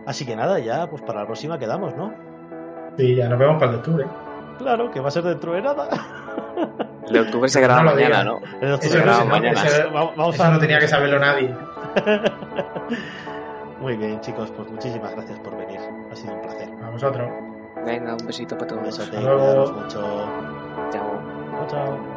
Así 0.05 0.25
que 0.25 0.35
nada, 0.35 0.59
ya 0.59 0.89
pues 0.89 1.01
para 1.01 1.21
la 1.21 1.25
próxima 1.25 1.59
quedamos, 1.59 1.95
¿no? 1.95 2.26
Sí, 2.97 3.15
ya 3.15 3.29
nos 3.29 3.39
vemos 3.39 3.55
para 3.55 3.65
el 3.67 3.71
de 3.71 3.77
octubre. 3.77 4.05
Claro, 4.57 4.91
que 4.91 4.99
va 4.99 5.07
a 5.09 5.11
ser 5.11 5.23
dentro 5.23 5.53
de 5.53 5.61
nada. 5.61 5.87
El 7.07 7.13
de 7.13 7.19
octubre 7.21 7.47
se 7.47 7.61
graba 7.61 7.83
mañana, 7.83 8.23
¿no? 8.23 8.39
El 8.59 8.67
de 8.67 8.73
octubre 8.73 8.97
se 8.97 8.99
graba 8.99 9.23
mañana. 9.23 9.61
vamos 9.93 10.39
a... 10.39 10.49
no 10.51 10.59
tenía 10.59 10.79
que 10.79 10.87
saberlo 10.87 11.19
nadie. 11.19 11.55
Muy 13.79 13.95
bien, 13.95 14.19
chicos, 14.21 14.51
pues 14.57 14.69
muchísimas 14.69 15.13
gracias 15.13 15.39
por 15.39 15.55
venir. 15.55 15.79
Ha 16.11 16.15
sido 16.15 16.33
un 16.33 16.41
placer. 16.41 16.69
A 16.83 16.89
vosotros. 16.89 17.29
Venga, 17.85 18.15
un 18.19 18.25
besito 18.25 18.57
para 18.57 18.67
todos. 18.67 18.81
Un 18.81 18.85
besote, 18.87 19.17
mucho. 19.19 19.87
Chao. 19.87 20.89
Chao, 20.91 21.67
chao. 21.69 22.16